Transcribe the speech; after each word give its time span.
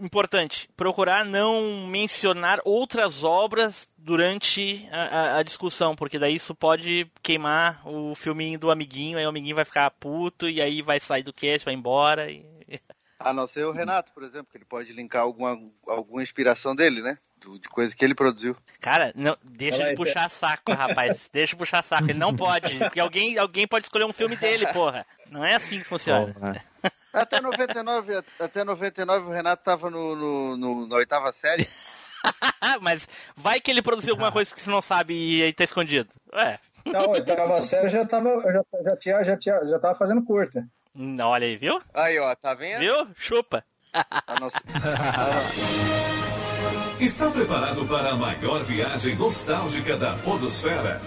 importante, 0.00 0.68
procurar 0.76 1.24
não 1.24 1.86
mencionar 1.86 2.60
outras 2.64 3.22
obras 3.22 3.88
durante 3.96 4.88
a, 4.90 5.02
a, 5.02 5.38
a, 5.38 5.42
discussão, 5.42 5.94
porque 5.94 6.18
daí 6.18 6.34
isso 6.34 6.54
pode 6.54 7.10
queimar 7.22 7.86
o 7.86 8.14
filminho 8.14 8.58
do 8.58 8.70
amiguinho, 8.70 9.18
aí 9.18 9.26
o 9.26 9.28
amiguinho 9.28 9.56
vai 9.56 9.64
ficar 9.64 9.90
puto 9.90 10.48
e 10.48 10.60
aí 10.60 10.82
vai 10.82 10.98
sair 10.98 11.22
do 11.22 11.32
cast, 11.32 11.64
vai 11.64 11.74
embora. 11.74 12.30
E... 12.30 12.44
A 13.18 13.34
não 13.34 13.46
ser 13.46 13.66
o 13.66 13.72
Renato, 13.72 14.12
por 14.12 14.22
exemplo, 14.22 14.48
que 14.50 14.56
ele 14.56 14.64
pode 14.64 14.92
linkar 14.94 15.22
alguma, 15.22 15.60
alguma 15.86 16.22
inspiração 16.22 16.74
dele, 16.74 17.02
né? 17.02 17.18
de 17.60 17.68
coisa 17.68 17.94
que 17.94 18.04
ele 18.04 18.14
produziu. 18.14 18.56
Cara, 18.80 19.12
não, 19.14 19.36
deixa 19.42 19.88
de 19.88 19.94
puxar 19.94 20.28
saco, 20.30 20.72
rapaz. 20.72 21.28
deixa 21.32 21.54
de 21.54 21.56
puxar 21.56 21.82
saco. 21.82 22.04
Ele 22.04 22.18
não 22.18 22.34
pode. 22.34 22.78
Porque 22.78 23.00
alguém, 23.00 23.38
alguém 23.38 23.66
pode 23.66 23.86
escolher 23.86 24.04
um 24.04 24.12
filme 24.12 24.36
dele, 24.36 24.66
porra. 24.72 25.06
Não 25.30 25.44
é 25.44 25.54
assim 25.54 25.78
que 25.78 25.86
funciona. 25.86 26.34
Até 27.12 27.40
99, 27.40 28.22
até 28.38 28.64
99 28.64 29.26
o 29.26 29.30
Renato 29.30 29.64
tava 29.64 29.90
no, 29.90 30.14
no, 30.14 30.56
no 30.56 30.86
na 30.86 30.96
oitava 30.96 31.32
série. 31.32 31.68
Mas 32.80 33.06
vai 33.36 33.60
que 33.60 33.70
ele 33.70 33.82
produziu 33.82 34.12
alguma 34.12 34.30
coisa 34.30 34.54
que 34.54 34.60
você 34.60 34.70
não 34.70 34.82
sabe 34.82 35.14
e 35.14 35.42
aí 35.42 35.52
tá 35.52 35.64
escondido. 35.64 36.08
Ué. 36.34 36.58
Não, 36.84 37.10
oitava 37.10 37.60
série 37.60 37.88
já 37.88 38.04
tava, 38.04 38.42
já, 38.52 38.62
já, 38.84 38.96
tinha, 38.96 39.24
já, 39.24 39.36
tinha, 39.36 39.66
já 39.66 39.78
tava 39.78 39.94
fazendo 39.94 40.24
curta. 40.24 40.66
Olha 41.22 41.46
aí, 41.46 41.56
viu? 41.56 41.80
Aí, 41.94 42.18
ó, 42.18 42.34
tá 42.34 42.54
vendo? 42.54 42.80
Viu? 42.80 43.08
Chupa. 43.16 43.64
Nossa... 44.40 44.60
Está 47.00 47.30
preparado 47.30 47.86
para 47.86 48.10
a 48.10 48.14
maior 48.14 48.62
viagem 48.64 49.16
nostálgica 49.16 49.96
da 49.96 50.12
Podosfera? 50.18 51.00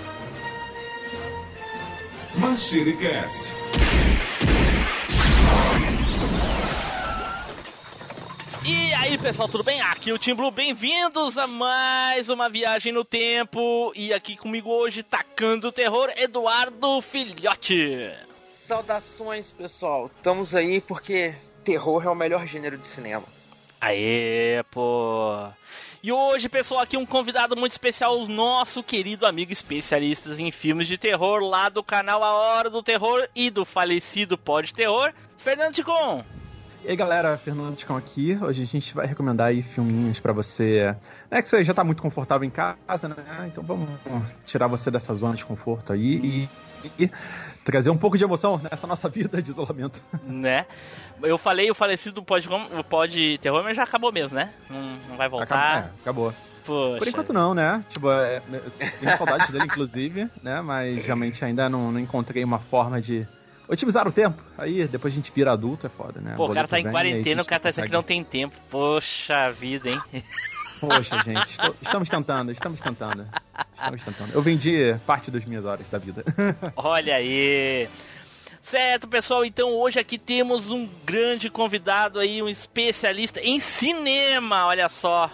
MachineCast. 2.35 3.53
E 8.65 8.93
aí 8.93 9.17
pessoal, 9.17 9.49
tudo 9.49 9.63
bem? 9.63 9.81
Aqui 9.81 10.09
é 10.09 10.13
o 10.13 10.17
Tim 10.17 10.33
Blue, 10.33 10.49
bem-vindos 10.49 11.37
a 11.37 11.45
mais 11.45 12.29
uma 12.29 12.49
viagem 12.49 12.93
no 12.93 13.03
tempo. 13.03 13.91
E 13.93 14.13
aqui 14.13 14.37
comigo 14.37 14.69
hoje, 14.69 15.03
tacando 15.03 15.67
o 15.67 15.71
terror, 15.71 16.09
Eduardo 16.15 17.01
Filhote. 17.01 18.09
Saudações 18.49 19.51
pessoal, 19.51 20.09
estamos 20.15 20.55
aí 20.55 20.79
porque 20.79 21.35
terror 21.65 22.05
é 22.05 22.09
o 22.09 22.15
melhor 22.15 22.47
gênero 22.47 22.77
de 22.77 22.87
cinema. 22.87 23.25
Aê, 23.81 24.63
pô. 24.71 25.45
E 26.01 26.09
hoje, 26.09 26.47
pessoal, 26.47 26.81
aqui 26.81 26.95
um 26.95 27.05
convidado 27.05 27.57
muito 27.57 27.73
especial, 27.73 28.17
o 28.17 28.29
nosso 28.29 28.81
querido 28.81 29.25
amigo 29.25 29.51
especialista 29.51 30.33
em 30.39 30.51
filmes 30.51 30.87
de 30.87 30.97
terror 30.97 31.41
lá 31.41 31.67
do 31.67 31.83
canal 31.83 32.23
A 32.23 32.31
Hora 32.33 32.69
do 32.69 32.81
Terror 32.81 33.27
e 33.35 33.49
do 33.49 33.65
falecido 33.65 34.37
Pod 34.37 34.73
Terror, 34.73 35.13
Fernando 35.37 35.73
Ticon. 35.73 36.23
E 36.85 36.89
aí 36.89 36.97
galera, 36.97 37.37
Fernando 37.37 37.77
Ticão 37.77 37.95
aqui. 37.95 38.37
Hoje 38.41 38.63
a 38.63 38.65
gente 38.65 38.93
vai 38.93 39.05
recomendar 39.05 39.47
aí 39.47 39.63
filminhos 39.63 40.19
para 40.19 40.33
você. 40.33 40.93
É 41.31 41.41
que 41.41 41.47
você 41.47 41.63
já 41.63 41.73
tá 41.73 41.81
muito 41.81 42.01
confortável 42.01 42.45
em 42.45 42.49
casa, 42.49 43.07
né? 43.07 43.15
Então 43.47 43.63
vamos 43.63 43.87
tirar 44.45 44.67
você 44.67 44.91
dessa 44.91 45.13
zona 45.13 45.33
de 45.33 45.45
conforto 45.45 45.93
aí 45.93 46.15
e, 46.21 46.49
e 46.99 47.09
trazer 47.63 47.89
um 47.89 47.97
pouco 47.97 48.17
de 48.17 48.25
emoção 48.25 48.59
nessa 48.69 48.85
nossa 48.85 49.07
vida 49.07 49.41
de 49.41 49.49
isolamento. 49.49 50.01
Né? 50.27 50.65
Eu 51.21 51.37
falei 51.37 51.71
o 51.71 51.75
falecido 51.75 52.21
pode, 52.21 52.49
pode 52.89 53.37
terror, 53.37 53.63
mas 53.63 53.77
já 53.77 53.83
acabou 53.83 54.11
mesmo, 54.11 54.35
né? 54.35 54.51
Não, 54.69 54.97
não 55.07 55.15
vai 55.15 55.29
voltar. 55.29 55.55
Acabou. 55.55 55.87
É, 55.87 56.01
acabou. 56.01 56.33
Poxa. 56.65 56.97
Por 56.97 57.07
enquanto 57.07 57.31
não, 57.31 57.53
né? 57.53 57.81
Tipo, 57.87 58.11
é, 58.11 58.41
tenho 58.99 59.17
saudades 59.17 59.49
dele, 59.49 59.65
inclusive, 59.65 60.29
né? 60.41 60.61
Mas 60.61 61.05
realmente 61.05 61.43
ainda 61.45 61.69
não, 61.69 61.93
não 61.93 61.99
encontrei 61.99 62.43
uma 62.43 62.59
forma 62.59 63.01
de 63.01 63.25
otimizar 63.67 64.07
o 64.07 64.11
tempo. 64.11 64.41
Aí 64.57 64.87
depois 64.87 65.13
a 65.13 65.15
gente 65.15 65.31
vira 65.33 65.51
adulto, 65.53 65.87
é 65.87 65.89
foda, 65.89 66.19
né? 66.19 66.33
Pô, 66.35 66.47
o 66.47 66.53
cara 66.53 66.67
tá 66.67 66.79
em 66.79 66.89
quarentena, 66.89 67.41
o 67.41 67.45
cara 67.45 67.61
tá 67.61 67.69
dizendo 67.69 67.85
que 67.85 67.91
não 67.91 68.03
tem 68.03 68.23
tempo. 68.23 68.55
Poxa 68.69 69.49
vida, 69.51 69.89
hein? 69.89 70.01
Poxa, 70.79 71.17
gente, 71.23 71.57
estamos 71.81 72.09
tentando, 72.09 72.51
estamos 72.51 72.81
tentando. 72.81 73.25
Estamos 73.73 74.03
tentando. 74.03 74.33
Eu 74.33 74.41
vendi 74.41 74.93
parte 75.07 75.31
das 75.31 75.45
minhas 75.45 75.63
horas 75.63 75.87
da 75.87 75.97
vida. 75.97 76.25
Olha 76.75 77.15
aí. 77.15 77.87
Certo, 78.61 79.07
pessoal, 79.07 79.45
então 79.45 79.69
hoje 79.75 79.99
aqui 79.99 80.17
temos 80.17 80.69
um 80.69 80.89
grande 81.05 81.49
convidado 81.49 82.19
aí, 82.19 82.41
um 82.41 82.47
especialista 82.47 83.41
em 83.41 83.59
cinema, 83.59 84.67
olha 84.67 84.87
só. 84.87 85.29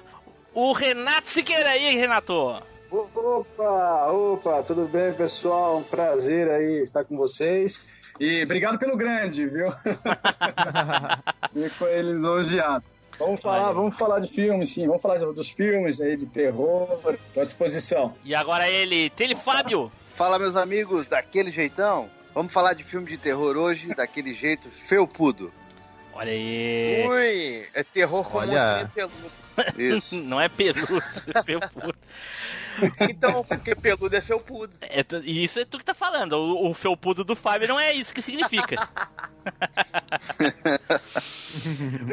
O 0.51 0.71
Renato 0.71 1.29
Siqueira 1.29 1.69
aí, 1.69 1.95
Renato. 1.95 2.33
Opa, 2.91 4.07
opa, 4.11 4.63
tudo 4.63 4.87
bem, 4.87 5.13
pessoal? 5.13 5.77
Um 5.77 5.83
prazer 5.83 6.49
aí 6.49 6.81
estar 6.81 7.03
com 7.03 7.15
vocês. 7.15 7.85
E 8.19 8.43
obrigado 8.43 8.77
pelo 8.77 8.97
grande, 8.97 9.45
viu? 9.45 9.67
Fico 11.53 11.85
eles 11.85 12.15
lisonjeado. 12.15 12.83
Vamos 13.17 13.41
falar, 13.41 13.71
vamos 13.73 13.95
falar 13.97 14.19
de 14.19 14.31
filmes, 14.31 14.71
sim. 14.71 14.87
Vamos 14.87 15.01
falar 15.01 15.17
dos 15.19 15.49
filmes 15.49 15.99
aí 15.99 16.15
de 16.15 16.25
terror, 16.25 16.99
à 17.37 17.43
disposição. 17.43 18.15
E 18.23 18.33
agora 18.33 18.69
ele, 18.69 19.09
Tele 19.09 19.35
Fábio. 19.35 19.91
Fala, 20.15 20.39
meus 20.39 20.55
amigos, 20.55 21.07
daquele 21.07 21.51
jeitão. 21.51 22.09
Vamos 22.33 22.53
falar 22.53 22.73
de 22.73 22.83
filme 22.83 23.07
de 23.07 23.17
terror 23.17 23.57
hoje, 23.57 23.93
daquele 23.93 24.33
jeito 24.33 24.69
felpudo. 24.69 25.51
Olha 26.13 26.31
aí. 26.31 27.05
Ui, 27.07 27.67
é 27.73 27.83
terror 27.83 28.23
com 28.29 28.37
Olha... 28.37 28.89
peludo. 28.93 29.31
Isso. 29.77 30.15
Não 30.23 30.39
é 30.39 30.47
peludo, 30.47 31.03
é 31.33 31.43
felpudo. 31.43 31.95
Então, 33.09 33.43
porque 33.43 33.75
peludo 33.75 34.15
é 34.15 34.21
felpudo. 34.21 34.73
É, 34.81 35.05
isso 35.23 35.59
é 35.59 35.65
tu 35.65 35.77
que 35.77 35.85
tá 35.85 35.93
falando. 35.93 36.33
O, 36.33 36.69
o 36.69 36.73
felpudo 36.73 37.23
do 37.23 37.35
Fábio 37.35 37.67
não 37.67 37.79
é 37.79 37.93
isso 37.93 38.13
que 38.13 38.21
significa. 38.21 38.87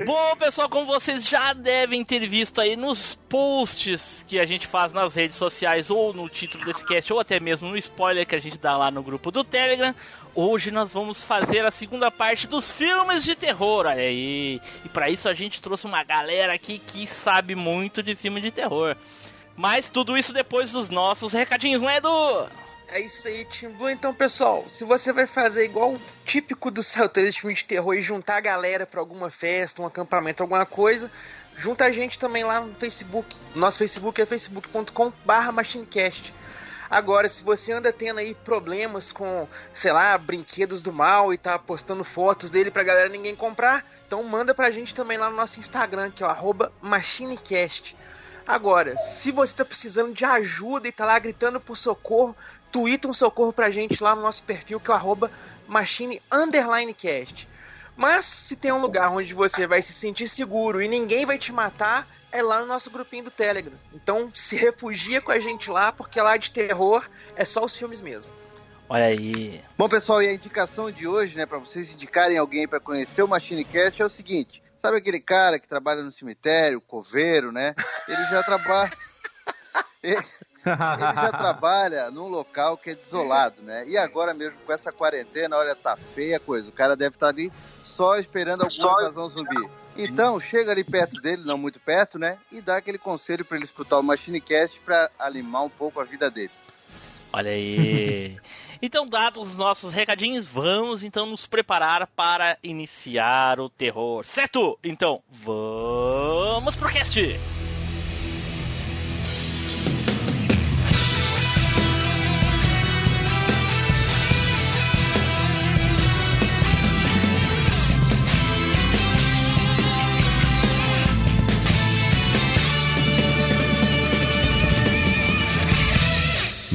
Bom, 0.05 0.37
pessoal, 0.37 0.69
como 0.69 0.87
vocês 0.87 1.27
já 1.27 1.53
devem 1.53 2.05
ter 2.05 2.27
visto 2.27 2.61
aí 2.61 2.77
nos 2.77 3.15
posts 3.29 4.25
que 4.27 4.39
a 4.39 4.45
gente 4.45 4.67
faz 4.67 4.93
nas 4.93 5.15
redes 5.15 5.37
sociais, 5.37 5.91
ou 5.91 6.13
no 6.13 6.29
título 6.29 6.65
desse 6.65 6.85
cast, 6.85 7.13
ou 7.13 7.21
até 7.21 7.39
mesmo 7.39 7.69
no 7.69 7.77
spoiler 7.77 8.27
que 8.27 8.35
a 8.35 8.41
gente 8.41 8.59
dá 8.59 8.77
lá 8.77 8.91
no 8.91 9.03
grupo 9.03 9.31
do 9.31 9.45
Telegram, 9.45 9.95
hoje 10.35 10.71
nós 10.71 10.93
vamos 10.93 11.23
fazer 11.23 11.65
a 11.65 11.71
segunda 11.71 12.11
parte 12.11 12.47
dos 12.47 12.71
filmes 12.71 13.25
de 13.25 13.35
terror, 13.35 13.87
olha 13.87 14.03
aí. 14.03 14.61
E 14.85 14.89
para 14.89 15.09
isso 15.11 15.29
a 15.29 15.33
gente 15.33 15.61
trouxe 15.61 15.87
uma 15.87 16.05
galera 16.05 16.53
aqui 16.55 16.79
que 16.79 17.07
sabe 17.07 17.55
muito 17.55 18.03
de 18.03 18.15
filme 18.15 18.41
de 18.41 18.51
terror. 18.51 18.97
Mas 19.57 19.89
tudo 19.89 20.17
isso 20.17 20.33
depois 20.33 20.73
dos 20.73 20.89
nossos 20.89 21.33
recadinhos, 21.33 21.81
não 21.81 21.89
é, 21.89 21.97
Edu? 21.97 22.49
É 22.89 23.01
isso 23.01 23.27
aí, 23.27 23.45
Timbu. 23.47 23.89
Então, 23.89 24.15
pessoal, 24.15 24.65
se 24.69 24.85
você 24.85 25.13
vai 25.13 25.27
fazer 25.27 25.65
igual 25.65 25.93
o 25.93 26.01
típico 26.25 26.71
do 26.71 26.83
Celteiros 26.83 27.35
de 27.35 27.41
filme 27.41 27.57
de 27.57 27.65
terror 27.65 27.95
e 27.95 28.03
juntar 28.03 28.37
a 28.37 28.41
galera 28.41 28.87
pra 28.87 29.01
alguma 29.01 29.29
festa, 29.31 29.83
um 29.83 29.87
acampamento, 29.87 30.43
alguma 30.43 30.65
coisa, 30.65 31.11
junta 31.59 31.85
a 31.85 31.91
gente 31.91 32.19
também 32.19 32.45
lá 32.45 32.61
no 32.61 32.75
Facebook. 32.75 33.35
Nosso 33.55 33.79
Facebook 33.79 34.21
é 34.21 34.27
facebook.com/barra 34.27 35.51
machinecast. 35.51 36.33
Agora, 36.89 37.29
se 37.29 37.43
você 37.43 37.73
anda 37.73 37.93
tendo 37.93 38.21
aí 38.21 38.35
problemas 38.35 39.11
com, 39.11 39.49
sei 39.75 39.91
lá, 39.91 40.17
brinquedos 40.17 40.83
do 40.83 40.93
mal 40.93 41.35
e 41.35 41.39
tá 41.39 41.59
postando 41.59 42.05
fotos 42.05 42.51
dele 42.51 42.71
pra 42.71 42.85
galera 42.85 43.09
ninguém 43.09 43.35
comprar, 43.35 43.85
então 44.07 44.23
manda 44.23 44.55
pra 44.55 44.71
gente 44.71 44.95
também 44.95 45.19
lá 45.19 45.29
no 45.29 45.37
nosso 45.37 45.59
Instagram, 45.59 46.13
que 46.13 46.23
é 46.23 46.27
o 46.27 46.55
machinecast. 46.81 47.97
Agora, 48.47 48.97
se 48.97 49.33
você 49.33 49.53
está 49.53 49.65
precisando 49.65 50.15
de 50.15 50.25
ajuda 50.25 50.87
e 50.87 50.93
tá 50.93 51.05
lá 51.05 51.19
gritando 51.19 51.61
por 51.61 51.77
socorro, 51.77 52.37
twitta 52.71 53.09
um 53.09 53.13
socorro 53.13 53.53
pra 53.53 53.71
gente 53.71 54.03
lá 54.03 54.15
no 54.15 54.23
nosso 54.23 54.43
perfil, 54.45 54.79
que 54.79 54.91
é 54.91 54.95
o 54.95 54.97
arroba 54.97 55.31
machine 55.67 56.21
cast. 56.97 57.49
Mas 57.97 58.27
se 58.27 58.55
tem 58.55 58.71
um 58.71 58.81
lugar 58.81 59.11
onde 59.11 59.35
você 59.35 59.67
vai 59.67 59.83
se 59.83 59.93
sentir 59.93 60.29
seguro 60.29 60.81
e 60.81 60.87
ninguém 60.87 61.27
vai 61.27 61.39
te 61.39 61.51
matar, 61.51 62.07
é 62.31 62.43
lá 62.43 62.61
no 62.61 62.67
nosso 62.67 62.91
grupinho 62.91 63.25
do 63.25 63.31
Telegram. 63.31 63.73
Então 63.93 64.31
se 64.35 64.55
refugia 64.55 65.21
com 65.21 65.33
a 65.33 65.41
gente 65.41 65.71
lá, 65.71 65.91
porque 65.91 66.21
lá 66.21 66.37
de 66.37 66.51
terror 66.51 67.09
é 67.35 67.45
só 67.45 67.65
os 67.65 67.75
filmes 67.75 68.01
mesmo. 68.01 68.31
Olha 68.89 69.07
aí. 69.07 69.61
Bom, 69.77 69.89
pessoal, 69.89 70.23
e 70.23 70.29
a 70.29 70.33
indicação 70.33 70.91
de 70.91 71.09
hoje, 71.09 71.37
né, 71.37 71.47
para 71.47 71.59
vocês 71.59 71.91
indicarem 71.91 72.39
alguém 72.39 72.69
para 72.69 72.79
conhecer 72.79 73.23
o 73.23 73.29
MachineCast 73.29 74.01
é 74.01 74.05
o 74.05 74.11
seguinte: 74.11 74.63
Sabe 74.87 74.99
aquele 74.99 75.21
cara 75.21 75.59
que 75.59 75.67
trabalha 75.67 76.01
no 76.01 76.13
cemitério, 76.13 76.81
coveiro, 76.81 77.51
né? 77.51 77.75
Ele 78.07 78.25
já 78.31 78.41
trabalha. 78.43 78.93
ele, 80.01 80.25
já 80.65 81.33
trabalha 81.33 82.11
num 82.11 82.29
local 82.29 82.77
que 82.77 82.91
é 82.91 82.95
desolado, 82.95 83.63
né? 83.63 83.85
E 83.89 83.99
agora 83.99 84.33
mesmo 84.33 84.57
com 84.65 84.73
essa 84.73 84.93
quarentena, 84.93 85.57
olha, 85.57 85.75
tá 85.75 85.97
feia 85.97 86.37
a 86.37 86.41
coisa. 86.41 86.69
O 86.69 86.73
cara 86.73 86.95
deve 86.95 87.17
estar 87.17 87.27
tá 87.27 87.33
ali 87.33 87.53
só 87.85 88.17
esperando 88.17 88.63
alguma 88.63 89.03
invasão 89.03 89.29
zumbi. 89.29 89.69
Então, 89.97 90.39
chega 90.39 90.71
ali 90.71 90.85
perto 90.85 91.21
dele, 91.21 91.43
não 91.45 91.59
muito 91.59 91.81
perto, 91.81 92.17
né? 92.17 92.39
E 92.53 92.61
dá 92.61 92.77
aquele 92.77 92.99
conselho 92.99 93.45
para 93.45 93.57
ele 93.57 93.65
escutar 93.65 93.99
o 93.99 94.03
Machinecast 94.03 94.79
para 94.81 95.11
animar 95.19 95.65
um 95.65 95.71
pouco 95.71 95.99
a 95.99 96.05
vida 96.05 96.31
dele. 96.31 96.51
Olha 97.33 97.51
aí. 97.51 98.39
Então, 98.81 99.07
dados 99.07 99.51
os 99.51 99.57
nossos 99.57 99.93
recadinhos, 99.93 100.47
vamos 100.47 101.03
então 101.03 101.27
nos 101.27 101.47
preparar 101.47 102.07
para 102.09 102.59
iniciar 102.63 103.61
o 103.61 103.69
terror, 103.69 104.25
certo? 104.25 104.79
Então, 104.83 105.23
vamos 105.31 106.77
pro 106.77 106.93
cast! 106.93 107.56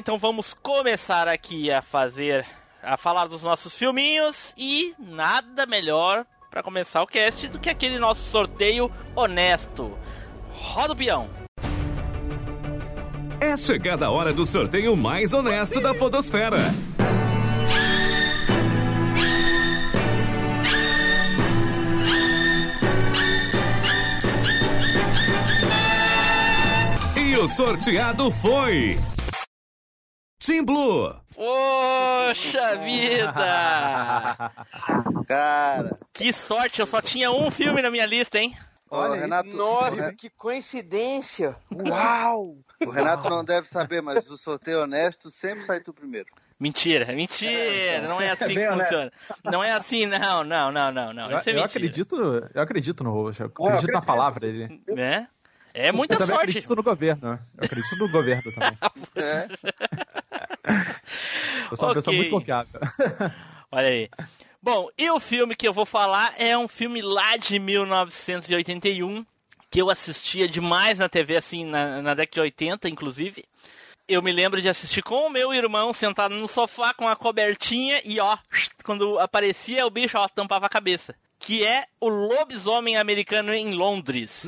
Então 0.00 0.18
vamos 0.18 0.54
começar 0.54 1.28
aqui 1.28 1.70
a 1.70 1.82
fazer, 1.82 2.46
a 2.82 2.96
falar 2.96 3.26
dos 3.26 3.42
nossos 3.42 3.74
filminhos 3.74 4.54
e 4.56 4.94
nada 4.98 5.66
melhor 5.66 6.24
para 6.50 6.62
começar 6.62 7.02
o 7.02 7.06
cast 7.06 7.46
do 7.48 7.58
que 7.58 7.68
aquele 7.68 7.98
nosso 7.98 8.22
sorteio 8.30 8.90
honesto. 9.14 9.96
Roda 10.54 10.94
o 10.94 10.96
peão. 10.96 11.28
É 13.38 13.54
chegada 13.58 14.06
a 14.06 14.10
hora 14.10 14.32
do 14.32 14.46
sorteio 14.46 14.96
mais 14.96 15.34
honesto 15.34 15.82
da 15.82 15.94
Podosfera. 15.94 16.60
E 27.18 27.36
o 27.36 27.46
sorteado 27.46 28.30
foi. 28.30 28.98
Team 30.40 30.64
Blue. 30.64 31.14
Poxa 31.34 32.76
vida! 32.78 33.32
Cara, 35.28 35.98
Que 36.12 36.32
sorte, 36.32 36.80
eu 36.80 36.86
só 36.86 37.00
tinha 37.00 37.30
um 37.30 37.50
filme 37.50 37.80
na 37.82 37.90
minha 37.90 38.06
lista, 38.06 38.38
hein? 38.38 38.56
Olha 38.90 39.14
aí. 39.14 39.20
Renato, 39.20 39.48
Nossa, 39.50 40.12
que 40.12 40.28
coincidência! 40.30 41.54
Uau! 41.72 42.56
o 42.84 42.90
Renato 42.90 43.28
não 43.30 43.44
deve 43.44 43.68
saber, 43.68 44.00
mas 44.02 44.28
o 44.30 44.36
sorteio 44.36 44.82
honesto 44.82 45.30
sempre 45.30 45.62
sai 45.64 45.80
tu 45.80 45.92
primeiro. 45.92 46.26
Mentira, 46.58 47.06
mentira, 47.14 48.02
não 48.08 48.20
é 48.20 48.30
assim 48.30 48.46
bem 48.48 48.56
que 48.56 48.68
honesto. 48.68 48.88
funciona. 48.90 49.12
Não 49.44 49.64
é 49.64 49.72
assim, 49.72 50.06
não, 50.06 50.42
não, 50.44 50.72
não, 50.72 50.90
não, 50.92 51.12
não. 51.12 51.30
Eu, 51.30 51.38
Isso 51.38 51.48
é 51.48 51.52
eu 51.52 51.56
mentira. 51.56 51.64
acredito, 51.66 52.16
eu 52.54 52.62
acredito 52.62 53.04
no 53.04 53.12
Roxo, 53.12 53.42
eu 53.44 53.46
eu 53.46 53.66
acredito 53.66 53.92
na 53.92 53.98
acredito. 53.98 54.06
palavra 54.06 54.40
dele. 54.40 54.82
Né? 54.88 55.28
É 55.72 55.92
muita 55.92 56.14
eu 56.16 56.18
sorte. 56.18 56.34
acredito 56.34 56.74
no 56.74 56.82
governo. 56.82 57.38
Eu 57.56 57.64
acredito 57.64 57.96
no 57.96 58.10
governo 58.10 58.42
também. 58.52 58.78
É, 59.16 59.46
Eu 61.70 61.76
sou 61.76 61.88
uma 61.88 61.94
pessoa 61.94 62.14
Ok. 62.14 62.16
muito 62.16 62.30
confiável. 62.30 62.80
Olha 63.72 63.88
aí. 63.88 64.08
Bom, 64.62 64.88
e 64.98 65.10
o 65.10 65.18
filme 65.20 65.54
que 65.54 65.66
eu 65.66 65.72
vou 65.72 65.86
falar 65.86 66.34
é 66.38 66.56
um 66.56 66.68
filme 66.68 67.00
lá 67.00 67.36
de 67.36 67.58
1981, 67.58 69.24
que 69.70 69.80
eu 69.80 69.88
assistia 69.88 70.46
demais 70.48 70.98
na 70.98 71.08
TV, 71.08 71.36
assim, 71.36 71.64
na, 71.64 72.02
na 72.02 72.14
década 72.14 72.34
de 72.34 72.40
80, 72.40 72.88
inclusive. 72.88 73.44
Eu 74.08 74.20
me 74.20 74.32
lembro 74.32 74.60
de 74.60 74.68
assistir 74.68 75.02
com 75.02 75.26
o 75.26 75.30
meu 75.30 75.54
irmão 75.54 75.92
sentado 75.92 76.34
no 76.34 76.48
sofá 76.48 76.92
com 76.92 77.08
a 77.08 77.14
cobertinha 77.14 78.02
e, 78.04 78.18
ó, 78.18 78.36
quando 78.84 79.18
aparecia 79.20 79.86
o 79.86 79.90
bicho, 79.90 80.18
ó, 80.18 80.26
tampava 80.28 80.66
a 80.66 80.70
cabeça. 80.70 81.14
Que 81.38 81.64
é 81.64 81.84
o 82.00 82.08
lobisomem 82.08 82.96
americano 82.98 83.54
em 83.54 83.72
Londres. 83.72 84.42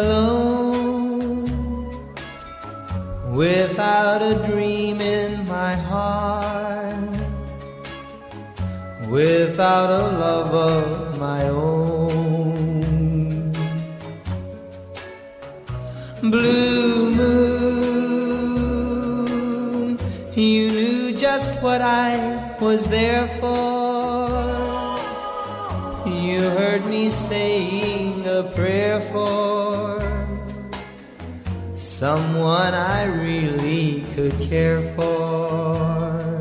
Alone, 0.00 1.44
without 3.32 4.20
a 4.22 4.34
dream 4.48 5.00
in 5.00 5.46
my 5.46 5.74
heart, 5.74 7.14
without 9.08 9.90
a 10.02 10.04
love 10.24 10.52
of 10.72 11.18
my 11.18 11.42
own. 11.48 12.84
Blue 16.22 17.10
moon, 17.20 18.04
you 20.34 20.62
knew 20.76 21.12
just 21.26 21.50
what 21.62 21.80
I 21.82 22.56
was 22.60 22.86
there 22.86 23.26
for. 23.40 24.24
You 26.06 26.40
heard 26.58 26.84
me 26.86 27.10
saying 27.10 27.93
a 28.34 28.42
prayer 28.54 29.00
for 29.12 29.98
someone 31.76 32.74
I 32.74 33.04
really 33.04 34.04
could 34.14 34.34
care 34.48 34.82
for. 34.94 36.40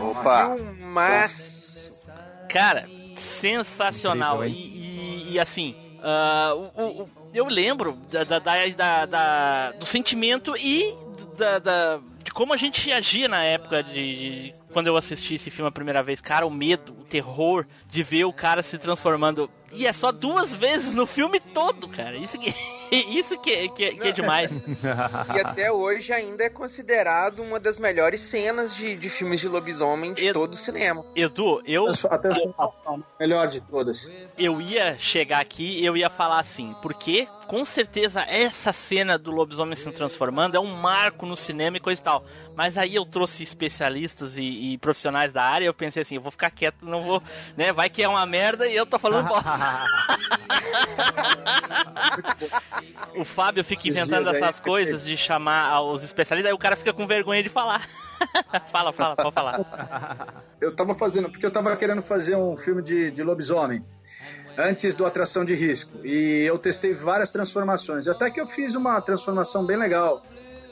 opa. 0.00 0.56
Mas. 0.80 1.90
Cara, 2.48 2.86
sensacional. 3.16 4.44
E, 4.44 4.50
e- 4.52 5.32
e, 5.32 5.38
assim, 5.40 5.74
ah, 6.02 6.52
o- 6.76 7.02
o- 7.02 7.10
eu 7.34 7.46
lembro 7.46 7.92
da, 8.10 8.24
da- 8.24 8.38
da- 8.38 8.66
da- 8.68 9.06
da- 9.06 9.72
do 9.72 9.84
sentimento 9.86 10.54
e 10.58 10.94
da, 11.38 11.58
da- 11.58 12.00
de 12.24 12.30
como 12.32 12.52
a 12.52 12.56
gente 12.56 12.90
agia 12.92 13.28
na 13.28 13.42
época 13.42 13.82
de, 13.82 13.92
de- 14.50 14.54
quando 14.72 14.86
eu 14.88 14.96
assisti 14.96 15.34
esse 15.34 15.50
filme 15.50 15.68
a 15.68 15.72
primeira 15.72 16.02
vez. 16.02 16.20
Cara, 16.20 16.46
o 16.46 16.50
medo, 16.50 16.92
o 16.98 17.04
terror 17.04 17.66
de 17.86 18.02
ver 18.02 18.24
o 18.24 18.32
cara 18.32 18.62
se 18.62 18.78
transformando. 18.78 19.50
E 19.74 19.86
é 19.86 19.92
só 19.92 20.12
duas 20.12 20.54
vezes 20.54 20.92
no 20.92 21.06
filme 21.06 21.40
todo, 21.40 21.88
cara. 21.88 22.14
Isso 22.16 22.38
que, 22.38 22.54
isso 22.94 23.38
que, 23.40 23.68
que, 23.70 23.92
que 23.96 24.08
é 24.08 24.12
demais. 24.12 24.50
E 25.34 25.40
até 25.40 25.72
hoje 25.72 26.12
ainda 26.12 26.44
é 26.44 26.50
considerado 26.50 27.40
uma 27.42 27.58
das 27.58 27.78
melhores 27.78 28.20
cenas 28.20 28.74
de, 28.74 28.94
de 28.96 29.08
filmes 29.08 29.40
de 29.40 29.48
lobisomem 29.48 30.12
de 30.12 30.26
Eu- 30.26 30.34
todo 30.34 30.52
o 30.52 30.56
cinema. 30.56 31.04
Edu, 31.16 31.62
eu, 31.64 31.86
Até 32.10 32.28
a 32.28 32.96
melhor 33.18 33.48
de 33.48 33.62
todas. 33.62 34.12
eu 34.36 34.60
ia 34.60 34.98
chegar 34.98 35.40
aqui 35.40 35.80
e 35.80 35.86
eu 35.86 35.96
ia 35.96 36.10
falar 36.10 36.40
assim, 36.40 36.74
porque 36.82 37.26
com 37.46 37.64
certeza 37.64 38.20
essa 38.22 38.72
cena 38.72 39.18
do 39.18 39.30
lobisomem 39.30 39.74
se 39.76 39.90
transformando 39.90 40.56
é 40.56 40.60
um 40.60 40.74
marco 40.74 41.24
no 41.26 41.36
cinema 41.36 41.76
e 41.76 41.80
coisa 41.80 42.00
e 42.00 42.04
tal. 42.04 42.24
Mas 42.54 42.76
aí 42.76 42.94
eu 42.94 43.06
trouxe 43.06 43.42
especialistas 43.42 44.36
e, 44.36 44.42
e 44.42 44.78
profissionais 44.78 45.32
da 45.32 45.42
área 45.42 45.64
e 45.64 45.68
eu 45.68 45.74
pensei 45.74 46.02
assim, 46.02 46.16
eu 46.16 46.20
vou 46.20 46.30
ficar 46.30 46.50
quieto, 46.50 46.84
não 46.84 47.04
vou, 47.04 47.22
né? 47.56 47.72
Vai 47.72 47.88
que 47.88 48.02
é 48.02 48.08
uma 48.08 48.26
merda 48.26 48.66
e 48.66 48.76
eu 48.76 48.84
tô 48.84 48.98
falando 48.98 49.26
bosta. 49.26 49.48
o 53.16 53.24
Fábio 53.24 53.64
fica 53.64 53.88
Esses 53.88 53.96
inventando 53.96 54.28
aí, 54.28 54.36
essas 54.36 54.60
coisas 54.60 55.04
de 55.04 55.16
chamar 55.16 55.80
os 55.80 56.02
especialistas, 56.02 56.50
aí 56.50 56.54
o 56.54 56.58
cara 56.58 56.76
fica 56.76 56.92
com 56.92 57.06
vergonha 57.06 57.42
de 57.42 57.48
falar. 57.48 57.88
fala, 58.70 58.92
fala, 58.92 59.16
pode 59.16 59.34
falar. 59.34 60.44
Eu 60.60 60.74
tava 60.74 60.94
fazendo, 60.94 61.30
porque 61.30 61.46
eu 61.46 61.50
tava 61.50 61.74
querendo 61.76 62.02
fazer 62.02 62.36
um 62.36 62.56
filme 62.56 62.82
de, 62.82 63.10
de 63.10 63.22
lobisomem 63.22 63.82
antes 64.56 64.94
do 64.94 65.04
Atração 65.04 65.44
de 65.44 65.54
Risco. 65.54 65.92
E 66.04 66.44
eu 66.44 66.58
testei 66.58 66.94
várias 66.94 67.30
transformações. 67.30 68.08
Até 68.08 68.30
que 68.30 68.40
eu 68.40 68.46
fiz 68.46 68.74
uma 68.74 69.00
transformação 69.00 69.64
bem 69.64 69.76
legal. 69.76 70.22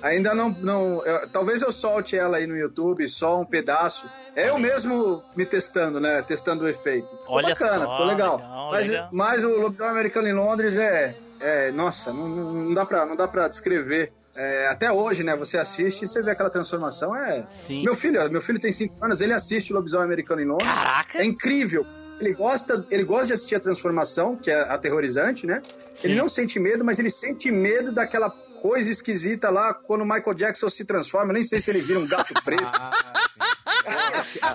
Ainda 0.03 0.35
não. 0.35 0.51
não 0.51 1.03
eu- 1.05 1.29
talvez 1.29 1.63
eu 1.63 1.71
solte 1.73 2.17
ela 2.17 2.39
aí 2.39 2.47
no 2.47 2.57
YouTube, 2.57 3.07
só 3.09 3.41
um 3.41 3.45
pedaço. 3.45 4.09
É 4.35 4.49
eu 4.49 4.59
mesmo 4.59 5.23
me 5.37 5.45
testando, 5.45 6.01
né? 6.01 6.23
Testando 6.23 6.65
o 6.65 6.69
efeito. 6.69 7.09
Ficou 7.09 7.37
Olha 7.37 7.49
bacana, 7.51 7.85
só, 7.85 7.91
ficou 7.93 8.07
legal. 8.07 8.37
legal, 8.37 8.71
mas, 8.71 8.89
legal. 8.89 9.09
mas 9.13 9.45
o 9.45 9.51
lobisomem 9.59 9.93
americano 9.93 10.29
em 10.29 10.35
Londres 10.35 10.79
é. 10.79 11.17
é 11.41 11.71
nossa, 11.73 12.13
não, 12.13 12.29
não 12.29 12.75
dá 12.75 12.87
pra, 12.87 13.05
não 13.05 13.17
dá 13.17 13.27
pra 13.29 13.49
descrever 13.49 14.13
é, 14.37 14.69
até 14.69 14.91
hoje, 14.93 15.25
né? 15.25 15.37
Você 15.37 15.59
assiste 15.59 16.03
e 16.03 16.07
você 16.09 16.23
vê 16.23 16.31
aquela 16.31 16.51
transformação. 16.51 17.15
É. 17.17 17.47
Sim. 17.67 17.83
Meu 17.85 17.97
filho, 17.97 18.31
meu 18.31 18.41
filho 18.41 18.59
tem 18.61 18.71
5 18.73 19.05
anos, 19.05 19.21
ele 19.21 19.33
assiste 19.35 19.73
o 19.73 19.77
Lobisomem 19.77 20.07
Americano 20.07 20.41
em 20.41 20.47
Londres. 20.47 20.73
Caraca! 20.73 21.19
É 21.19 21.25
incrível. 21.25 21.85
Ele 22.21 22.35
gosta, 22.35 22.87
ele 22.91 23.03
gosta 23.03 23.29
de 23.29 23.33
assistir 23.33 23.55
a 23.55 23.61
transformação, 23.61 24.37
que 24.37 24.51
é 24.51 24.61
aterrorizante, 24.61 25.47
né? 25.47 25.63
Sim. 25.95 26.09
Ele 26.09 26.15
não 26.17 26.29
sente 26.29 26.61
medo, 26.61 26.85
mas 26.85 26.99
ele 26.99 27.09
sente 27.09 27.51
medo 27.51 27.91
daquela 27.93 28.29
coisa 28.61 28.91
esquisita 28.91 29.51
lá 29.51 29.73
quando 29.75 30.03
o 30.03 30.05
Michael 30.05 30.35
Jackson 30.35 30.69
se 30.69 30.85
transforma. 30.85 31.31
Eu 31.31 31.35
nem 31.35 31.43
sei 31.43 31.59
se 31.61 31.71
ele 31.71 31.81
vira 31.81 31.99
um 31.99 32.07
gato 32.07 32.35
preto. 32.45 32.63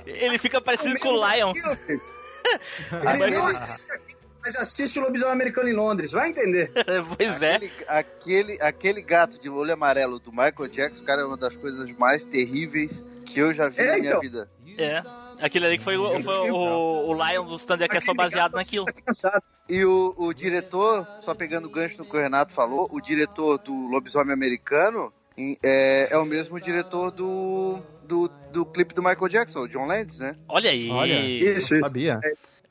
Ele 0.05 0.38
fica 0.38 0.62
parecido 0.62 1.00
com 1.00 1.09
o 1.09 1.27
Lion. 1.33 1.51
Ele 3.24 3.35
não 3.35 3.47
assiste 3.47 3.91
aqui, 3.91 4.15
mas 4.43 4.55
assiste 4.55 5.00
o 5.00 5.01
Lobisomem 5.01 5.33
Americano 5.33 5.67
em 5.67 5.74
Londres. 5.74 6.12
Vai 6.12 6.29
entender. 6.29 6.71
pois 7.17 7.41
é. 7.41 7.55
Aquele, 7.55 7.71
aquele, 7.88 8.62
aquele 8.62 9.01
gato 9.01 9.39
de 9.41 9.50
olho 9.50 9.74
amarelo 9.74 10.19
do 10.19 10.31
Michael 10.31 10.67
Jackson, 10.69 11.03
cara, 11.03 11.24
é 11.24 11.25
uma 11.25 11.38
das 11.38 11.55
coisas 11.55 11.89
mais 11.97 12.24
terríveis 12.24 13.03
que 13.25 13.39
eu 13.39 13.51
já 13.51 13.69
vi 13.69 13.79
É, 13.81 13.85
na 13.93 13.97
minha 13.97 14.09
então. 14.09 14.21
vida. 14.21 14.50
É. 14.77 15.01
Aquele 15.39 15.65
ali 15.65 15.77
que 15.77 15.83
foi, 15.83 15.97
o, 15.97 16.21
foi 16.21 16.51
o, 16.51 17.07
o 17.07 17.13
Lion 17.13 17.45
dos 17.45 17.65
Thundercats 17.65 18.05
foi 18.05 18.15
baseado 18.15 18.53
naquilo. 18.53 18.85
Tá 18.85 18.93
cansado. 18.93 19.43
E 19.67 19.83
o, 19.83 20.13
o 20.17 20.33
diretor, 20.33 21.07
só 21.21 21.33
pegando 21.33 21.65
o 21.65 21.69
gancho 21.69 21.97
no 21.97 22.05
que 22.05 22.15
o 22.15 22.19
Renato 22.19 22.53
falou, 22.53 22.87
o 22.91 23.01
diretor 23.01 23.57
do 23.57 23.73
Lobisomem 23.87 24.33
Americano 24.33 25.11
é, 25.63 26.07
é 26.11 26.17
o 26.17 26.25
mesmo 26.25 26.59
diretor 26.59 27.11
do, 27.11 27.79
do, 28.03 28.29
do 28.51 28.65
clipe 28.65 28.93
do 28.93 29.03
Michael 29.03 29.27
Jackson, 29.27 29.61
o 29.61 29.67
John 29.67 29.85
Landis, 29.85 30.19
né? 30.19 30.35
Olha 30.47 30.71
aí. 30.71 30.89
Olha. 30.89 31.19
Isso, 31.19 31.75
isso. 31.75 31.79
sabia. 31.79 32.19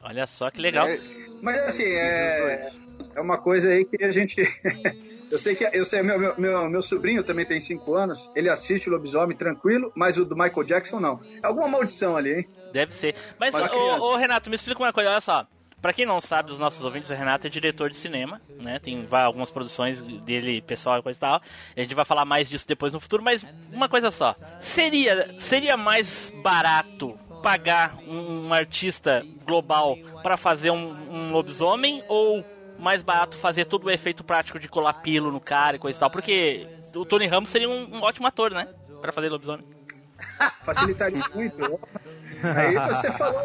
Olha 0.00 0.26
só 0.26 0.50
que 0.50 0.60
legal. 0.60 0.86
É, 0.86 1.00
Mas 1.40 1.58
assim, 1.66 1.84
é, 1.84 2.70
é 3.14 3.20
uma 3.20 3.38
coisa 3.38 3.70
aí 3.70 3.84
que 3.84 4.02
a 4.04 4.12
gente. 4.12 4.42
eu 5.34 5.38
sei 5.38 5.56
que 5.56 5.68
eu 5.72 5.84
sei, 5.84 6.00
meu, 6.00 6.16
meu, 6.16 6.34
meu, 6.38 6.70
meu 6.70 6.80
sobrinho 6.80 7.24
também 7.24 7.44
tem 7.44 7.60
5 7.60 7.92
anos, 7.96 8.30
ele 8.36 8.48
assiste 8.48 8.88
o 8.88 8.92
lobisomem 8.92 9.36
tranquilo, 9.36 9.90
mas 9.92 10.16
o 10.16 10.24
do 10.24 10.36
Michael 10.36 10.62
Jackson 10.62 11.00
não. 11.00 11.20
É 11.42 11.46
alguma 11.48 11.66
maldição 11.66 12.16
ali, 12.16 12.34
hein? 12.34 12.48
Deve 12.72 12.94
ser. 12.94 13.16
Mas, 13.36 13.50
Mas 13.50 13.72
ô, 13.72 14.12
ô, 14.12 14.16
Renato, 14.16 14.48
me 14.48 14.54
explica 14.54 14.80
uma 14.80 14.92
coisa, 14.92 15.10
olha 15.10 15.20
só. 15.20 15.44
Pra 15.82 15.92
quem 15.92 16.06
não 16.06 16.20
sabe, 16.20 16.50
dos 16.50 16.58
nossos 16.60 16.84
ouvintes, 16.84 17.10
o 17.10 17.14
Renato 17.14 17.48
é 17.48 17.50
diretor 17.50 17.90
de 17.90 17.96
cinema, 17.96 18.40
né? 18.62 18.78
Tem 18.78 19.04
vai, 19.06 19.24
algumas 19.24 19.50
produções 19.50 20.00
dele, 20.00 20.62
pessoal 20.62 21.00
e 21.00 21.02
coisa 21.02 21.16
e 21.16 21.20
tal. 21.20 21.42
A 21.76 21.80
gente 21.80 21.96
vai 21.96 22.04
falar 22.04 22.24
mais 22.24 22.48
disso 22.48 22.68
depois 22.68 22.92
no 22.92 23.00
futuro, 23.00 23.20
mas 23.20 23.44
uma 23.72 23.88
coisa 23.88 24.12
só. 24.12 24.36
Seria, 24.60 25.34
seria 25.40 25.76
mais 25.76 26.32
barato 26.44 27.18
pagar 27.42 27.98
um, 28.06 28.46
um 28.46 28.54
artista 28.54 29.26
global 29.44 29.98
pra 30.22 30.36
fazer 30.36 30.70
um, 30.70 30.94
um 31.10 31.32
lobisomem 31.32 32.04
ou 32.08 32.44
mais 32.78 33.02
barato 33.02 33.36
fazer 33.36 33.64
todo 33.66 33.84
o 33.86 33.90
efeito 33.90 34.22
prático 34.24 34.58
de 34.58 34.68
colar 34.68 34.94
pilo 34.94 35.30
no 35.30 35.40
cara 35.40 35.76
e 35.76 35.78
coisa 35.78 35.96
e 35.96 36.00
tal? 36.00 36.10
Porque 36.10 36.66
o 36.94 37.04
Tony 37.04 37.26
Ramos 37.26 37.50
seria 37.50 37.68
um, 37.68 37.96
um 37.96 38.02
ótimo 38.02 38.26
ator, 38.26 38.50
né? 38.50 38.68
Pra 39.00 39.12
fazer 39.12 39.28
lobisomem. 39.28 39.64
Facilitaria 40.64 41.22
muito. 41.34 41.62
Aí 42.56 42.74
você 42.92 43.10
falou. 43.12 43.42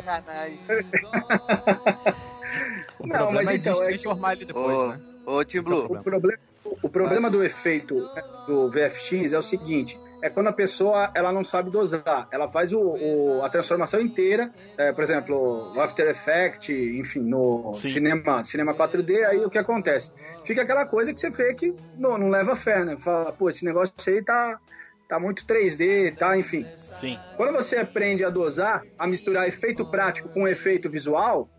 Não, 3.00 3.07
problema 3.07 3.31
mas 3.33 3.50
é 3.50 3.55
então, 3.55 3.74
é 3.74 3.77
que- 3.77 3.83
transformar 3.89 4.33
ele 4.33 4.45
depois, 4.45 4.75
Ô, 4.75 4.88
né? 4.89 5.00
ô 5.25 5.43
Tim 5.45 5.62
Blue, 5.62 5.86
O 5.86 6.03
problema, 6.03 6.39
o 6.83 6.89
problema 6.89 7.29
do 7.29 7.43
efeito 7.43 8.09
do 8.48 8.69
VFX 8.69 9.33
é 9.33 9.38
o 9.38 9.41
seguinte: 9.41 10.00
é 10.21 10.29
quando 10.29 10.47
a 10.47 10.53
pessoa 10.53 11.11
ela 11.15 11.31
não 11.31 11.43
sabe 11.43 11.69
dosar. 11.69 12.27
Ela 12.31 12.47
faz 12.47 12.73
o, 12.73 12.79
o- 12.79 13.41
a 13.43 13.49
transformação 13.49 14.01
inteira, 14.01 14.51
é, 14.77 14.91
por 14.91 15.03
exemplo, 15.03 15.71
o 15.73 15.79
After 15.81 16.07
Effects, 16.09 16.69
enfim, 16.69 17.19
no 17.21 17.73
Sim. 17.75 17.89
cinema, 17.89 18.43
cinema 18.43 18.73
4D, 18.73 19.23
aí 19.25 19.45
o 19.45 19.49
que 19.49 19.57
acontece? 19.57 20.11
Fica 20.43 20.61
aquela 20.63 20.85
coisa 20.85 21.13
que 21.13 21.19
você 21.19 21.29
vê 21.29 21.53
que 21.53 21.73
não, 21.97 22.17
não 22.17 22.29
leva 22.29 22.55
fé, 22.55 22.83
né? 22.83 22.97
Fala, 22.97 23.31
pô, 23.31 23.49
esse 23.49 23.63
negócio 23.65 23.93
aí 24.07 24.21
tá, 24.23 24.59
tá 25.07 25.19
muito 25.19 25.45
3D, 25.45 26.15
tá, 26.17 26.38
enfim. 26.38 26.69
Sim. 26.99 27.19
Quando 27.38 27.53
você 27.55 27.77
aprende 27.77 28.23
a 28.25 28.29
dosar, 28.29 28.83
a 28.97 29.07
misturar 29.07 29.47
efeito 29.47 29.85
prático 29.85 30.29
com 30.29 30.47
efeito 30.47 30.89
visual, 30.89 31.49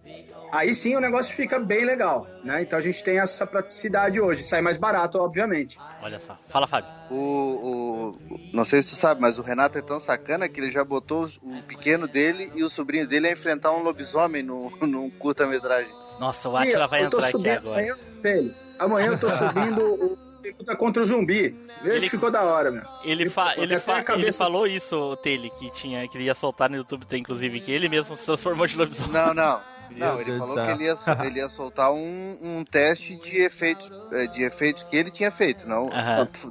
aí 0.53 0.75
sim 0.75 0.97
o 0.97 1.01
negócio 1.01 1.35
fica 1.35 1.59
bem 1.59 1.85
legal, 1.85 2.27
né? 2.45 2.63
Então 2.63 2.79
a 2.79 2.83
gente 2.83 3.03
tem 3.05 3.19
essa 3.19 3.47
praticidade 3.47 4.21
hoje, 4.21 4.43
sai 4.43 4.61
mais 4.61 4.77
barato, 4.77 5.19
obviamente. 5.19 5.79
Olha 6.03 6.19
só. 6.21 6.37
Fala, 6.49 6.67
Fábio. 6.67 6.89
o, 7.11 7.15
o- 7.15 8.41
não 8.53 8.65
sei 8.65 8.83
se 8.83 8.89
tu 8.89 8.95
sabe, 8.97 9.21
mas 9.21 9.39
o 9.39 9.43
Renato 9.43 9.79
é 9.79 9.83
tão 9.83 10.01
sacana 10.01 10.49
que 10.49 10.61
ele 10.61 10.71
já 10.71 10.85
botou 10.85 11.29
o 11.43 11.63
pequeno 11.63 12.07
dele 12.09 12.51
e 12.55 12.63
o 12.65 12.69
sobrinho 12.71 13.07
dele 13.07 13.29
a 13.29 13.33
enfrentar 13.33 13.73
um 13.73 13.83
lobisomem 13.83 14.43
no, 14.43 14.71
num 14.87 15.11
curta-metragem. 15.11 15.93
Nossa, 16.19 16.49
o 16.49 16.57
Atila 16.57 16.87
vai 16.87 17.03
entrar 17.05 17.25
aqui 17.27 17.49
agora. 17.49 17.81
Amanhã, 17.81 18.55
amanhã 18.79 19.07
eu 19.13 19.19
tô 19.19 19.29
subindo 19.31 19.85
o 19.85 20.19
luta 20.59 20.75
contra 20.77 21.03
o 21.03 21.07
zumbi. 21.07 21.51
Vê 21.83 21.91
Ele- 21.91 22.01
se 22.01 22.09
ficou 22.11 22.31
da 22.31 22.43
hora, 22.43 22.71
meu. 22.71 22.83
Ele, 23.05 23.29
fa 23.31 23.55
ele, 23.57 23.79
fa 23.81 24.03
cabeça- 24.03 24.13
ele 24.27 24.33
falou 24.33 24.67
isso, 24.67 25.17
Tele, 25.23 25.51
que 25.59 25.71
tinha 25.71 26.07
que 26.09 26.17
ele 26.17 26.25
ia 26.25 26.35
soltar 26.35 26.69
no 26.71 26.77
YouTube, 26.77 27.07
tem 27.07 27.21
inclusive, 27.21 27.61
que 27.61 27.71
ele 27.73 27.89
mesmo 27.89 28.17
se 28.17 28.25
transformou 28.27 28.67
de 28.67 28.77
lobisomem. 28.77 29.13
Não, 29.13 29.33
não. 29.35 29.61
Não, 29.97 30.15
ele 30.21 30.25
Deus 30.25 30.39
falou 30.39 30.55
que 30.55 30.71
ele 30.73 30.85
ia, 30.85 30.97
ele 31.27 31.39
ia 31.39 31.49
soltar 31.49 31.93
um, 31.93 32.39
um 32.43 32.65
teste 32.65 33.17
de 33.17 33.39
efeitos, 33.39 33.91
eh, 34.13 34.27
de 34.29 34.43
efeitos 34.45 34.83
que 34.85 34.97
ele 34.97 35.11
tinha 35.11 35.31
feito, 35.31 35.69
não, 35.69 35.89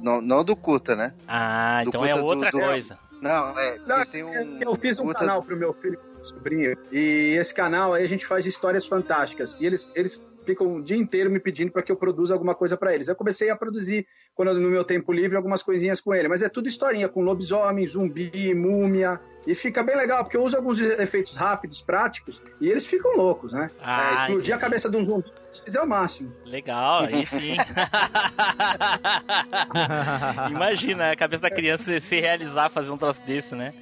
não, 0.02 0.20
não 0.20 0.44
do 0.44 0.54
curta, 0.56 0.94
né? 0.96 1.12
Ah, 1.26 1.80
Do 1.84 1.88
então 1.88 2.04
é 2.04 2.08
curta 2.12 2.20
do- 2.20 2.26
outra 2.26 2.50
do- 2.50 2.60
coisa. 2.60 2.98
Não, 3.20 3.58
é, 3.58 3.78
Não, 3.86 4.06
tem 4.06 4.24
um 4.24 4.58
eu 4.62 4.74
fiz 4.74 4.98
um 4.98 5.04
curta- 5.04 5.20
canal 5.20 5.42
pro 5.42 5.54
meu 5.56 5.74
filho 5.74 5.94
e 5.94 5.96
pro 6.16 6.24
sobrinho. 6.24 6.74
E 6.90 7.34
esse 7.38 7.52
canal 7.54 7.92
aí 7.92 8.02
a 8.02 8.08
gente 8.08 8.24
faz 8.26 8.46
histórias 8.46 8.86
fantásticas. 8.86 9.56
E 9.60 9.66
eles, 9.66 9.90
eles 9.94 10.18
ficam 10.50 10.76
o 10.76 10.82
dia 10.82 10.96
inteiro 10.96 11.30
me 11.30 11.38
pedindo 11.40 11.70
para 11.72 11.82
que 11.82 11.90
eu 11.92 11.96
produza 11.96 12.32
alguma 12.34 12.54
coisa 12.54 12.76
para 12.76 12.94
eles. 12.94 13.08
Eu 13.08 13.16
comecei 13.16 13.50
a 13.50 13.56
produzir, 13.56 14.06
quando 14.34 14.54
no 14.54 14.70
meu 14.70 14.84
tempo 14.84 15.12
livre, 15.12 15.36
algumas 15.36 15.62
coisinhas 15.62 16.00
com 16.00 16.14
ele. 16.14 16.28
Mas 16.28 16.42
é 16.42 16.48
tudo 16.48 16.68
historinha, 16.68 17.08
com 17.08 17.22
lobisomem, 17.22 17.86
zumbi, 17.86 18.54
múmia. 18.54 19.20
E 19.46 19.54
fica 19.54 19.82
bem 19.82 19.96
legal, 19.96 20.22
porque 20.24 20.36
eu 20.36 20.42
uso 20.42 20.56
alguns 20.56 20.80
efeitos 20.80 21.36
rápidos, 21.36 21.80
práticos, 21.80 22.42
e 22.60 22.68
eles 22.68 22.86
ficam 22.86 23.16
loucos, 23.16 23.52
né? 23.52 23.70
Ah, 23.80 24.10
É, 24.10 24.14
explodir 24.14 24.34
entendi. 24.36 24.52
a 24.52 24.58
cabeça 24.58 24.90
de 24.90 24.96
um 24.96 25.04
zumbi 25.04 25.30
é 25.72 25.80
o 25.82 25.88
máximo. 25.88 26.34
Legal, 26.44 27.02
sim. 27.30 27.56
Imagina 30.50 31.12
a 31.12 31.16
cabeça 31.16 31.42
da 31.42 31.50
criança 31.50 31.84
se- 31.84 32.00
se 32.00 32.20
realizar 32.20 32.68
fazer 32.70 32.90
um 32.90 32.98
troço 32.98 33.20
desse, 33.22 33.54
né? 33.54 33.72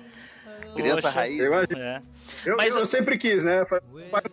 Criança 0.82 1.02
Poxa, 1.02 1.14
raiz. 1.14 1.38
Eu, 1.40 1.54
É. 1.54 2.02
eu, 2.46 2.56
Mas- 2.56 2.74
eu 2.74 2.86
sempre 2.86 3.16
quis, 3.18 3.42
né? 3.44 3.64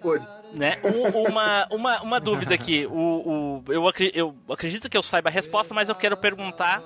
Pôde. 0.01 0.27
né? 0.53 0.75
Um- 0.83 1.27
uma, 1.29 1.67
uma, 1.71 2.01
uma 2.01 2.19
dúvida 2.19 2.53
aqui. 2.55 2.85
O, 2.85 3.61
o, 3.67 3.71
eu, 3.71 3.87
acri- 3.87 4.11
eu 4.13 4.35
acredito 4.49 4.89
que 4.89 4.97
eu 4.97 5.03
saiba 5.03 5.29
a 5.29 5.31
resposta, 5.31 5.73
mas 5.73 5.89
eu 5.89 5.95
quero 5.95 6.15
perguntar 6.17 6.81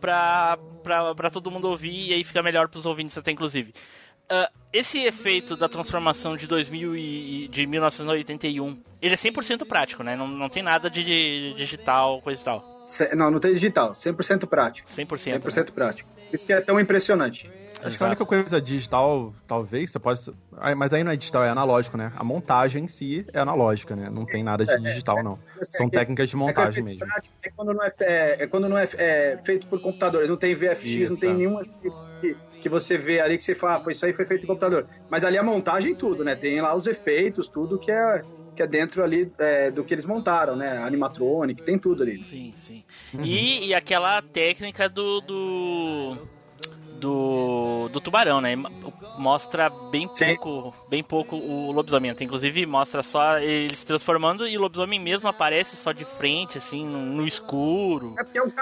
pra, 0.00 0.58
pra, 0.82 1.14
pra 1.14 1.30
todo 1.30 1.50
mundo 1.50 1.68
ouvir 1.68 2.08
e 2.10 2.14
aí 2.14 2.22
fica 2.24 2.42
melhor 2.42 2.68
pros 2.68 2.86
ouvintes 2.86 3.16
até, 3.18 3.30
inclusive. 3.30 3.72
Ah, 4.30 4.50
esse 4.72 4.98
efeito 5.06 5.56
da 5.56 5.68
transformação 5.70 6.36
de 6.36 6.46
2000 6.46 6.94
e, 6.94 7.48
de 7.48 7.66
1981, 7.66 8.78
ele 9.00 9.14
é 9.14 9.16
100% 9.16 9.64
prático, 9.66 10.02
né? 10.02 10.14
Não, 10.16 10.28
não 10.28 10.48
tem 10.50 10.62
nada 10.62 10.90
de, 10.90 11.02
de 11.02 11.54
digital, 11.54 12.20
coisa 12.20 12.40
e 12.40 12.44
tal. 12.44 12.82
Se- 12.86 13.14
Não, 13.14 13.30
não 13.30 13.40
tem 13.40 13.52
digital, 13.54 13.92
100% 13.92 14.46
prático. 14.46 14.88
100%. 14.90 15.40
100% 15.40 15.72
prático. 15.72 16.10
Isso 16.32 16.44
que 16.46 16.52
é 16.52 16.60
tão 16.60 16.78
impressionante. 16.78 17.50
Acho 17.82 17.96
que 17.96 18.02
a 18.02 18.06
única 18.06 18.26
coisa 18.26 18.60
digital, 18.60 19.34
talvez, 19.46 19.90
você 19.90 19.98
pode. 19.98 20.20
Mas 20.76 20.92
aí 20.92 21.04
não 21.04 21.12
é 21.12 21.16
digital, 21.16 21.44
é 21.44 21.50
analógico, 21.50 21.96
né? 21.96 22.12
A 22.16 22.24
montagem 22.24 22.84
em 22.84 22.88
si 22.88 23.24
é 23.32 23.38
analógica, 23.40 23.94
né? 23.94 24.10
Não 24.10 24.26
tem 24.26 24.42
nada 24.42 24.64
de 24.64 24.78
digital, 24.82 25.22
não. 25.22 25.38
São 25.62 25.86
É 25.86 25.90
que- 25.90 25.96
técnicas 25.96 26.28
de 26.30 26.36
é 26.36 26.38
montagem 26.38 26.82
mesmo. 26.82 27.06
É 27.42 27.50
quando 27.50 27.72
não 27.74 27.84
é, 27.84 27.92
é, 28.00 28.42
é 28.42 28.46
quando 28.46 28.68
não 28.68 28.78
é, 28.78 28.88
é 28.96 29.38
feito 29.44 29.66
por 29.68 29.80
computadores, 29.80 30.28
não 30.28 30.36
tem 30.36 30.54
VFX, 30.54 30.94
não 30.94 31.02
Isso, 31.02 31.20
tem 31.20 31.30
é. 31.30 31.34
nenhuma 31.34 31.62
que, 32.20 32.36
que 32.60 32.68
você 32.68 32.98
vê 32.98 33.20
ali 33.20 33.36
que 33.36 33.44
você 33.44 33.54
fala, 33.54 33.76
ah, 33.76 33.80
foi 33.80 33.92
isso 33.92 34.04
aí 34.04 34.12
foi 34.12 34.26
feito 34.26 34.44
em 34.44 34.46
computador. 34.48 34.86
Mas 35.08 35.24
ali 35.24 35.38
a 35.38 35.42
montagem 35.42 35.94
tudo, 35.94 36.24
né? 36.24 36.34
Tem 36.34 36.60
lá 36.60 36.74
os 36.74 36.86
efeitos, 36.86 37.48
tudo 37.48 37.78
que 37.78 37.90
é 37.90 38.22
que 38.56 38.62
é 38.64 38.66
dentro 38.66 39.04
ali 39.04 39.32
é, 39.38 39.70
do 39.70 39.84
que 39.84 39.94
eles 39.94 40.04
montaram, 40.04 40.56
né? 40.56 40.78
Animatronic, 40.78 41.62
tem 41.62 41.78
tudo 41.78 42.02
ali. 42.02 42.20
Sim, 42.24 42.52
sim. 42.66 42.84
E, 43.22 43.68
e 43.68 43.74
aquela 43.74 44.20
técnica 44.20 44.88
do. 44.88 45.20
do. 45.20 46.28
Do, 46.98 47.88
do 47.88 48.00
tubarão, 48.00 48.40
né? 48.40 48.54
Mostra 49.18 49.68
bem 49.90 50.08
Sim. 50.14 50.36
pouco, 50.36 50.74
bem 50.88 51.02
pouco 51.02 51.36
o 51.36 51.72
lobisomem. 51.72 52.14
Inclusive 52.20 52.66
mostra 52.66 53.02
só 53.02 53.38
ele 53.38 53.74
se 53.76 53.86
transformando 53.86 54.46
e 54.46 54.56
o 54.56 54.60
lobisomem 54.60 55.00
mesmo 55.00 55.28
aparece 55.28 55.76
só 55.76 55.92
de 55.92 56.04
frente, 56.04 56.58
assim, 56.58 56.86
no, 56.86 57.00
no 57.00 57.26
escuro. 57.26 58.14
É 58.18 58.24
porque 58.24 58.38
é 58.38 58.42
um. 58.42 58.52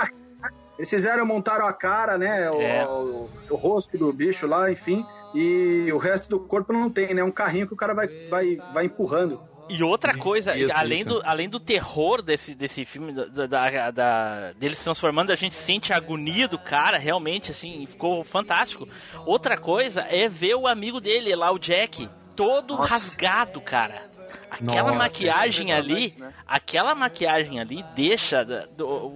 Eles 0.79 0.91
fizeram, 0.91 1.25
montaram 1.25 1.67
a 1.67 1.73
cara, 1.73 2.19
né? 2.19 2.51
O, 2.51 2.61
É. 2.61 2.87
o, 2.87 3.29
o 3.51 3.57
rosto 3.57 3.97
do 3.97 4.13
bicho 4.13 4.47
lá, 4.47 4.71
enfim. 4.71 5.07
E 5.35 5.91
o 5.93 5.99
resto 5.99 6.29
do 6.29 6.41
corpo 6.41 6.73
não 6.73 6.91
tem, 6.91 7.15
né? 7.15 7.23
É 7.23 7.25
um 7.25 7.31
carrinho 7.31 7.67
que 7.67 7.73
o 7.75 7.77
cara 7.77 7.95
vai, 7.95 8.07
vai, 8.29 8.57
vai 8.75 8.85
empurrando. 8.85 9.41
E 9.69 9.83
outra 9.83 10.17
coisa, 10.17 10.57
Isso, 10.57 10.73
além, 10.77 11.01
isso. 11.01 11.09
Do, 11.09 11.23
além 11.25 11.49
do 11.49 11.59
terror 11.59 12.23
desse, 12.23 12.55
desse 12.55 12.85
filme, 12.85 13.13
da, 13.13 13.47
da, 13.47 13.91
da- 13.91 14.53
dele 14.53 14.77
se 14.77 14.85
transformando, 14.85 15.33
a 15.33 15.35
gente 15.35 15.55
sente 15.57 15.93
a 15.93 15.97
agonia 15.97 16.47
do 16.47 16.59
cara, 16.59 16.99
realmente, 16.99 17.51
assim, 17.51 17.85
ficou 17.87 18.23
fantástico. 18.23 18.89
Outra 19.25 19.59
coisa 19.59 20.03
é 20.09 20.29
ver 20.29 20.55
o 20.55 20.69
amigo 20.69 21.01
dele 21.01 21.35
lá, 21.35 21.51
o 21.51 21.59
Jack, 21.59 22.09
todo 22.37 22.77
Nossa. 22.77 22.89
rasgado, 22.95 23.61
cara. 23.61 24.03
Aquela 24.51 24.83
Nossa, 24.93 24.95
maquiagem 24.99 25.73
é 25.73 25.77
ali, 25.77 26.15
né? 26.17 26.33
aquela 26.47 26.95
maquiagem 26.95 27.59
ali 27.59 27.85
deixa 27.95 28.45
do- 28.45 29.13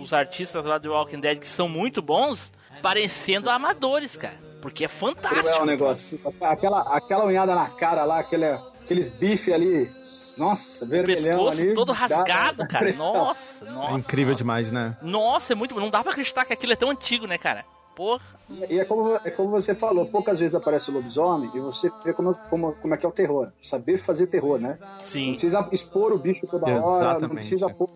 os 0.00 0.12
artistas 0.12 0.64
lá 0.64 0.78
do 0.78 0.90
Walking 0.92 1.20
Dead 1.20 1.38
que 1.38 1.46
são 1.48 1.68
muito 1.68 2.00
bons, 2.00 2.52
parecendo 2.82 3.50
amadores, 3.50 4.16
cara. 4.16 4.38
Porque 4.62 4.84
é 4.84 4.88
fantástico. 4.88 5.42
Cruel 5.42 5.62
o 5.62 5.66
negócio. 5.66 6.20
Aquela, 6.40 6.80
aquela 6.96 7.24
unhada 7.24 7.54
na 7.54 7.70
cara 7.70 8.04
lá, 8.04 8.20
aquele, 8.20 8.46
aqueles 8.90 9.08
bife 9.08 9.52
ali. 9.52 9.90
Nossa, 10.36 10.84
vermelhão 10.84 11.44
pescoço 11.44 11.60
ali. 11.60 11.74
todo 11.74 11.92
rasgado, 11.92 12.58
dá 12.58 12.66
cara. 12.66 12.90
Nossa, 12.96 13.64
nossa. 13.64 13.94
É 13.94 13.98
incrível 13.98 14.34
demais, 14.34 14.72
né? 14.72 14.96
Nossa, 15.00 15.52
é 15.52 15.56
muito 15.56 15.74
bom. 15.74 15.80
Não 15.80 15.90
dá 15.90 16.02
pra 16.02 16.10
acreditar 16.10 16.44
que 16.44 16.52
aquilo 16.52 16.72
é 16.72 16.76
tão 16.76 16.90
antigo, 16.90 17.26
né, 17.26 17.38
cara? 17.38 17.64
Porra. 17.94 18.24
E 18.68 18.80
é 18.80 18.84
como, 18.84 19.14
é 19.22 19.30
como 19.30 19.50
você 19.50 19.74
falou, 19.74 20.06
poucas 20.06 20.40
vezes 20.40 20.54
aparece 20.54 20.90
o 20.90 20.94
lobisomem 20.94 21.50
e 21.54 21.60
você 21.60 21.90
vê 22.04 22.12
como, 22.12 22.34
como, 22.48 22.72
como 22.72 22.94
é 22.94 22.96
que 22.96 23.04
é 23.06 23.08
o 23.08 23.12
terror. 23.12 23.48
Saber 23.62 23.98
fazer 23.98 24.26
terror, 24.26 24.58
né? 24.58 24.78
Não 24.80 25.04
Sim. 25.04 25.32
precisa 25.32 25.68
expor 25.70 26.12
o 26.12 26.18
bicho 26.18 26.46
toda 26.46 26.66
hora, 26.66 26.80
não 26.80 26.96
Exatamente. 26.96 27.34
precisa 27.34 27.68
pôr 27.68 27.90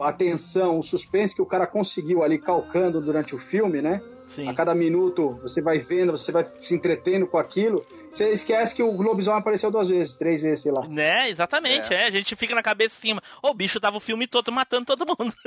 a 0.00 0.08
atenção, 0.08 0.78
o 0.78 0.82
suspense 0.82 1.34
que 1.34 1.42
o 1.42 1.46
cara 1.46 1.66
conseguiu 1.66 2.22
ali 2.22 2.38
calcando 2.38 3.00
durante 3.00 3.34
o 3.34 3.38
filme, 3.38 3.80
né? 3.80 4.02
Sim. 4.28 4.48
A 4.48 4.54
cada 4.54 4.74
minuto 4.74 5.38
você 5.42 5.62
vai 5.62 5.78
vendo, 5.78 6.12
você 6.12 6.32
vai 6.32 6.44
se 6.60 6.74
entretendo 6.74 7.26
com 7.26 7.38
aquilo. 7.38 7.86
Você 8.12 8.30
esquece 8.30 8.74
que 8.74 8.82
o 8.82 8.90
lobisomem 9.00 9.40
apareceu 9.40 9.70
duas 9.70 9.88
vezes, 9.88 10.16
três 10.16 10.40
vezes, 10.40 10.62
sei 10.62 10.72
lá. 10.72 10.86
Né, 10.88 11.28
exatamente, 11.28 11.92
é. 11.92 12.06
A 12.06 12.10
gente 12.10 12.34
fica 12.34 12.54
na 12.54 12.62
cabeça 12.62 12.96
assim, 12.98 13.12
ô, 13.42 13.50
o 13.50 13.54
bicho 13.54 13.78
tava 13.78 13.98
o 13.98 14.00
filme 14.00 14.26
todo 14.26 14.50
matando 14.50 14.86
todo 14.86 15.06
mundo. 15.06 15.34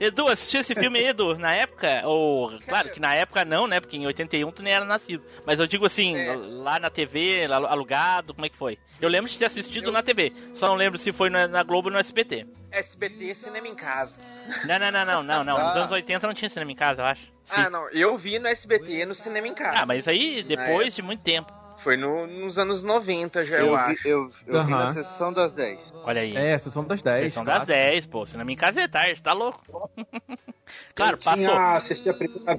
Edu, 0.00 0.26
assistiu 0.28 0.60
esse 0.60 0.74
filme 0.74 0.98
aí, 0.98 1.06
Edu, 1.08 1.36
na 1.38 1.54
época? 1.54 2.02
Ou, 2.04 2.50
claro 2.66 2.90
que 2.90 3.00
na 3.00 3.14
época 3.14 3.44
não, 3.44 3.66
né? 3.66 3.80
Porque 3.80 3.96
em 3.96 4.06
81 4.06 4.50
tu 4.50 4.62
nem 4.62 4.72
era 4.72 4.84
nascido. 4.84 5.22
Mas 5.46 5.60
eu 5.60 5.66
digo 5.66 5.86
assim, 5.86 6.16
É. 6.16 6.34
lá 6.34 6.78
na 6.78 6.90
TV, 6.90 7.44
alugado, 7.46 8.34
como 8.34 8.44
é 8.46 8.48
que 8.48 8.56
foi? 8.56 8.78
Eu 9.02 9.08
lembro 9.08 9.28
de 9.28 9.36
ter 9.36 9.46
assistido 9.46 9.90
na 9.90 10.02
TV, 10.02 10.32
só 10.54 10.68
não 10.68 10.76
lembro 10.76 10.96
se 10.98 11.10
foi 11.12 11.28
na, 11.28 11.48
na 11.48 11.62
Globo 11.64 11.88
ou 11.88 11.92
no 11.92 11.98
SBT. 11.98 12.46
SBT 12.70 13.34
Cinema 13.34 13.66
em 13.66 13.74
Casa. 13.74 14.18
Não, 14.64 14.78
não, 14.78 14.92
não, 14.92 15.04
não, 15.04 15.22
não, 15.22 15.44
não. 15.44 15.54
Nos 15.54 15.76
Ah. 15.76 15.78
anos 15.80 15.90
80 15.90 16.26
não 16.26 16.32
tinha 16.34 16.48
cinema 16.48 16.70
em 16.70 16.76
casa, 16.76 17.02
eu 17.02 17.06
acho. 17.06 17.22
Sim. 17.44 17.60
Ah, 17.62 17.68
não. 17.68 17.88
Eu 17.90 18.16
vi 18.16 18.38
no 18.38 18.46
SBT 18.46 19.04
no 19.04 19.14
Cinema 19.14 19.48
em 19.48 19.54
Casa. 19.54 19.82
Ah, 19.82 19.86
mas 19.86 20.06
aí 20.06 20.42
depois 20.44 20.94
de 20.94 21.02
muito 21.02 21.20
tempo. 21.22 21.52
Foi 21.78 21.96
no- 21.96 22.28
nos 22.28 22.58
anos 22.60 22.84
90 22.84 23.44
já, 23.44 23.56
eu, 23.56 23.66
Eu, 23.66 23.76
acho. 23.76 24.02
vi, 24.04 24.08
eu, 24.08 24.30
eu 24.46 24.64
vi 24.64 24.72
Aham. 24.72 24.84
na 24.84 24.94
sessão 24.94 25.32
das 25.32 25.52
10. 25.52 25.92
Olha 26.04 26.20
aí. 26.20 26.36
É, 26.36 26.56
sessão 26.56 26.84
das 26.84 27.02
10. 27.02 27.32
São 27.32 27.44
das 27.44 27.54
clássico. 27.56 27.76
10, 27.76 28.06
pô. 28.06 28.24
Cinema 28.24 28.52
em 28.52 28.56
casa 28.56 28.80
é 28.82 28.86
tarde, 28.86 29.20
tá 29.20 29.32
louco? 29.32 29.60
claro, 30.94 31.14
eu 31.16 31.18
passou. 31.18 31.44
Tinha, 31.44 31.76
assisti 31.76 32.08
a 32.08 32.14
primeira 32.14 32.56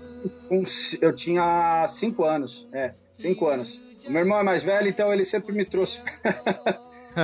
vez 0.49 0.97
eu 1.01 1.15
tinha 1.15 1.85
cinco 1.87 2.25
anos. 2.25 2.67
É, 2.73 2.93
cinco 3.15 3.47
anos. 3.47 3.79
O 4.05 4.11
meu 4.11 4.21
irmão 4.21 4.39
é 4.39 4.43
mais 4.43 4.63
velho, 4.63 4.87
então 4.87 5.11
ele 5.13 5.23
sempre 5.25 5.53
me 5.53 5.65
trouxe. 5.65 6.01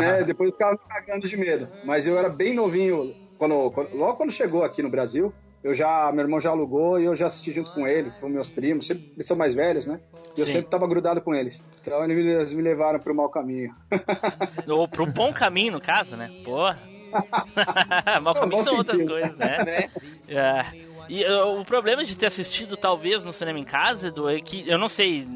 né? 0.00 0.22
Depois 0.24 0.48
eu 0.50 0.52
ficava 0.52 0.72
me 0.72 0.78
cagando 0.88 1.26
de 1.28 1.36
medo. 1.36 1.68
Mas 1.84 2.06
eu 2.06 2.18
era 2.18 2.28
bem 2.28 2.54
novinho, 2.54 3.14
quando, 3.38 3.70
quando- 3.70 3.94
logo 3.96 4.14
quando 4.16 4.32
chegou 4.32 4.62
aqui 4.64 4.82
no 4.82 4.90
Brasil. 4.90 5.32
Eu 5.64 5.74
já, 5.74 6.12
meu 6.12 6.24
irmão 6.24 6.40
já 6.40 6.50
alugou 6.50 7.00
e 7.00 7.06
eu 7.06 7.16
já 7.16 7.26
assisti 7.26 7.52
junto 7.52 7.72
com 7.74 7.88
ele, 7.88 8.10
com 8.20 8.28
meus 8.28 8.48
primos. 8.48 8.86
Sempre, 8.86 9.10
eles 9.16 9.26
são 9.26 9.36
mais 9.36 9.52
velhos, 9.52 9.84
né? 9.84 9.98
E 10.36 10.40
eu 10.40 10.46
Sim. 10.46 10.52
sempre 10.52 10.70
tava 10.70 10.86
grudado 10.86 11.20
com 11.20 11.34
eles. 11.34 11.66
Então 11.82 12.04
eles 12.04 12.16
me, 12.16 12.22
eles 12.30 12.52
me 12.52 12.62
levaram 12.62 13.00
pro 13.00 13.12
mau 13.14 13.28
caminho. 13.28 13.74
Ou 14.68 14.86
pro 14.86 15.06
bom 15.06 15.32
caminho, 15.32 15.72
no 15.72 15.80
caso, 15.80 16.14
né? 16.14 16.30
Porra. 16.44 16.78
Mau 18.22 18.34
caminho 18.34 18.62
são 18.62 18.76
outras 18.78 18.96
sentido. 18.96 19.12
coisas, 19.12 19.36
né? 19.36 19.64
Né? 19.64 19.90
É. 20.28 20.66
E 21.08 21.24
uh, 21.24 21.60
o 21.60 21.64
problema 21.64 22.04
de 22.04 22.16
ter 22.16 22.26
assistido, 22.26 22.76
talvez, 22.76 23.24
no 23.24 23.32
cinema 23.32 23.58
em 23.58 23.64
casa, 23.64 24.08
Edu, 24.08 24.28
é 24.28 24.40
que 24.40 24.68
eu 24.68 24.78
não 24.78 24.88
sei. 24.88 25.26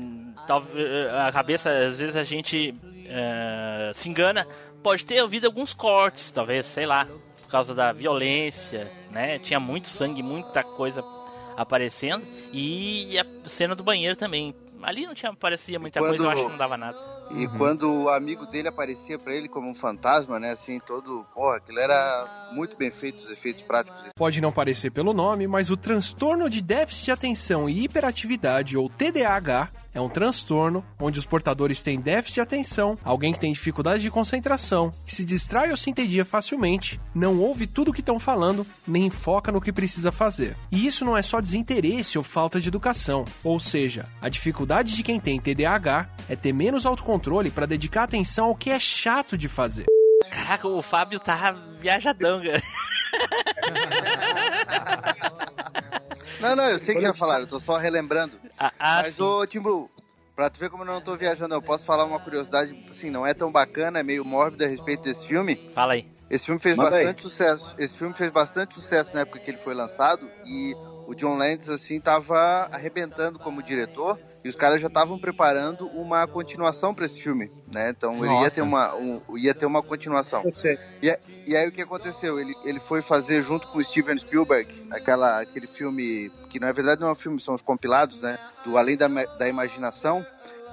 Talvez 0.47 1.09
a 1.13 1.31
cabeça, 1.31 1.71
às 1.71 1.99
vezes 1.99 2.17
a 2.17 2.25
gente 2.25 2.75
eh, 3.11 3.91
se 3.93 4.09
engana. 4.09 4.47
Pode 4.83 5.05
ter 5.05 5.21
ouvido 5.21 5.47
alguns 5.47 5.75
cortes, 5.75 6.31
talvez, 6.31 6.65
sei 6.65 6.87
lá, 6.87 7.05
por 7.05 7.51
causa 7.51 7.75
da 7.75 7.93
violência, 7.93 8.91
né? 9.11 9.39
Tinha 9.39 9.61
muito 9.61 9.89
sangue, 9.89 10.23
muita 10.23 10.63
coisa 10.63 11.05
aparecendo. 11.57 12.25
E 12.53 13.19
a 13.19 13.49
cena 13.49 13.75
do 13.75 13.83
banheiro 13.83 14.17
também. 14.17 14.55
Ali 14.83 15.07
não 15.07 15.15
tinha, 15.15 15.35
parecia 15.35 15.79
muita 15.79 16.01
quando- 16.01 16.11
coisa, 16.11 16.25
eu 16.25 16.31
acho 16.31 16.43
que 16.45 16.49
não 16.51 16.59
dava 16.59 16.77
nada. 16.77 16.97
E 17.33 17.47
quando 17.47 17.93
o 17.93 18.09
amigo 18.09 18.45
dele 18.47 18.69
aparecia 18.69 19.19
pra 19.19 19.33
ele 19.35 19.49
como 19.49 19.69
um 19.71 19.75
fantasma, 19.75 20.41
né? 20.41 20.51
Assim, 20.53 20.81
todo. 20.81 21.25
Porra, 21.35 21.57
aquilo 21.59 21.79
era 21.79 22.51
muito 22.53 22.77
bem 22.77 22.91
feito, 22.91 23.23
os 23.23 23.31
efeitos 23.31 23.63
práticos. 23.63 24.01
Pode 24.17 24.41
não 24.41 24.51
parecer 24.51 24.91
pelo 24.91 25.13
nome, 25.13 25.47
mas 25.47 25.71
o 25.71 25.77
transtorno 25.77 26.51
de 26.51 26.61
déficit 26.61 27.05
de 27.07 27.11
atenção 27.13 27.69
e 27.69 27.85
hiperatividade, 27.85 28.77
ou 28.77 28.89
TDAH, 28.89 29.69
é 29.95 30.01
um 30.01 30.09
transtorno 30.09 30.85
onde 30.99 31.19
os 31.19 31.27
portadores 31.27 31.83
têm 31.83 32.01
déficit 32.01 32.35
de 32.35 32.41
atenção, 32.41 32.99
alguém 33.05 33.33
que 33.33 33.41
tem 33.41 33.53
dificuldade 33.53 34.03
de 34.03 34.11
concentração, 34.11 34.93
que 35.07 35.15
se 35.15 35.25
distrai 35.25 35.71
ou 35.71 35.77
se 35.77 35.91
entedia 35.91 36.25
facilmente, 36.25 37.01
não 37.15 37.39
ouve 37.39 37.67
tudo 37.67 37.91
o 37.91 37.95
que 37.95 38.01
estão 38.01 38.19
falando, 38.19 38.67
nem 38.87 39.11
foca 39.11 39.53
no 39.53 39.61
que 39.61 39.73
precisa 39.73 40.13
fazer. 40.13 40.57
E 40.71 40.87
isso 40.87 41.05
não 41.05 41.17
é 41.17 41.23
só 41.23 41.41
desinteresse 41.41 42.19
ou 42.19 42.25
falta 42.25 42.61
de 42.61 42.69
educação, 42.69 43.25
ou 43.43 43.59
seja, 43.59 44.07
a 44.21 44.29
dificuldade 44.29 44.95
de 44.95 45.03
quem 45.03 45.19
tem 45.19 45.41
TDAH 45.41 46.09
é 46.29 46.37
ter 46.37 46.53
menos 46.53 46.87
autocontrole 46.87 47.51
para 47.51 47.67
dedicar 47.67 48.05
atenção 48.05 48.47
ao 48.47 48.57
que 48.57 48.71
é 48.71 48.79
chato 48.79 49.37
de 49.37 49.49
fazer. 49.49 49.87
Caraca, 50.31 50.69
o 50.69 50.83
Fábio 50.83 51.19
tá 51.19 51.53
viajadão, 51.81 52.43
cara. 52.43 52.63
Não, 56.41 56.57
não, 56.57 56.65
eu 56.65 56.79
sei 56.79 56.95
que 56.95 57.01
já 57.03 57.15
falaram, 57.15 57.43
eu 57.43 57.49
tô 57.49 57.61
só 57.61 57.77
relembrando. 57.77 58.39
Ah, 58.59 58.73
ah, 58.79 59.03
Mas, 59.03 59.17
sim. 59.17 59.23
ô, 59.23 59.47
Timbu, 59.47 59.91
pra 60.35 60.49
tu 60.49 60.59
ver 60.59 60.71
como 60.71 60.83
eu 60.83 60.87
não 60.87 61.01
tô 61.01 61.17
viajando, 61.17 61.55
eu 61.55 61.63
posso 61.63 61.85
falar 61.85 62.05
uma 62.05 62.19
curiosidade, 62.19 62.75
assim, 62.91 63.11
não 63.11 63.27
é 63.27 63.35
tão 63.35 63.53
bacana, 63.53 64.01
é 64.01 64.03
meio 64.03 64.25
mórbida 64.25 64.65
a 64.65 64.69
respeito 64.69 65.03
desse 65.05 65.27
filme. 65.27 65.71
Fala 65.75 65.93
aí. 65.95 66.07
Esse 66.31 66.47
filme 66.47 66.61
fez 66.61 66.77
Manda 66.77 66.97
aí. 66.97 67.05
bastante 67.05 67.23
sucesso. 67.23 67.75
Esse 67.77 67.99
filme 67.99 68.15
fez 68.15 68.31
bastante 68.31 68.75
sucesso 68.75 69.11
na 69.13 69.21
época 69.21 69.41
que 69.41 69.51
ele 69.51 69.59
foi 69.59 69.75
lançado 69.75 70.31
e 70.47 70.75
o 71.11 71.15
John 71.17 71.37
Landis, 71.37 71.69
assim, 71.69 71.99
tava 72.01 72.39
arrebentando 72.71 73.37
como 73.37 73.61
diretor 73.63 74.17
e 74.45 74.49
os 74.49 74.55
caras 74.55 74.81
já 74.81 74.87
estavam 74.87 75.19
preparando 75.19 75.87
uma 75.89 76.25
continuação 76.29 76.95
pra 76.95 77.05
esse 77.07 77.21
filme, 77.21 77.51
né? 77.67 77.91
Então 77.91 78.25
ele 78.25 78.33
ia 78.33 78.41
Nossa. 78.43 78.55
ter 78.55 78.63
uma, 78.63 78.95
um- 78.95 79.21
ia 79.37 79.53
ter 79.53 79.67
uma 79.67 79.83
continuação. 79.83 80.43
E, 81.03 81.19
e 81.49 81.57
aí 81.57 81.69
o 81.69 81.73
que 81.73 81.83
aconteceu? 81.83 82.39
Ele, 82.39 82.55
ele 82.65 82.79
foi 82.79 83.03
fazer 83.03 83.43
junto 83.43 83.67
com 83.69 83.79
o 83.79 83.85
Steven 83.85 84.17
Spielberg 84.21 84.73
aquela, 84.91 85.41
aquele 85.41 85.67
filme 85.67 86.31
que 86.49 86.61
na 86.61 86.71
verdade 86.71 87.01
não 87.01 87.09
é 87.09 87.13
um 87.13 87.17
filme, 87.17 87.41
são 87.41 87.55
os 87.57 87.63
compilados, 87.63 88.21
né? 88.23 88.39
Do 88.65 88.79
Além 88.79 88.97
da, 88.97 89.09
da 89.09 89.49
Imaginação. 89.49 90.25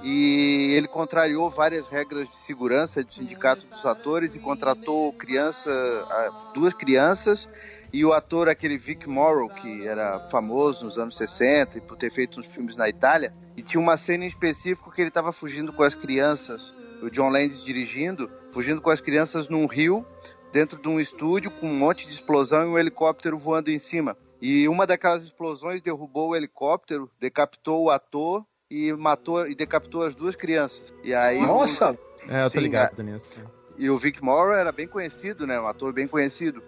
E 0.04 0.73
ele 0.76 0.88
contrariou 0.88 1.50
várias 1.50 1.88
regras 1.88 2.30
de 2.30 2.38
segurança 2.38 3.04
do 3.04 3.12
sindicato 3.12 3.65
dos 3.65 3.84
atores 3.84 4.36
e 4.36 4.39
contratou 4.39 5.12
criança, 5.13 5.71
ah, 6.12 6.52
duas 6.54 6.71
crianças 6.76 7.50
e 7.91 8.04
o 8.04 8.13
ator 8.13 8.50
aquele 8.50 8.78
Vic 8.78 9.08
Morrow 9.08 9.50
que 9.50 9.88
era 9.88 10.19
famoso 10.30 10.86
nos 10.86 10.97
anos 10.97 11.15
60 11.15 11.78
e 11.78 11.82
por 11.82 11.97
ter 11.97 12.12
feito 12.12 12.39
uns 12.39 12.47
filmes 12.47 12.76
na 12.76 12.89
Itália 12.89 13.34
e 13.56 13.62
tinha 13.62 13.82
uma 13.82 13.97
cena 13.97 14.23
em 14.23 14.28
específico 14.28 14.91
que 14.91 15.02
ele 15.02 15.10
estava 15.10 15.32
fugindo 15.32 15.73
com 15.73 15.84
as 15.84 15.95
crianças, 15.95 16.73
o 17.02 17.10
John 17.10 17.30
Landis 17.30 17.63
dirigindo, 17.63 18.30
fugindo 18.52 18.82
com 18.82 18.89
as 18.89 19.02
crianças 19.02 19.50
num 19.50 19.65
rio 19.65 20.06
dentro 20.52 20.82
de 20.82 20.88
um 20.88 21.00
estúdio 21.00 21.52
com 21.52 21.67
um 21.67 21.76
monte 21.76 22.08
de 22.08 22.13
explosão 22.13 22.63
e 22.63 22.67
um 22.67 22.78
helicóptero 22.78 23.38
voando 23.38 23.69
em 23.69 23.80
cima. 23.80 24.17
E 24.41 24.67
uma 24.67 24.86
daquelas 24.86 25.23
explosões 25.23 25.82
derrubou 25.82 26.30
o 26.30 26.36
helicóptero, 26.36 27.10
decapitou 27.19 27.84
o 27.84 27.89
ator 27.89 28.45
e 28.69 28.93
matou 28.93 29.47
e 29.47 29.56
decapitou 29.56 30.04
as 30.04 30.13
duas 30.13 30.36
crianças. 30.36 30.84
E 31.04 31.13
aí 31.13 31.41
Nossa! 31.41 31.97
É, 32.28 32.43
eu 32.43 32.50
tô 32.52 32.58
Sim, 32.58 32.63
ligado 32.63 33.02
nisso. 33.02 33.38
e 33.78 33.89
o 33.89 33.97
Vic 33.97 34.23
Morrow 34.23 34.54
era 34.54 34.71
bem 34.71 34.88
conhecido, 34.88 35.47
né? 35.47 35.60
Um 35.60 35.67
ator 35.67 35.93
bem 35.93 36.08
conhecido. 36.08 36.62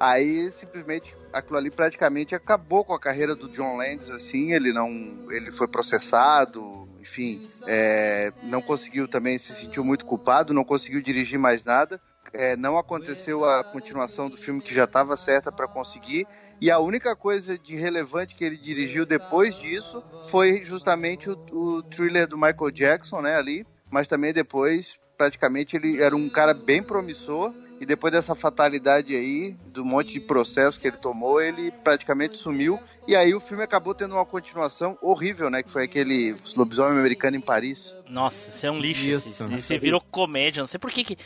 Aí 0.00 0.50
simplesmente 0.50 1.14
aquilo 1.30 1.58
ali 1.58 1.70
praticamente 1.70 2.34
acabou 2.34 2.82
com 2.82 2.94
a 2.94 2.98
carreira 2.98 3.36
do 3.36 3.50
John 3.50 3.76
Landis, 3.76 4.10
assim, 4.10 4.54
ele 4.54 4.72
não. 4.72 4.88
ele 5.30 5.52
foi 5.52 5.68
processado, 5.68 6.88
enfim, 6.98 7.46
é, 7.66 8.32
não 8.42 8.62
conseguiu 8.62 9.06
também, 9.06 9.38
se 9.38 9.54
sentiu 9.54 9.84
muito 9.84 10.06
culpado, 10.06 10.54
não 10.54 10.64
conseguiu 10.64 11.02
dirigir 11.02 11.38
mais 11.38 11.62
nada. 11.62 12.00
É, 12.32 12.56
não 12.56 12.78
aconteceu 12.78 13.44
a 13.44 13.62
continuação 13.62 14.30
do 14.30 14.36
filme 14.36 14.62
que 14.62 14.72
já 14.72 14.84
estava 14.84 15.16
certa 15.18 15.52
para 15.52 15.68
conseguir. 15.68 16.26
E 16.60 16.70
a 16.70 16.78
única 16.78 17.16
coisa 17.16 17.58
de 17.58 17.74
relevante 17.74 18.34
que 18.34 18.44
ele 18.44 18.56
dirigiu 18.56 19.04
depois 19.04 19.54
disso 19.54 20.02
foi 20.28 20.62
justamente 20.62 21.28
o, 21.28 21.38
o 21.50 21.82
thriller 21.82 22.28
do 22.28 22.36
Michael 22.36 22.70
Jackson, 22.70 23.20
né, 23.20 23.36
ali. 23.36 23.66
Mas 23.90 24.06
também 24.06 24.32
depois, 24.32 24.96
praticamente, 25.18 25.76
ele 25.76 26.00
era 26.00 26.14
um 26.14 26.28
cara 26.30 26.54
bem 26.54 26.82
promissor. 26.82 27.52
E 27.80 27.86
depois 27.86 28.12
dessa 28.12 28.34
fatalidade 28.34 29.16
aí, 29.16 29.56
do 29.66 29.84
monte 29.84 30.12
de 30.12 30.20
processo 30.20 30.78
que 30.78 30.86
ele 30.86 30.98
tomou, 30.98 31.40
ele 31.40 31.70
praticamente 31.82 32.36
sumiu. 32.36 32.78
E 33.08 33.16
aí 33.16 33.34
o 33.34 33.40
filme 33.40 33.62
acabou 33.64 33.94
tendo 33.94 34.14
uma 34.14 34.26
continuação 34.26 34.98
horrível, 35.00 35.48
né? 35.48 35.62
Que 35.62 35.70
foi 35.70 35.84
aquele 35.84 36.34
lobisomem 36.54 36.98
americano 36.98 37.38
em 37.38 37.40
Paris. 37.40 37.94
Nossa, 38.06 38.50
isso 38.50 38.66
é 38.66 38.70
um 38.70 38.78
lixo. 38.78 39.02
Isso. 39.02 39.28
Isso, 39.28 39.54
isso 39.54 39.78
virou 39.80 40.00
comédia, 40.10 40.60
não 40.60 40.68
sei 40.68 40.78
por 40.78 40.90
que 40.90 41.02
que... 41.04 41.16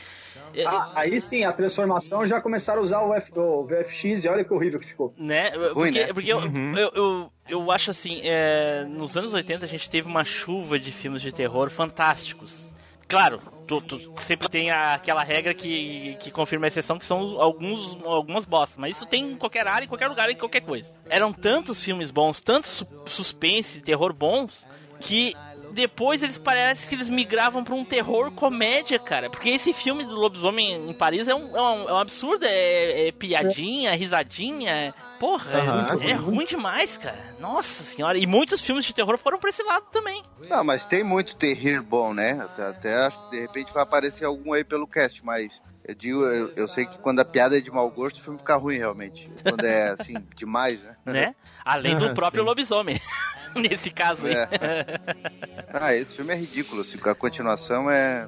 É, 0.55 0.65
Ah, 0.65 0.93
aí 0.95 1.21
sim, 1.21 1.43
a 1.45 1.53
transformação 1.53 2.25
já 2.25 2.41
começaram 2.41 2.79
a 2.81 2.85
usar 2.85 3.01
o, 3.03 3.13
F- 3.13 3.37
o 3.37 3.65
VFX 3.67 4.23
e 4.23 4.29
olha 4.29 4.45
que 4.45 4.55
horrível 4.55 4.79
que 4.79 4.87
ficou. 4.87 5.13
Né? 5.19 5.49
Ruim, 5.73 5.93
porque 5.93 5.99
né? 6.07 6.13
porque 6.13 6.33
eu, 6.33 6.39
Uhum. 6.39 6.79
eu, 6.79 6.91
eu, 6.95 7.33
eu 7.49 7.71
acho 7.73 7.91
assim, 7.91 8.21
é, 8.23 8.85
nos 8.89 9.17
anos 9.17 9.35
80 9.35 9.65
a 9.65 9.69
gente 9.69 9.91
teve 9.91 10.07
uma 10.07 10.25
chuva 10.25 10.79
de 10.79 10.93
filmes 10.93 11.21
de 11.21 11.33
terror 11.33 11.69
fantásticos. 11.71 12.63
Claro, 13.09 13.41
tu, 13.67 13.81
tu 13.81 14.13
sempre 14.23 14.49
tem 14.49 14.71
a- 14.71 14.95
aquela 14.95 15.23
regra 15.23 15.55
que, 15.55 16.17
que 16.21 16.31
confirma 16.31 16.67
a 16.67 16.69
exceção, 16.69 16.99
que 16.99 17.05
são 17.07 17.41
alguns, 17.41 17.97
algumas 18.05 18.45
bostas. 18.45 18.77
Mas 18.79 18.97
isso 18.97 19.07
tem 19.07 19.33
em 19.33 19.37
qualquer 19.37 19.67
área, 19.67 19.85
em 19.85 19.89
qualquer 19.89 20.09
lugar, 20.09 20.31
em 20.31 20.37
qualquer 20.37 20.61
coisa. 20.61 20.89
Eram 21.09 21.33
tantos 21.33 21.83
filmes 21.83 22.11
bons, 22.11 22.41
tantos 22.41 22.71
su- 22.71 22.87
suspense, 23.07 23.81
terror 23.81 24.13
bons, 24.13 24.67
que 25.01 25.35
depois 25.73 26.23
eles 26.23 26.39
parecem 26.39 26.89
que 26.89 26.95
eles 26.95 27.09
migravam 27.09 27.65
pra 27.65 27.75
um 27.75 27.85
terror 27.85 28.31
comédia, 28.31 28.97
cara. 28.99 29.29
Porque 29.29 29.49
esse 29.51 29.73
filme 29.73 30.05
do 30.05 30.15
Lobisomem 30.15 30.73
em 30.89 30.93
Paris 30.93 31.27
é 31.27 31.35
um, 31.35 31.57
é 31.57 31.61
um, 31.61 31.89
é 31.89 31.93
um 31.95 31.99
absurdo, 31.99 32.45
é, 32.45 33.09
é 33.09 33.13
piadinha, 33.13 33.93
risadinha. 33.97 34.95
É- 35.25 35.65
Porra, 35.65 35.95
é, 36.07 36.11
é 36.11 36.15
ruim 36.15 36.45
demais, 36.45 36.97
cara. 36.99 37.19
Nossa 37.39 37.83
senhora. 37.85 38.19
E 38.19 38.27
muitos 38.27 38.61
filmes 38.61 38.85
de 38.85 38.95
terror 38.95 39.17
foram 39.19 39.39
pra 39.39 39.51
esse 39.51 39.63
lado 39.63 39.87
também. 39.91 40.23
Não, 40.49 40.63
mas 40.65 40.85
tem 40.85 41.03
muito 41.03 41.37
terrir 41.37 41.81
bom, 41.81 42.13
né? 42.13 42.39
Até, 42.43 42.67
até 42.67 42.95
acho 43.07 43.25
que 43.25 43.31
de 43.37 43.41
repente 43.41 43.73
vai 43.73 43.83
aparecer 43.83 44.25
algum 44.25 44.53
aí 44.53 44.65
pelo 44.65 44.87
cast, 44.87 45.25
mas 45.25 45.61
eu 45.87 45.95
digo, 45.95 46.23
eu, 46.25 46.53
eu 46.57 46.69
sei 46.69 46.87
que 46.87 46.99
quando 46.99 47.21
a 47.21 47.25
piada 47.25 47.57
é 47.59 47.61
de 47.61 47.71
mau 47.71 47.91
gosto, 47.91 48.19
o 48.19 48.23
filme 48.23 48.39
fica 48.39 48.57
ruim 48.57 48.77
realmente. 48.79 49.31
Quando 49.43 49.65
é 49.65 49.91
assim, 49.91 50.15
demais, 50.37 50.81
né? 50.83 50.97
né? 51.05 51.35
Além 51.65 51.97
do 51.99 52.07
Ah, 52.11 52.15
próprio 52.15 52.43
sim. 52.43 52.47
lobisomem. 52.49 53.01
Nesse 53.55 53.89
caso 53.91 54.27
aí. 54.27 54.35
É. 54.35 54.49
Ah, 55.73 55.95
esse 55.95 56.15
filme 56.15 56.33
é 56.33 56.37
ridículo, 56.37 56.81
assim, 56.81 56.99
a 57.05 57.15
continuação 57.15 57.89
é. 57.91 58.27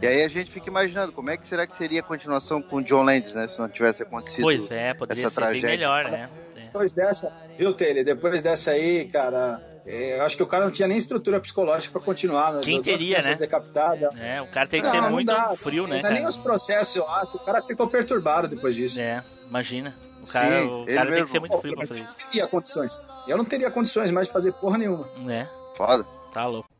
E 0.00 0.06
aí 0.06 0.24
a 0.24 0.28
gente 0.28 0.50
fica 0.50 0.68
imaginando 0.68 1.12
como 1.12 1.30
é 1.30 1.36
que 1.36 1.46
será 1.46 1.66
que 1.66 1.76
seria 1.76 2.00
a 2.00 2.02
continuação 2.02 2.60
com 2.62 2.76
o 2.76 2.82
John 2.82 3.02
Landis, 3.02 3.34
né? 3.34 3.46
Se 3.48 3.58
não 3.58 3.68
tivesse 3.68 4.02
acontecido. 4.02 4.42
Pois 4.42 4.70
é, 4.70 4.94
poderia 4.94 5.26
essa 5.26 5.34
ser 5.34 5.40
bem 5.40 5.60
tragédia. 5.60 5.70
melhor, 5.70 6.04
né? 6.10 6.28
Depois 6.56 6.92
dessa, 6.92 7.30
viu, 7.58 7.74
Taylor? 7.74 8.02
Depois 8.04 8.40
dessa 8.40 8.70
aí, 8.70 9.04
cara, 9.04 9.60
é, 9.84 10.18
eu 10.18 10.22
acho 10.24 10.36
que 10.38 10.42
o 10.42 10.46
cara 10.46 10.64
não 10.64 10.72
tinha 10.72 10.88
nem 10.88 10.96
estrutura 10.96 11.38
psicológica 11.38 11.92
pra 11.92 12.00
continuar. 12.00 12.54
né? 12.54 12.60
Quem 12.62 12.80
teria, 12.82 13.18
né? 13.20 13.34
decapitadas. 13.34 14.08
É, 14.18 14.40
o 14.40 14.46
cara 14.50 14.66
tem 14.66 14.80
que 14.80 14.86
Não, 14.86 14.94
ser 14.94 15.00
não 15.02 15.10
muito 15.10 15.26
dá. 15.26 15.54
frio, 15.54 15.86
né, 15.86 16.00
Não 16.00 16.08
é 16.08 16.12
nem 16.14 16.22
cara? 16.22 16.30
os 16.30 16.38
processos, 16.38 16.96
eu 16.96 17.06
acho. 17.08 17.36
O 17.36 17.44
cara 17.44 17.62
ficou 17.62 17.86
perturbado 17.88 18.48
depois 18.48 18.74
disso. 18.74 19.00
É, 19.00 19.22
imagina. 19.46 19.94
O 20.22 20.26
cara, 20.26 20.62
Sim, 20.62 20.66
o 20.82 20.86
cara 20.86 20.96
tem 20.96 21.04
que 21.04 21.10
mesmo. 21.10 21.26
ser 21.28 21.40
muito 21.40 21.58
frio 21.58 21.74
pra 21.76 21.86
fazer 21.86 22.00
isso. 22.00 22.08
Eu 22.08 22.16
não 22.16 22.30
teria 22.30 22.46
condições. 22.46 23.02
Eu 23.28 23.36
não 23.36 23.44
teria 23.44 23.70
condições 23.70 24.10
mais 24.10 24.28
de 24.28 24.32
fazer 24.32 24.52
porra 24.52 24.78
nenhuma. 24.78 25.08
É, 25.30 25.46
Foda. 25.76 26.06
tá 26.32 26.46
louco. 26.46 26.70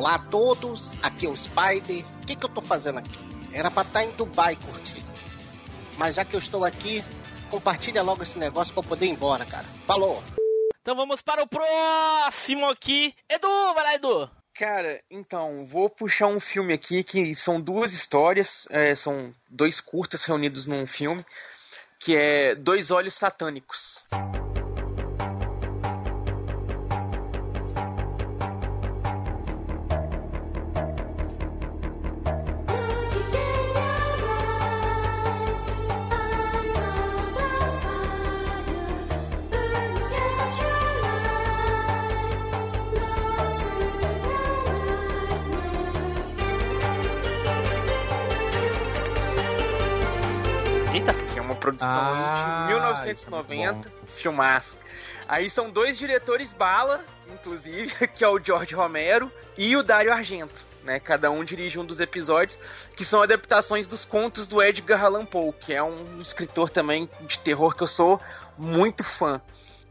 Olá 0.00 0.14
a 0.14 0.18
todos, 0.18 0.96
aqui 1.02 1.26
é 1.26 1.28
o 1.28 1.36
Spider. 1.36 2.06
O 2.22 2.26
que, 2.26 2.34
que 2.34 2.42
eu 2.42 2.48
tô 2.48 2.62
fazendo 2.62 3.00
aqui? 3.00 3.18
Era 3.52 3.70
pra 3.70 3.82
estar 3.82 4.02
em 4.02 4.10
Dubai 4.12 4.56
curtindo. 4.56 5.04
Mas 5.98 6.14
já 6.14 6.24
que 6.24 6.34
eu 6.34 6.38
estou 6.38 6.64
aqui, 6.64 7.04
compartilha 7.50 8.02
logo 8.02 8.22
esse 8.22 8.38
negócio 8.38 8.72
pra 8.72 8.82
eu 8.82 8.88
poder 8.88 9.04
ir 9.04 9.10
embora, 9.10 9.44
cara. 9.44 9.66
Falou! 9.86 10.24
Então 10.80 10.96
vamos 10.96 11.20
para 11.20 11.42
o 11.42 11.46
próximo 11.46 12.64
aqui. 12.70 13.14
Edu, 13.28 13.74
vai 13.74 13.84
lá, 13.84 13.94
Edu. 13.94 14.30
Cara, 14.54 15.02
então, 15.10 15.66
vou 15.66 15.90
puxar 15.90 16.28
um 16.28 16.40
filme 16.40 16.72
aqui 16.72 17.04
que 17.04 17.36
são 17.36 17.60
duas 17.60 17.92
histórias, 17.92 18.66
é, 18.70 18.94
são 18.94 19.34
dois 19.50 19.82
curtas 19.82 20.24
reunidos 20.24 20.64
num 20.64 20.86
filme, 20.86 21.22
que 21.98 22.16
é 22.16 22.54
Dois 22.54 22.90
Olhos 22.90 23.12
Satânicos. 23.12 24.02
Produção 51.70 52.00
Ah, 52.14 52.64
de 52.66 52.72
isso 53.12 53.26
é 53.26 53.30
1990, 53.30 53.72
muito 53.74 53.90
filmaço. 54.12 54.76
Aí 55.28 55.48
são 55.48 55.70
dois 55.70 55.96
diretores 55.98 56.52
bala, 56.52 57.04
inclusive, 57.32 57.94
que 58.14 58.24
é 58.24 58.28
o 58.28 58.38
George 58.42 58.74
Romero 58.74 59.30
e 59.56 59.76
o 59.76 59.82
Dario 59.82 60.12
Argento. 60.12 60.68
Né, 60.82 60.98
cada 60.98 61.30
um 61.30 61.44
dirige 61.44 61.78
um 61.78 61.84
dos 61.84 62.00
episódios, 62.00 62.58
que 62.96 63.04
são 63.04 63.20
adaptações 63.20 63.86
dos 63.86 64.06
contos 64.06 64.48
do 64.48 64.62
Edgar 64.62 65.04
Allan 65.04 65.26
Poe, 65.26 65.52
que 65.52 65.74
é 65.74 65.82
um 65.82 66.18
escritor 66.22 66.70
também 66.70 67.06
de 67.28 67.38
terror 67.40 67.76
que 67.76 67.82
eu 67.82 67.86
sou 67.86 68.18
muito 68.56 69.04
fã. 69.04 69.42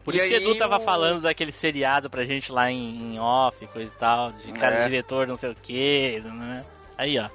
Por 0.04 0.16
E 0.16 0.18
isso 0.18 0.28
que 0.28 0.34
Edu 0.34 0.56
tava 0.58 0.78
o- 0.78 0.84
falando 0.84 1.22
daquele 1.22 1.52
seriado 1.52 2.10
pra 2.10 2.26
gente 2.26 2.52
lá 2.52 2.72
em, 2.72 3.14
em 3.14 3.20
off, 3.20 3.68
coisa 3.68 3.92
e 3.96 4.00
tal, 4.00 4.32
de 4.32 4.52
cara 4.54 4.78
É. 4.78 4.84
diretor 4.86 5.28
não 5.28 5.38
sei 5.38 5.52
o 5.52 5.56
que, 5.56 6.24
né? 6.26 6.66
Aí, 6.98 7.20
ó. 7.20 7.30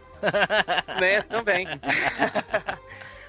né, 1.01 1.23
também. 1.23 1.65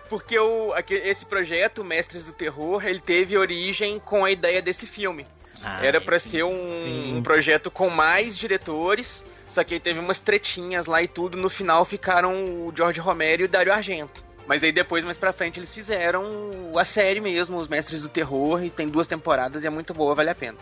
Porque 0.10 0.38
o, 0.38 0.74
esse 0.90 1.26
projeto, 1.26 1.84
Mestres 1.84 2.26
do 2.26 2.34
Terror, 2.34 2.86
ele 2.86 3.00
teve 3.00 3.38
origem 3.38 4.00
com 4.00 4.24
a 4.24 4.32
ideia 4.32 4.62
desse 4.62 4.86
filme. 4.86 5.26
Ah, 5.64 5.84
Era 5.84 6.00
pra 6.00 6.20
sim. 6.20 6.30
ser 6.30 6.44
um, 6.44 7.18
um 7.18 7.24
projeto 7.24 7.72
com 7.72 7.90
mais 7.90 8.38
diretores, 8.38 9.26
só 9.50 9.64
que 9.64 9.74
aí 9.74 9.80
teve 9.80 10.00
umas 10.00 10.20
tretinhas 10.20 10.86
lá 10.86 11.02
e 11.02 11.08
tudo. 11.08 11.38
No 11.38 11.50
final 11.50 11.84
ficaram 11.86 12.34
o 12.68 12.74
George 12.76 13.00
Romero 13.00 13.42
e 13.42 13.46
o 13.46 13.48
Dario 13.48 13.74
Argento. 13.74 14.24
Mas 14.46 14.64
aí 14.64 14.72
depois, 14.72 15.04
mais 15.04 15.18
pra 15.18 15.34
frente, 15.34 15.60
eles 15.60 15.74
fizeram 15.74 16.24
a 16.78 16.86
série 16.86 17.20
mesmo, 17.20 17.58
Os 17.58 17.68
Mestres 17.68 18.04
do 18.04 18.10
Terror, 18.10 18.64
e 18.64 18.70
tem 18.70 18.88
duas 18.88 19.08
temporadas 19.08 19.64
e 19.64 19.68
é 19.68 19.70
muito 19.72 19.92
boa, 19.92 20.14
vale 20.14 20.30
a 20.30 20.36
pena. 20.36 20.58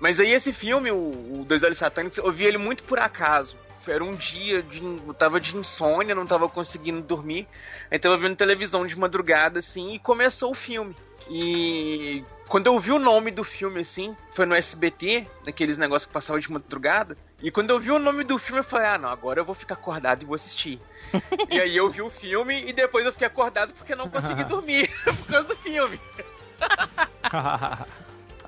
Mas 0.00 0.18
aí 0.18 0.32
esse 0.32 0.52
filme, 0.52 0.90
o, 0.90 0.96
o 1.40 1.44
Dois 1.46 1.62
Olhos 1.62 1.76
Satânicos, 1.76 2.16
eu 2.16 2.32
vi 2.32 2.44
ele 2.44 2.56
muito 2.56 2.84
por 2.84 2.98
acaso. 2.98 3.54
Era 3.90 4.04
um 4.04 4.14
dia, 4.14 4.62
de, 4.62 4.82
eu 4.82 5.14
tava 5.14 5.40
de 5.40 5.56
insônia, 5.56 6.14
não 6.14 6.26
tava 6.26 6.48
conseguindo 6.48 7.02
dormir. 7.02 7.46
Aí 7.90 7.98
tava 7.98 8.16
vendo 8.16 8.36
televisão 8.36 8.86
de 8.86 8.98
madrugada, 8.98 9.58
assim, 9.58 9.94
e 9.94 9.98
começou 9.98 10.52
o 10.52 10.54
filme. 10.54 10.94
E 11.30 12.24
quando 12.48 12.66
eu 12.66 12.78
vi 12.78 12.92
o 12.92 12.98
nome 12.98 13.30
do 13.30 13.44
filme, 13.44 13.80
assim, 13.80 14.16
foi 14.32 14.46
no 14.46 14.54
SBT, 14.54 15.26
naqueles 15.44 15.76
negócios 15.76 16.06
que 16.06 16.12
passavam 16.12 16.40
de 16.40 16.50
madrugada. 16.50 17.16
E 17.42 17.50
quando 17.50 17.70
eu 17.70 17.78
vi 17.78 17.90
o 17.90 17.98
nome 17.98 18.24
do 18.24 18.38
filme, 18.38 18.60
eu 18.60 18.64
falei, 18.64 18.86
ah, 18.86 18.98
não, 18.98 19.10
agora 19.10 19.40
eu 19.40 19.44
vou 19.44 19.54
ficar 19.54 19.74
acordado 19.74 20.22
e 20.22 20.26
vou 20.26 20.34
assistir. 20.34 20.80
e 21.50 21.60
aí 21.60 21.76
eu 21.76 21.90
vi 21.90 22.02
o 22.02 22.10
filme 22.10 22.64
e 22.66 22.72
depois 22.72 23.04
eu 23.04 23.12
fiquei 23.12 23.26
acordado 23.26 23.72
porque 23.74 23.92
eu 23.92 23.96
não 23.96 24.08
consegui 24.08 24.44
dormir 24.48 24.90
por 25.04 25.26
causa 25.26 25.46
do 25.46 25.56
filme. 25.56 26.00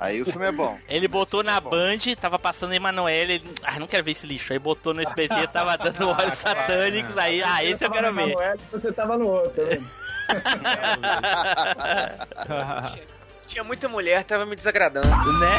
Aí 0.00 0.22
o 0.22 0.24
filme 0.24 0.46
é 0.46 0.52
bom. 0.52 0.78
Ele 0.88 1.06
botou 1.06 1.42
na 1.42 1.60
Band, 1.60 1.98
tava 2.18 2.38
passando 2.38 2.72
Emanuele, 2.72 3.34
ele, 3.34 3.44
ah, 3.62 3.78
não 3.78 3.86
quero 3.86 4.02
ver 4.02 4.12
esse 4.12 4.26
lixo. 4.26 4.50
Aí 4.52 4.58
botou 4.58 4.94
no 4.94 5.02
SBT, 5.02 5.48
tava 5.52 5.76
dando 5.76 6.08
olhos 6.08 6.38
satânicos, 6.38 7.16
aí, 7.18 7.42
ah, 7.42 7.62
esse 7.62 7.84
eu 7.84 7.90
quero 7.90 8.14
ver. 8.14 8.34
Você 8.72 8.90
tava 8.92 9.18
no 9.18 9.28
outro, 9.28 9.50
tá 9.50 9.62
vendo? 9.68 9.86
Tinha 13.46 13.64
muita 13.64 13.88
mulher, 13.88 14.24
tava 14.24 14.46
me 14.46 14.54
desagradando. 14.56 15.08
Né? 15.08 15.58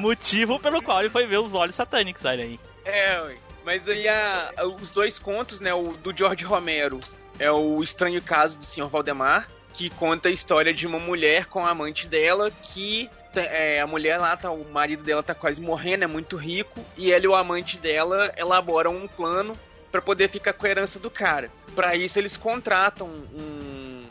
Motivo 0.00 0.58
pelo 0.58 0.82
qual 0.82 1.00
ele 1.00 1.10
foi 1.10 1.26
ver 1.26 1.38
os 1.38 1.54
olhos 1.54 1.74
satânicos, 1.76 2.24
olha 2.24 2.44
aí. 2.44 2.58
É, 2.84 3.34
mas 3.64 3.88
aí 3.88 4.06
a- 4.08 4.50
os 4.80 4.90
dois 4.90 5.18
contos, 5.18 5.60
né, 5.60 5.72
o 5.72 5.92
do 5.94 6.14
George 6.16 6.44
Romero 6.44 7.00
é 7.38 7.50
o 7.50 7.82
Estranho 7.82 8.20
Caso 8.20 8.58
do 8.58 8.64
Sr. 8.64 8.88
Valdemar, 8.88 9.48
que 9.74 9.90
conta 9.90 10.28
a 10.28 10.32
história 10.32 10.72
de 10.72 10.86
uma 10.86 10.98
mulher 10.98 11.46
com 11.46 11.66
a 11.66 11.70
amante 11.70 12.06
dela 12.06 12.50
que 12.50 13.10
é, 13.36 13.80
a 13.80 13.86
mulher 13.86 14.18
lá, 14.18 14.36
tá, 14.36 14.50
o 14.50 14.64
marido 14.70 15.02
dela 15.02 15.22
tá 15.22 15.34
quase 15.34 15.60
morrendo, 15.60 16.04
é 16.04 16.06
muito 16.06 16.36
rico, 16.36 16.84
e 16.96 17.12
ela 17.12 17.24
e 17.24 17.28
o 17.28 17.34
amante 17.34 17.76
dela 17.76 18.32
elaboram 18.36 18.96
um 18.96 19.08
plano 19.08 19.58
pra 19.90 20.00
poder 20.00 20.28
ficar 20.28 20.52
com 20.52 20.66
a 20.66 20.70
herança 20.70 20.98
do 20.98 21.10
cara. 21.10 21.50
Pra 21.74 21.96
isso 21.96 22.18
eles 22.18 22.36
contratam 22.36 23.08
um, 23.08 24.06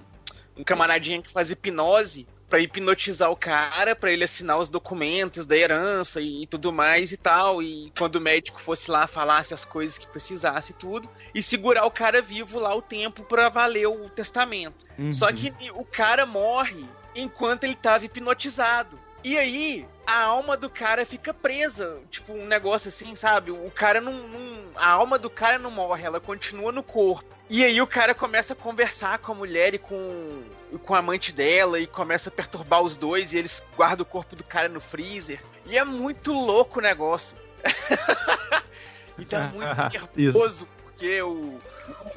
um 0.57 0.63
camaradinha 0.63 1.21
que 1.21 1.31
faz 1.31 1.49
hipnose 1.49 2.27
pra 2.53 2.59
hipnotizar 2.59 3.31
o 3.31 3.35
cara, 3.35 3.95
pra 3.95 4.11
ele 4.11 4.23
assinar 4.23 4.59
os 4.59 4.69
documentos 4.69 5.43
da 5.43 5.57
herança 5.57 6.21
e, 6.21 6.45
tudo 6.45 6.71
mais 6.71 7.11
e 7.11 7.17
tal. 7.17 7.63
E 7.63 7.91
quando 7.97 8.17
o 8.17 8.21
médico 8.21 8.61
fosse 8.61 8.91
lá, 8.91 9.07
falasse 9.07 9.55
as 9.55 9.65
coisas 9.65 9.97
que 9.97 10.05
precisasse 10.05 10.71
e 10.71 10.75
tudo. 10.75 11.09
E 11.33 11.41
segurar 11.41 11.83
o 11.83 11.89
cara 11.89 12.21
vivo 12.21 12.59
lá 12.59 12.75
o 12.75 12.79
tempo 12.79 13.23
pra 13.23 13.49
valer 13.49 13.87
o 13.87 14.07
testamento. 14.07 14.85
Só 15.11 15.31
que 15.31 15.51
o 15.73 15.83
cara 15.83 16.27
morre 16.27 16.85
enquanto 17.15 17.63
ele 17.63 17.73
tava 17.73 18.05
hipnotizado. 18.05 18.99
E 19.23 19.37
aí, 19.37 19.85
a 20.05 20.23
alma 20.23 20.57
do 20.57 20.69
cara 20.69 21.05
fica 21.05 21.33
presa. 21.33 21.99
Tipo, 22.11 22.33
um 22.33 22.45
negócio 22.45 22.89
assim, 22.89 23.15
sabe? 23.15 23.51
O 23.51 23.71
cara 23.71 24.01
não, 24.01 24.11
não- 24.13 24.63
A 24.75 24.87
alma 24.89 25.17
do 25.19 25.29
cara 25.29 25.57
não 25.59 25.71
morre, 25.71 26.03
ela 26.03 26.19
continua 26.19 26.71
no 26.71 26.83
corpo. 26.83 27.33
E 27.49 27.63
aí 27.63 27.81
o 27.81 27.87
cara 27.87 28.15
começa 28.15 28.53
a 28.53 28.55
conversar 28.55 29.19
com 29.19 29.31
a 29.31 29.35
mulher 29.35 29.73
e 29.73 29.77
com, 29.77 30.43
e 30.71 30.77
com 30.77 30.95
a 30.95 30.99
amante 30.99 31.31
dela 31.31 31.79
e 31.79 31.85
começa 31.85 32.29
a 32.29 32.31
perturbar 32.31 32.81
os 32.81 32.97
dois 32.97 33.31
e 33.33 33.37
eles 33.37 33.63
guardam 33.77 34.03
o 34.03 34.09
corpo 34.09 34.35
do 34.35 34.43
cara 34.43 34.67
no 34.67 34.81
freezer. 34.81 35.39
E 35.65 35.77
é 35.77 35.83
muito 35.85 36.33
louco 36.33 36.79
o 36.79 36.81
negócio. 36.81 37.35
então 39.19 39.41
é 39.41 39.47
muito 39.49 39.75
nervoso, 40.17 40.67
porque 40.83 41.21
o. 41.21 41.29
o- 41.31 41.61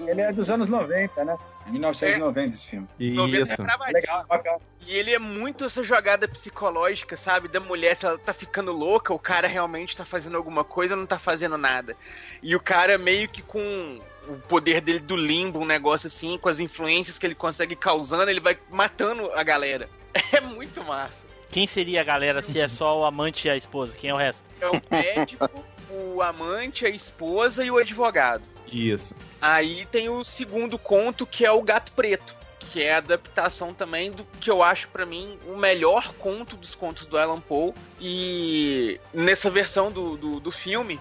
Ele 0.08 0.20
é 0.22 0.32
dos 0.32 0.50
anos 0.50 0.68
90, 0.68 1.24
né? 1.24 1.36
1990 1.70 2.55
esse 2.55 2.66
filme. 2.66 2.88
90 2.98 3.52
Isso. 3.52 3.62
é. 3.62 3.92
Legal, 3.92 4.24
bacana. 4.29 4.59
E 4.87 4.94
ele 4.94 5.12
é 5.12 5.18
muito 5.18 5.64
essa 5.64 5.83
jogada 5.83 6.29
psicológica, 6.29 7.16
sabe? 7.16 7.48
Da 7.48 7.59
mulher, 7.59 7.96
se 7.96 8.07
ela 8.07 8.18
tá 8.18 8.33
ficando 8.33 8.72
louca, 8.72 9.12
o 9.12 9.18
cara 9.18 9.48
realmente 9.48 9.96
tá 9.96 10.05
fazendo 10.05 10.37
alguma 10.37 10.62
coisa 10.62 10.94
ou 10.94 11.00
não 11.00 11.07
tá 11.07 11.18
fazendo 11.18 11.59
nada. 11.59 11.96
E 12.42 12.55
o 12.55 12.61
cara 12.61 12.96
meio 12.96 13.29
que 13.29 13.42
com 13.42 14.00
o 14.29 14.37
poder 14.48 14.81
dele 14.81 15.00
do 15.00 15.16
limbo, 15.16 15.61
um 15.61 15.66
negócio 15.66 16.07
assim, 16.07 16.38
com 16.38 16.48
as 16.48 16.61
influências 16.61 17.18
que 17.18 17.26
ele 17.26 17.35
consegue 17.35 17.74
causando, 17.74 18.31
ele 18.31 18.40
vai 18.40 18.59
matando 18.70 19.31
a 19.33 19.42
galera. 19.42 19.88
É 20.33 20.40
muito 20.40 20.83
massa. 20.83 21.26
Quem 21.50 21.66
seria 21.66 22.00
a 22.00 22.05
galera 22.05 22.40
se 22.40 22.59
é 22.59 22.66
só 22.66 22.98
o 22.98 23.05
amante 23.05 23.48
e 23.48 23.50
a 23.50 23.57
esposa? 23.57 23.94
Quem 23.94 24.11
é 24.11 24.14
o 24.14 24.16
resto? 24.16 24.42
É 24.61 24.66
o 24.66 24.81
médico, 24.90 25.48
o 25.90 26.22
amante, 26.22 26.87
a 26.87 26.88
esposa 26.88 27.64
e 27.64 27.70
o 27.70 27.76
advogado. 27.76 28.42
Isso. 28.70 29.14
Aí 29.40 29.87
tem 29.87 30.09
o 30.09 30.24
segundo 30.24 30.79
conto, 30.79 31.26
que 31.26 31.44
é 31.44 31.50
o 31.50 31.62
Gato 31.62 31.92
Preto, 31.92 32.35
que 32.59 32.83
é 32.83 32.94
a 32.94 32.98
adaptação 32.98 33.72
também 33.72 34.11
do 34.11 34.24
que 34.40 34.50
eu 34.50 34.62
acho 34.62 34.88
pra 34.88 35.07
mim 35.07 35.38
o 35.46 35.57
melhor 35.57 36.12
conto 36.14 36.57
dos 36.57 36.74
contos 36.74 37.07
do 37.07 37.16
Alan 37.16 37.40
Poe. 37.40 37.72
E 38.00 39.00
nessa 39.14 39.48
versão 39.50 39.90
do, 39.90 40.16
do, 40.16 40.40
do 40.40 40.50
filme, 40.50 41.00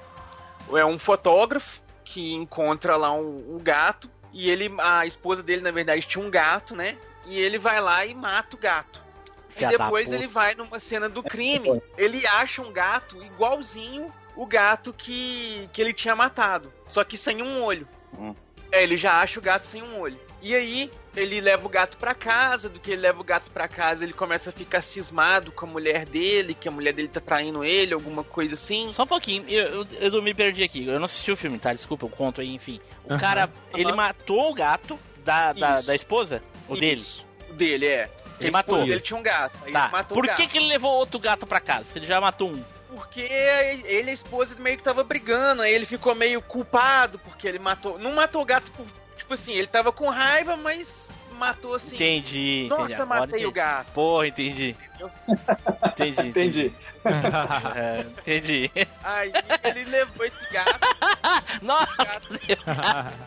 é 0.74 0.86
um 0.86 1.00
fotógrafo 1.00 1.82
que 2.04 2.34
encontra 2.34 2.96
lá 2.96 3.12
um, 3.12 3.56
um 3.56 3.60
gato 3.60 4.10
e 4.32 4.50
ele, 4.50 4.72
a 4.80 5.06
esposa 5.06 5.42
dele 5.42 5.62
na 5.62 5.72
verdade 5.72 6.06
tinha 6.06 6.24
um 6.24 6.30
gato, 6.30 6.76
né? 6.76 6.98
E 7.26 7.40
ele 7.40 7.58
vai 7.58 7.82
lá 7.82 8.06
e 8.06 8.14
mata 8.14 8.56
o 8.56 8.60
gato. 8.60 9.04
Filha 9.50 9.68
e 9.68 9.78
depois 9.78 10.12
ele 10.12 10.28
vai 10.28 10.54
numa 10.54 10.80
cena 10.80 11.08
do 11.08 11.24
crime, 11.24 11.82
ele 11.98 12.28
acha 12.28 12.62
um 12.62 12.74
gato 12.74 13.24
igualzinho 13.24 14.14
o 14.36 14.46
gato 14.46 14.94
que, 14.94 15.70
que 15.74 15.82
ele 15.82 15.94
tinha 15.94 16.16
matado, 16.16 16.72
só 16.90 17.04
que 17.04 17.18
sem 17.18 17.42
um 17.42 17.62
olho. 17.64 17.88
Hum. 18.18 18.36
É, 18.72 18.84
ele 18.84 18.98
já 18.98 19.20
acha 19.22 19.40
o 19.40 19.44
gato 19.44 19.66
sem 19.66 19.82
um 19.82 20.00
olho. 20.00 20.20
E 20.42 20.54
aí, 20.54 20.92
ele 21.16 21.42
leva 21.42 21.66
o 21.66 21.70
gato 21.70 21.98
pra 21.98 22.14
casa, 22.14 22.70
do 22.70 22.80
que 22.80 22.92
ele 22.92 23.02
leva 23.02 23.20
o 23.20 23.24
gato 23.24 23.50
pra 23.50 23.68
casa, 23.68 24.04
ele 24.04 24.14
começa 24.14 24.50
a 24.52 24.54
ficar 24.54 24.82
cismado 24.84 25.52
com 25.52 25.66
a 25.66 25.70
mulher 25.70 26.06
dele, 26.06 26.54
que 26.54 26.68
a 26.68 26.72
mulher 26.72 26.94
dele 26.94 27.08
tá 27.08 27.20
traindo 27.20 27.64
ele, 27.64 27.94
alguma 27.96 28.24
coisa 28.24 28.54
assim. 28.54 28.90
Só 28.92 29.04
um 29.04 29.08
pouquinho, 29.08 29.44
eu, 29.48 29.86
eu, 30.00 30.14
eu 30.14 30.22
me 30.22 30.34
perdi 30.36 30.62
aqui. 30.64 30.86
Eu 30.86 31.00
não 31.00 31.06
assisti 31.06 31.32
o 31.32 31.36
filme, 31.38 31.58
tá? 31.58 31.74
Desculpa, 31.74 32.06
eu 32.06 32.10
conto 32.10 32.42
aí, 32.42 32.54
enfim. 32.54 32.80
O 33.06 33.14
Aham. 33.14 33.20
cara, 33.20 33.50
ele 33.74 33.88
Aham. 33.88 33.96
matou 33.96 34.52
o 34.52 34.54
gato 34.54 35.00
da, 35.24 35.52
da, 35.54 35.82
da 35.82 35.96
esposa? 35.96 36.44
O 36.68 36.76
dele? 36.76 36.94
Isso. 37.02 37.26
O 37.50 37.54
dele, 37.54 37.88
é. 37.88 38.10
Ele 38.40 38.50
A 38.50 38.52
matou. 38.52 38.78
dele 38.80 38.96
Isso. 38.98 39.06
tinha 39.06 39.18
um 39.18 39.24
gato. 39.24 39.58
Aí 39.66 39.72
Tá. 39.72 39.84
ele 39.86 39.92
matou 39.94 40.16
Por 40.16 40.26
o 40.26 40.28
gato. 40.28 40.38
que, 40.38 40.48
que 40.48 40.58
ele 40.58 40.68
levou 40.68 40.92
outro 40.92 41.18
gato 41.20 41.48
pra 41.48 41.60
casa? 41.60 41.86
Se 41.86 41.98
ele 41.98 42.06
já 42.06 42.20
matou 42.22 42.50
um. 42.52 42.64
Porque 42.96 43.20
ele 43.20 44.08
e 44.08 44.10
a 44.10 44.14
esposa 44.14 44.56
meio 44.58 44.78
que 44.78 44.84
tava 44.84 45.04
brigando, 45.04 45.62
aí 45.62 45.74
ele 45.74 45.86
ficou 45.86 46.16
meio 46.16 46.42
culpado 46.42 47.20
porque 47.20 47.46
ele 47.46 47.60
matou. 47.60 48.00
Não 48.00 48.14
matou 48.14 48.42
o 48.42 48.46
gato 48.46 48.72
por. 48.72 48.86
Tipo 49.18 49.34
assim, 49.34 49.54
ele 49.54 49.68
tava 49.68 49.92
com 49.92 50.08
raiva, 50.10 50.56
mas 50.56 51.10
matou 51.38 51.74
assim. 51.76 51.96
Entendi. 51.96 52.68
Nossa, 52.70 52.94
entendi. 52.94 53.10
Matei 53.10 53.26
o 53.26 53.50
entendi. 53.50 53.52
gato. 53.52 53.92
Porra, 53.92 54.28
entendi. 54.28 54.76
Entendi. 55.92 56.28
Entendi. 56.30 56.74
É, 57.76 58.00
entendi. 58.00 58.72
Aí 59.04 59.32
ele 59.64 59.84
levou 59.86 60.26
esse 60.26 60.52
gato. 60.52 60.80
Nossa, 61.62 61.96
gato 61.98 62.40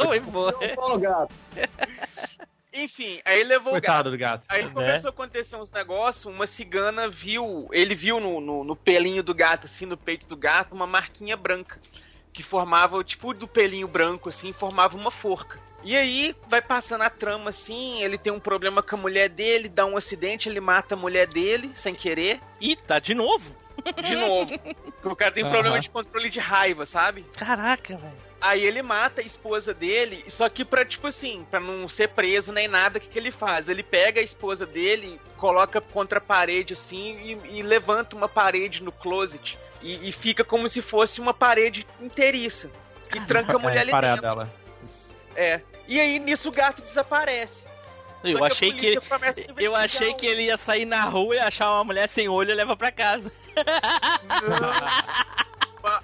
foi 0.01 0.19
o 0.19 0.99
gato. 0.99 1.35
Enfim, 2.73 3.21
aí 3.25 3.41
ele 3.41 3.49
levou 3.51 3.73
o 3.73 3.75
gato. 3.75 3.83
Coitado 3.83 4.11
do 4.11 4.19
gato. 4.19 4.45
Aí 4.49 4.65
Né? 4.65 4.71
começou 4.71 5.09
a 5.09 5.11
acontecer 5.11 5.57
uns 5.57 5.71
negócios, 5.71 6.25
uma 6.27 6.47
cigana 6.47 7.09
viu, 7.09 7.69
ele 7.73 7.95
viu 7.95 8.21
no, 8.21 8.41
no, 8.41 8.65
no 8.65 8.77
pelinho 8.77 9.23
do 9.23 9.35
gato, 9.35 9.65
assim, 9.67 9.87
no 9.87 9.97
peito 9.97 10.27
do 10.27 10.37
gato, 10.37 10.75
uma 10.75 10.87
marquinha 10.87 11.37
branca. 11.37 11.81
Que 12.33 12.43
formava, 12.43 13.03
tipo, 13.03 13.33
do 13.35 13.49
pelinho 13.49 13.89
branco, 13.89 14.29
assim, 14.29 14.53
formava 14.53 14.97
uma 14.97 15.11
forca. 15.11 15.59
E 15.83 15.97
aí 15.97 16.35
vai 16.49 16.61
passando 16.61 17.03
a 17.03 17.11
trama, 17.11 17.51
assim, 17.51 18.03
ele 18.03 18.19
tem 18.19 18.33
um 18.33 18.41
problema 18.41 18.83
com 18.83 18.97
a 18.97 18.99
mulher 18.99 19.29
dele, 19.29 19.69
dá 19.69 19.87
um 19.87 19.97
acidente, 19.97 20.49
ele 20.49 20.61
mata 20.61 20.95
a 20.95 20.99
mulher 20.99 21.27
dele, 21.27 21.71
sem 21.75 21.95
querer, 21.95 22.41
Ih, 22.61 22.77
tá 22.77 22.99
de 22.99 23.15
novo? 23.15 23.55
De 24.03 24.17
novo. 24.17 24.59
Porque 24.59 25.09
o 25.09 25.17
cara 25.17 25.33
tem 25.33 25.43
Aham. 25.45 25.53
problema 25.53 25.81
de 25.81 25.91
controle 25.91 26.29
de 26.31 26.39
raiva, 26.39 26.85
sabe? 26.87 27.25
Caraca, 27.37 27.97
velho. 27.97 28.29
Aí 28.41 28.63
ele 28.65 28.83
mata 28.83 29.21
a 29.21 29.25
esposa 29.25 29.75
dele, 29.75 30.25
só 30.29 30.49
que 30.49 30.65
pra, 30.65 30.85
tipo 30.85 31.09
assim, 31.09 31.45
pra 31.51 31.59
não 31.59 31.89
ser 31.89 32.11
preso 32.11 32.53
nem 32.53 32.69
nada, 32.69 32.99
o 32.99 33.01
que, 33.01 33.09
que 33.09 33.19
ele 33.19 33.33
faz? 33.33 33.69
Ele 33.69 33.83
pega 33.83 34.21
a 34.21 34.23
esposa 34.23 34.65
dele, 34.65 35.21
coloca 35.37 35.81
contra 35.81 36.19
a 36.19 36.23
parede, 36.23 36.73
assim, 36.73 37.39
e, 37.45 37.59
e 37.59 37.63
levanta 37.63 38.15
uma 38.15 38.29
parede 38.29 38.83
no 38.83 38.93
closet. 38.93 39.59
E, 39.83 40.09
e 40.09 40.13
fica 40.13 40.45
como 40.45 40.69
se 40.69 40.81
fosse 40.81 41.21
uma 41.21 41.35
parede 41.35 41.85
inteiriça. 42.01 42.71
E 43.15 43.21
tranca 43.23 43.57
a 43.57 43.59
mulher 43.59 43.79
é, 43.79 43.81
ali 43.81 43.91
parada 43.91 44.21
dentro. 44.21 44.29
dela. 44.29 44.53
É. 45.35 45.61
E 45.87 46.01
aí, 46.01 46.19
nisso, 46.19 46.49
o 46.49 46.53
gato 46.53 46.83
desaparece. 46.83 47.65
Eu 48.25 48.45
achei 48.45 48.73
que 48.73 48.87
ele, 48.87 49.01
eu 49.59 49.77
achei 49.77 50.13
que 50.15 50.27
ele 50.27 50.45
ia 50.45 50.59
sair 50.59 50.85
na 50.85 51.03
rua 51.05 51.37
e 51.37 51.39
achar 51.39 51.71
uma 51.73 51.85
mulher 51.85 52.09
sem 52.09 52.29
olho 52.29 52.51
e 52.51 52.55
levar 52.55 52.77
pra 52.77 52.91
casa. 52.91 53.31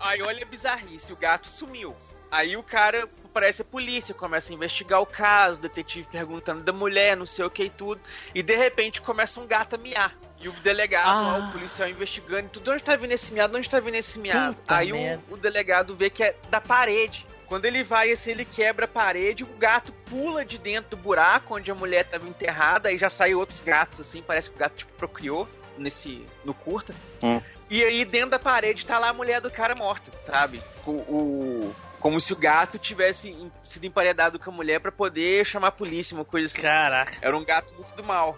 Aí 0.00 0.22
olha 0.22 0.42
a 0.42 0.46
bizarrice, 0.46 1.12
o 1.12 1.16
gato 1.16 1.48
sumiu. 1.48 1.94
Aí 2.30 2.56
o 2.56 2.62
cara 2.62 3.08
aparece 3.24 3.62
a 3.62 3.64
polícia, 3.64 4.14
começa 4.14 4.52
a 4.52 4.54
investigar 4.54 5.00
o 5.00 5.06
caso, 5.06 5.58
o 5.58 5.62
detetive 5.62 6.06
perguntando 6.10 6.62
da 6.62 6.72
mulher, 6.72 7.16
não 7.16 7.26
sei 7.26 7.44
o 7.44 7.50
que 7.50 7.64
e 7.64 7.70
tudo. 7.70 8.00
E 8.34 8.42
de 8.42 8.56
repente 8.56 9.00
começa 9.00 9.40
um 9.40 9.46
gato 9.46 9.74
a 9.74 9.78
miar. 9.78 10.14
E 10.40 10.48
o 10.48 10.52
delegado, 10.52 11.08
Ah. 11.08 11.38
lá, 11.38 11.48
o 11.48 11.52
policial 11.52 11.88
investigando, 11.88 12.46
e 12.46 12.48
tudo, 12.48 12.64
de 12.64 12.70
onde 12.70 12.82
tá 12.82 12.96
vindo 12.96 13.12
esse 13.12 13.32
miado? 13.32 13.52
De 13.52 13.58
onde 13.58 13.68
tá 13.68 13.80
vindo 13.80 13.94
esse 13.94 14.18
miado? 14.18 14.56
Puta 14.56 14.76
Aí 14.76 14.92
o, 14.92 15.22
o 15.34 15.36
delegado 15.36 15.94
vê 15.94 16.10
que 16.10 16.22
é 16.24 16.36
da 16.50 16.60
parede. 16.60 17.26
Quando 17.54 17.66
ele 17.66 17.84
vai 17.84 18.10
assim, 18.10 18.32
ele 18.32 18.44
quebra 18.44 18.84
a 18.84 18.88
parede, 18.88 19.44
o 19.44 19.46
gato 19.46 19.92
pula 20.10 20.44
de 20.44 20.58
dentro 20.58 20.90
do 20.90 20.96
buraco 20.96 21.54
onde 21.54 21.70
a 21.70 21.74
mulher 21.74 22.04
tava 22.04 22.26
enterrada, 22.28 22.88
aí 22.88 22.98
já 22.98 23.08
saem 23.08 23.36
outros 23.36 23.60
gatos, 23.60 24.00
assim, 24.00 24.20
parece 24.26 24.50
que 24.50 24.56
o 24.56 24.58
gato 24.58 24.74
tipo, 24.74 24.92
procriou 24.94 25.48
nesse. 25.78 26.26
no 26.44 26.52
curta. 26.52 26.92
Hum. 27.22 27.40
E 27.70 27.84
aí 27.84 28.04
dentro 28.04 28.30
da 28.30 28.40
parede 28.40 28.84
tá 28.84 28.98
lá 28.98 29.10
a 29.10 29.12
mulher 29.12 29.40
do 29.40 29.52
cara 29.52 29.72
morta, 29.76 30.10
sabe? 30.24 30.60
O, 30.84 30.90
o- 30.90 31.74
como 32.00 32.20
se 32.20 32.32
o 32.32 32.36
gato 32.36 32.76
tivesse 32.76 33.32
sido 33.62 33.84
emparedado 33.86 34.36
com 34.36 34.50
a 34.50 34.52
mulher 34.52 34.80
pra 34.80 34.90
poder 34.90 35.46
chamar 35.46 35.68
a 35.68 35.70
polícia, 35.70 36.16
uma 36.16 36.24
coisa 36.24 36.52
assim. 36.52 36.60
Caraca. 36.60 37.14
Era 37.22 37.38
um 37.38 37.44
gato 37.44 37.72
muito 37.74 37.94
do 37.94 38.02
mal. 38.02 38.36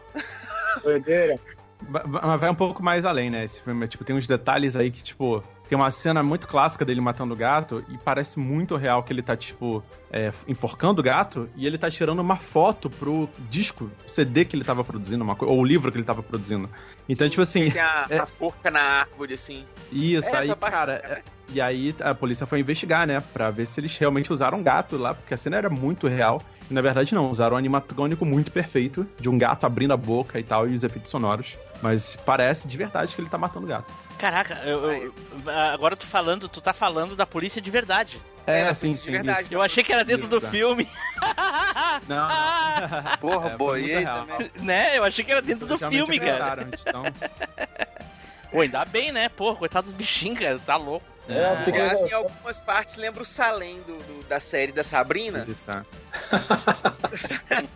Doideira. 0.82 1.40
Mas 1.88 2.40
vai 2.40 2.50
um 2.50 2.54
pouco 2.54 2.82
mais 2.82 3.06
além, 3.06 3.30
né? 3.30 3.44
Esse 3.44 3.62
filme, 3.62 3.88
tipo, 3.88 4.04
tem 4.04 4.14
uns 4.14 4.26
detalhes 4.26 4.76
aí 4.76 4.90
que, 4.90 5.02
tipo, 5.02 5.42
tem 5.68 5.76
uma 5.76 5.90
cena 5.90 6.22
muito 6.22 6.46
clássica 6.46 6.84
dele 6.84 7.00
matando 7.00 7.34
o 7.34 7.36
gato 7.36 7.84
e 7.88 7.98
parece 7.98 8.38
muito 8.38 8.76
real 8.76 9.02
que 9.02 9.12
ele 9.12 9.22
tá, 9.22 9.36
tipo, 9.36 9.82
é, 10.12 10.32
enforcando 10.46 11.00
o 11.00 11.04
gato 11.04 11.48
e 11.56 11.66
ele 11.66 11.76
tá 11.78 11.90
tirando 11.90 12.20
uma 12.20 12.36
foto 12.36 12.88
pro 12.88 13.28
disco, 13.50 13.90
CD 14.06 14.44
que 14.44 14.54
ele 14.56 14.64
tava 14.64 14.84
produzindo, 14.84 15.22
uma 15.24 15.36
ou 15.40 15.60
o 15.60 15.64
livro 15.64 15.90
que 15.90 15.98
ele 15.98 16.04
tava 16.04 16.22
produzindo. 16.22 16.70
Então, 17.08 17.28
tipo 17.28 17.42
assim, 17.42 17.70
Tem 17.70 17.80
a, 17.80 18.06
é- 18.10 18.18
a 18.18 18.26
forca 18.26 18.70
na 18.70 18.80
árvore, 18.80 19.34
assim. 19.34 19.64
isso, 19.92 20.34
aí, 20.36 20.54
cara. 20.56 20.94
é- 21.04 21.22
e 21.48 21.60
aí 21.60 21.94
a 22.00 22.14
polícia 22.14 22.46
foi 22.46 22.58
investigar, 22.60 23.06
né? 23.06 23.20
Pra 23.32 23.50
ver 23.50 23.66
se 23.66 23.78
eles 23.80 23.96
realmente 23.96 24.32
usaram 24.32 24.58
um 24.58 24.62
gato 24.62 24.96
lá, 24.96 25.14
porque 25.14 25.32
a 25.32 25.36
cena 25.36 25.56
era 25.56 25.70
muito 25.70 26.08
real. 26.08 26.42
E 26.70 26.74
na 26.74 26.80
verdade 26.80 27.14
não, 27.14 27.30
usaram 27.30 27.54
um 27.54 27.58
animatrônico 27.58 28.24
muito 28.24 28.50
perfeito, 28.50 29.06
de 29.20 29.28
um 29.28 29.38
gato 29.38 29.64
abrindo 29.64 29.92
a 29.92 29.96
boca 29.96 30.38
e 30.40 30.42
tal, 30.42 30.68
e 30.68 30.74
os 30.74 30.82
efeitos 30.82 31.10
sonoros. 31.10 31.56
Mas 31.80 32.16
parece 32.26 32.66
de 32.66 32.76
verdade 32.76 33.14
que 33.14 33.20
ele 33.20 33.28
tá 33.28 33.38
matando 33.38 33.66
o 33.66 33.68
gato. 33.68 33.92
Caraca, 34.18 34.54
eu, 34.64 34.90
eu- 34.92 35.14
agora 35.72 35.94
tu 35.94 36.06
falando, 36.06 36.48
tu 36.48 36.60
tá 36.60 36.72
falando 36.72 37.14
da 37.14 37.26
polícia 37.26 37.60
de 37.60 37.70
verdade. 37.70 38.20
É, 38.46 38.60
É, 38.62 38.74
sim, 38.74 38.92
de 38.94 39.00
sim. 39.02 39.10
verdade. 39.12 39.42
isso. 39.42 39.54
Eu 39.54 39.60
achei 39.62 39.82
que 39.84 39.92
era 39.92 40.04
dentro 40.04 40.26
Isso, 40.26 40.34
do 40.36 40.40
tá. 40.40 40.48
filme. 40.50 40.88
Não, 42.08 42.28
Porra, 43.20 43.50
É, 43.50 43.56
boiei 43.56 44.04
também. 44.04 44.50
né? 44.62 44.96
Eu 44.98 45.04
achei 45.04 45.24
que 45.24 45.32
era 45.32 45.42
dentro 45.42 45.66
do 45.66 45.76
realmente 45.76 45.98
filme, 46.04 46.20
cara. 46.20 46.68
Então, 46.72 47.02
Pô, 48.50 48.60
ainda 48.60 48.84
bem, 48.84 49.12
né? 49.12 49.28
Pô, 49.28 49.54
coitado 49.56 49.88
dos 49.88 49.96
bichinhos, 49.96 50.38
cara. 50.38 50.58
Tá 50.58 50.76
louco. 50.76 51.04
É, 51.28 51.56
Porque 51.56 51.72
fica- 51.72 52.08
em 52.08 52.12
algumas 52.12 52.60
partes 52.60 52.96
lembra 52.96 53.22
o 53.22 53.26
Salem 53.26 53.78
do, 53.82 53.96
do- 53.98 54.24
da 54.28 54.38
série 54.40 54.72
da 54.72 54.82
Sabrina. 54.84 55.46
é. 57.50 57.66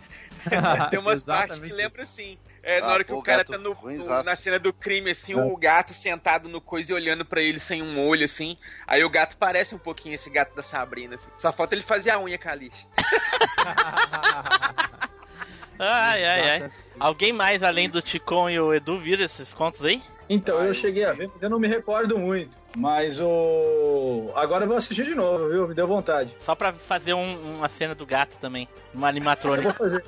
Tem 0.89 0.99
umas 0.99 1.23
partes 1.23 1.59
que 1.59 1.73
lembra 1.73 2.03
assim. 2.03 2.37
É, 2.63 2.79
na 2.79 2.87
Ah, 2.87 2.91
hora 2.93 3.03
que 3.03 3.11
pô, 3.11 3.19
o 3.19 3.23
cara 3.23 3.39
gato 3.39 3.51
tá 3.53 3.57
no, 3.57 3.75
no- 3.75 4.23
na 4.23 4.35
cena 4.35 4.59
do 4.59 4.71
crime, 4.71 5.11
assim, 5.11 5.33
o 5.35 5.57
gato 5.57 5.93
sentado 5.93 6.47
no 6.47 6.61
coisa 6.61 6.91
e 6.91 6.95
olhando 6.95 7.25
pra 7.25 7.41
ele 7.41 7.59
sem 7.59 7.81
um 7.81 8.07
olho, 8.07 8.23
assim. 8.25 8.55
Aí 8.87 9.03
o 9.03 9.09
gato 9.09 9.35
parece 9.37 9.73
um 9.73 9.79
pouquinho 9.79 10.13
esse 10.15 10.29
gato 10.29 10.55
da 10.55 10.61
Sabrina, 10.61 11.15
assim. 11.15 11.27
Só 11.37 11.51
falta 11.51 11.73
ele 11.75 11.81
fazer 11.83 12.11
a 12.11 12.19
unha 12.19 12.37
com 12.37 12.49
a 12.49 12.55
lixa. 12.55 12.85
Ai, 15.83 16.23
ai, 16.23 16.49
ai. 16.61 16.71
Alguém 16.99 17.33
mais 17.33 17.63
além 17.63 17.89
do 17.89 18.03
Ticon 18.03 18.47
e 18.51 18.59
o 18.59 18.71
Edu 18.71 18.99
viram 18.99 19.25
esses 19.25 19.51
contos 19.51 19.83
aí? 19.83 19.99
Então, 20.33 20.59
Ah, 20.59 20.63
eu 20.65 20.73
cheguei 20.73 21.03
a 21.03 21.11
ver, 21.11 21.29
eu 21.41 21.49
não 21.49 21.59
me 21.59 21.67
recordo 21.67 22.17
muito. 22.17 22.55
Mas 22.73 23.19
o. 23.19 24.31
Agora 24.33 24.63
eu 24.63 24.67
vou 24.69 24.77
assistir 24.77 25.03
de 25.03 25.13
novo, 25.13 25.49
viu? 25.49 25.67
Me 25.67 25.73
deu 25.73 25.85
vontade. 25.85 26.33
Só 26.39 26.55
pra 26.55 26.71
fazer 26.71 27.13
um- 27.13 27.57
uma 27.57 27.67
cena 27.67 27.93
do 27.93 28.05
gato 28.05 28.37
também. 28.39 28.65
Uma 28.93 29.07
Eu 29.07 29.09
animatrônica. 29.09 29.63
vou 29.63 29.73
fazer. 29.73 30.03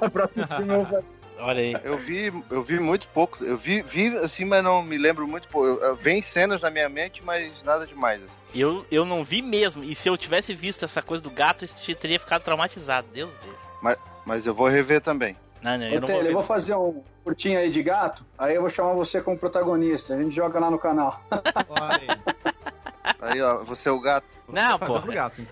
o 0.00 0.10
próximo 0.10 0.46
filme 0.46 0.72
eu 0.74 0.76
vou 0.82 0.86
fazer. 0.86 1.04
Olha 1.38 1.60
aí. 1.62 1.76
Eu 1.84 1.96
vi, 1.98 2.32
eu 2.50 2.62
vi 2.62 2.78
muito 2.78 3.08
pouco. 3.08 3.42
Eu 3.44 3.56
vi, 3.56 3.80
vi 3.82 4.14
assim, 4.18 4.44
mas 4.44 4.62
não 4.62 4.82
me 4.82 4.98
lembro 4.98 5.26
muito 5.26 5.48
pouco. 5.48 5.66
Eu, 5.68 5.80
eu, 5.88 5.94
vem 5.94 6.20
cenas 6.20 6.60
na 6.60 6.70
minha 6.70 6.88
mente, 6.90 7.22
mas 7.24 7.50
nada 7.64 7.86
demais. 7.86 8.22
assim. 8.22 8.32
Eu, 8.60 8.84
eu 8.90 9.04
não 9.06 9.24
vi 9.24 9.40
mesmo. 9.40 9.82
E 9.84 9.94
se 9.94 10.06
eu 10.08 10.16
tivesse 10.18 10.52
visto 10.54 10.84
essa 10.84 11.00
coisa 11.00 11.22
do 11.22 11.30
gato, 11.30 11.64
eu 11.88 11.94
teria 11.96 12.18
ficado 12.20 12.42
traumatizado. 12.42 13.06
Deus 13.12 13.30
Deus. 13.42 13.56
Mas, 13.82 13.96
mas 14.26 14.46
eu 14.46 14.54
vou 14.54 14.68
rever 14.68 15.00
também. 15.00 15.34
Não, 15.62 15.78
não, 15.78 15.86
Ô, 15.86 15.90
eu 15.90 16.00
não 16.00 16.06
Tele, 16.06 16.20
vou 16.20 16.28
eu 16.28 16.34
vou 16.34 16.42
fazer 16.42 16.74
um 16.74 17.02
curtinho 17.24 17.58
aí 17.58 17.70
de 17.70 17.82
gato, 17.82 18.24
aí 18.38 18.54
eu 18.54 18.60
vou 18.60 18.70
chamar 18.70 18.94
você 18.94 19.20
como 19.20 19.36
protagonista. 19.36 20.14
A 20.14 20.22
gente 20.22 20.34
joga 20.34 20.58
lá 20.58 20.70
no 20.70 20.78
canal. 20.78 21.20
Aí. 23.20 23.40
Ó, 23.40 23.58
você 23.64 23.88
é 23.88 23.92
o 23.92 24.00
gato. 24.00 24.26
Não, 24.48 24.78
pô. 24.78 25.00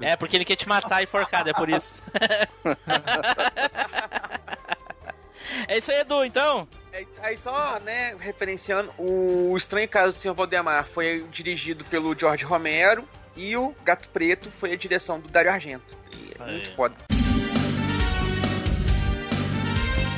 É 0.01 0.17
porque 0.17 0.37
ele 0.37 0.45
quer 0.45 0.57
te 0.57 0.69
matar 0.69 1.03
e 1.03 1.07
forcado, 1.07 1.49
é 1.49 1.53
por 1.53 1.69
isso. 1.69 1.95
é 5.69 5.79
isso 5.79 5.91
aí, 5.91 6.01
Edu, 6.01 6.25
então. 6.25 6.69
É 6.93 7.05
Aí 7.23 7.37
só, 7.37 7.79
né, 7.81 8.15
referenciando, 8.19 8.93
o 8.99 9.57
Estranho 9.57 9.89
Caso 9.89 10.17
do 10.17 10.21
Senhor 10.21 10.35
Valdemar 10.35 10.87
foi 10.87 11.27
dirigido 11.31 11.85
pelo 11.85 12.17
George 12.17 12.45
Romero 12.45 13.05
e 13.37 13.57
o 13.57 13.75
Gato 13.85 14.09
Preto 14.11 14.51
foi 14.61 14.73
a 14.73 14.77
direção 14.77 15.19
do 15.19 15.29
Dario 15.29 15.51
Argento. 15.51 15.97
E 16.13 16.33
é 16.41 16.53
muito 16.53 16.73
foda. 16.75 16.95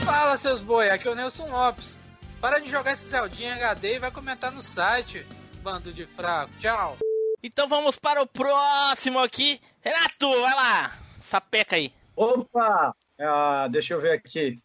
Fala, 0.07 0.37
seus 0.37 0.61
boi, 0.61 0.88
aqui 0.88 1.09
é 1.09 1.11
o 1.11 1.16
Nelson 1.16 1.49
Lopes. 1.49 1.99
Para 2.40 2.61
de 2.61 2.71
jogar 2.71 2.92
esse 2.92 3.09
Zeldinha 3.09 3.57
HD 3.57 3.97
e 3.97 3.99
vai 3.99 4.12
comentar 4.12 4.53
no 4.53 4.62
site, 4.62 5.27
bando 5.64 5.92
de 5.92 6.07
fraco. 6.07 6.53
Tchau. 6.61 6.97
Então 7.42 7.66
vamos 7.66 7.99
para 7.99 8.23
o 8.23 8.27
próximo 8.27 9.19
aqui. 9.19 9.61
Renato, 9.81 10.31
vai 10.31 10.55
lá. 10.55 10.92
Sapeca 11.23 11.75
aí. 11.75 11.92
Opa! 12.14 12.95
Ah, 13.21 13.66
deixa 13.69 13.95
eu 13.95 14.01
ver 14.01 14.12
aqui. 14.12 14.62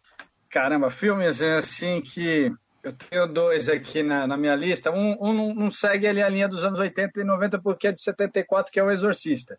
Caramba, 0.47 0.91
filmes 0.91 1.41
assim 1.41 2.01
que. 2.01 2.54
Eu 2.84 2.93
tenho 2.93 3.25
dois 3.25 3.67
aqui 3.67 4.04
na, 4.04 4.27
na 4.27 4.38
minha 4.38 4.56
lista. 4.56 4.91
Um, 4.91 5.17
um 5.19 5.34
não, 5.34 5.56
não 5.56 5.71
segue 5.71 6.08
ali 6.08 6.21
a 6.21 6.30
linha 6.30 6.47
dos 6.47 6.63
anos 6.63 6.80
80 6.80 7.19
e 7.19 7.23
90 7.23 7.60
porque 7.60 7.88
é 7.88 7.91
de 7.91 7.99
74, 7.99 8.71
que 8.71 8.80
é 8.80 8.84
o 8.84 8.91
Exorcista. 8.91 9.58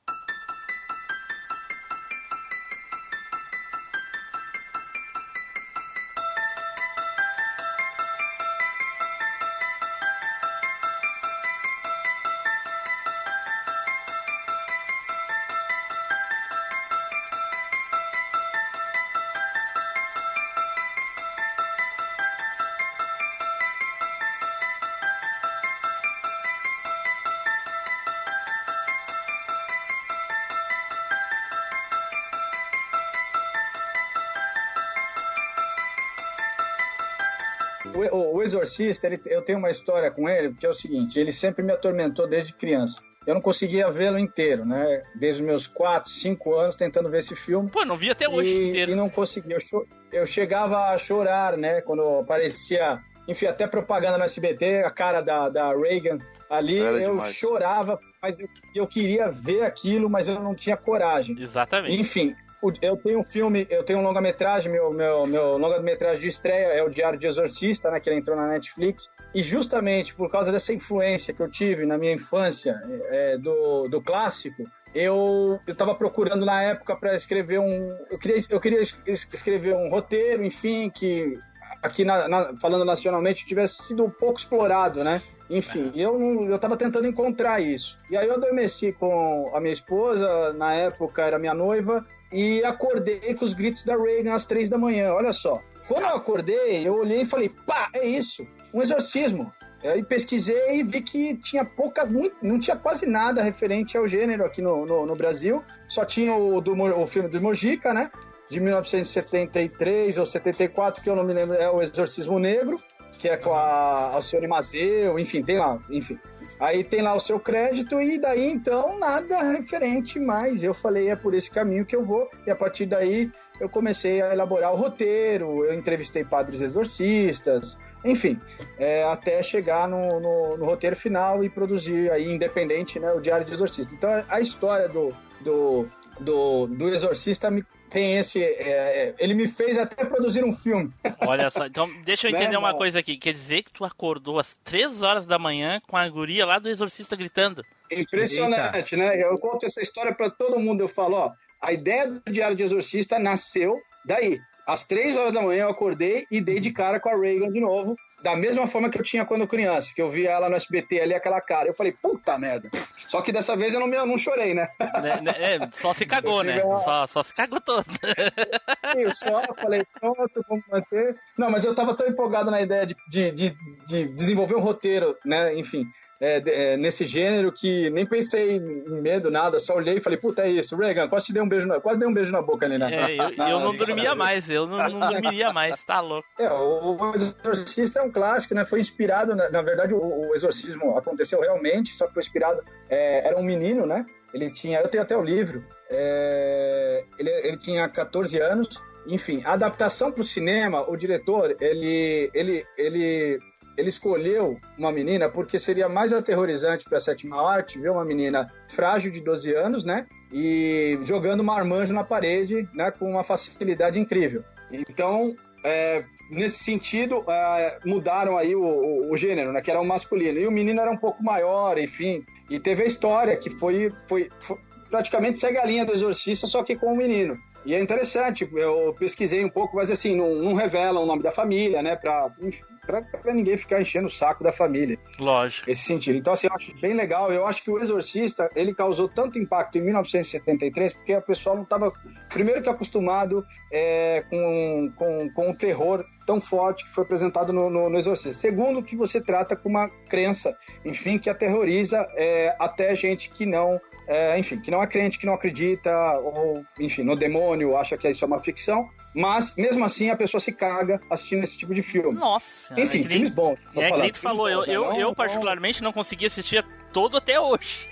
O, 38.43 38.45
Exorcista, 38.45 39.07
ele- 39.07 39.21
eu 39.27 39.43
tenho 39.43 39.59
uma 39.59 39.71
história 39.71 40.11
com 40.11 40.29
ele, 40.29 40.53
que 40.55 40.67
é 40.67 40.69
o 40.69 40.75
seguinte: 40.75 41.19
ele 41.19 41.31
sempre 41.33 41.63
me 41.63 41.73
atormentou 41.73 42.27
desde 42.29 42.53
criança. 42.55 43.01
Eu 43.25 43.35
não 43.35 43.41
conseguia 43.41 43.89
vê-lo 43.89 44.19
inteiro, 44.19 44.65
né? 44.67 45.03
Desde 45.15 45.43
os 45.43 45.47
meus 45.47 45.67
4, 45.69 46.11
5 46.11 46.55
anos 46.57 46.75
tentando 46.75 47.09
ver 47.09 47.19
esse 47.19 47.37
filme. 47.37 47.71
Pô, 47.71 47.85
não 47.85 47.97
vi 47.97 48.11
até 48.11 48.29
hoje 48.29 48.49
e, 48.51 48.69
inteiro. 48.71 48.91
e 48.93 48.95
não 48.97 49.09
conseguia. 49.09 49.55
Eu, 49.57 49.61
cho- 49.61 49.87
eu 50.13 50.27
chegava 50.27 50.91
a 50.93 50.99
chorar, 50.99 51.57
né? 51.57 51.81
Quando 51.83 52.03
aparecia, 52.19 52.99
enfim, 53.29 53.47
até 53.47 53.67
propaganda 53.69 54.19
no 54.19 54.25
SBT, 54.25 54.83
a 54.85 54.91
cara 54.91 55.21
da, 55.21 55.49
da 55.49 55.73
Reagan 55.73 56.19
ali, 56.51 56.81
Era 56.81 56.99
eu 56.99 57.13
demais. 57.13 57.33
chorava, 57.35 57.99
mas 58.21 58.41
eu, 58.41 58.49
eu 58.75 58.87
queria 58.89 59.31
ver 59.31 59.63
aquilo, 59.63 60.11
mas 60.11 60.29
eu 60.29 60.41
não 60.41 60.55
tinha 60.55 60.77
coragem. 60.77 61.41
Exatamente. 61.41 61.97
Enfim, 61.97 62.35
eu 62.81 62.97
tenho 62.97 63.19
um 63.19 63.25
filme, 63.25 63.67
eu 63.71 63.83
tenho 63.85 63.99
um 63.99 64.03
longa-metragem, 64.03 64.71
meu, 64.71 64.93
meu, 64.93 65.27
meu 65.27 65.57
longa-metragem 65.59 66.21
de 66.23 66.29
estreia 66.29 66.67
é 66.69 66.83
o 66.83 66.89
Diário 66.89 67.19
de 67.19 67.27
Exorcista, 67.27 67.91
né, 67.91 67.99
que 68.01 68.09
ele 68.09 68.19
entrou 68.21 68.37
na 68.37 68.47
Netflix. 68.49 69.11
E 69.35 69.43
justamente 69.43 70.15
por 70.15 70.31
causa 70.31 70.53
dessa 70.53 70.73
influência 70.73 71.33
que 71.35 71.41
eu 71.43 71.51
tive 71.51 71.85
na 71.87 71.97
minha 71.99 72.13
infância 72.13 72.81
é, 73.11 73.39
do, 73.39 73.89
do 73.89 74.01
clássico, 74.03 74.63
eu 74.95 75.59
estava 75.67 75.95
procurando 75.95 76.45
na 76.45 76.63
época 76.63 76.95
para 76.95 77.15
escrever 77.15 77.59
um. 77.59 77.97
Eu 78.11 78.19
queria, 78.19 78.37
eu 78.51 78.61
queria 78.61 78.81
es- 78.81 78.99
es- 79.07 79.27
escrever 79.33 79.75
um 79.75 79.89
roteiro, 79.89 80.45
enfim, 80.45 80.91
que 80.91 81.39
aqui 81.83 82.05
na- 82.05 82.29
na- 82.29 82.55
falando 82.61 82.85
nacionalmente 82.85 83.47
tivesse 83.47 83.83
sido 83.85 84.05
um 84.05 84.11
pouco 84.11 84.39
explorado, 84.39 85.03
né? 85.03 85.23
Enfim, 85.49 85.91
eu 85.95 86.19
não- 86.19 86.45
eu 86.49 86.57
estava 86.57 86.77
tentando 86.77 87.07
encontrar 87.07 87.61
isso. 87.61 87.99
E 88.11 88.17
aí 88.17 88.27
eu 88.29 88.35
adormeci 88.35 88.93
com 88.93 89.51
a 89.55 89.61
minha 89.61 89.73
esposa, 89.73 90.53
na 90.53 90.75
época 90.75 91.23
era 91.23 91.39
minha 91.39 91.55
noiva, 91.55 92.05
e 92.33 92.65
acordei 92.65 93.35
com 93.35 93.45
os 93.45 93.55
gritos 93.55 93.83
da 93.83 93.97
Reagan 93.97 94.35
às 94.35 94.47
três 94.47 94.69
da 94.69 94.79
manhã. 94.79 95.13
Olha 95.13 95.33
só. 95.33 95.61
Quando 95.87 96.05
eu 96.05 96.17
acordei, 96.17 96.87
eu 96.87 96.95
olhei 96.95 97.23
e 97.23 97.27
falei, 97.27 97.49
pá, 97.49 97.91
é 97.95 98.07
isso, 98.07 98.47
um 98.73 98.81
exorcismo. 98.81 99.53
Aí 99.85 100.03
pesquisei 100.03 100.79
e 100.79 100.83
vi 100.85 101.01
que 101.01 101.37
tinha 101.39 101.65
pouca, 101.65 102.07
muito, 102.07 102.37
não 102.41 102.59
tinha 102.59 102.77
quase 102.77 103.07
nada 103.07 103.43
referente 103.43 103.99
ao 103.99 104.07
gênero 104.07 104.45
aqui 104.45 104.63
no, 104.63 104.87
no, 104.87 105.05
no 105.05 105.17
Brasil. 105.17 105.63
Só 105.89 106.05
tinha 106.05 106.35
o, 106.35 106.61
do, 106.61 106.73
o 106.73 107.07
filme 107.07 107.29
do 107.29 107.43
Mojica, 107.43 107.93
né? 107.93 108.11
De 108.49 108.61
1973 108.61 110.19
ou 110.19 110.27
74, 110.27 111.03
que 111.03 111.11
eu 111.11 111.17
não 111.17 111.25
me 111.25 111.35
lembro, 111.35 111.57
é 111.57 111.69
o 111.69 111.83
Exorcismo 111.83 112.39
Negro, 112.39 112.81
que 113.19 113.29
é 113.29 113.37
com 113.37 113.53
a 113.53 114.15
Alcione 114.15 114.47
Mazeu, 114.47 115.19
enfim, 115.19 115.43
tem 115.43 115.59
lá, 115.59 115.81
enfim. 115.91 116.19
Aí 116.63 116.85
tem 116.85 117.03
lá 117.03 117.13
o 117.13 117.19
seu 117.19 117.41
crédito 117.41 118.01
e 118.01 118.21
daí 118.21 118.47
então 118.49 118.97
nada 118.97 119.43
referente 119.51 120.21
mais. 120.21 120.63
Eu 120.63 120.73
falei, 120.73 121.09
é 121.11 121.17
por 121.17 121.35
esse 121.35 121.51
caminho 121.51 121.85
que 121.85 121.97
eu 121.97 122.05
vou. 122.05 122.29
E 122.47 122.51
a 122.53 122.55
partir 122.55 122.87
daí 122.87 123.33
eu 123.61 123.69
comecei 123.69 124.23
a 124.23 124.33
elaborar 124.33 124.73
o 124.73 124.77
roteiro, 124.77 125.65
eu 125.65 125.75
entrevistei 125.75 126.25
padres 126.25 126.61
exorcistas, 126.61 127.77
enfim, 128.05 128.41
é, 128.79 129.03
até 129.05 129.43
chegar 129.43 129.89
no, 129.89 130.21
no- 130.21 130.57
no 130.57 130.65
roteiro 130.65 130.95
final 130.95 131.43
e 131.43 131.51
produzir 131.51 132.11
aí 132.13 132.29
independente, 132.33 132.99
né, 133.01 133.13
o 133.13 133.21
Diário 133.21 133.45
de 133.45 133.53
Exorcista. 133.53 133.93
Então 133.95 134.25
a 134.29 134.41
história 134.41 134.89
do, 134.89 135.09
do, 135.41 135.87
do, 136.21 136.67
do 136.69 136.89
exorcista 136.89 137.51
me, 137.51 137.65
tem 137.93 138.17
esse, 138.17 138.43
é, 138.43 138.49
é, 138.49 139.15
ele 139.19 139.35
me 139.35 139.47
fez 139.47 139.79
até 139.79 140.05
produzir 140.05 140.43
um 140.45 140.53
filme. 140.53 140.91
Olha 141.21 141.51
só, 141.51 141.67
então 141.67 141.89
deixa 142.05 142.27
eu 142.27 142.33
Né, 142.33 142.39
entender 142.39 142.57
uma 142.57 142.69
irmão? 142.69 142.79
coisa 142.79 142.99
aqui. 142.99 143.19
Quer 143.19 143.35
dizer 143.35 143.63
que 143.63 143.71
tu 143.71 143.85
acordou 143.85 144.39
às 144.39 144.57
3 144.65 145.03
horas 145.03 145.27
da 145.27 145.39
manhã 145.39 145.81
com 145.87 145.97
a 145.97 146.09
guria 146.09 146.47
lá 146.47 146.59
do 146.59 146.69
exorcista 146.69 147.15
gritando. 147.15 147.63
Impressionante, 147.91 148.97
né? 148.97 149.23
Eu 149.23 149.39
conto 149.39 149.67
essa 149.67 149.83
história 149.83 150.15
para 150.15 150.31
todo 150.31 150.59
mundo. 150.59 150.81
Eu 150.81 150.89
falo, 150.89 151.17
ó, 151.17 151.31
a 151.61 151.73
ideia 151.73 152.09
do 152.09 152.33
Diário 152.33 152.57
de 152.57 152.63
Exorcista 152.63 153.19
nasceu 153.19 153.79
daí. 154.05 154.41
Às 154.67 154.85
três 154.85 155.17
horas 155.17 155.33
da 155.33 155.43
manhã 155.43 155.65
eu 155.65 155.71
acordei 155.71 156.25
e 156.31 156.41
dei 156.41 156.61
de 156.61 156.73
cara 156.73 156.99
com 157.01 157.09
a 157.09 157.17
Reagan 157.19 157.51
de 157.51 157.61
novo. 157.61 157.97
Da 158.23 158.37
mesma 158.37 158.67
forma 158.67 158.89
que 158.89 158.99
eu 158.99 159.03
tinha 159.03 159.25
quando 159.25 159.47
criança, 159.47 159.93
que 159.95 160.01
eu 160.01 160.09
via 160.09 160.31
ela 160.31 160.49
no 160.49 160.57
SBT 160.57 161.01
ali, 161.01 161.15
aquela 161.15 161.41
cara. 161.41 161.69
Eu 161.69 161.75
falei, 161.75 161.93
puta 161.93 162.39
merda. 162.39 162.71
Só 163.07 163.21
que 163.21 163.33
dessa 163.33 163.57
vez 163.57 163.75
eu 163.75 163.81
não, 163.81 163.93
eu 163.93 164.07
não 164.07 164.19
chorei, 164.19 164.55
né? 164.55 164.69
Né, 164.79 165.35
é, 165.39 165.69
só 165.73 165.93
se 165.93 166.07
cagou, 166.07 166.43
né? 166.43 166.61
Só, 166.61 167.07
só 167.07 167.23
se 167.23 167.35
cagou 167.35 167.61
todo. 167.61 167.85
Eu 168.97 169.11
só 169.11 169.43
falei, 169.61 169.85
pronto, 169.99 170.45
vamos 170.49 170.65
manter. 170.71 171.17
Não, 171.37 171.51
mas 171.51 171.65
eu 171.65 171.75
tava 171.75 171.95
tão 171.95 172.07
empolgado 172.07 172.51
na 172.51 172.61
ideia 172.61 172.87
de, 172.87 172.95
de, 173.09 173.31
de, 173.31 173.57
de 173.87 174.15
desenvolver 174.15 174.55
um 174.55 174.61
roteiro, 174.61 175.17
né? 175.25 175.57
Enfim, 175.59 175.85
é, 176.23 176.41
é, 176.47 176.77
nesse 176.77 177.05
gênero 177.05 177.51
que 177.51 177.91
nem 177.91 178.07
pensei 178.07 178.57
em 178.57 179.03
medo, 179.03 179.29
nada, 179.29 179.59
só 179.59 179.75
olhei 179.75 179.97
e 179.97 180.01
falei, 180.01 180.17
puta, 180.17 180.43
é 180.43 180.51
isso, 180.51 180.77
Reagan, 180.77 181.09
quase 181.09 181.27
te 181.27 181.33
dei 181.33 181.43
um 181.43 181.49
beijo 181.49 181.67
na, 181.67 181.81
quase 181.81 181.99
dei 181.99 182.07
um 182.07 182.15
beijo 182.15 182.31
na 182.31 182.41
boca 182.41 182.65
ali, 182.65 182.79
né? 182.79 182.89
É, 182.95 183.17
eu, 183.17 183.31
e 183.33 183.51
eu 183.51 183.59
não 183.59 183.75
dormia 183.75 184.15
mais, 184.17 184.49
eu 184.49 184.65
não, 184.65 184.79
não 184.89 185.01
dormiria 185.01 185.53
mais, 185.53 185.75
tá 185.85 185.99
louco. 185.99 186.29
É, 186.39 186.49
o 186.49 186.93
o 186.93 187.15
Exorcista 187.15 187.99
é 187.99 188.03
um 188.03 188.13
clássico, 188.13 188.55
né? 188.55 188.65
Foi 188.65 188.81
inspirado, 188.81 189.35
na, 189.35 189.51
na 189.51 189.63
verdade, 189.63 189.93
o, 189.93 190.29
o 190.29 190.35
Exorcismo 190.35 190.97
aconteceu 190.97 191.41
realmente, 191.41 191.93
só 191.93 192.07
que 192.07 192.15
foi 192.15 192.23
inspirado. 192.23 192.63
é, 192.89 193.27
era 193.27 193.37
um 193.37 193.43
menino, 193.43 193.85
né? 193.85 194.07
Ele 194.33 194.49
tinha, 194.53 194.79
eu 194.79 194.87
tenho 194.87 195.03
até 195.03 195.17
o 195.17 195.23
livro. 195.23 195.65
é, 195.91 197.05
ele, 197.19 197.31
ele 197.31 197.57
tinha 197.57 197.89
14 197.89 198.41
anos. 198.41 198.69
Enfim, 199.07 199.43
a 199.45 199.55
adaptação 199.55 200.13
para 200.13 200.21
o 200.21 200.25
cinema, 200.25 200.89
o 200.89 200.97
diretor, 200.97 201.57
ele, 201.61 202.31
ele, 202.33 202.65
ele, 202.79 203.41
ele 203.77 203.89
escolheu 203.89 204.59
uma 204.79 204.93
menina 204.93 205.29
porque 205.29 205.59
seria 205.59 205.89
mais 205.89 206.13
aterrorizante 206.13 206.85
para 206.89 206.99
a 206.99 207.01
sétima 207.01 207.41
arte 207.51 207.79
ver 207.79 207.91
uma 207.91 208.05
menina 208.05 208.53
frágil 208.69 209.11
de 209.11 209.21
12 209.21 209.55
anos, 209.55 209.85
né? 209.85 210.07
E 210.33 210.99
jogando 211.05 211.43
marmanjo 211.45 211.93
na 211.95 212.05
parede, 212.05 212.69
né? 212.75 212.91
Com 212.91 213.11
uma 213.11 213.23
facilidade 213.25 213.99
incrível. 213.99 214.43
Então, 214.71 215.35
é, 215.65 216.05
nesse 216.31 216.65
sentido, 216.65 217.25
é, 217.29 217.79
mudaram 217.85 218.37
aí 218.39 218.55
o, 218.55 218.63
o- 218.63 219.13
o 219.13 219.17
gênero, 219.17 219.53
né? 219.53 219.61
Que 219.61 219.71
era 219.71 219.81
o 219.81 219.85
masculino. 219.87 220.39
E 220.39 220.47
o 220.47 220.51
menino 220.51 220.81
era 220.81 220.91
um 220.91 220.97
pouco 220.97 221.23
maior, 221.23 221.79
enfim. 221.79 222.25
E 222.51 222.59
teve 222.59 222.83
a 222.83 222.87
história 222.87 223.37
que 223.37 223.51
foi, 223.51 223.91
foi, 224.09 224.29
foi- 224.41 224.59
praticamente 224.91 225.39
segue 225.39 225.59
a 225.59 225.65
linha 225.65 225.85
do 225.85 225.93
exorcista, 225.93 226.47
só 226.47 226.63
que 226.63 226.77
com 226.77 226.93
o 226.93 226.97
menino. 226.97 227.37
E 227.65 227.75
é 227.75 227.81
interessante, 227.81 228.49
eu 228.53 228.93
pesquisei 228.99 229.45
um 229.45 229.49
pouco, 229.49 229.77
mas 229.77 229.89
assim, 229.91 230.17
não, 230.17 230.35
não 230.35 230.55
revela 230.55 230.99
o 230.99 231.07
nome 231.07 231.23
da 231.23 231.31
família, 231.31 231.81
né? 231.81 231.95
Pra, 231.95 232.29
enfim, 232.41 232.65
pra 233.01 233.33
ninguém 233.33 233.57
ficar 233.57 233.81
enchendo 233.81 234.07
o 234.07 234.11
saco 234.11 234.45
da 234.45 234.53
família. 234.53 234.99
Lógico. 235.19 235.71
Esse 235.71 235.83
sentido. 235.83 236.19
Então, 236.19 236.33
assim, 236.33 236.49
eu 236.49 236.55
acho 236.55 236.81
bem 236.81 236.95
legal. 236.95 237.33
Eu 237.33 237.47
acho 237.47 237.63
que 237.63 237.71
o 237.71 237.79
Exorcista, 237.79 238.51
ele 238.55 238.75
causou 238.75 239.09
tanto 239.09 239.39
impacto 239.39 239.79
em 239.79 239.83
1973, 239.83 240.93
porque 240.93 241.17
o 241.17 241.23
pessoal 241.23 241.57
não 241.57 241.63
estava, 241.63 241.93
primeiro 242.29 242.63
que 242.63 242.69
acostumado 242.69 243.45
é, 243.73 244.25
com, 244.29 244.93
com, 244.97 245.31
com 245.31 245.51
o 245.51 245.55
terror 245.55 246.05
tão 246.27 246.41
forte 246.41 246.85
que 246.85 246.91
foi 246.91 247.05
apresentado 247.05 247.53
no, 247.53 247.71
no, 247.71 247.89
no 247.89 247.99
Exorcista. 247.99 248.39
Segundo, 248.39 248.83
que 248.83 248.97
você 248.97 249.21
trata 249.21 249.57
com 249.57 249.69
uma 249.69 249.89
crença, 250.09 250.57
enfim, 250.85 251.19
que 251.19 251.31
aterroriza 251.31 252.07
é, 252.17 252.55
até 252.59 252.95
gente 252.95 253.31
que 253.31 253.47
não 253.47 253.81
é, 254.07 254.39
enfim, 254.39 254.61
que 254.61 254.71
não 254.71 254.83
é 254.83 254.87
crente, 254.87 255.19
que 255.19 255.27
não 255.27 255.35
acredita, 255.35 255.91
ou, 256.19 256.65
enfim, 256.79 257.03
no 257.03 257.17
demônio, 257.17 257.77
acha 257.77 257.97
que 257.97 258.09
isso 258.09 258.25
é 258.25 258.27
uma 258.27 258.41
ficção, 258.41 258.89
mas 259.15 259.55
mesmo 259.57 259.85
assim 259.85 260.11
a 260.11 260.17
pessoa 260.17 260.41
se 260.41 260.53
caga 260.53 261.01
assistindo 261.11 261.43
esse 261.45 261.57
tipo 261.59 261.75
de 261.75 261.83
filme. 261.83 262.19
Nossa. 262.19 262.73
Enfim, 262.81 263.01
é 263.01 263.03
que 263.03 263.09
nem- 263.09 263.09
filmes 263.09 263.31
bons. 263.31 263.59
É 263.59 263.81
que 263.83 263.89
falando, 263.89 264.03
nem 264.03 264.13
tu 264.13 264.19
falou, 264.21 264.49
eu, 264.49 264.59
bons, 264.61 264.69
eu, 264.69 264.85
Não- 264.85 264.97
eu 264.99 265.07
não- 265.09 265.15
particularmente 265.15 265.83
não 265.83 265.93
consegui 265.93 266.27
assistir 266.27 266.65
todo 266.93 267.17
até 267.17 267.39
hoje. 267.41 267.87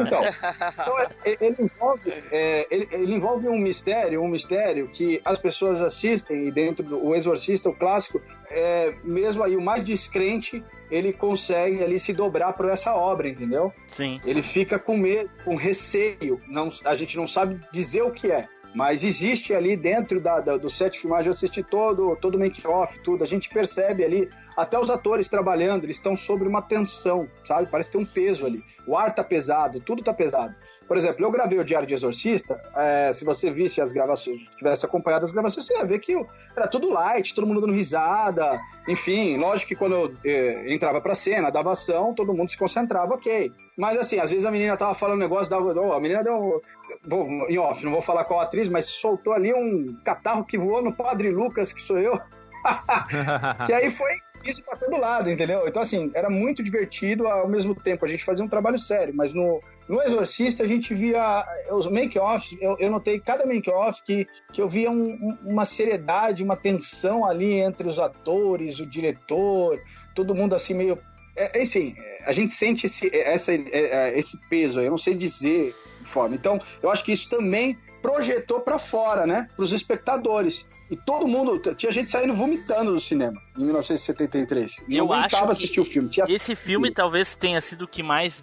Então, 0.00 0.22
então, 0.72 0.98
é- 1.00 1.36
ele, 1.40 1.56
envolve, 1.58 2.10
é, 2.32 2.66
ele, 2.70 2.88
ele 2.90 3.14
envolve 3.14 3.46
um 3.48 3.58
mistério, 3.58 4.22
um 4.22 4.28
mistério 4.28 4.88
que 4.88 5.20
as 5.24 5.38
pessoas 5.38 5.82
assistem 5.82 6.48
e 6.48 6.50
dentro 6.50 6.82
do 6.82 7.04
o 7.04 7.14
Exorcista, 7.14 7.68
o 7.68 7.74
clássico, 7.74 8.20
é, 8.50 8.94
mesmo 9.04 9.42
aí 9.42 9.54
o 9.56 9.60
mais 9.60 9.84
descrente, 9.84 10.64
ele 10.90 11.12
consegue 11.12 11.82
ali 11.84 11.98
se 11.98 12.12
dobrar 12.14 12.52
para 12.54 12.72
essa 12.72 12.94
obra, 12.94 13.28
entendeu? 13.28 13.70
Sim. 13.90 14.18
Ele 14.24 14.40
fica 14.42 14.78
com 14.78 14.96
medo, 14.96 15.28
com 15.44 15.56
receio, 15.56 16.40
não, 16.48 16.70
a 16.84 16.94
gente 16.94 17.16
não 17.16 17.26
sabe 17.28 17.60
dizer 17.72 18.02
o 18.02 18.10
que 18.12 18.30
é. 18.32 18.48
Mas 18.74 19.02
existe 19.04 19.54
ali 19.54 19.76
dentro 19.76 20.20
da, 20.20 20.40
da- 20.40 20.56
do 20.56 20.68
set 20.68 20.92
de 20.94 21.00
filmagem, 21.00 21.26
eu 21.26 21.30
assisti 21.32 21.62
todo, 21.62 22.14
todo 22.16 22.34
o 22.34 22.38
make-off, 22.38 22.98
tudo, 23.00 23.24
a 23.24 23.26
gente 23.26 23.48
percebe 23.48 24.04
ali, 24.04 24.28
até 24.56 24.78
os 24.78 24.90
atores 24.90 25.28
trabalhando, 25.28 25.84
eles 25.84 25.96
estão 25.96 26.16
sobre 26.16 26.46
uma 26.46 26.60
tensão, 26.62 27.26
sabe? 27.44 27.68
Parece 27.70 27.90
ter 27.90 27.98
um 27.98 28.04
peso 28.06 28.44
ali. 28.44 28.62
O 28.86 28.96
ar 28.96 29.14
tá 29.14 29.24
pesado, 29.24 29.80
tudo 29.80 30.02
tá 30.02 30.12
pesado. 30.12 30.54
Por 30.86 30.96
exemplo, 30.96 31.24
eu 31.24 31.30
gravei 31.32 31.58
o 31.58 31.64
Diário 31.64 31.88
de 31.88 31.94
Exorcista, 31.94 32.60
é, 32.76 33.10
se 33.12 33.24
você 33.24 33.50
visse 33.50 33.80
as 33.80 33.92
gravações, 33.92 34.40
tivesse 34.56 34.86
acompanhado 34.86 35.24
as 35.24 35.32
gravações, 35.32 35.66
você 35.66 35.74
ia 35.76 35.84
ver 35.84 35.98
que 35.98 36.14
era 36.56 36.68
tudo 36.68 36.90
light, 36.90 37.34
todo 37.34 37.44
mundo 37.46 37.60
dando 37.60 37.72
risada, 37.72 38.60
enfim, 38.86 39.36
lógico 39.36 39.70
que 39.70 39.74
quando 39.74 39.94
eu 39.96 40.14
eh, 40.24 40.72
entrava 40.72 41.00
pra 41.00 41.12
cena, 41.14 41.50
dava 41.50 41.72
ação, 41.72 42.14
todo 42.14 42.32
mundo 42.32 42.48
se 42.50 42.56
concentrava, 42.56 43.14
ok. 43.14 43.50
Mas 43.76 43.96
assim, 43.98 44.18
às 44.18 44.30
vezes 44.30 44.46
a 44.46 44.50
menina 44.50 44.76
tava 44.76 44.94
falando 44.94 45.16
um 45.18 45.22
negócio, 45.22 45.50
dava, 45.50 45.72
oh, 45.78 45.92
a 45.92 46.00
menina 46.00 46.24
deu, 46.24 46.62
vou, 47.06 47.26
em 47.48 47.58
off, 47.58 47.84
não 47.84 47.92
vou 47.92 48.00
falar 48.00 48.24
qual 48.24 48.40
atriz, 48.40 48.68
mas 48.68 48.86
soltou 48.86 49.32
ali 49.34 49.52
um 49.52 49.94
catarro 50.04 50.44
que 50.44 50.56
voou 50.56 50.82
no 50.82 50.92
Padre 50.94 51.30
Lucas, 51.30 51.72
que 51.72 51.82
sou 51.82 51.98
eu, 51.98 52.18
que 53.66 53.72
aí 53.72 53.90
foi 53.90 54.10
isso 54.44 54.62
pra 54.62 54.76
todo 54.76 54.96
lado, 54.96 55.28
entendeu? 55.28 55.66
Então, 55.66 55.82
assim, 55.82 56.10
era 56.14 56.30
muito 56.30 56.62
divertido 56.62 57.26
ao 57.26 57.48
mesmo 57.48 57.74
tempo. 57.74 58.04
A 58.04 58.08
gente 58.08 58.24
fazia 58.24 58.44
um 58.44 58.48
trabalho 58.48 58.78
sério, 58.78 59.12
mas 59.14 59.34
no, 59.34 59.60
no 59.88 60.00
Exorcista 60.00 60.62
a 60.62 60.66
gente 60.68 60.94
via 60.94 61.44
os 61.72 61.88
make-offs. 61.88 62.56
Eu, 62.60 62.76
eu 62.78 62.88
notei 62.90 63.18
cada 63.18 63.44
make-off 63.44 64.02
que, 64.04 64.26
que 64.52 64.62
eu 64.62 64.68
via 64.68 64.88
um- 64.90 65.36
uma 65.44 65.64
seriedade, 65.64 66.44
uma 66.44 66.56
tensão 66.56 67.26
ali 67.26 67.54
entre 67.54 67.88
os 67.88 67.98
atores, 67.98 68.78
o 68.78 68.86
diretor, 68.86 69.80
todo 70.14 70.34
mundo 70.34 70.54
assim 70.54 70.74
meio. 70.74 70.96
É, 71.36 71.58
é 71.58 71.62
assim, 71.62 71.94
a 72.24 72.32
gente 72.32 72.52
sente 72.52 72.86
esse, 72.86 73.14
essa, 73.14 73.52
é, 73.52 73.60
é, 73.72 74.18
esse 74.18 74.38
peso, 74.48 74.80
aí, 74.80 74.86
eu 74.86 74.90
não 74.90 74.98
sei 74.98 75.14
dizer 75.14 75.74
de 76.00 76.08
forma. 76.08 76.34
Então, 76.34 76.60
eu 76.82 76.90
acho 76.90 77.04
que 77.04 77.12
isso 77.12 77.28
também 77.28 77.78
projetou 78.02 78.60
pra 78.60 78.78
fora, 78.78 79.26
né? 79.26 79.48
Pros 79.56 79.72
espectadores. 79.72 80.66
E 80.90 80.96
todo 80.96 81.26
mundo, 81.26 81.58
tinha 81.74 81.90
gente 81.90 82.10
saindo 82.10 82.34
vomitando 82.34 82.92
do 82.92 83.00
cinema 83.00 83.40
em 83.56 83.64
1973. 83.64 84.82
E 84.88 84.96
Eu 84.96 85.06
não 85.06 85.12
acho 85.12 85.36
assistir 85.36 85.80
o 85.80 85.84
filme. 85.84 86.08
Tinha... 86.08 86.26
Esse 86.28 86.54
filme 86.54 86.92
talvez 86.92 87.34
tenha 87.34 87.60
sido 87.60 87.82
o 87.82 87.88
que 87.88 88.02
mais 88.02 88.40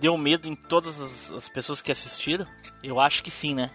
deu 0.00 0.16
medo 0.16 0.48
em 0.48 0.54
todas 0.54 1.00
as, 1.00 1.32
as 1.32 1.48
pessoas 1.48 1.80
que 1.80 1.90
assistiram. 1.90 2.46
Eu 2.82 3.00
acho 3.00 3.22
que 3.22 3.30
sim, 3.30 3.54
né? 3.54 3.70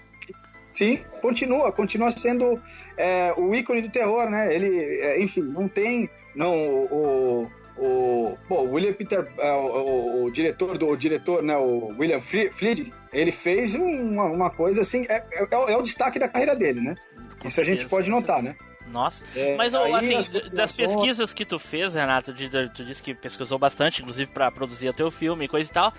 Sim, 0.71 0.99
continua, 1.21 1.71
continua 1.71 2.11
sendo 2.11 2.61
é, 2.97 3.33
o 3.37 3.53
ícone 3.53 3.81
do 3.81 3.89
terror, 3.89 4.29
né? 4.29 4.53
Ele, 4.53 4.99
é, 5.01 5.21
enfim, 5.21 5.41
não 5.41 5.67
tem, 5.67 6.09
não, 6.35 6.55
o, 6.55 7.51
o, 7.77 8.37
o 8.49 8.61
William 8.73 8.93
Peter, 8.93 9.27
é, 9.39 9.51
o, 9.53 9.65
o- 9.65 10.23
o 10.25 10.31
diretor 10.31 10.77
do 10.77 10.87
o 10.87 10.95
diretor, 10.97 11.41
né? 11.41 11.55
O 11.57 11.93
William 11.97 12.21
Fri- 12.21 12.51
Friedkin, 12.51 12.91
ele 13.13 13.31
fez 13.31 13.75
uma, 13.75 14.25
uma 14.25 14.49
coisa 14.49 14.81
assim, 14.81 15.05
é, 15.09 15.23
é, 15.33 15.47
é 15.51 15.77
o 15.77 15.81
destaque 15.81 16.19
da 16.19 16.27
carreira 16.27 16.55
dele, 16.55 16.81
né? 16.81 16.95
Isso 17.43 17.59
a 17.59 17.63
gente 17.63 17.87
pode 17.87 18.09
com 18.09 18.15
notar, 18.17 18.41
né? 18.43 18.55
Nossa. 18.87 19.23
É, 19.35 19.55
Mas, 19.55 19.73
assim, 19.73 20.15
as 20.15 20.27
das 20.51 20.71
pesquisas 20.73 21.33
que 21.33 21.45
tu 21.45 21.57
fez, 21.57 21.93
Renato, 21.93 22.33
de, 22.33 22.49
de- 22.49 22.69
tu 22.73 22.83
disse 22.83 23.01
que 23.01 23.13
pesquisou 23.15 23.57
bastante, 23.57 24.01
inclusive 24.01 24.29
pra 24.31 24.51
produzir 24.51 24.89
o 24.89 24.93
teu 24.93 25.09
filme 25.09 25.45
e 25.45 25.47
coisa 25.47 25.69
e 25.69 25.73
tal. 25.73 25.93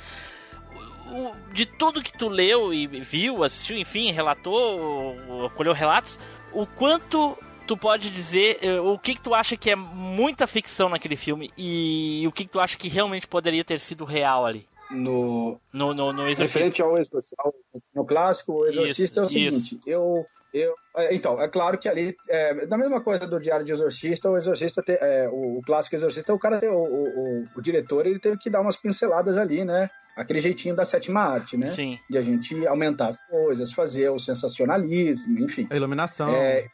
O- 1.11 1.33
de 1.53 1.67
tudo 1.67 2.03
que 2.03 2.13
tu 2.13 2.29
leu 2.29 2.73
e 2.73 2.87
viu, 2.87 3.43
assistiu, 3.45 3.77
enfim, 3.77 4.13
relatou, 4.13 5.21
ou- 5.29 5.51
colheu 5.51 5.73
relatos, 5.73 6.19
o 6.53 6.67
quanto 6.67 7.37
tu 7.75 7.77
pode 7.77 8.11
dizer, 8.11 8.59
eh, 8.61 8.81
o 8.81 8.99
que 8.99 9.15
que 9.15 9.21
tu 9.21 9.35
acha 9.35 9.57
que 9.57 9.71
é 9.71 9.77
muita 9.77 10.47
ficção 10.47 10.89
naquele 10.89 11.17
filme 11.17 11.51
e 11.57 12.25
o 12.27 12.33
que 12.33 12.45
que 12.45 12.51
tu 12.51 12.61
acha 12.61 12.77
que 12.77 12.89
realmente 12.89 13.27
poderia 13.27 13.65
ter 13.65 13.81
sido 13.81 14.05
real 14.05 14.45
ali? 14.45 14.67
No, 14.91 15.59
No, 15.73 15.95
no, 15.95 16.13
no 16.13 16.29
Exorcista. 16.29 16.59
Referente 16.59 16.83
ao, 16.83 16.95
ao- 17.39 17.55
no 17.95 18.05
clássico, 18.05 18.53
o 18.53 18.67
Exorcista 18.67 19.21
é 19.21 19.23
o 19.23 19.27
Isso, 19.27 19.33
seguinte, 19.33 19.81
eu, 19.87 20.27
eu 20.53 20.75
é, 20.95 21.15
então, 21.15 21.41
é 21.41 21.49
claro 21.49 21.79
que 21.79 21.89
ali, 21.89 22.15
é, 22.29 22.67
da 22.67 22.77
mesma 22.77 23.01
coisa 23.01 23.27
do 23.27 23.41
Diário 23.41 23.65
de 23.65 23.73
Exorcista, 23.73 24.29
o 24.31 24.37
Exorcista, 24.37 24.83
te- 24.83 24.99
é, 25.01 25.27
o, 25.31 25.59
o 25.59 25.63
clássico 25.63 25.97
Exorcista, 25.97 26.35
o 26.35 26.39
cara, 26.39 26.61
o, 26.71 26.75
o, 26.77 27.05
o- 27.43 27.47
o 27.57 27.63
diretor, 27.63 28.07
ele 28.07 28.19
teve 28.19 28.37
que 28.37 28.51
dar 28.51 28.61
umas 28.61 28.77
pinceladas 28.77 29.39
ali, 29.39 29.65
né? 29.65 29.89
Aquele 30.15 30.41
jeitinho 30.41 30.77
da 30.77 30.85
sétima 30.85 31.23
arte, 31.23 31.57
né? 31.57 31.69
Sim. 31.69 31.99
De 32.11 32.19
a 32.19 32.23
gente 32.23 32.67
aumentar 32.67 33.09
as 33.09 33.19
coisas, 33.31 33.73
fazer 33.73 34.11
o 34.11 34.19
sensacionalismo, 34.19 35.41
enfim. 35.41 35.67
A 35.71 35.77
iluminação. 35.77 36.29
É, 36.29 36.67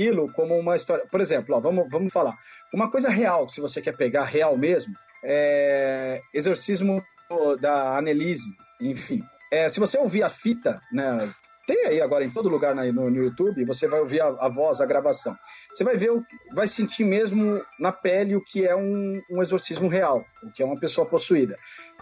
aquilo 0.00 0.32
como 0.32 0.58
uma 0.58 0.74
história. 0.74 1.06
Por 1.06 1.20
exemplo, 1.20 1.54
ó, 1.54 1.60
vamos, 1.60 1.86
vamos 1.90 2.12
falar. 2.12 2.36
Uma 2.72 2.90
coisa 2.90 3.10
real, 3.10 3.48
se 3.48 3.60
você 3.60 3.82
quer 3.82 3.96
pegar 3.96 4.24
real 4.24 4.56
mesmo, 4.56 4.94
é 5.22 6.20
Exorcismo 6.32 7.02
da 7.60 7.98
Annelise, 7.98 8.50
enfim. 8.80 9.22
É, 9.52 9.68
se 9.68 9.78
você 9.78 9.98
ouvir 9.98 10.22
a 10.22 10.28
fita, 10.28 10.80
né? 10.92 11.30
Tem 11.66 11.86
aí 11.86 12.00
agora 12.00 12.24
em 12.24 12.30
todo 12.30 12.48
lugar 12.48 12.74
no, 12.74 13.08
YouTube, 13.10 13.64
você 13.64 13.86
vai 13.86 14.00
ouvir 14.00 14.20
a, 14.20 14.26
a 14.26 14.48
voz, 14.48 14.80
a 14.80 14.86
gravação. 14.86 15.36
Você 15.72 15.84
vai 15.84 15.96
ver, 15.96 16.10
vai 16.52 16.66
sentir 16.66 17.04
mesmo 17.04 17.62
na 17.78 17.92
pele 17.92 18.34
o 18.34 18.42
que 18.42 18.66
é 18.66 18.74
um, 18.74 19.20
um 19.30 19.40
exorcismo 19.40 19.86
real, 19.86 20.24
o 20.42 20.50
que 20.50 20.64
é 20.64 20.66
uma 20.66 20.80
pessoa 20.80 21.06
possuída. 21.06 21.56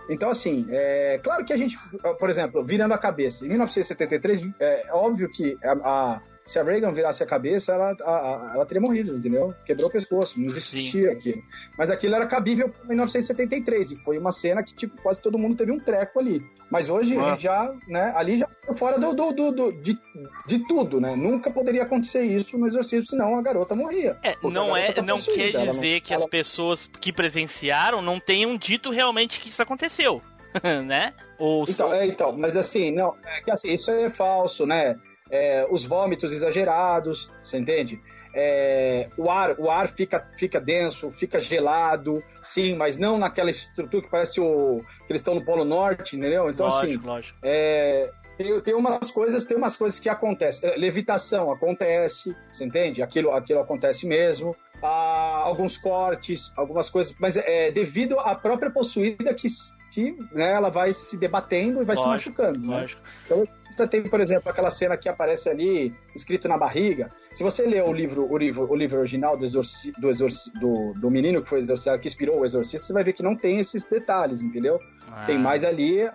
Então, 0.08 0.30
assim, 0.30 0.66
é 0.70 1.20
claro 1.22 1.44
que 1.44 1.52
a 1.52 1.56
gente, 1.56 1.76
por 2.18 2.30
exemplo, 2.30 2.64
virando 2.64 2.94
a 2.94 2.98
cabeça, 2.98 3.44
em 3.44 3.48
1973, 3.48 4.42
é 4.58 4.86
óbvio 4.90 5.30
que 5.30 5.54
a- 5.62 6.22
se 6.48 6.58
a 6.58 6.62
Reagan 6.64 6.92
virasse 6.92 7.22
a 7.22 7.26
cabeça, 7.26 7.72
ela, 7.74 7.94
a- 8.02 8.10
a- 8.10 8.52
ela 8.54 8.64
teria 8.66 8.80
morrido, 8.80 9.14
entendeu? 9.16 9.54
Quebrou 9.66 9.88
o 9.88 9.92
pescoço, 9.92 10.40
não 10.40 10.46
existia 10.46 11.12
aquilo. 11.12 11.42
Mas 11.76 11.90
aquilo 11.90 12.14
era 12.14 12.26
cabível 12.26 12.72
em 12.84 12.88
1973, 12.88 13.92
e 13.92 13.96
foi 13.96 14.16
uma 14.18 14.32
cena 14.32 14.62
que, 14.62 14.74
tipo, 14.74 15.00
quase 15.02 15.20
todo 15.20 15.38
mundo 15.38 15.56
teve 15.56 15.70
um 15.72 15.78
treco 15.78 16.18
ali. 16.18 16.40
Mas 16.70 16.88
hoje, 16.88 17.16
Ah. 17.18 17.36
já, 17.38 17.72
né, 17.86 18.12
ali 18.16 18.38
já 18.38 18.46
ficou 18.48 18.74
fora 18.74 18.98
do, 18.98 19.12
do, 19.14 19.32
do- 19.32 19.52
do- 19.52 19.72
de, 19.72 19.98
de 20.46 20.58
tudo, 20.66 21.00
né? 21.00 21.14
Nunca 21.14 21.50
poderia 21.50 21.82
acontecer 21.82 22.22
isso 22.24 22.56
no 22.56 22.66
exorcismo, 22.66 23.06
senão 23.06 23.36
a 23.36 23.42
garota 23.42 23.74
morria. 23.74 24.16
É, 24.22 24.34
não 24.42 24.76
é, 24.76 24.90
tá 24.92 25.02
não 25.02 25.18
quer 25.18 25.54
ela 25.54 25.66
não- 25.66 25.72
dizer 25.74 26.00
que 26.00 26.14
as 26.14 26.20
ela- 26.22 26.30
pessoas 26.30 26.88
que 27.00 27.12
presenciaram 27.12 28.00
não 28.02 28.18
tenham 28.18 28.56
dito 28.56 28.90
realmente 28.90 29.40
que 29.40 29.48
isso 29.48 29.62
aconteceu, 29.62 30.22
né? 30.86 31.12
Ou 31.38 31.62
Então, 31.68 31.88
só- 31.88 31.94
é, 31.94 32.06
então, 32.06 32.32
mas 32.36 32.56
assim, 32.56 32.90
não, 32.90 33.14
é 33.24 33.40
que 33.42 33.50
assim, 33.50 33.72
isso 33.72 33.90
é 33.90 34.08
falso, 34.10 34.66
né? 34.66 34.96
É, 35.30 35.66
os 35.70 35.84
vômitos 35.84 36.32
exagerados, 36.32 37.30
você 37.42 37.58
entende? 37.58 38.00
É, 38.34 39.08
o 39.16 39.30
ar, 39.30 39.58
o 39.58 39.70
ar 39.70 39.88
fica, 39.88 40.26
fica 40.36 40.60
denso, 40.60 41.10
fica 41.10 41.40
gelado, 41.40 42.22
sim, 42.42 42.76
mas 42.76 42.96
não 42.96 43.18
naquela 43.18 43.50
estrutura 43.50 44.02
que 44.02 44.10
parece 44.10 44.40
o, 44.40 44.82
que 45.06 45.12
eles 45.12 45.20
estão 45.20 45.34
no 45.34 45.44
Polo 45.44 45.64
Norte, 45.64 46.16
entendeu? 46.16 46.48
Então, 46.48 46.66
lógico, 46.66 46.86
assim, 46.86 47.06
lógico. 47.06 47.38
é, 47.42 48.10
tem, 48.38 48.60
tem 48.60 48.74
umas 48.74 49.10
coisas, 49.10 49.44
tem 49.44 49.56
umas 49.56 49.76
coisas 49.76 49.98
que 49.98 50.08
acontecem. 50.08 50.70
É, 50.70 50.76
Levitação 50.76 51.50
acontece, 51.50 52.36
você 52.52 52.64
entende? 52.64 53.02
Aquilo, 53.02 53.32
aquilo 53.32 53.58
acontece 53.58 54.06
mesmo. 54.06 54.54
Ah, 54.80 55.42
alguns 55.44 55.76
cortes, 55.76 56.52
algumas 56.56 56.88
coisas, 56.88 57.12
mas 57.18 57.36
é 57.36 57.72
devido 57.72 58.20
à 58.20 58.36
própria 58.36 58.70
possuída 58.70 59.34
que, 59.34 59.48
que 59.90 60.16
né, 60.32 60.52
ela 60.52 60.70
vai 60.70 60.92
se 60.92 61.16
debatendo 61.16 61.80
e 61.80 61.84
vai 61.84 61.96
se 61.96 62.04
Lógico, 62.04 62.30
machucando. 62.30 62.66
Né? 62.66 62.80
Lógico. 62.80 63.02
Então, 63.24 63.44
você 63.70 63.86
tem, 63.86 64.02
por 64.02 64.20
exemplo, 64.20 64.50
aquela 64.50 64.70
cena 64.70 64.96
que 64.96 65.08
aparece 65.08 65.48
ali, 65.48 65.94
escrito 66.14 66.48
na 66.48 66.58
barriga. 66.58 67.10
Se 67.32 67.42
você 67.42 67.66
ler 67.66 67.82
o 67.84 67.92
livro, 67.92 68.30
o 68.30 68.36
livro, 68.36 68.70
o 68.70 68.76
livro 68.76 68.98
original 68.98 69.36
do, 69.36 69.44
exorci, 69.44 69.92
do, 69.92 70.10
exorci, 70.10 70.52
do, 70.54 70.92
do 70.94 71.10
menino 71.10 71.42
que 71.42 71.48
foi 71.48 71.60
exorcizado, 71.60 72.00
que 72.00 72.08
inspirou 72.08 72.40
o 72.40 72.44
exorcista, 72.44 72.86
você 72.86 72.92
vai 72.92 73.04
ver 73.04 73.12
que 73.12 73.22
não 73.22 73.36
tem 73.36 73.58
esses 73.58 73.84
detalhes, 73.84 74.42
entendeu? 74.42 74.78
Ah. 75.10 75.24
Tem 75.24 75.38
mais 75.38 75.64
ali 75.64 76.00
é, 76.00 76.12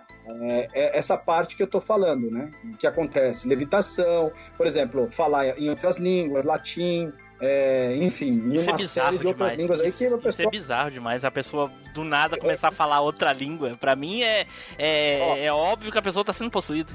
é 0.72 0.98
essa 0.98 1.16
parte 1.16 1.56
que 1.56 1.62
eu 1.62 1.66
tô 1.66 1.80
falando, 1.80 2.30
né? 2.30 2.52
Que 2.78 2.86
acontece. 2.86 3.48
Levitação, 3.48 4.32
por 4.56 4.66
exemplo, 4.66 5.08
falar 5.10 5.58
em 5.58 5.68
outras 5.68 5.98
línguas, 5.98 6.44
latim, 6.44 7.12
é, 7.44 7.96
enfim, 7.96 8.28
em 8.30 8.54
Isso 8.54 8.68
é 8.68 8.72
uma 8.72 8.76
bizarro 8.76 9.06
série 9.08 9.18
de 9.18 9.26
outras 9.26 9.50
demais. 9.52 9.58
línguas 9.58 9.80
aí 9.80 9.92
que 9.92 10.04
a 10.04 10.06
Isso 10.08 10.16
é 10.16 10.20
pessoa. 10.22 10.50
bizarro 10.50 10.90
demais. 10.90 11.24
A 11.24 11.30
pessoa 11.30 11.70
do 11.94 12.04
nada 12.04 12.36
começar 12.38 12.68
a 12.68 12.72
falar 12.72 13.00
outra 13.00 13.32
língua. 13.32 13.76
Pra 13.80 13.94
mim 13.94 14.22
é, 14.22 14.46
é, 14.78 15.46
é 15.46 15.52
óbvio 15.52 15.92
que 15.92 15.98
a 15.98 16.02
pessoa 16.02 16.24
tá 16.24 16.32
sendo 16.32 16.50
possuída. 16.50 16.92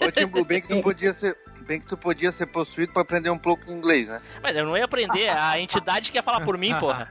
Ô, 0.00 0.10
Tim 0.10 0.26
Blue, 0.26 0.44
bem 0.44 0.60
que 0.60 0.68
tu 0.68 0.80
podia 0.82 1.12
ser. 1.14 1.36
Bem 1.66 1.80
que 1.80 1.86
tu 1.86 1.96
podia 1.96 2.30
ser 2.30 2.44
possuído 2.44 2.92
pra 2.92 3.00
aprender 3.00 3.30
um 3.30 3.38
pouco 3.38 3.64
de 3.64 3.72
inglês, 3.72 4.06
né? 4.06 4.20
Mas 4.42 4.54
eu 4.54 4.66
não 4.66 4.76
ia 4.76 4.84
aprender. 4.84 5.30
A 5.30 5.58
entidade 5.58 6.12
quer 6.12 6.22
falar 6.22 6.42
por 6.42 6.58
mim, 6.58 6.74
porra. 6.78 7.08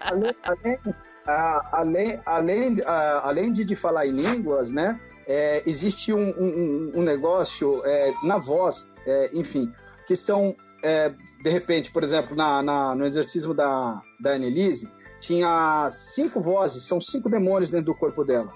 além, 0.00 0.34
além, 0.42 0.78
além, 1.26 2.20
além, 2.26 2.82
além 3.22 3.52
de, 3.52 3.64
de 3.64 3.76
falar 3.76 4.06
em 4.06 4.10
línguas, 4.12 4.72
né? 4.72 4.98
é, 5.26 5.62
existe 5.64 6.12
um, 6.12 6.30
um- 6.30 6.92
um 6.96 7.02
negócio 7.02 7.80
é, 7.86 8.12
na 8.24 8.36
voz, 8.38 8.88
é, 9.06 9.30
enfim, 9.32 9.72
que 10.10 10.16
são, 10.16 10.56
é, 10.82 11.08
de 11.40 11.50
repente, 11.50 11.92
por 11.92 12.02
exemplo, 12.02 12.34
na, 12.34 12.60
na- 12.60 12.96
no 12.96 13.06
exercício 13.06 13.54
da, 13.54 14.02
da 14.18 14.32
Annelise, 14.32 14.90
tinha 15.20 15.88
cinco 15.88 16.40
vozes, 16.40 16.82
são 16.82 17.00
cinco 17.00 17.30
demônios 17.30 17.70
dentro 17.70 17.86
do 17.86 17.94
corpo 17.94 18.24
dela. 18.24 18.52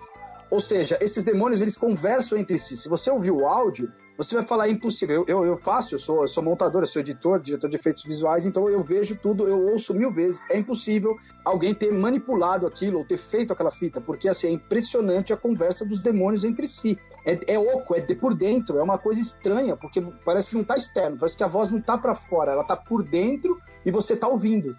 Ou 0.51 0.59
seja, 0.59 0.99
esses 1.01 1.23
demônios 1.23 1.63
eles 1.63 1.77
conversam 1.77 2.37
entre 2.37 2.59
si. 2.59 2.77
Se 2.77 2.89
você 2.89 3.09
ouvir 3.09 3.31
o 3.31 3.47
áudio, 3.47 3.93
você 4.19 4.35
vai 4.35 4.45
falar 4.45 4.67
é 4.67 4.73
impossível. 4.73 5.25
Eu, 5.29 5.43
eu, 5.43 5.47
eu 5.47 5.57
faço, 5.57 5.95
eu 5.95 5.99
sou, 6.01 6.23
eu 6.23 6.29
sou 6.29 6.43
montador, 6.43 6.83
eu 6.83 6.87
sou 6.89 7.01
editor, 7.01 7.39
diretor 7.39 7.71
de 7.71 7.77
efeitos 7.77 8.03
visuais, 8.03 8.47
então 8.47 8.69
eu 8.69 8.83
vejo 8.83 9.17
tudo, 9.17 9.47
eu 9.47 9.69
ouço 9.69 9.95
mil 9.95 10.11
vezes. 10.13 10.41
É 10.51 10.59
impossível 10.59 11.17
alguém 11.45 11.73
ter 11.73 11.93
manipulado 11.93 12.67
aquilo 12.67 12.99
ou 12.99 13.05
ter 13.05 13.17
feito 13.17 13.53
aquela 13.53 13.71
fita, 13.71 14.01
porque 14.01 14.29
assim, 14.29 14.49
é 14.49 14.51
impressionante 14.51 15.33
a 15.33 15.37
conversa 15.37 15.85
dos 15.85 16.01
demônios 16.01 16.43
entre 16.43 16.67
si. 16.67 16.99
É, 17.25 17.55
é 17.55 17.59
oco, 17.59 17.95
é 17.97 18.01
de 18.01 18.14
por 18.14 18.35
dentro, 18.35 18.79
é 18.79 18.83
uma 18.83 18.99
coisa 18.99 19.20
estranha, 19.20 19.77
porque 19.77 20.01
parece 20.25 20.51
que 20.51 20.57
não 20.57 20.64
tá 20.64 20.77
externo, 20.77 21.16
parece 21.16 21.37
que 21.37 21.45
a 21.45 21.49
voz 21.49 21.70
não 21.70 21.81
tá 21.81 21.97
para 21.97 22.14
fora, 22.14 22.53
ela 22.53 22.64
tá 22.64 22.77
por 22.77 23.03
dentro 23.03 23.61
e 23.85 23.91
você 23.91 24.16
tá 24.16 24.29
ouvindo. 24.29 24.77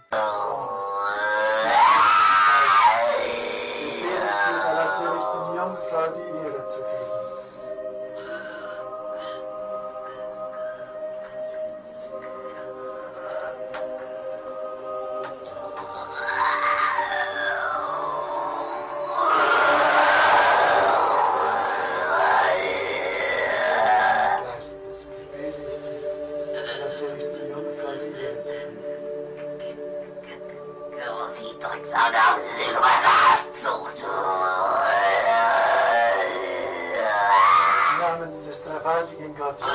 Des 38.56 38.64
dreifaltigen 38.64 39.36
Gottes, 39.36 39.66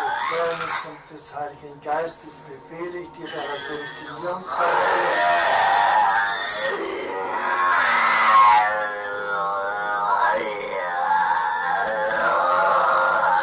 des 0.00 0.16
Sohnes 0.28 0.84
und 0.88 1.16
des 1.16 1.34
Heiligen 1.34 1.80
Geistes 1.82 2.34
befehle 2.48 2.98
ich 3.00 3.10
dir, 3.12 3.26
deiner 3.26 3.60
Selektion 3.66 4.44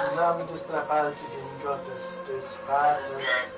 Im 0.10 0.16
Namen 0.16 0.48
des 0.48 0.66
dreifaltigen 0.68 1.62
Gottes, 1.64 2.18
des 2.28 2.56
Vaters, 2.68 3.53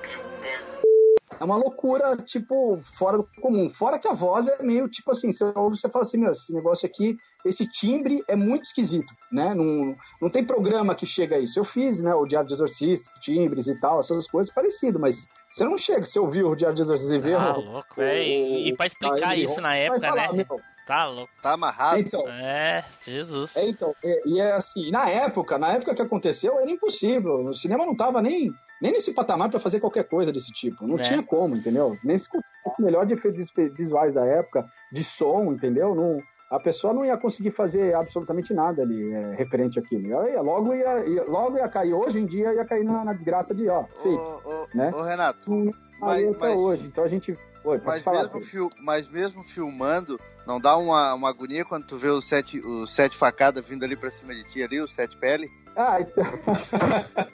É 1.38 1.44
uma 1.44 1.56
loucura, 1.56 2.16
tipo, 2.16 2.80
fora 2.82 3.18
do 3.18 3.28
comum. 3.40 3.68
Fora 3.70 3.98
que 3.98 4.08
a 4.08 4.14
voz 4.14 4.48
é 4.48 4.62
meio, 4.62 4.88
tipo 4.88 5.10
assim, 5.10 5.30
você 5.30 5.44
ouve, 5.54 5.76
você 5.76 5.88
fala 5.90 6.04
assim, 6.04 6.18
meu, 6.18 6.32
esse 6.32 6.52
negócio 6.54 6.86
aqui, 6.86 7.16
esse 7.44 7.68
timbre 7.68 8.24
é 8.26 8.34
muito 8.34 8.64
esquisito, 8.64 9.12
né? 9.30 9.54
Não, 9.54 9.94
não 10.20 10.30
tem 10.30 10.42
programa 10.42 10.94
que 10.94 11.04
chega 11.04 11.36
a 11.36 11.38
isso. 11.38 11.58
Eu 11.58 11.64
fiz, 11.64 12.02
né, 12.02 12.14
o 12.14 12.24
Diário 12.26 12.48
de 12.48 12.54
Exorcista, 12.54 13.10
timbres 13.20 13.66
e 13.68 13.78
tal, 13.78 14.00
essas 14.00 14.26
coisas 14.26 14.52
parecidas, 14.52 15.00
mas 15.00 15.28
você 15.48 15.64
não 15.64 15.76
chega, 15.76 16.04
você 16.04 16.18
ouviu 16.18 16.48
o 16.48 16.56
Diário 16.56 16.74
de 16.76 16.82
Exorcista 16.82 17.14
e 17.16 17.18
vê... 17.18 17.34
O- 17.36 17.60
louco, 17.60 18.00
é. 18.00 18.22
E, 18.26 18.68
e 18.68 18.76
pra 18.76 18.86
explicar 18.86 19.36
isso 19.36 19.60
na 19.60 19.74
época, 19.76 20.08
falar, 20.08 20.32
né? 20.32 20.44
meu. 20.48 20.60
Tá 20.86 21.06
louco. 21.06 21.32
Tá 21.42 21.52
amarrado. 21.54 21.98
Então, 21.98 22.28
É, 22.28 22.84
Jesus. 23.04 23.56
É, 23.56 23.68
então, 23.68 23.92
é, 24.04 24.22
e 24.24 24.40
é 24.40 24.52
assim, 24.52 24.90
na 24.90 25.08
época, 25.10 25.58
na 25.58 25.72
época 25.72 25.94
que 25.94 26.02
aconteceu, 26.02 26.58
era 26.60 26.70
impossível. 26.70 27.44
O 27.46 27.52
cinema 27.52 27.84
não 27.84 27.96
tava 27.96 28.22
nem, 28.22 28.52
nem 28.80 28.92
nesse 28.92 29.12
patamar 29.12 29.50
para 29.50 29.58
fazer 29.58 29.80
qualquer 29.80 30.04
coisa 30.04 30.30
desse 30.32 30.52
tipo. 30.52 30.86
Não 30.86 30.96
É. 30.96 31.02
tinha 31.02 31.22
como, 31.22 31.56
entendeu? 31.56 31.96
Nem 32.04 32.16
se 32.16 32.28
o 32.34 32.82
melhor 32.82 33.04
de 33.04 33.14
efeitos 33.14 33.50
visuais 33.76 34.14
da 34.14 34.24
época, 34.24 34.64
de 34.92 35.02
som, 35.02 35.52
entendeu? 35.52 35.92
Não, 35.94 36.18
a 36.52 36.60
pessoa 36.60 36.94
não 36.94 37.04
ia 37.04 37.16
conseguir 37.16 37.50
fazer 37.50 37.92
absolutamente 37.96 38.54
nada 38.54 38.82
ali 38.82 39.12
é, 39.12 39.34
referente 39.34 39.80
àquilo. 39.80 40.12
Ela 40.12 40.30
ia- 40.30 40.40
logo, 40.40 40.72
ia, 40.72 41.04
ia- 41.04 41.24
logo 41.24 41.56
ia 41.58 41.68
cair, 41.68 41.92
hoje 41.94 42.20
em 42.20 42.26
dia 42.26 42.54
ia 42.54 42.64
cair 42.64 42.84
na, 42.84 43.04
na 43.04 43.12
desgraça 43.12 43.52
de, 43.52 43.68
ó, 43.68 43.82
fake, 44.02 44.08
ô, 44.08 44.68
né? 44.72 44.92
ô, 44.94 45.02
Renato, 45.02 45.50
Não 45.50 45.64
mas- 46.00 46.12
caiu 46.14 46.30
até 46.30 46.38
mas- 46.48 46.56
hoje. 46.56 46.86
Então 46.86 47.02
a 47.02 47.08
gente. 47.08 47.36
Oi, 47.66 47.80
mas 47.84 48.00
falar. 48.00 48.22
mesmo, 48.22 48.40
fil- 48.42 48.70
mas 48.80 49.08
mesmo 49.08 49.42
filmando, 49.42 50.20
não 50.46 50.60
dá 50.60 50.76
uma, 50.76 51.12
uma 51.14 51.28
agonia 51.28 51.64
quando 51.64 51.84
tu 51.86 51.96
vê 51.96 52.08
os 52.08 52.24
sete, 52.24 52.60
os 52.60 52.94
sete 52.94 53.16
facadas 53.16 53.64
vindo 53.66 53.84
ali 53.84 53.96
pra 53.96 54.10
cima 54.10 54.32
de 54.34 54.44
ti 54.44 54.62
ali, 54.62 54.80
os 54.80 54.92
sete 54.94 55.16
pele? 55.16 55.50
Ah, 55.76 56.00
então. 56.00 56.24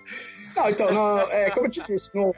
Não, 0.54 0.68
então, 0.68 0.92
não, 0.92 1.18
é, 1.30 1.50
como 1.50 1.64
eu 1.66 1.70
te 1.70 1.82
disse, 1.86 2.10
no, 2.14 2.34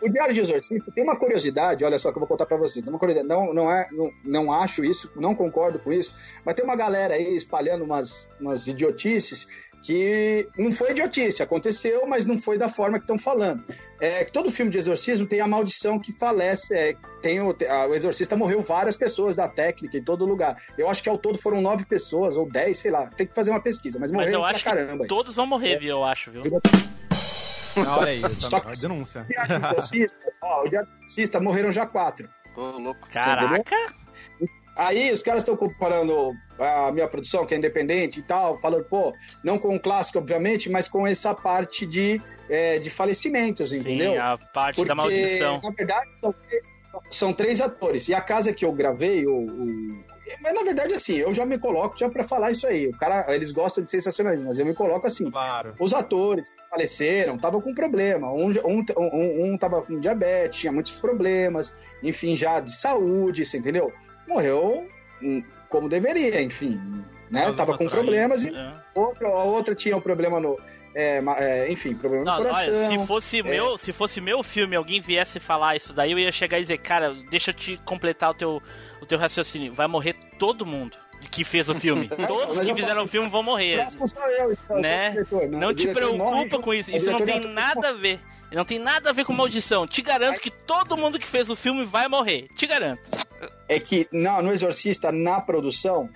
o 0.00 0.08
Diário 0.08 0.32
de 0.32 0.40
Exorcista 0.40 0.90
tem 0.90 1.04
uma 1.04 1.16
curiosidade, 1.16 1.84
olha 1.84 1.98
só 1.98 2.10
que 2.10 2.16
eu 2.16 2.20
vou 2.20 2.26
contar 2.26 2.46
pra 2.46 2.56
vocês. 2.56 2.88
Uma 2.88 2.98
curiosidade, 2.98 3.28
não, 3.28 3.52
não, 3.52 3.70
é, 3.70 3.86
não, 3.92 4.10
não 4.24 4.52
acho 4.54 4.82
isso, 4.82 5.12
não 5.14 5.34
concordo 5.34 5.78
com 5.78 5.92
isso, 5.92 6.14
mas 6.46 6.54
tem 6.54 6.64
uma 6.64 6.74
galera 6.74 7.12
aí 7.12 7.36
espalhando 7.36 7.84
umas, 7.84 8.26
umas 8.40 8.66
idiotices 8.68 9.46
que 9.82 10.48
não 10.56 10.70
foi 10.70 10.92
idiotice, 10.92 11.42
aconteceu, 11.42 12.06
mas 12.06 12.24
não 12.24 12.38
foi 12.38 12.56
da 12.56 12.68
forma 12.68 12.98
que 12.98 13.04
estão 13.04 13.18
falando. 13.18 13.64
É, 14.00 14.24
que 14.24 14.32
todo 14.32 14.50
filme 14.50 14.70
de 14.70 14.78
exorcismo 14.78 15.26
tem 15.26 15.40
a 15.40 15.46
maldição 15.48 15.98
que 15.98 16.12
falece, 16.18 16.74
é, 16.76 16.94
tem 17.20 17.40
o, 17.40 17.54
a- 17.68 17.86
o 17.88 17.94
exorcista 17.94 18.36
morreu 18.36 18.60
várias 18.62 18.96
pessoas 18.96 19.36
da 19.36 19.48
técnica 19.48 19.96
em 19.98 20.02
todo 20.04 20.24
lugar. 20.24 20.56
Eu 20.78 20.88
acho 20.88 21.02
que 21.02 21.08
ao 21.08 21.18
todo 21.18 21.36
foram 21.36 21.60
nove 21.60 21.84
pessoas, 21.84 22.36
ou 22.36 22.48
dez, 22.48 22.78
sei 22.78 22.90
lá, 22.90 23.06
tem 23.08 23.26
que 23.26 23.34
fazer 23.34 23.50
uma 23.50 23.60
pesquisa, 23.60 23.98
mas 23.98 24.10
Mas 24.10 24.20
morreram 24.20 24.38
eu 24.38 24.42
pra 24.46 24.54
acho 24.54 24.64
caramba. 24.64 25.02
que 25.02 25.08
todos 25.08 25.34
vão 25.34 25.46
morrer, 25.46 25.78
viu? 25.78 25.90
Eu 25.96 26.04
acho, 26.04 26.30
viu? 26.30 26.42
Ah, 27.76 27.98
olha 27.98 28.08
aí, 28.10 28.20
Só 28.38 28.60
que- 28.60 28.80
denúncia. 28.80 29.26
O 30.40 30.46
ó, 30.46 30.64
Exorcista 30.66 31.40
morreram 31.40 31.72
já 31.72 31.86
quatro. 31.86 32.28
Ô, 32.56 32.78
louco. 32.78 33.08
Caraca! 33.10 33.74
Aí 34.74 35.12
os 35.12 35.22
caras 35.22 35.42
estão 35.42 35.56
comparando 35.56 36.32
a 36.58 36.90
minha 36.92 37.06
produção, 37.06 37.44
que 37.44 37.54
é 37.54 37.58
independente 37.58 38.20
e 38.20 38.22
tal, 38.22 38.58
falando, 38.60 38.84
pô, 38.84 39.14
não 39.44 39.58
com 39.58 39.76
o 39.76 39.80
clássico, 39.80 40.18
obviamente, 40.18 40.70
mas 40.70 40.88
com 40.88 41.06
essa 41.06 41.34
parte 41.34 41.84
de, 41.84 42.20
é, 42.48 42.78
de 42.78 42.88
falecimentos, 42.88 43.72
entendeu? 43.72 44.12
Sim, 44.12 44.18
a 44.18 44.38
parte 44.38 44.84
da 44.84 44.94
maldição. 44.94 45.60
Na 45.62 45.70
verdade, 45.70 46.08
são, 46.18 46.32
três- 46.32 46.62
são 47.10 47.32
três 47.32 47.60
atores. 47.60 48.08
E 48.08 48.14
a 48.14 48.20
casa 48.20 48.52
que 48.52 48.64
eu 48.64 48.72
gravei, 48.72 49.26
o, 49.26 49.34
o- 49.34 50.04
Mas 50.40 50.54
na 50.54 50.62
verdade, 50.62 50.94
assim, 50.94 51.16
eu 51.16 51.34
já 51.34 51.44
me 51.44 51.58
coloco 51.58 51.98
já 51.98 52.08
pra 52.08 52.24
falar 52.24 52.50
isso 52.52 52.66
aí. 52.66 52.86
O 52.86 52.96
cara, 52.96 53.26
eles 53.34 53.52
gostam 53.52 53.84
de 53.84 53.90
sensacionalismo, 53.90 54.46
mas 54.46 54.58
eu 54.58 54.64
me 54.64 54.72
coloco 54.74 55.06
assim. 55.06 55.30
Claro. 55.30 55.74
Os 55.78 55.92
atores 55.92 56.48
que 56.50 56.62
faleceram 56.70 57.34
estavam 57.36 57.60
com 57.60 57.74
problema. 57.74 58.32
Um, 58.32 58.50
um, 58.64 58.84
um, 58.98 59.44
um 59.52 59.58
tava 59.58 59.82
com 59.82 60.00
diabetes, 60.00 60.60
tinha 60.60 60.72
muitos 60.72 60.98
problemas, 60.98 61.74
enfim, 62.02 62.34
já 62.34 62.60
de 62.60 62.72
saúde, 62.74 63.44
você 63.44 63.58
entendeu? 63.58 63.92
Morreu 64.32 64.86
hum, 65.22 65.42
como 65.68 65.88
deveria, 65.88 66.40
enfim. 66.42 66.80
Né? 67.30 67.52
Tava 67.52 67.76
com 67.78 67.86
problemas 67.88 68.42
e 68.42 68.54
É. 68.54 68.72
outra, 68.94 69.28
a 69.28 69.44
outra 69.44 69.74
tinha 69.74 69.96
um 69.96 70.00
problema 70.00 70.38
no. 70.40 70.58
é, 70.94 71.22
é, 71.38 71.72
enfim, 71.72 71.94
problema 71.94 72.24
Não, 72.24 72.32
no 72.38 72.42
coração. 72.44 72.74
olha, 72.74 72.88
se 72.98 73.06
fosse, 73.06 73.38
é. 73.40 73.42
meu, 73.42 73.78
se 73.78 73.92
fosse 73.92 74.20
meu 74.20 74.42
filme 74.42 74.76
alguém 74.76 75.00
viesse 75.00 75.40
falar 75.40 75.76
isso 75.76 75.94
daí, 75.94 76.12
eu 76.12 76.18
ia 76.18 76.30
chegar 76.32 76.58
e 76.58 76.62
dizer, 76.62 76.78
cara, 76.78 77.14
deixa 77.30 77.50
eu 77.50 77.54
te 77.54 77.78
completar 77.84 78.30
o 78.30 78.34
teu, 78.34 78.62
o 79.00 79.06
teu 79.06 79.18
raciocínio. 79.18 79.72
Vai 79.72 79.86
morrer 79.86 80.14
todo 80.38 80.66
mundo 80.66 80.96
que 81.30 81.44
fez 81.44 81.68
o 81.70 81.74
filme. 81.74 82.08
Todos 82.28 82.58
que 82.60 82.74
fizeram 82.74 83.04
o 83.04 83.08
filme 83.08 83.30
vão 83.30 83.42
morrer. 83.42 83.76
Eu, 83.78 84.52
então, 84.52 84.80
Né? 84.80 85.10
diretor, 85.10 85.48
né? 85.48 85.58
Não 85.58 85.72
te 85.74 85.86
morre 85.86 85.94
preocupa 85.94 86.36
junto- 86.36 86.60
com 86.60 86.74
isso. 86.74 86.90
Isso 86.90 87.10
não 87.10 87.20
tem 87.20 87.40
nada 87.40 87.88
a 87.90 87.92
ver. 87.92 88.20
Não 88.52 88.64
tem 88.66 88.78
nada 88.78 89.08
a 89.08 89.12
ver 89.14 89.24
com 89.24 89.32
maldição. 89.32 89.86
Te 89.86 90.02
garanto 90.02 90.38
que 90.38 90.50
todo 90.50 90.94
mundo 90.98 91.18
que 91.18 91.24
fez 91.26 91.48
o 91.48 91.56
filme 91.56 91.86
vai 91.86 92.06
morrer. 92.08 92.48
Te 92.54 92.66
garanto. 92.66 93.00
É 93.72 93.80
que 93.80 94.06
não, 94.12 94.42
no 94.42 94.52
Exorcista, 94.52 95.10
na 95.12 95.40
produção, 95.40 96.08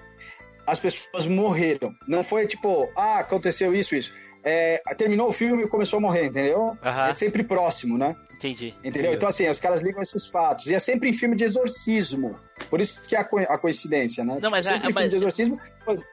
as 0.66 0.78
pessoas 0.78 1.26
morreram. 1.26 1.94
Não 2.08 2.22
foi 2.24 2.46
tipo, 2.46 2.88
ah, 2.96 3.18
aconteceu 3.20 3.74
isso, 3.74 3.94
isso. 3.94 4.12
é, 4.48 4.80
terminou 4.96 5.28
o 5.28 5.32
filme 5.32 5.64
e 5.64 5.68
começou 5.68 5.96
a 5.96 6.00
morrer, 6.00 6.26
entendeu? 6.26 6.76
Aham. 6.84 7.08
É 7.08 7.12
sempre 7.12 7.42
próximo, 7.42 7.98
né? 7.98 8.14
Entendi. 8.36 8.72
Entendeu? 8.84 9.12
Então, 9.12 9.28
assim, 9.28 9.48
os 9.48 9.58
caras 9.58 9.80
ligam 9.82 10.00
esses 10.00 10.28
fatos. 10.28 10.66
E 10.66 10.74
é 10.74 10.78
sempre 10.78 11.08
em 11.08 11.12
filme 11.12 11.34
de 11.34 11.42
exorcismo. 11.42 12.38
Por 12.70 12.80
isso 12.80 13.02
que 13.02 13.16
é 13.16 13.18
a, 13.20 13.24
co- 13.24 13.38
a 13.40 13.58
coincidência, 13.58 14.24
né? 14.24 14.38
Não, 14.40 14.50
mas 14.50 14.66
é- 14.66 14.72
sempre 14.72 14.90
em 14.90 14.92
mas- 14.94 14.96
filme 15.04 15.08
de 15.10 15.16
exorcismo. 15.16 15.60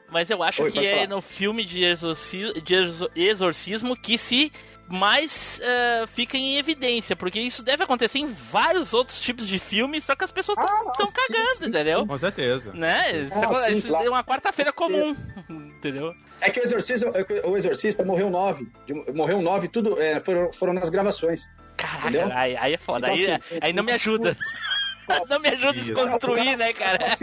Mas 0.09 0.29
eu 0.31 0.41
acho 0.41 0.63
Oi, 0.63 0.71
que 0.71 0.79
é 0.79 0.91
falar. 0.95 1.07
no 1.09 1.21
filme 1.21 1.63
de, 1.65 1.83
exorci- 1.83 2.59
de 2.61 2.75
exor- 2.75 3.11
exorcismo 3.15 3.95
que 3.95 4.17
se 4.17 4.51
mais 4.93 5.59
eh, 5.61 6.05
fica 6.07 6.37
em 6.37 6.57
evidência, 6.57 7.15
porque 7.15 7.39
isso 7.41 7.63
deve 7.63 7.83
acontecer 7.83 8.19
em 8.19 8.27
vários 8.27 8.93
outros 8.93 9.19
tipos 9.19 9.47
de 9.47 9.57
filmes, 9.59 10.03
só 10.03 10.15
que 10.15 10.23
as 10.23 10.31
pessoas 10.31 10.57
estão 10.57 11.07
cagando, 11.07 11.67
entendeu? 11.69 12.05
Com 12.07 12.17
certeza. 12.17 12.71
Né? 12.73 13.21
Isso, 13.21 13.33
Ah, 13.33 13.51
é- 13.51 13.55
sim, 13.55 13.73
isso 13.73 13.87
claro. 13.87 14.05
é 14.05 14.09
uma 14.09 14.23
quarta-feira 14.23 14.71
comum, 14.71 15.15
entendeu? 15.49 16.13
É 16.39 16.49
que 16.49 16.59
o 16.59 16.63
exorcista, 16.63 17.11
o 17.45 17.57
exorcista 17.57 18.03
morreu 18.05 18.29
nove. 18.29 18.67
Morreu 19.13 19.41
nove, 19.41 19.67
tudo 19.67 19.99
é, 20.01 20.19
foram, 20.23 20.51
foram 20.53 20.73
nas 20.73 20.89
gravações. 20.89 21.47
Caraca, 21.75 22.07
aí, 22.37 22.55
aí 22.57 22.73
é 22.73 22.77
foda, 22.77 23.07
Então, 23.11 23.23
aí, 23.23 23.31
assim, 23.31 23.59
aí 23.61 23.73
não 23.73 23.83
me 23.83 23.91
ajuda. 23.93 24.37
não 25.29 25.39
me 25.39 25.49
ajuda 25.49 25.69
a 25.69 25.73
desconstruir, 25.73 26.57
né, 26.57 26.71
cara? 26.73 27.15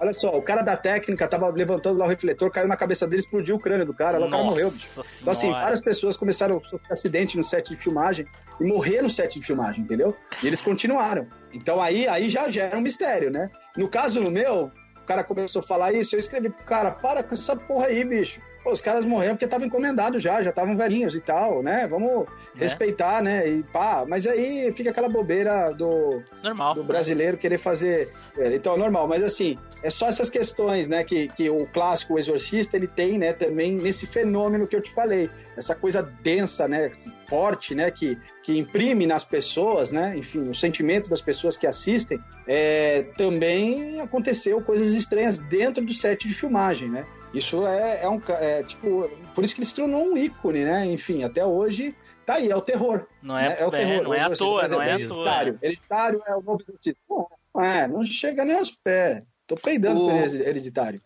Olha 0.00 0.14
só, 0.14 0.30
o 0.30 0.40
cara 0.40 0.62
da 0.62 0.78
técnica 0.78 1.28
tava 1.28 1.46
levantando 1.48 1.98
lá 1.98 2.06
o 2.06 2.08
refletor, 2.08 2.50
caiu 2.50 2.66
na 2.66 2.76
cabeça 2.76 3.06
dele, 3.06 3.20
explodiu 3.20 3.56
o 3.56 3.60
crânio 3.60 3.84
do 3.84 3.92
cara, 3.92 4.16
lá 4.16 4.26
o 4.26 4.30
cara 4.30 4.42
morreu, 4.42 4.70
bicho. 4.70 4.88
Então, 5.20 5.30
assim, 5.30 5.50
várias 5.50 5.80
pessoas 5.80 6.16
começaram 6.16 6.56
a 6.56 6.68
sofrer 6.68 6.92
acidente 6.92 7.36
no 7.36 7.44
set 7.44 7.68
de 7.68 7.76
filmagem 7.76 8.24
e 8.58 8.64
morrer 8.64 9.02
no 9.02 9.10
set 9.10 9.38
de 9.38 9.44
filmagem, 9.44 9.82
entendeu? 9.82 10.16
E 10.42 10.46
eles 10.46 10.62
continuaram. 10.62 11.26
Então 11.52 11.82
aí, 11.82 12.08
aí 12.08 12.30
já 12.30 12.48
gera 12.48 12.78
um 12.78 12.80
mistério, 12.80 13.30
né? 13.30 13.50
No 13.76 13.90
caso 13.90 14.22
no 14.22 14.30
meu, 14.30 14.70
o 14.96 15.06
cara 15.06 15.22
começou 15.22 15.60
a 15.60 15.62
falar 15.62 15.92
isso, 15.92 16.16
eu 16.16 16.20
escrevi 16.20 16.48
pro 16.48 16.64
cara, 16.64 16.92
para 16.92 17.22
com 17.22 17.34
essa 17.34 17.54
porra 17.54 17.86
aí, 17.86 18.02
bicho. 18.02 18.40
Pô, 18.62 18.72
os 18.72 18.80
caras 18.80 19.06
morreram 19.06 19.34
porque 19.34 19.46
estavam 19.46 19.66
encomendados 19.66 20.22
já, 20.22 20.42
já 20.42 20.50
estavam 20.50 20.76
velhinhos 20.76 21.14
e 21.14 21.20
tal, 21.20 21.62
né? 21.62 21.86
Vamos 21.86 22.26
respeitar, 22.54 23.22
né? 23.22 23.48
E 23.48 23.62
pá, 23.62 24.04
mas 24.06 24.26
aí 24.26 24.70
fica 24.76 24.90
aquela 24.90 25.08
bobeira 25.08 25.70
do, 25.72 26.22
Normal. 26.42 26.74
do 26.74 26.84
brasileiro 26.84 27.38
querer 27.38 27.58
fazer. 27.58 28.12
é, 28.36 28.54
Então, 28.54 28.74
é 28.74 28.78
normal, 28.78 29.08
mas 29.08 29.22
assim, 29.22 29.56
é 29.82 29.88
só 29.88 30.08
essas 30.08 30.28
questões, 30.28 30.88
né, 30.88 31.02
que, 31.04 31.28
que 31.28 31.48
o 31.48 31.66
clássico 31.66 32.14
o 32.14 32.18
Exorcista 32.18 32.76
ele 32.76 32.86
tem, 32.86 33.18
né, 33.18 33.32
também 33.32 33.74
nesse 33.76 34.06
fenômeno 34.06 34.66
que 34.66 34.76
eu 34.76 34.82
te 34.82 34.92
falei, 34.92 35.30
essa 35.56 35.74
coisa 35.74 36.02
densa, 36.02 36.68
né, 36.68 36.90
forte, 37.28 37.74
né, 37.74 37.90
que, 37.90 38.18
que 38.42 38.58
imprime 38.58 39.06
nas 39.06 39.24
pessoas, 39.24 39.90
né, 39.90 40.14
enfim, 40.16 40.48
o 40.50 40.54
sentimento 40.54 41.08
das 41.08 41.22
pessoas 41.22 41.56
que 41.56 41.66
assistem. 41.66 42.20
É, 42.46 43.04
também 43.16 44.00
aconteceu 44.00 44.60
coisas 44.60 44.94
estranhas 44.94 45.40
dentro 45.40 45.84
do 45.84 45.94
set 45.94 46.28
de 46.28 46.34
filmagem, 46.34 46.90
né? 46.90 47.06
Isso 47.32 47.66
é, 47.66 48.02
é 48.02 48.08
um 48.08 48.20
é, 48.28 48.62
tipo, 48.64 49.08
por 49.34 49.44
isso 49.44 49.54
que 49.54 49.60
ele 49.60 49.66
se 49.66 49.74
tornou 49.74 50.04
um 50.04 50.16
ícone, 50.16 50.64
né? 50.64 50.84
Enfim, 50.86 51.22
até 51.22 51.44
hoje 51.44 51.94
tá 52.26 52.34
aí, 52.34 52.50
é 52.50 52.56
o 52.56 52.60
terror. 52.60 53.06
Não 53.22 53.38
é- 53.38 53.48
né? 53.50 53.56
é 53.60 53.64
o 53.66 53.68
é, 53.68 53.70
terror. 53.76 54.02
não 54.04 54.14
é 54.14 54.20
à 54.20 54.30
toa, 54.30 54.68
não 54.68 54.82
é 54.82 54.90
à 54.92 54.94
Hereditário. 54.94 55.52
toa. 55.54 55.60
Hereditário 55.66 56.22
é 56.26 56.34
o 56.34 56.42
novo 56.42 56.62
exorcista. 56.62 57.00
Não, 57.08 57.62
é, 57.62 57.86
não 57.86 58.04
chega 58.04 58.44
nem 58.44 58.56
aos 58.58 58.70
pés. 58.72 59.22
Tô 59.46 59.54
peidando 59.56 60.06
O- 60.06 60.10
Heredi- 60.10 60.42
hereditário. 60.42 61.00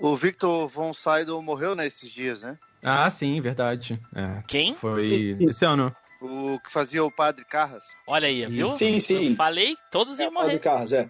O 0.00 0.16
Victor 0.16 0.66
Von 0.68 0.92
Sydow 0.94 1.42
morreu 1.42 1.74
nesses 1.74 2.10
dias, 2.10 2.42
né? 2.42 2.56
Ah, 2.82 3.10
sim, 3.10 3.40
verdade. 3.40 4.00
É. 4.14 4.42
Quem? 4.46 4.74
Foi 4.74 5.32
esse 5.40 5.64
ano. 5.64 5.94
O 6.22 6.58
que 6.60 6.70
fazia 6.72 7.02
o 7.04 7.10
Padre 7.10 7.44
Carras. 7.44 7.82
Olha 8.06 8.26
aí, 8.28 8.46
viu? 8.46 8.68
Sim, 8.68 8.98
sim. 9.00 9.30
Eu 9.30 9.36
falei, 9.36 9.76
todos 9.90 10.18
iam 10.18 10.32
Paulo 10.32 10.46
morrer. 10.48 10.58
de 10.58 10.62
Carros, 10.64 10.92
é. 10.92 11.08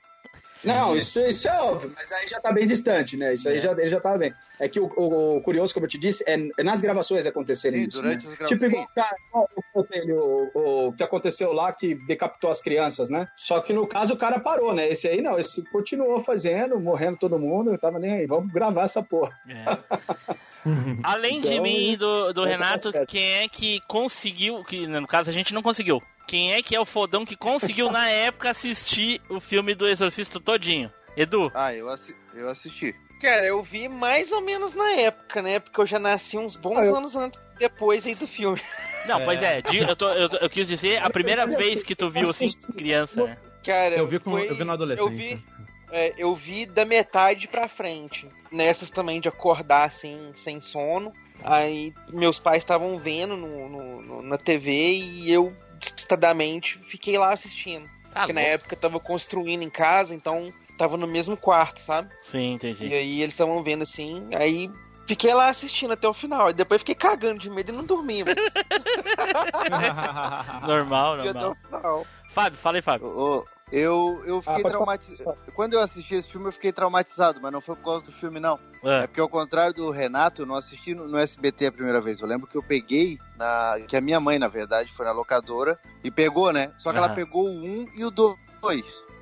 Não, 0.65 0.95
isso, 0.97 1.21
isso 1.21 1.49
é 1.49 1.61
óbvio, 1.61 1.93
mas 1.97 2.13
aí 2.13 2.27
já 2.29 2.41
tá 2.41 2.53
bem 2.53 2.67
distante, 2.67 3.17
né? 3.17 3.35
Isso 3.35 3.49
aí 3.49 3.59
já, 3.61 3.73
ele 3.73 3.89
já 3.91 4.01
tava 4.01 4.19
bem. 4.19 4.35
É 4.59 4.69
que 4.69 4.79
o, 4.79 4.87
o- 4.97 5.37
o 5.39 5.43
curioso, 5.43 5.73
como 5.73 5.87
eu 5.87 5.91
te 5.91 5.97
disse, 5.99 6.23
é, 6.27 6.37
é 6.59 6.63
nas 6.63 6.81
gravações 6.83 7.25
acontecerem 7.27 7.81
Sim, 7.83 7.89
isso, 7.89 8.03
durante 8.03 8.27
né? 8.27 8.33
grava- 8.37 8.45
Tipo 8.47 8.65
igual 8.67 8.87
cara, 8.95 9.17
o, 9.33 10.89
o, 10.89 10.93
que 10.93 11.03
aconteceu 11.03 11.53
lá, 11.53 11.73
que 11.73 11.95
decapitou 11.95 12.51
as 12.51 12.61
crianças, 12.61 13.09
né? 13.09 13.27
Só 13.37 13.61
que 13.61 13.73
no 13.73 13.87
caso 13.87 14.15
o 14.15 14.17
cara 14.19 14.39
parou, 14.39 14.75
né? 14.75 14.89
Esse 14.89 15.09
aí 15.09 15.23
não, 15.23 15.39
esse 15.39 15.63
continuou 15.71 16.21
fazendo, 16.21 16.79
morrendo 16.79 17.17
todo 17.19 17.39
mundo, 17.39 17.73
eu 17.73 17.79
tava 17.79 17.99
nem 17.99 18.13
aí, 18.13 18.27
vamos 18.27 18.53
gravar 18.53 18.83
essa 18.85 19.03
porra. 19.03 19.33
Além 21.03 21.41
de 21.41 21.49
Então, 21.49 21.63
mim 21.63 21.93
e 21.93 21.97
do, 21.97 22.33
do 22.35 22.43
vai 22.43 22.51
Renato, 22.51 22.93
quem 23.07 23.39
é 23.39 23.49
que 23.49 23.81
conseguiu, 23.89 24.63
que 24.65 24.87
no 24.87 25.07
caso 25.07 25.31
a 25.31 25.33
gente 25.33 25.55
não 25.55 25.63
conseguiu, 25.63 26.03
quem 26.31 26.53
é 26.53 26.63
que 26.63 26.77
é 26.77 26.81
o 26.81 26.85
fodão 26.87 27.25
que 27.27 27.35
conseguiu 27.35 27.91
na 27.91 28.09
época 28.09 28.51
assistir 28.51 29.21
o 29.29 29.41
filme 29.41 29.75
do 29.75 29.89
Exorcista 29.89 30.39
todinho? 30.39 30.89
Edu? 31.17 31.51
Ah, 31.53 31.75
eu, 31.75 31.89
assi- 31.91 32.15
eu 32.35 32.49
assisti. 32.49 32.95
Cara, 33.21 33.45
eu 33.45 33.61
vi 33.65 33.89
mais 33.89 34.31
ou 34.31 34.41
menos 34.41 34.73
na 34.73 34.91
época, 34.93 35.43
né? 35.43 35.59
Porque 35.59 35.81
eu 35.81 35.87
já 35.87 35.99
nasci 35.99 36.39
uns 36.39 36.55
bons 36.55 36.79
Ah, 36.79 36.85
eu- 36.87 36.97
anos 36.97 37.17
antes, 37.17 37.41
depois 37.59 38.07
aí 38.07 38.15
do 38.15 38.29
filme. 38.29 38.61
Não, 39.07 39.25
pois 39.25 39.43
é, 39.43 39.61
eu, 39.75 39.97
tô- 39.97 40.13
eu, 40.13 40.29
eu 40.41 40.49
quis 40.49 40.69
dizer 40.69 41.03
a 41.03 41.11
primeira 41.11 41.47
vez 41.47 41.83
que 41.83 41.97
tu 41.97 42.09
viu 42.09 42.29
assim, 42.31 42.47
criança, 42.77 43.25
né? 43.25 43.37
Cara, 43.65 43.97
Eu 43.97 44.07
vi, 44.07 44.21
com, 44.21 44.31
foi- 44.31 44.49
eu 44.49 44.55
vi 44.55 44.63
na 44.65 44.71
eu 44.71 44.75
adolescência. 44.75 45.37
vi, 45.37 45.45
é, 45.91 46.15
eu 46.17 46.33
vi 46.35 46.65
da 46.65 46.85
metade 46.85 47.49
pra 47.49 47.67
frente. 47.67 48.29
Nessas 48.53 48.89
também 48.89 49.21
de 49.21 49.29
acordar 49.29 49.85
assim, 49.89 50.31
sem 50.37 50.61
sono. 50.61 51.13
Aí 51.43 51.93
meus 52.13 52.39
pais 52.39 52.59
estavam 52.63 52.99
vendo 53.01 53.37
no, 53.37 53.69
no- 53.69 54.03
no- 54.03 54.23
na 54.23 54.39
TV 54.39 54.93
e 54.93 55.33
eu, 55.33 55.53
despistadamente, 55.81 56.79
fiquei 56.79 57.19
lá 57.19 57.33
assistindo. 57.33 57.85
Tá 58.13 58.21
Porque 58.21 58.33
na 58.33 58.41
louco. 58.41 58.55
época 58.55 58.75
eu 58.75 58.79
tava 58.81 59.01
construindo 59.01 59.63
em 59.63 59.71
casa, 59.71 60.15
então 60.15 60.53
tava 60.79 60.97
no 60.97 61.07
mesmo 61.07 61.37
quarto, 61.37 61.81
sabe? 61.81 62.11
Sim, 62.23 62.55
entendi. 62.55 62.87
E 62.87 62.95
aí 62.95 63.21
eles 63.23 63.35
estavam 63.35 63.63
vendo 63.63 63.83
assim, 63.83 64.29
aí 64.35 64.71
fiquei 65.07 65.33
lá 65.35 65.49
assistindo 65.49 65.93
até 65.93 66.09
o 66.09 66.15
final. 66.15 66.51
E 66.51 66.55
depois 66.55 66.81
fiquei 66.83 66.95
cagando 66.95 67.39
de 67.41 67.51
medo 67.51 67.73
e 67.73 67.77
não 67.77 67.85
dormi, 67.85 68.23
mas 68.25 68.37
Normal, 70.67 71.17
normal. 71.17 71.53
o 71.53 71.55
final. 71.71 72.07
Fábio, 72.31 72.59
fala 72.59 72.79
aí, 72.79 72.83
Fábio. 72.83 73.09
Ô, 73.09 73.45
eu, 73.73 74.23
eu 74.27 74.43
fiquei 74.43 74.63
Ah, 74.65 74.69
traumatizado. 74.69 75.39
Quando 75.55 75.75
eu 75.75 75.81
assisti 75.81 76.15
esse 76.15 76.29
filme, 76.29 76.49
eu 76.49 76.53
fiquei 76.53 76.73
traumatizado, 76.73 77.41
mas 77.41 77.53
não 77.53 77.61
foi 77.61 77.77
por 77.77 77.85
causa 77.85 78.05
do 78.05 78.13
filme, 78.13 78.41
não. 78.41 78.59
É. 78.83 79.05
É 79.05 79.07
porque, 79.07 79.21
ao 79.21 79.29
contrário 79.29 79.75
do 79.75 79.91
Renato, 79.91 80.43
eu 80.43 80.47
não 80.47 80.55
assisti 80.57 80.95
no, 80.95 81.07
no 81.07 81.19
SBT 81.19 81.67
a 81.67 81.73
primeira 81.73 82.01
vez. 82.01 82.21
Eu 82.21 82.27
lembro 82.27 82.47
que 82.47 82.57
eu 82.57 82.63
peguei, 82.63 83.19
na, 83.37 83.77
que 83.87 83.97
a 83.97 84.01
minha 84.01 84.19
mãe, 84.21 84.39
na 84.39 84.49
verdade, 84.49 84.93
foi 84.93 85.07
na 85.07 85.13
locadora 85.13 85.79
e 86.03 86.11
pegou, 86.11 86.53
né? 86.53 86.73
Só 86.79 86.91
que 86.93 86.99
ela 86.99 87.07
Aham. 87.07 87.15
pegou 87.15 87.45
o 87.47 87.51
1 87.65 87.87
e 87.95 88.05
o 88.05 88.11
2. 88.11 88.35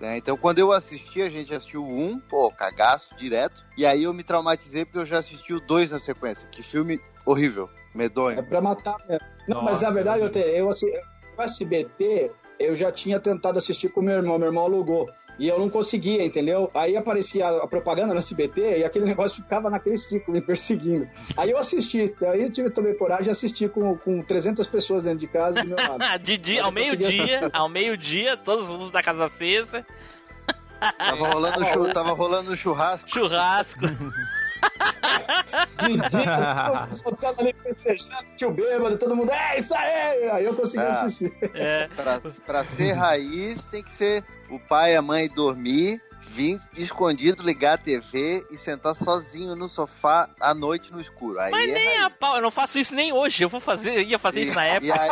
Né? 0.01 0.16
Então, 0.16 0.36
quando 0.36 0.61
eu 0.61 0.72
assisti, 0.72 1.20
a 1.22 1.28
gente 1.28 1.53
assistiu 1.53 1.82
o 1.84 1.88
1, 1.88 2.20
pô, 2.20 2.51
cagaço, 2.53 3.14
direto. 3.16 3.64
E 3.76 3.84
aí 3.84 4.05
eu 4.05 4.14
me 4.14 4.22
traumatizei 4.22 4.84
porque 4.84 4.99
eu 4.99 5.05
já 5.05 5.18
assisti 5.18 5.53
o 5.53 5.61
2 5.61 5.90
na 5.90 5.99
sequência. 5.99 6.49
Que 6.49 6.62
filme 6.62 7.01
horrível, 7.26 7.68
É 7.94 7.99
medonho. 7.99 8.44
pra 8.44 8.61
matar 8.61 8.96
mesmo. 9.09 9.26
Não, 9.49 9.61
mas 9.62 9.74
Nossa. 9.78 9.86
na 9.86 9.90
verdade, 9.90 10.22
eu, 10.22 10.30
te, 10.30 10.38
eu, 10.38 10.68
assi- 10.68 10.86
o 11.36 11.42
SBT, 11.42 12.30
eu 12.59 12.74
já 12.74 12.90
tinha 12.92 13.18
tentado 13.20 13.59
assistir 13.59 13.88
com 13.88 14.02
meu 14.02 14.16
irmão, 14.16 14.38
meu 14.38 14.48
irmão 14.48 14.64
alugou. 14.64 15.09
E 15.38 15.46
eu 15.46 15.56
não 15.59 15.70
conseguia, 15.70 16.24
entendeu? 16.24 16.68
Aí 16.74 16.96
aparecia 16.96 17.46
a 17.48 17.66
propaganda 17.68 18.12
no 18.12 18.18
SBT 18.18 18.78
e 18.80 18.84
aquele 18.84 19.04
negócio 19.04 19.40
ficava 19.40 19.70
naquele 19.70 19.96
ciclo 19.96 20.34
me 20.34 20.40
perseguindo. 20.40 21.09
Aí 21.36 21.50
eu 21.50 21.59
assisti, 21.59 22.12
aí 22.26 22.42
eu 22.42 22.52
tive, 22.52 22.70
tomei 22.70 22.94
coragem 22.94 23.28
e 23.28 23.30
assisti 23.30 23.68
com, 23.68 23.96
com 23.98 24.20
300 24.20 24.66
pessoas 24.66 25.04
dentro 25.04 25.20
de 25.20 25.28
casa 25.28 25.62
do 25.62 25.68
meu 25.68 25.76
lado. 25.76 25.98
De 26.20 26.36
dia, 26.36 26.64
ao 26.64 26.72
meio-dia, 26.72 27.50
ao 27.52 27.68
meio-dia, 27.68 28.36
todos 28.36 28.68
os 28.68 28.74
luzes 28.74 28.92
da 28.92 29.00
casa 29.00 29.26
acesa, 29.26 29.86
Tava 30.80 31.28
rolando, 31.28 31.92
tava 31.92 32.12
rolando 32.12 32.56
churrasco. 32.56 33.09
churrasco. 33.11 33.80
De 35.78 35.96
dia, 36.09 36.88
soltando 36.92 37.40
ali, 37.40 37.54
festejando, 37.62 38.24
tio 38.36 38.50
bêbado, 38.52 38.98
todo 38.98 39.14
mundo, 39.14 39.30
é 39.30 39.59
isso 39.59 39.74
aí! 39.74 40.28
Aí 40.30 40.44
eu 40.44 40.54
consegui 40.54 40.82
Ah. 40.84 41.02
assistir. 41.02 41.32
É. 41.54 41.88
Pra, 41.88 42.20
pra 42.44 42.64
ser 42.64 42.92
raiz, 42.92 43.62
tem 43.70 43.82
que 43.82 43.92
ser 43.92 44.24
o 44.50 44.59
pai 44.59 44.94
e 44.94 44.96
a 44.96 45.02
mãe 45.02 45.28
dormir, 45.28 46.02
vir 46.28 46.61
escondido, 46.76 47.42
ligar 47.42 47.74
a 47.74 47.78
TV 47.78 48.44
e 48.50 48.59
sentar 48.59 48.94
sozinho 48.94 49.54
no 49.54 49.68
sofá 49.68 50.28
à 50.40 50.52
noite 50.54 50.92
no 50.92 51.00
escuro. 51.00 51.38
Aí 51.40 51.50
Mas 51.50 51.70
é 51.70 51.72
nem 51.74 51.88
raiz. 51.88 52.02
a 52.02 52.11
pau, 52.11 52.36
eu 52.36 52.42
não 52.42 52.50
faço 52.50 52.78
isso 52.78 52.94
nem 52.94 53.12
hoje. 53.12 53.42
Eu 53.44 53.48
vou 53.48 53.61
fazer, 53.61 53.96
eu 53.98 54.02
ia 54.02 54.18
fazer 54.18 54.42
isso 54.42 54.54
na 54.54 54.66
E 54.66 54.70
época. 54.90 55.00
aí- 55.02 55.11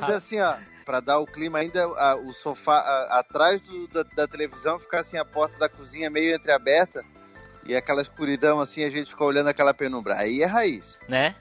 ainda 0.00 0.16
assim, 0.16 0.40
ó, 0.40 0.54
pra 0.84 1.00
dar 1.00 1.18
o 1.18 1.26
clima, 1.26 1.58
ainda 1.58 1.84
a- 1.84 2.16
o 2.16 2.32
sofá 2.32 2.78
a- 2.78 3.18
atrás 3.18 3.60
do- 3.62 3.88
da, 3.88 4.02
da 4.14 4.26
televisão 4.28 4.78
ficar 4.78 5.00
assim, 5.00 5.18
a 5.18 5.24
porta 5.24 5.58
da 5.58 5.68
cozinha 5.68 6.08
meio 6.08 6.34
entreaberta 6.34 7.04
e 7.68 7.76
aquela 7.76 8.02
escuridão 8.02 8.58
assim, 8.60 8.82
a 8.82 8.90
gente 8.90 9.10
fica 9.10 9.22
olhando 9.22 9.46
aquela 9.48 9.72
penumbra. 9.72 10.16
Aí 10.16 10.42
é 10.42 10.46
raiz. 10.46 10.98
Né? 11.08 11.36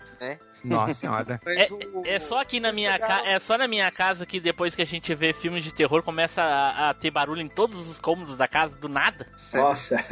Nossa 0.63 0.93
senhora. 0.93 1.39
O- 1.93 2.03
É 2.05 2.19
só 2.19 2.39
aqui 2.39 2.59
na 2.59 2.73
minha 2.73 2.97
casa, 2.99 3.21
é 3.27 3.39
só 3.39 3.57
na 3.57 3.67
minha 3.67 3.89
casa 3.91 4.25
que 4.25 4.39
depois 4.39 4.75
que 4.75 4.81
a 4.81 4.85
gente 4.85 5.13
vê 5.15 5.31
filmes 5.31 5.63
de 5.63 5.71
terror 5.73 6.03
começa 6.03 6.41
a, 6.41 6.89
a 6.89 6.93
ter 6.93 7.11
barulho 7.11 7.41
em 7.41 7.47
todos 7.47 7.87
os 7.89 7.99
cômodos 7.99 8.35
da 8.35 8.47
casa 8.47 8.75
do 8.75 8.89
nada, 8.89 9.27
Nossa. 9.53 9.95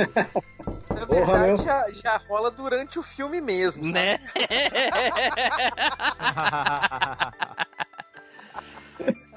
Na 0.87 1.03
verdade, 1.03 1.63
já, 1.63 1.85
já 1.91 2.17
rola 2.29 2.51
durante 2.51 2.97
o 2.99 3.03
filme 3.03 3.41
mesmo, 3.41 3.83
sabe? 3.83 3.93
né? 3.93 4.15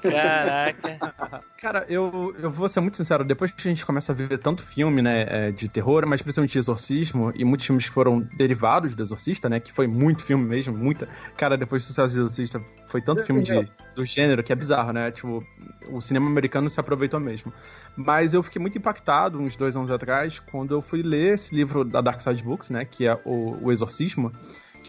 Caraca. 0.01 1.43
Cara, 1.57 1.85
eu, 1.89 2.35
eu 2.41 2.51
vou 2.51 2.67
ser 2.69 2.79
muito 2.79 2.97
sincero, 2.97 3.23
depois 3.23 3.51
que 3.51 3.67
a 3.67 3.71
gente 3.71 3.85
começa 3.85 4.11
a 4.11 4.15
ver 4.15 4.37
tanto 4.37 4.63
filme, 4.63 5.01
né, 5.01 5.25
é, 5.27 5.51
de 5.51 5.67
terror, 5.67 6.05
mas 6.07 6.21
principalmente 6.21 6.53
de 6.53 6.59
exorcismo, 6.59 7.31
e 7.35 7.43
muitos 7.43 7.65
filmes 7.65 7.87
que 7.87 7.93
foram 7.93 8.21
derivados 8.37 8.95
do 8.95 9.03
Exorcista, 9.03 9.49
né, 9.49 9.59
que 9.59 9.71
foi 9.71 9.87
muito 9.87 10.23
filme 10.23 10.45
mesmo, 10.45 10.77
muita... 10.77 11.07
Cara, 11.35 11.57
depois 11.57 11.83
do 11.83 11.87
sucesso 11.87 12.13
do 12.13 12.21
Exorcista, 12.21 12.61
foi 12.87 13.01
tanto 13.01 13.23
filme 13.23 13.43
de, 13.43 13.69
do 13.95 14.05
gênero 14.05 14.43
que 14.43 14.53
é 14.53 14.55
bizarro, 14.55 14.93
né, 14.93 15.11
tipo, 15.11 15.43
o 15.89 16.01
cinema 16.01 16.27
americano 16.27 16.69
se 16.69 16.79
aproveitou 16.79 17.19
mesmo. 17.19 17.53
Mas 17.95 18.33
eu 18.33 18.41
fiquei 18.41 18.61
muito 18.61 18.77
impactado, 18.77 19.37
uns 19.37 19.55
dois 19.55 19.75
anos 19.75 19.91
atrás, 19.91 20.39
quando 20.39 20.73
eu 20.73 20.81
fui 20.81 21.01
ler 21.01 21.33
esse 21.33 21.53
livro 21.53 21.83
da 21.83 22.01
Dark 22.01 22.21
Side 22.21 22.43
Books, 22.43 22.69
né, 22.69 22.85
que 22.85 23.07
é 23.07 23.19
o, 23.25 23.57
o 23.65 23.71
Exorcismo, 23.71 24.31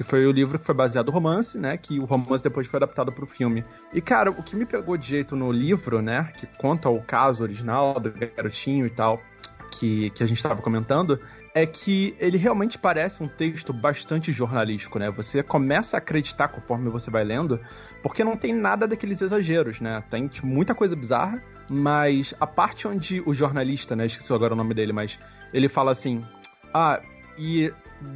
que 0.00 0.04
foi 0.04 0.24
o 0.24 0.32
livro 0.32 0.58
que 0.58 0.64
foi 0.64 0.74
baseado 0.74 1.08
no 1.08 1.12
romance, 1.12 1.58
né? 1.58 1.76
Que 1.76 2.00
o 2.00 2.06
romance 2.06 2.42
depois 2.42 2.66
foi 2.66 2.78
adaptado 2.78 3.12
para 3.12 3.22
o 3.22 3.26
filme. 3.26 3.62
E, 3.92 4.00
cara, 4.00 4.30
o 4.30 4.42
que 4.42 4.56
me 4.56 4.64
pegou 4.64 4.96
de 4.96 5.06
jeito 5.06 5.36
no 5.36 5.52
livro, 5.52 6.00
né? 6.00 6.32
Que 6.38 6.46
conta 6.46 6.88
o 6.88 7.02
caso 7.02 7.42
original 7.42 8.00
do 8.00 8.10
garotinho 8.10 8.86
e 8.86 8.90
tal, 8.90 9.20
que, 9.70 10.08
que 10.08 10.22
a 10.22 10.26
gente 10.26 10.38
estava 10.38 10.62
comentando, 10.62 11.20
é 11.54 11.66
que 11.66 12.16
ele 12.18 12.38
realmente 12.38 12.78
parece 12.78 13.22
um 13.22 13.28
texto 13.28 13.74
bastante 13.74 14.32
jornalístico, 14.32 14.98
né? 14.98 15.10
Você 15.10 15.42
começa 15.42 15.98
a 15.98 15.98
acreditar 15.98 16.48
conforme 16.48 16.88
você 16.88 17.10
vai 17.10 17.22
lendo, 17.22 17.60
porque 18.02 18.24
não 18.24 18.38
tem 18.38 18.54
nada 18.54 18.88
daqueles 18.88 19.20
exageros, 19.20 19.82
né? 19.82 20.02
Tem 20.08 20.28
tipo, 20.28 20.46
muita 20.46 20.74
coisa 20.74 20.96
bizarra, 20.96 21.42
mas 21.68 22.32
a 22.40 22.46
parte 22.46 22.88
onde 22.88 23.22
o 23.26 23.34
jornalista, 23.34 23.94
né? 23.94 24.06
Esqueci 24.06 24.32
agora 24.32 24.54
o 24.54 24.56
nome 24.56 24.72
dele, 24.72 24.94
mas 24.94 25.18
ele 25.52 25.68
fala 25.68 25.90
assim: 25.90 26.24
Ah, 26.72 27.02
e 27.36 27.70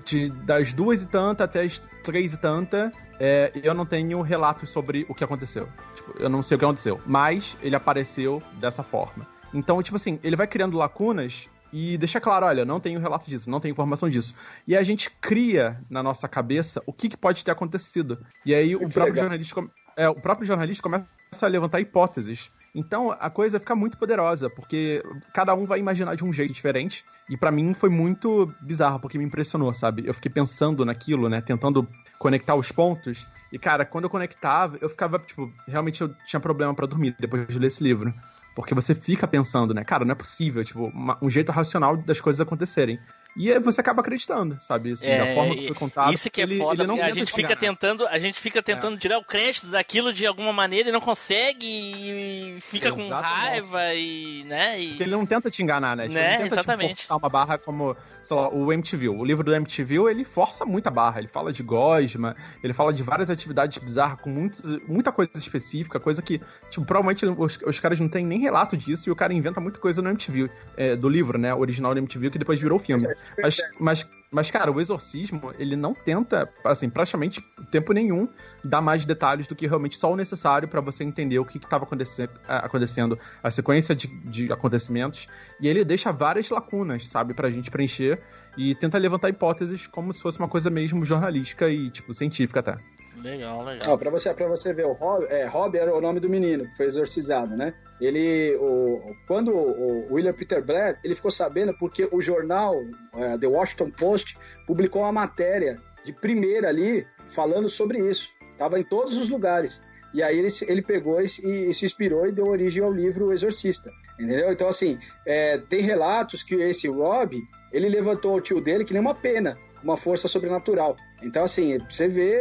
de, 0.04 0.30
das 0.30 0.72
duas 0.72 1.02
e 1.02 1.06
tanta 1.06 1.44
até 1.44 1.62
as 1.62 1.78
três 2.02 2.34
e 2.34 2.36
tanta, 2.36 2.92
é, 3.18 3.52
eu 3.62 3.74
não 3.74 3.86
tenho 3.86 4.20
relatos 4.22 4.70
sobre 4.70 5.06
o 5.08 5.14
que 5.14 5.24
aconteceu. 5.24 5.68
Tipo, 5.94 6.14
eu 6.18 6.28
não 6.28 6.42
sei 6.42 6.56
o 6.56 6.58
que 6.58 6.64
aconteceu. 6.64 7.00
Mas 7.06 7.56
ele 7.62 7.76
apareceu 7.76 8.42
dessa 8.60 8.82
forma. 8.82 9.26
Então, 9.52 9.82
tipo 9.82 9.96
assim, 9.96 10.18
ele 10.22 10.36
vai 10.36 10.46
criando 10.46 10.76
lacunas 10.76 11.48
e 11.72 11.96
deixa 11.98 12.20
claro, 12.20 12.46
olha, 12.46 12.64
não 12.64 12.78
tenho 12.78 13.00
relato 13.00 13.28
disso, 13.28 13.50
não 13.50 13.60
tenho 13.60 13.72
informação 13.72 14.08
disso. 14.08 14.34
E 14.66 14.76
a 14.76 14.82
gente 14.82 15.10
cria 15.10 15.80
na 15.90 16.02
nossa 16.02 16.28
cabeça 16.28 16.82
o 16.86 16.92
que, 16.92 17.08
que 17.08 17.16
pode 17.16 17.44
ter 17.44 17.50
acontecido. 17.50 18.24
E 18.44 18.54
aí 18.54 18.76
o 18.76 18.88
próprio, 18.88 19.16
jornalista, 19.16 19.64
é, 19.96 20.08
o 20.08 20.14
próprio 20.14 20.46
jornalista 20.46 20.82
começa 20.82 21.06
a 21.42 21.46
levantar 21.48 21.80
hipóteses. 21.80 22.52
Então 22.74 23.12
a 23.12 23.30
coisa 23.30 23.60
fica 23.60 23.74
muito 23.74 23.96
poderosa, 23.96 24.50
porque 24.50 25.02
cada 25.32 25.54
um 25.54 25.64
vai 25.64 25.78
imaginar 25.78 26.16
de 26.16 26.24
um 26.24 26.32
jeito 26.32 26.52
diferente. 26.52 27.04
E 27.28 27.36
para 27.36 27.52
mim 27.52 27.72
foi 27.72 27.88
muito 27.88 28.52
bizarro, 28.60 28.98
porque 28.98 29.16
me 29.16 29.24
impressionou, 29.24 29.72
sabe? 29.72 30.04
Eu 30.06 30.12
fiquei 30.12 30.30
pensando 30.30 30.84
naquilo, 30.84 31.28
né? 31.28 31.40
Tentando 31.40 31.86
conectar 32.18 32.56
os 32.56 32.72
pontos. 32.72 33.28
E, 33.52 33.58
cara, 33.58 33.84
quando 33.84 34.04
eu 34.04 34.10
conectava, 34.10 34.76
eu 34.80 34.88
ficava, 34.88 35.18
tipo, 35.20 35.52
realmente 35.68 36.02
eu 36.02 36.12
tinha 36.26 36.40
problema 36.40 36.74
para 36.74 36.86
dormir 36.86 37.14
depois 37.18 37.46
de 37.46 37.58
ler 37.58 37.68
esse 37.68 37.84
livro. 37.84 38.12
Porque 38.56 38.74
você 38.74 38.94
fica 38.94 39.26
pensando, 39.26 39.72
né? 39.72 39.84
Cara, 39.84 40.04
não 40.04 40.12
é 40.12 40.16
possível, 40.16 40.64
tipo, 40.64 40.86
uma, 40.86 41.18
um 41.22 41.30
jeito 41.30 41.52
racional 41.52 41.96
das 41.96 42.20
coisas 42.20 42.40
acontecerem. 42.40 42.98
E 43.36 43.52
aí 43.52 43.58
você 43.58 43.80
acaba 43.80 44.00
acreditando, 44.00 44.56
sabe? 44.60 44.92
Assim, 44.92 45.06
É, 45.06 45.26
da 45.26 45.34
forma 45.34 45.54
que 45.54 45.66
foi 45.66 45.76
contado. 45.76 46.14
Isso 46.14 46.30
que 46.30 46.40
é 46.40 46.44
ele, 46.44 46.58
foda, 46.58 46.82
ele 46.82 46.86
não 46.86 47.00
a 47.02 47.10
gente 47.10 47.26
te 47.26 47.32
fica 47.32 47.52
enganar. 47.52 47.60
tentando, 47.60 48.06
a 48.06 48.18
gente 48.18 48.38
fica 48.38 48.62
tentando 48.62 48.96
tirar 48.96 49.18
o 49.18 49.24
crédito 49.24 49.66
daquilo 49.66 50.12
de 50.12 50.26
alguma 50.26 50.52
maneira 50.52 50.88
e 50.88 50.92
não 50.92 51.00
consegue 51.00 51.66
e 51.66 52.60
fica 52.60 52.92
com 52.92 53.00
Exatamente. 53.02 53.34
raiva 53.46 53.94
e, 53.94 54.44
né? 54.44 54.80
E... 54.80 54.88
Porque 54.88 55.02
ele 55.02 55.12
não 55.12 55.26
tenta 55.26 55.50
te 55.50 55.62
enganar, 55.62 55.96
né? 55.96 56.04
Tipo, 56.04 56.14
Né, 56.14 56.26
ele 56.26 56.36
não 56.36 56.42
tenta 56.44 56.54
exatamente. 56.60 56.88
Tipo, 56.94 57.00
forçar 57.02 57.16
uma 57.18 57.28
barra 57.28 57.58
como, 57.58 57.96
sei 58.22 58.36
lá, 58.36 58.48
o 58.48 58.72
MTV. 58.72 59.08
O 59.08 59.24
livro 59.24 59.42
do 59.44 59.54
MTV, 59.54 60.10
ele 60.10 60.24
força 60.24 60.64
muita 60.64 60.90
barra. 60.90 61.18
Ele 61.18 61.28
fala 61.28 61.52
de 61.52 61.62
gosma, 61.62 62.36
ele 62.62 62.72
fala 62.72 62.92
de 62.92 63.02
várias 63.02 63.30
atividades 63.30 63.78
bizarras 63.78 64.20
com 64.20 64.30
muitos, 64.30 64.64
muita 64.86 65.10
coisa 65.10 65.30
específica, 65.34 65.98
coisa 65.98 66.22
que, 66.22 66.40
tipo, 66.70 66.86
provavelmente 66.86 67.26
os, 67.26 67.58
os 67.66 67.80
caras 67.80 67.98
não 67.98 68.08
têm 68.08 68.24
nem 68.24 68.40
relato 68.40 68.76
disso 68.76 69.08
e 69.08 69.12
o 69.12 69.16
cara 69.16 69.32
inventa 69.32 69.60
muita 69.60 69.78
coisa 69.78 70.00
no 70.00 70.08
MTV, 70.10 70.50
é, 70.76 70.94
do 70.96 71.08
livro, 71.08 71.38
né? 71.38 71.54
Original 71.54 71.94
do 71.94 71.98
MTV, 71.98 72.30
que 72.30 72.38
depois 72.38 72.60
virou 72.60 72.78
filme. 72.78 73.02
Mas, 73.40 73.56
mas, 73.78 74.06
mas, 74.30 74.50
cara, 74.50 74.72
o 74.72 74.80
exorcismo, 74.80 75.52
ele 75.58 75.76
não 75.76 75.94
tenta, 75.94 76.52
assim, 76.64 76.90
praticamente 76.90 77.40
tempo 77.70 77.92
nenhum, 77.92 78.28
dar 78.64 78.80
mais 78.80 79.06
detalhes 79.06 79.46
do 79.46 79.54
que 79.54 79.66
realmente 79.66 79.96
só 79.96 80.12
o 80.12 80.16
necessário 80.16 80.66
pra 80.66 80.80
você 80.80 81.04
entender 81.04 81.38
o 81.38 81.44
que 81.44 81.58
estava 81.58 81.84
acontecendo, 81.84 83.18
a 83.42 83.50
sequência 83.50 83.94
de, 83.94 84.08
de 84.28 84.52
acontecimentos. 84.52 85.28
E 85.60 85.68
ele 85.68 85.84
deixa 85.84 86.10
várias 86.10 86.50
lacunas, 86.50 87.08
sabe, 87.08 87.32
pra 87.32 87.48
gente 87.48 87.70
preencher 87.70 88.20
e 88.56 88.74
tenta 88.74 88.98
levantar 88.98 89.28
hipóteses 89.28 89.86
como 89.86 90.12
se 90.12 90.20
fosse 90.20 90.38
uma 90.38 90.48
coisa 90.48 90.68
mesmo 90.70 91.04
jornalística 91.04 91.68
e, 91.68 91.90
tipo, 91.90 92.12
científica 92.12 92.60
até. 92.60 92.78
Legal, 93.24 93.64
legal. 93.64 93.94
Ó, 93.94 93.96
pra, 93.96 94.10
você, 94.10 94.34
pra 94.34 94.46
você 94.46 94.74
ver, 94.74 94.84
o 94.84 94.92
Rob, 94.92 95.24
é, 95.30 95.46
Rob 95.46 95.78
era 95.78 95.96
o 95.96 96.00
nome 96.00 96.20
do 96.20 96.28
menino 96.28 96.68
que 96.68 96.76
foi 96.76 96.84
exorcizado, 96.84 97.56
né? 97.56 97.72
Ele, 97.98 98.54
o, 98.56 99.00
quando 99.26 99.50
o, 99.50 100.12
William 100.12 100.34
Peter 100.34 100.62
Blair, 100.62 101.00
ele 101.02 101.14
ficou 101.14 101.30
sabendo 101.30 101.72
porque 101.78 102.06
o 102.12 102.20
jornal 102.20 102.74
é, 103.14 103.38
The 103.38 103.46
Washington 103.46 103.90
Post 103.92 104.36
publicou 104.66 105.00
uma 105.00 105.12
matéria 105.12 105.80
de 106.04 106.12
primeira 106.12 106.68
ali 106.68 107.06
falando 107.30 107.66
sobre 107.66 107.98
isso. 107.98 108.28
Tava 108.58 108.78
em 108.78 108.84
todos 108.84 109.16
os 109.16 109.30
lugares. 109.30 109.80
E 110.12 110.22
aí 110.22 110.38
ele, 110.38 110.48
ele 110.68 110.82
pegou 110.82 111.18
e, 111.18 111.24
e 111.24 111.72
se 111.72 111.86
inspirou 111.86 112.26
e 112.26 112.32
deu 112.32 112.46
origem 112.46 112.84
ao 112.84 112.92
livro 112.92 113.28
O 113.28 113.32
Exorcista. 113.32 113.90
Entendeu? 114.20 114.52
Então, 114.52 114.68
assim, 114.68 114.98
é, 115.26 115.56
tem 115.56 115.80
relatos 115.80 116.42
que 116.42 116.56
esse 116.56 116.88
Rob, 116.88 117.40
ele 117.72 117.88
levantou 117.88 118.36
o 118.36 118.40
tio 118.40 118.60
dele 118.60 118.84
que 118.84 118.92
nem 118.92 119.00
uma 119.00 119.14
pena, 119.14 119.56
uma 119.84 119.96
força 119.96 120.26
sobrenatural. 120.26 120.96
Então, 121.22 121.44
assim, 121.44 121.78
você 121.88 122.08
vê 122.08 122.40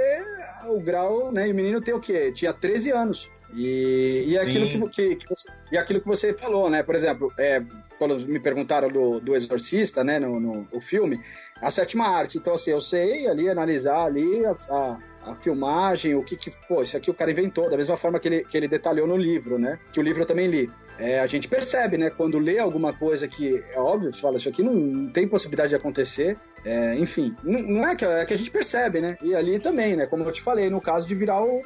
o 0.65 0.79
grau, 0.79 1.31
né? 1.31 1.47
E 1.47 1.51
o 1.51 1.55
menino 1.55 1.81
tem 1.81 1.93
o 1.93 1.99
quê? 1.99 2.31
Tinha 2.31 2.53
13 2.53 2.91
anos. 2.91 3.29
E, 3.53 4.25
e 4.29 4.37
é 4.37 4.41
aquilo 4.41 4.67
que, 4.67 4.79
que, 4.89 5.15
que 5.17 5.29
você, 5.29 5.47
e 5.71 5.77
aquilo 5.77 6.01
que 6.01 6.07
você 6.07 6.33
falou, 6.33 6.69
né? 6.69 6.81
Por 6.81 6.95
exemplo, 6.95 7.31
é, 7.37 7.61
quando 7.99 8.17
me 8.27 8.39
perguntaram 8.39 8.89
do, 8.89 9.19
do 9.19 9.35
Exorcista, 9.35 10.03
né? 10.03 10.17
No, 10.17 10.39
no 10.39 10.81
filme, 10.81 11.21
a 11.61 11.69
sétima 11.69 12.07
arte. 12.07 12.37
Então, 12.37 12.53
assim, 12.53 12.71
eu 12.71 12.81
sei 12.81 13.27
ali 13.27 13.49
analisar 13.49 14.05
ali 14.05 14.45
a, 14.45 14.55
a, 14.69 14.97
a 15.31 15.35
filmagem, 15.35 16.15
o 16.15 16.23
que 16.23 16.35
que, 16.35 16.51
pô, 16.67 16.81
isso 16.81 16.97
aqui 16.97 17.11
o 17.11 17.13
cara 17.13 17.29
inventou, 17.29 17.69
da 17.69 17.77
mesma 17.77 17.95
forma 17.95 18.19
que 18.19 18.27
ele, 18.27 18.43
que 18.43 18.57
ele 18.57 18.67
detalhou 18.67 19.05
no 19.05 19.17
livro, 19.17 19.59
né? 19.59 19.79
Que 19.91 19.99
o 19.99 20.03
livro 20.03 20.23
eu 20.23 20.25
também 20.25 20.47
li. 20.47 20.71
É, 20.99 21.19
a 21.19 21.27
gente 21.27 21.47
percebe, 21.47 21.97
né? 21.97 22.09
Quando 22.09 22.37
lê 22.37 22.59
alguma 22.59 22.93
coisa 22.93 23.27
que 23.27 23.63
é 23.71 23.79
óbvio, 23.79 24.13
você 24.13 24.21
fala, 24.21 24.37
isso 24.37 24.47
aqui 24.47 24.61
não, 24.61 24.73
não 24.73 25.11
tem 25.11 25.27
possibilidade 25.27 25.69
de 25.69 25.75
acontecer. 25.75 26.37
É, 26.63 26.95
enfim, 26.95 27.35
não, 27.43 27.61
não 27.61 27.87
é 27.87 27.95
que, 27.95 28.05
é 28.05 28.25
que 28.25 28.33
a 28.33 28.37
gente 28.37 28.51
percebe, 28.51 29.01
né? 29.01 29.17
E 29.21 29.35
ali 29.35 29.59
também, 29.59 29.95
né? 29.95 30.05
Como 30.05 30.23
eu 30.23 30.31
te 30.31 30.41
falei, 30.41 30.69
no 30.69 30.79
caso 30.79 31.07
de 31.07 31.15
virar 31.15 31.41
o, 31.43 31.61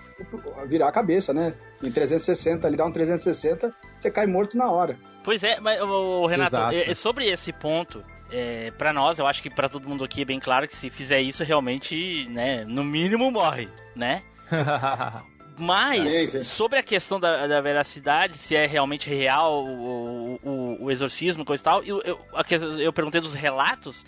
virar 0.65 0.87
a 0.87 0.91
cabeça, 0.91 1.33
né? 1.33 1.53
Em 1.83 1.91
360, 1.91 2.65
ali 2.67 2.77
dá 2.77 2.85
um 2.85 2.91
360, 2.91 3.73
você 3.99 4.09
cai 4.09 4.25
morto 4.25 4.57
na 4.57 4.71
hora. 4.71 4.97
Pois 5.23 5.43
é, 5.43 5.59
mas, 5.59 5.79
ô, 5.81 6.25
Renato, 6.25 6.55
é- 6.55 6.89
é 6.89 6.93
sobre 6.95 7.27
esse 7.27 7.51
ponto, 7.51 8.01
é, 8.31 8.71
para 8.71 8.93
nós, 8.93 9.19
eu 9.19 9.27
acho 9.27 9.43
que 9.43 9.49
pra 9.49 9.67
todo 9.69 9.87
mundo 9.87 10.03
aqui 10.03 10.21
é 10.21 10.25
bem 10.25 10.39
claro 10.39 10.67
que 10.67 10.75
se 10.75 10.89
fizer 10.89 11.19
isso, 11.21 11.43
realmente, 11.43 12.27
né, 12.29 12.63
no 12.65 12.83
mínimo 12.83 13.29
morre, 13.29 13.67
né? 13.95 14.23
Mas, 15.57 16.03
Sim, 16.03 16.25
sim. 16.27 16.43
sobre 16.43 16.77
a 16.79 16.83
questão 16.83 17.19
da, 17.19 17.47
da 17.47 17.59
veracidade, 17.61 18.37
se 18.37 18.55
é 18.55 18.65
realmente 18.67 19.09
real 19.09 19.65
o, 19.65 20.39
o, 20.43 20.83
o 20.85 20.91
exorcismo, 20.91 21.43
coisa 21.43 21.61
e 21.61 21.63
tal, 21.63 21.83
eu, 21.83 22.01
eu, 22.03 22.19
eu 22.79 22.93
perguntei 22.93 23.19
dos 23.19 23.33
relatos, 23.33 24.05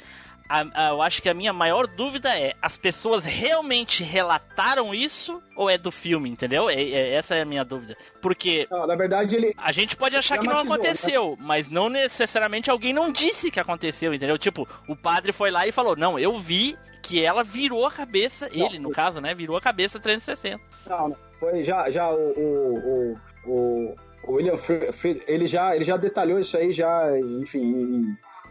a- 0.48 0.66
a- 0.74 0.90
eu 0.90 1.02
acho 1.02 1.22
que 1.22 1.30
a 1.30 1.34
minha 1.34 1.52
maior 1.54 1.88
dúvida 1.88 2.30
é, 2.38 2.54
as 2.62 2.78
pessoas 2.78 3.24
realmente 3.24 4.04
relataram 4.04 4.94
isso 4.94 5.42
ou 5.56 5.70
é 5.70 5.78
do 5.78 5.92
filme, 5.92 6.30
entendeu? 6.30 6.70
É- 6.70 6.82
é- 6.82 7.14
essa 7.14 7.36
é 7.36 7.42
a 7.42 7.46
minha 7.46 7.64
dúvida. 7.64 7.96
Porque 8.22 8.68
Não, 8.70 8.86
na 8.88 8.96
verdade, 8.96 9.36
ele. 9.36 9.54
a 9.58 9.72
gente 9.72 9.96
pode 9.96 10.16
achar 10.16 10.38
que 10.38 10.48
não 10.48 10.56
né? 10.58 10.62
aconteceu, 10.62 11.36
mas 11.40 11.68
não 11.68 11.90
necessariamente 11.90 12.70
alguém 12.70 12.94
não 12.94 13.12
disse 13.12 13.50
que 13.52 13.60
aconteceu, 13.60 14.14
entendeu? 14.14 14.38
Tipo, 14.38 14.68
o 14.88 14.96
padre 14.96 15.32
foi 15.32 15.50
lá 15.52 15.66
e 15.68 15.72
falou: 15.72 15.96
Não, 15.96 16.18
eu 16.20 16.36
vi 16.40 16.78
que 17.02 17.24
ela 17.24 17.44
virou 17.44 17.86
a 17.86 17.92
cabeça, 17.92 18.50
ele 18.52 18.78
no 18.80 18.92
caso, 18.92 19.20
né? 19.22 19.34
Virou 19.34 19.56
a 19.58 19.62
cabeça 19.62 20.00
360. 20.00 20.60
Não, 20.88 21.10
não. 21.10 21.29
Foi 21.40 21.64
já, 21.64 21.90
já 21.90 22.10
o, 22.12 22.16
o, 22.38 23.18
o, 23.46 23.96
o- 24.26 24.32
William 24.34 24.58
Fried, 24.58 25.24
ele 25.28 25.48
já, 25.48 25.76
ele 25.76 25.86
já 25.86 25.98
detalhou 25.98 26.40
isso 26.40 26.56
aí, 26.58 26.72
já, 26.74 27.08
enfim, 27.42 27.62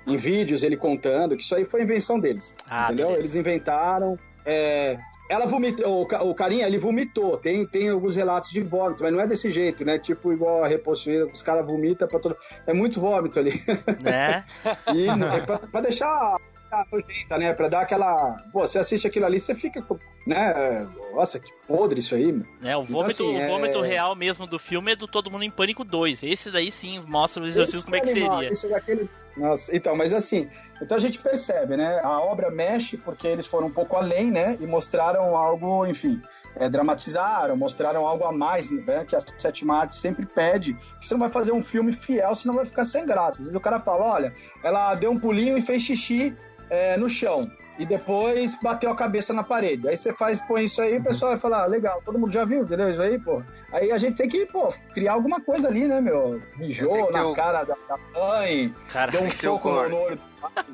em, 0.06 0.12
em 0.12 0.16
vídeos, 0.16 0.62
ele 0.62 0.76
contando, 0.76 1.36
que 1.36 1.42
isso 1.42 1.54
aí 1.54 1.64
foi 1.64 1.82
invenção 1.82 2.18
deles. 2.18 2.56
Ah, 2.68 2.86
entendeu? 2.86 3.06
beleza. 3.08 3.22
Eles 3.22 3.34
inventaram. 3.36 4.16
é, 4.46 4.98
ela 5.30 5.44
vomitou, 5.44 6.00
o, 6.02 6.06
ca- 6.06 6.22
o 6.22 6.34
carinha, 6.34 6.66
ele 6.66 6.78
vomitou. 6.78 7.36
Tem, 7.36 7.66
tem 7.66 7.90
alguns 7.90 8.16
relatos 8.16 8.50
de 8.50 8.62
vômito, 8.62 9.02
mas 9.02 9.12
não 9.12 9.20
é 9.20 9.26
desse 9.26 9.50
jeito, 9.50 9.84
né? 9.84 9.98
Tipo 9.98 10.32
igual 10.32 10.64
a 10.64 10.66
repossuída, 10.66 11.26
os 11.26 11.42
caras 11.42 11.66
vomitam 11.66 12.08
pra 12.08 12.18
todo. 12.18 12.34
É 12.66 12.72
muito 12.72 12.98
vômito 12.98 13.38
ali. 13.38 13.52
Né? 14.00 14.42
E 14.94 15.06
é 15.06 15.40
pra, 15.42 15.58
pra 15.58 15.80
deixar 15.82 16.08
a 16.72 16.84
nojenta, 16.90 17.36
né? 17.38 17.52
Pra 17.52 17.68
dar 17.68 17.82
aquela. 17.82 18.38
Pô, 18.52 18.60
você 18.66 18.78
assiste 18.78 19.06
aquilo 19.06 19.26
ali, 19.26 19.38
você 19.38 19.54
fica 19.54 19.84
né? 20.28 20.88
Nossa, 21.14 21.40
que 21.40 21.50
podre 21.66 21.98
isso 21.98 22.14
aí. 22.14 22.28
É, 22.62 22.76
o 22.76 22.82
Então, 22.82 22.84
vômito, 22.84 23.06
assim, 23.12 23.36
o 23.36 23.40
é- 23.40 23.48
vômito 23.48 23.80
real 23.80 24.14
mesmo 24.14 24.46
do 24.46 24.58
filme 24.58 24.92
é 24.92 24.96
do 24.96 25.08
Todo 25.08 25.30
Mundo 25.30 25.42
em 25.44 25.50
Pânico 25.50 25.82
2. 25.84 26.22
Esse 26.22 26.50
daí 26.50 26.70
sim 26.70 27.00
mostra 27.06 27.42
o 27.42 27.46
exorcismo 27.46 27.84
como 27.84 27.96
é 27.96 28.00
que 28.00 28.10
animal, 28.10 28.36
seria. 28.38 28.52
esse 28.52 28.66
é 28.66 28.70
daquele- 28.70 29.10
Nossa, 29.36 29.74
então, 29.76 29.94
mas 29.96 30.12
assim, 30.12 30.48
então 30.82 30.96
a 30.96 31.00
gente 31.00 31.18
percebe, 31.20 31.76
né? 31.76 32.00
A 32.02 32.20
obra 32.20 32.50
mexe 32.50 32.96
porque 32.96 33.26
eles 33.26 33.46
foram 33.46 33.68
um 33.68 33.72
pouco 33.72 33.96
além, 33.96 34.30
né? 34.32 34.56
E 34.60 34.66
mostraram 34.66 35.36
algo, 35.36 35.86
enfim, 35.86 36.20
é, 36.56 36.68
dramatizaram, 36.68 37.56
mostraram 37.56 38.06
algo 38.06 38.24
a 38.24 38.32
mais, 38.32 38.68
né? 38.70 39.04
Que 39.04 39.14
a 39.16 39.20
sétima 39.20 39.78
arte 39.80 39.94
sempre 39.96 40.26
pede. 40.26 40.74
Que 41.00 41.06
você 41.06 41.14
não 41.14 41.20
vai 41.20 41.30
fazer 41.30 41.52
um 41.52 41.62
filme 41.62 41.92
fiel, 41.92 42.34
senão 42.34 42.54
vai 42.54 42.66
ficar 42.66 42.84
sem 42.84 43.06
graça. 43.06 43.32
Às 43.40 43.46
vezes 43.46 43.54
o 43.54 43.60
cara 43.60 43.80
fala, 43.80 44.04
olha, 44.12 44.34
ela 44.62 44.94
deu 44.96 45.10
um 45.12 45.18
pulinho 45.18 45.56
e 45.56 45.62
fez 45.62 45.82
xixi 45.84 46.34
é, 46.68 46.96
no 46.96 47.08
chão. 47.08 47.48
E 47.78 47.86
depois 47.86 48.58
bateu 48.60 48.90
a 48.90 48.96
cabeça 48.96 49.32
na 49.32 49.44
parede. 49.44 49.88
Aí 49.88 49.96
você 49.96 50.12
faz, 50.12 50.40
põe 50.40 50.64
isso 50.64 50.82
aí, 50.82 50.98
o 50.98 51.02
pessoal 51.04 51.30
vai 51.30 51.40
falar, 51.40 51.62
ah, 51.62 51.66
legal, 51.66 52.02
todo 52.04 52.18
mundo 52.18 52.32
já 52.32 52.44
viu, 52.44 52.62
entendeu? 52.62 52.90
Isso 52.90 53.00
aí, 53.00 53.18
pô. 53.20 53.40
Aí 53.72 53.92
a 53.92 53.96
gente 53.98 54.16
tem 54.16 54.28
que, 54.28 54.46
pô, 54.46 54.68
criar 54.92 55.12
alguma 55.12 55.40
coisa 55.40 55.68
ali, 55.68 55.86
né, 55.86 56.00
meu? 56.00 56.42
Mijou 56.56 57.12
na 57.12 57.24
o- 57.26 57.34
cara 57.36 57.62
da, 57.62 57.76
da 57.88 57.96
mãe, 58.12 58.74
Cara, 58.88 59.12
deu 59.12 59.22
um 59.22 59.30
soco 59.30 59.70
no 59.70 59.96
olho 59.96 60.16
do 60.16 60.22
pai. 60.40 60.64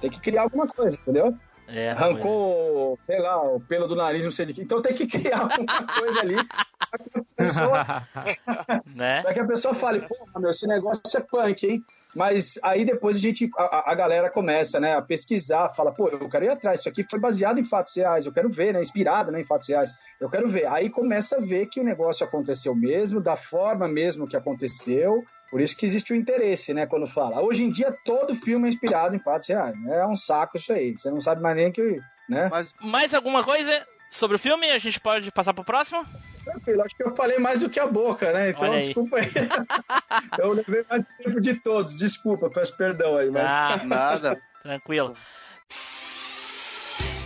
Tem 0.00 0.10
que 0.10 0.20
criar 0.20 0.42
alguma 0.42 0.66
coisa, 0.68 0.96
entendeu? 0.96 1.36
é, 1.66 1.90
Arrancou, 1.90 2.98
sei 3.04 3.18
lá, 3.18 3.42
o 3.42 3.58
pelo 3.58 3.88
do 3.88 3.96
nariz, 3.96 4.22
não 4.24 4.30
sei 4.30 4.46
de 4.46 4.54
que. 4.54 4.62
Então 4.62 4.80
tem 4.80 4.94
que 4.94 5.06
criar 5.08 5.40
alguma 5.40 5.86
coisa 5.98 6.20
ali 6.20 6.36
pra 6.46 6.98
que 6.98 7.18
a 7.18 7.22
pessoa, 7.36 7.86
né? 8.86 9.22
pra 9.22 9.34
que 9.34 9.40
a 9.40 9.46
pessoa 9.46 9.74
fale, 9.74 10.02
pô, 10.02 10.16
meu, 10.38 10.50
esse 10.50 10.66
negócio 10.68 11.02
é 11.16 11.20
punk, 11.20 11.66
hein? 11.66 11.84
Mas 12.14 12.58
aí 12.62 12.84
depois 12.84 13.16
a 13.16 13.20
gente, 13.20 13.50
a, 13.56 13.90
a 13.90 13.94
galera 13.94 14.30
começa, 14.30 14.78
né, 14.78 14.94
a 14.94 15.02
pesquisar, 15.02 15.72
fala, 15.74 15.92
pô, 15.92 16.08
eu 16.08 16.28
quero 16.28 16.44
ir 16.44 16.50
atrás, 16.50 16.80
isso 16.80 16.88
aqui 16.88 17.04
foi 17.08 17.18
baseado 17.18 17.58
em 17.58 17.64
fatos 17.64 17.94
reais, 17.96 18.24
eu 18.24 18.32
quero 18.32 18.48
ver, 18.48 18.72
né, 18.72 18.80
inspirado 18.80 19.32
né, 19.32 19.40
em 19.40 19.44
fatos 19.44 19.68
reais, 19.68 19.94
eu 20.20 20.30
quero 20.30 20.48
ver. 20.48 20.66
Aí 20.66 20.88
começa 20.88 21.36
a 21.36 21.40
ver 21.40 21.66
que 21.66 21.80
o 21.80 21.84
negócio 21.84 22.24
aconteceu 22.24 22.74
mesmo, 22.74 23.20
da 23.20 23.36
forma 23.36 23.88
mesmo 23.88 24.28
que 24.28 24.36
aconteceu, 24.36 25.24
por 25.50 25.60
isso 25.60 25.76
que 25.76 25.86
existe 25.86 26.12
o 26.12 26.16
interesse, 26.16 26.72
né, 26.72 26.86
quando 26.86 27.06
fala. 27.06 27.42
Hoje 27.42 27.64
em 27.64 27.70
dia 27.70 27.96
todo 28.04 28.34
filme 28.34 28.66
é 28.66 28.70
inspirado 28.70 29.16
em 29.16 29.20
fatos 29.20 29.48
reais, 29.48 29.76
né? 29.82 29.98
é 29.98 30.06
um 30.06 30.16
saco 30.16 30.56
isso 30.56 30.72
aí, 30.72 30.92
você 30.92 31.10
não 31.10 31.20
sabe 31.20 31.42
mais 31.42 31.56
nem 31.56 31.72
que, 31.72 32.00
né? 32.28 32.48
Mas 32.50 32.72
Mais 32.80 33.14
alguma 33.14 33.42
coisa 33.42 33.86
sobre 34.10 34.36
o 34.36 34.38
filme? 34.38 34.70
A 34.70 34.78
gente 34.78 35.00
pode 35.00 35.30
passar 35.32 35.52
pro 35.52 35.64
próximo? 35.64 36.06
Tranquilo, 36.44 36.82
acho 36.82 36.96
que 36.96 37.02
eu 37.02 37.16
falei 37.16 37.38
mais 37.38 37.60
do 37.60 37.70
que 37.70 37.80
a 37.80 37.86
boca, 37.86 38.32
né? 38.32 38.50
Então, 38.50 38.72
aí. 38.72 38.80
desculpa 38.82 39.16
aí. 39.16 39.26
eu 40.38 40.52
levei 40.52 40.84
mais 40.88 41.04
tempo 41.18 41.40
de 41.40 41.54
todos, 41.54 41.96
desculpa, 41.96 42.50
peço 42.50 42.76
perdão 42.76 43.16
aí, 43.16 43.30
mas. 43.30 43.50
Ah, 43.50 43.80
nada. 43.84 44.42
tranquilo. 44.62 45.14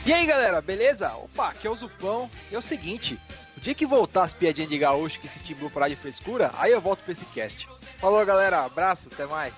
E 0.06 0.12
aí 0.12 0.24
galera, 0.24 0.60
beleza? 0.62 1.12
Opa, 1.14 1.48
aqui 1.48 1.66
é 1.66 1.70
o 1.70 1.74
Zupão. 1.74 2.30
E 2.50 2.54
é 2.54 2.58
o 2.58 2.62
seguinte: 2.62 3.18
o 3.56 3.60
dia 3.60 3.74
que 3.74 3.84
voltar 3.84 4.22
as 4.22 4.32
piadinhas 4.32 4.70
de 4.70 4.78
gaúcho 4.78 5.20
que 5.20 5.26
esse 5.26 5.40
timbu 5.40 5.68
parar 5.68 5.88
de 5.88 5.96
frescura, 5.96 6.50
aí 6.56 6.72
eu 6.72 6.80
volto 6.80 7.02
pra 7.02 7.12
esse 7.12 7.24
cast. 7.26 7.68
Falou 7.98 8.24
galera, 8.24 8.64
abraço, 8.64 9.10
até 9.12 9.26
mais. 9.26 9.52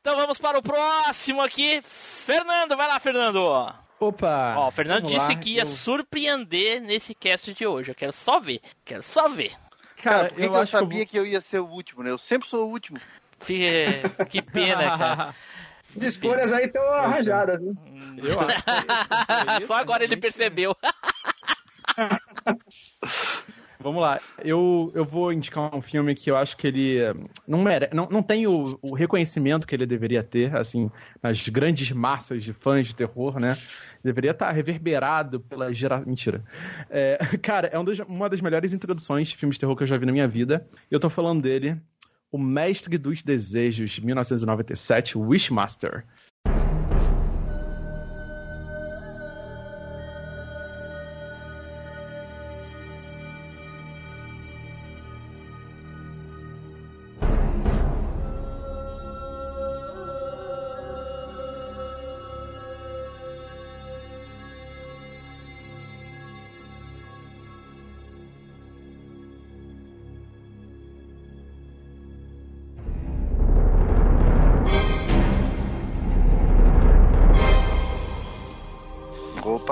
Então 0.00 0.16
vamos 0.16 0.38
para 0.38 0.58
o 0.58 0.62
próximo 0.62 1.42
aqui. 1.42 1.82
Fernando, 1.84 2.76
vai 2.76 2.86
lá, 2.86 2.98
Fernando. 3.00 3.87
Opa! 4.00 4.54
Ó, 4.56 4.68
o 4.68 4.70
Fernando 4.70 5.04
disse 5.06 5.16
lá, 5.16 5.34
que 5.36 5.54
ia 5.54 5.62
eu- 5.62 5.66
surpreender 5.66 6.80
nesse 6.80 7.14
cast 7.14 7.52
de 7.52 7.66
hoje. 7.66 7.90
Eu 7.90 7.94
quero 7.94 8.12
só 8.12 8.38
ver. 8.38 8.60
Quero 8.84 9.02
só 9.02 9.28
ver. 9.28 9.52
Cara, 10.02 10.28
Por 10.28 10.36
que 10.36 10.42
eu 10.44 10.50
que 10.50 10.56
eu 10.56 10.60
acho 10.60 10.70
que 10.70 10.76
eu 10.76 10.80
sabia 10.80 11.06
que 11.06 11.18
eu 11.18 11.26
ia 11.26 11.40
ser 11.40 11.58
o 11.58 11.66
último, 11.66 12.04
né? 12.04 12.10
Eu 12.10 12.18
sempre 12.18 12.48
sou 12.48 12.68
o 12.68 12.70
último. 12.70 12.98
Que, 13.40 13.86
que 14.30 14.40
pena, 14.40 14.82
cara. 14.98 15.34
As 15.96 16.02
escolhas 16.04 16.52
aí 16.52 16.66
estão 16.66 16.82
arranjadas, 16.90 17.58
viu? 17.60 17.74
Eu 18.22 18.38
acho 18.40 19.60
que 19.60 19.62
Só 19.66 19.74
agora 19.74 20.04
ele 20.04 20.16
percebeu. 20.16 20.76
Vamos 23.80 24.02
lá, 24.02 24.20
eu, 24.44 24.90
eu 24.92 25.04
vou 25.04 25.32
indicar 25.32 25.72
um 25.74 25.80
filme 25.80 26.12
que 26.14 26.28
eu 26.28 26.36
acho 26.36 26.56
que 26.56 26.66
ele 26.66 26.98
eh, 26.98 27.14
não, 27.46 27.62
mere... 27.62 27.88
não, 27.92 28.08
não 28.10 28.22
tem 28.22 28.44
o, 28.46 28.76
o 28.82 28.92
reconhecimento 28.92 29.66
que 29.68 29.74
ele 29.74 29.86
deveria 29.86 30.22
ter, 30.22 30.56
assim, 30.56 30.90
nas 31.22 31.48
grandes 31.48 31.92
massas 31.92 32.42
de 32.42 32.52
fãs 32.52 32.88
de 32.88 32.94
terror, 32.96 33.38
né? 33.38 33.56
Deveria 34.02 34.32
estar 34.32 34.50
reverberado 34.50 35.38
pela 35.40 35.72
gera... 35.72 36.00
Mentira. 36.00 36.42
É, 36.90 37.18
cara, 37.40 37.68
é 37.68 37.78
um 37.78 37.84
dos- 37.84 38.00
uma 38.00 38.28
das 38.28 38.40
melhores 38.40 38.72
introduções 38.72 39.28
de 39.28 39.36
filmes 39.36 39.54
de 39.54 39.60
terror 39.60 39.76
que 39.76 39.84
eu 39.84 39.86
já 39.86 39.96
vi 39.96 40.06
na 40.06 40.12
minha 40.12 40.26
vida. 40.28 40.66
Eu 40.90 40.98
tô 40.98 41.08
falando 41.08 41.40
dele, 41.42 41.76
O 42.32 42.38
Mestre 42.38 42.98
dos 42.98 43.22
Desejos, 43.22 43.90
de 43.92 44.04
1997, 44.04 45.16
Wishmaster. 45.16 46.04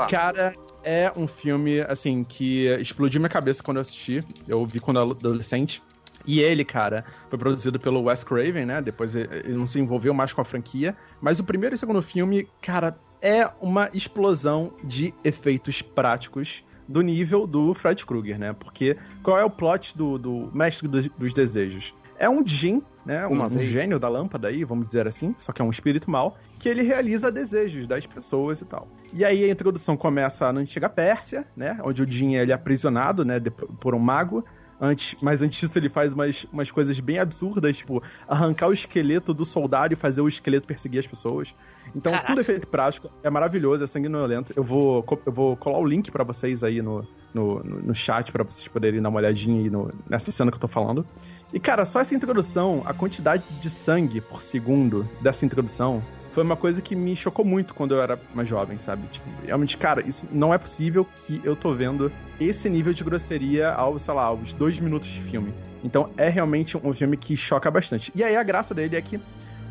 Cara, 0.09 0.55
é 0.83 1.13
um 1.17 1.27
filme, 1.27 1.81
assim, 1.81 2.25
que 2.25 2.67
explodiu 2.81 3.21
minha 3.21 3.29
cabeça 3.29 3.63
quando 3.63 3.79
eu 3.79 3.81
assisti. 3.83 4.25
Eu 4.47 4.65
vi 4.67 4.81
quando 4.81 4.99
eu 4.99 5.03
era 5.03 5.11
adolescente. 5.13 5.83
E 6.27 6.41
ele, 6.41 6.65
cara, 6.65 7.05
foi 7.31 7.39
produzido 7.39 7.79
pelo 7.79 8.03
Wes 8.03 8.25
Craven, 8.25 8.67
né? 8.67 8.83
Depois 8.83 9.15
ele 9.15 9.55
não 9.55 9.67
se 9.67 9.79
envolveu 9.79 10.13
mais 10.13 10.33
com 10.33 10.41
a 10.41 10.45
franquia. 10.45 10.97
Mas 11.21 11.39
o 11.39 11.45
primeiro 11.45 11.75
e 11.75 11.77
o 11.77 11.79
segundo 11.79 12.03
filme, 12.03 12.49
cara, 12.61 12.99
é 13.23 13.49
uma 13.61 13.89
explosão 13.95 14.73
de 14.83 15.15
efeitos 15.25 15.83
práticos 15.83 16.65
do 16.89 17.01
nível 17.01 17.47
do 17.47 17.75
Fred 17.75 18.05
Krueger, 18.05 18.39
né? 18.39 18.53
Porque 18.53 18.97
qual 19.23 19.39
é 19.39 19.45
o 19.45 19.51
plot 19.51 19.97
do, 19.97 20.19
do 20.19 20.51
Mestre 20.53 20.89
dos 20.89 21.33
Desejos? 21.33 21.95
É 22.19 22.29
um 22.29 22.47
Jin, 22.47 22.83
né? 23.05 23.27
Um, 23.27 23.33
Uma 23.33 23.47
um 23.47 23.59
gênio 23.59 23.99
da 23.99 24.09
lâmpada 24.09 24.49
aí, 24.49 24.65
vamos 24.65 24.87
dizer 24.87 25.07
assim, 25.07 25.35
só 25.39 25.53
que 25.53 25.63
é 25.63 25.65
um 25.65 25.71
espírito 25.71 26.11
mau, 26.11 26.37
que 26.59 26.69
ele 26.69 26.83
realiza 26.83 27.31
desejos 27.31 27.87
das 27.87 28.07
pessoas 28.07 28.61
e 28.61 28.65
tal. 28.65 28.89
E 29.13 29.25
aí 29.25 29.45
a 29.45 29.49
introdução 29.49 29.97
começa 29.97 30.53
na 30.53 30.61
antiga 30.61 30.89
Pérsia, 30.89 31.47
né? 31.57 31.79
Onde 31.85 32.03
o 32.03 32.11
Jin 32.11 32.35
ele 32.35 32.53
é 32.53 32.55
aprisionado, 32.55 33.25
né? 33.25 33.41
por 33.81 33.95
um 33.95 33.99
mago. 33.99 34.45
Antes, 34.79 35.17
mas 35.23 35.41
antes 35.41 35.59
disso 35.59 35.79
ele 35.79 35.89
faz 35.89 36.13
umas, 36.13 36.45
umas 36.53 36.71
coisas 36.71 37.01
bem 37.01 37.19
absurdas, 37.19 37.79
tipo 37.79 38.03
arrancar 38.29 38.69
o 38.69 38.73
esqueleto 38.75 39.33
do 39.33 39.43
soldado 39.45 39.95
e 39.95 39.97
fazer 39.97 40.21
o 40.21 40.29
esqueleto 40.29 40.67
perseguir 40.67 41.01
as 41.01 41.07
pessoas. 41.07 41.55
Então 41.95 42.13
Caraca. 42.13 42.27
tudo 42.27 42.41
é 42.43 42.45
feito 42.45 42.69
prático, 42.69 43.11
é 43.23 43.31
maravilhoso, 43.31 43.83
é 43.83 43.87
sanguinolento. 43.87 44.53
Eu 44.55 44.63
vou, 44.63 45.03
eu 45.25 45.33
vou 45.33 45.57
colar 45.57 45.79
o 45.79 45.85
link 45.87 46.11
pra 46.11 46.23
vocês 46.25 46.63
aí 46.63 46.83
no, 46.83 47.07
no, 47.33 47.65
no, 47.65 47.81
no 47.85 47.95
chat 47.95 48.31
pra 48.31 48.45
vocês 48.45 48.69
poderem 48.69 49.01
dar 49.01 49.09
uma 49.09 49.19
olhadinha 49.19 49.63
aí 49.63 49.71
no- 49.71 49.91
nessa 50.09 50.31
cena 50.31 50.51
que 50.51 50.57
eu 50.57 50.61
tô 50.61 50.69
falando. 50.69 51.07
E 51.55 51.59
cara, 51.59 51.87
só 51.87 52.01
essa 52.01 52.15
introdução, 52.15 52.83
a 52.85 52.93
quantidade 52.93 53.45
de 53.61 53.71
sangue 53.71 54.21
por 54.21 54.43
segundo 54.43 55.09
dessa 55.23 55.47
introdução 55.47 56.03
foi 56.37 56.45
uma 56.45 56.55
coisa 56.55 56.83
que 56.83 56.95
me 56.95 57.17
chocou 57.17 57.47
muito 57.47 57.75
quando 57.75 57.95
eu 57.95 58.03
era 58.03 58.21
mais 58.35 58.47
jovem, 58.47 58.77
sabe? 58.77 59.07
Tipo, 59.07 59.27
realmente, 59.43 59.75
cara, 59.79 60.07
isso 60.07 60.29
não 60.31 60.53
é 60.53 60.59
possível 60.59 61.07
que 61.25 61.41
eu 61.43 61.57
tô 61.57 61.73
vendo 61.73 62.13
esse 62.39 62.69
nível 62.69 62.93
de 62.93 63.03
grosseria 63.03 63.71
aos, 63.73 64.03
sei 64.03 64.13
lá, 64.13 64.25
aos 64.25 64.53
dois 64.53 64.79
minutos 64.79 65.09
de 65.09 65.19
filme. 65.23 65.55
Então 65.83 66.11
é 66.15 66.29
realmente 66.29 66.77
um 66.77 66.93
filme 66.93 67.17
que 67.17 67.35
choca 67.39 67.71
bastante. 67.71 68.13
E 68.15 68.23
aí 68.23 68.37
a 68.37 68.43
graça 68.43 68.75
dele 68.75 68.97
é 68.97 69.01
que 69.01 69.19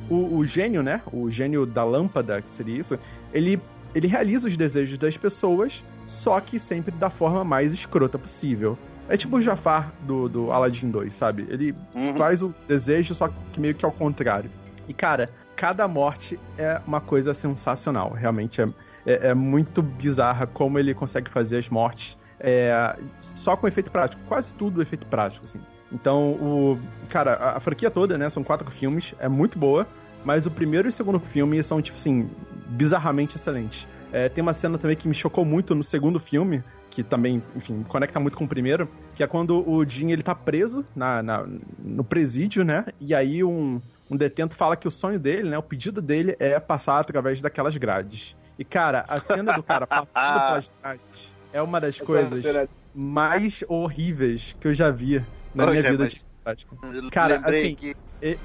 o, 0.10 0.38
o 0.38 0.44
gênio, 0.44 0.82
né? 0.82 1.04
O 1.14 1.30
gênio 1.30 1.68
da 1.68 1.84
lâmpada, 1.84 2.42
que 2.42 2.52
seria 2.52 2.80
isso, 2.80 2.98
ele, 3.32 3.62
ele 3.94 4.08
realiza 4.08 4.48
os 4.48 4.58
desejos 4.58 4.98
das 4.98 5.16
pessoas, 5.16 5.86
só 6.08 6.42
que 6.42 6.58
sempre 6.58 6.92
da 6.96 7.12
forma 7.12 7.44
mais 7.44 7.74
escrota 7.74 8.18
possível. 8.18 8.76
É 9.08 9.16
tipo 9.16 9.38
o 9.38 9.42
Jafar 9.42 9.94
do, 10.02 10.28
do 10.28 10.52
Aladdin 10.52 10.90
2, 10.90 11.14
sabe? 11.14 11.46
Ele 11.48 11.76
Uhum. 11.94 12.16
faz 12.16 12.42
o 12.42 12.52
desejo, 12.68 13.14
só 13.14 13.28
que 13.54 13.60
meio 13.60 13.76
que 13.76 13.86
ao 13.86 13.92
contrário. 13.92 14.50
E, 14.88 14.94
cara, 14.96 15.30
cada 15.56 15.88
morte 15.88 16.40
é 16.58 16.82
uma 16.86 17.00
coisa 17.02 17.34
sensacional. 17.34 18.12
Realmente 18.12 18.62
é, 18.62 18.68
é, 19.06 19.28
é 19.30 19.34
muito 19.34 19.82
bizarra 19.82 20.46
como 20.48 20.78
ele 20.80 20.94
consegue 20.94 21.30
fazer 21.30 21.58
as 21.58 21.70
mortes 21.70 22.18
é, 22.40 22.96
só 23.18 23.56
com 23.56 23.68
efeito 23.68 23.92
prático. 23.92 24.22
Quase 24.28 24.54
tudo 24.54 24.82
efeito 24.82 25.08
prático, 25.08 25.46
assim. 25.46 25.60
Então, 25.92 26.34
o. 26.34 26.80
Cara, 27.10 27.34
a, 27.36 27.58
a 27.58 27.60
franquia 27.60 27.90
toda, 27.90 28.18
né? 28.18 28.30
São 28.30 28.44
quatro 28.44 28.70
filmes, 28.70 29.16
é 29.20 29.28
muito 29.30 29.58
boa. 29.58 29.88
Mas 30.24 30.46
o 30.48 30.52
primeiro 30.52 30.88
e 30.88 30.90
o 30.90 30.92
segundo 30.92 31.20
filme 31.20 31.62
são, 31.62 31.80
tipo 31.82 31.98
assim, 31.98 32.28
bizarramente 32.70 33.36
excelentes. 33.38 33.88
É, 34.12 34.28
tem 34.28 34.42
uma 34.42 34.54
cena 34.54 34.76
também 34.78 34.98
que 34.98 35.08
me 35.08 35.14
chocou 35.14 35.46
muito 35.46 35.76
no 35.76 35.84
segundo 35.84 36.20
filme, 36.20 36.64
que 36.90 37.04
também, 37.04 37.44
enfim, 37.56 37.84
conecta 37.88 38.20
muito 38.20 38.36
com 38.36 38.46
o 38.46 38.48
primeiro, 38.48 38.90
que 39.14 39.22
é 39.22 39.28
quando 39.28 39.68
o 39.70 39.88
Jim 39.88 40.10
ele 40.12 40.24
tá 40.24 40.34
preso 40.34 40.84
na, 40.96 41.22
na- 41.22 41.46
no 41.78 42.04
presídio, 42.04 42.66
né? 42.66 42.86
E 43.00 43.14
aí 43.14 43.44
um, 43.44 43.80
um 44.10 44.16
detento 44.18 44.56
fala 44.56 44.76
que 44.78 44.88
o 44.88 44.92
sonho 44.92 45.20
dele, 45.20 45.50
né? 45.50 45.58
O 45.58 45.64
pedido 45.64 46.02
dele 46.02 46.36
é 46.40 46.60
passar 46.60 47.00
através 47.00 47.42
daquelas 47.42 47.76
grades. 47.78 48.36
E, 48.58 48.64
cara, 48.64 49.04
a 49.08 49.20
cena 49.20 49.54
do 49.54 49.64
cara 49.64 49.86
passando 49.88 50.06
pelas 50.48 50.72
grades 50.82 51.34
é 51.52 51.62
uma 51.62 51.80
das 51.82 51.96
Essa 51.96 52.06
coisas 52.06 52.42
cena- 52.44 52.70
mais 52.94 53.64
horríveis 53.68 54.54
que 54.60 54.68
eu 54.68 54.74
já 54.74 54.92
vi 54.92 55.20
na 55.54 55.66
Ô, 55.66 55.70
minha 55.70 55.82
Jé, 55.82 55.92
vida 55.92 56.04
mas- 56.04 56.14
de 56.14 56.22
prática. 56.44 56.76
Cara, 57.12 57.36
lembrei 57.38 57.60
assim, 57.66 57.76
que- 57.76 57.96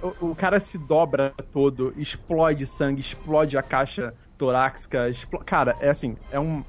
o, 0.03 0.31
o 0.31 0.37
cara 0.37 0.59
se 0.59 0.79
dobra 0.79 1.33
todo, 1.53 1.93
explode 1.97 2.67
sangue, 2.67 3.01
explode 3.01 3.57
a 3.57 3.63
caixa 3.63 4.15
torácica, 4.37 5.09
explo- 5.09 5.45
cara, 5.45 5.77
é 5.81 5.91
assim, 5.91 6.17
é 6.31 6.41
um 6.41 6.65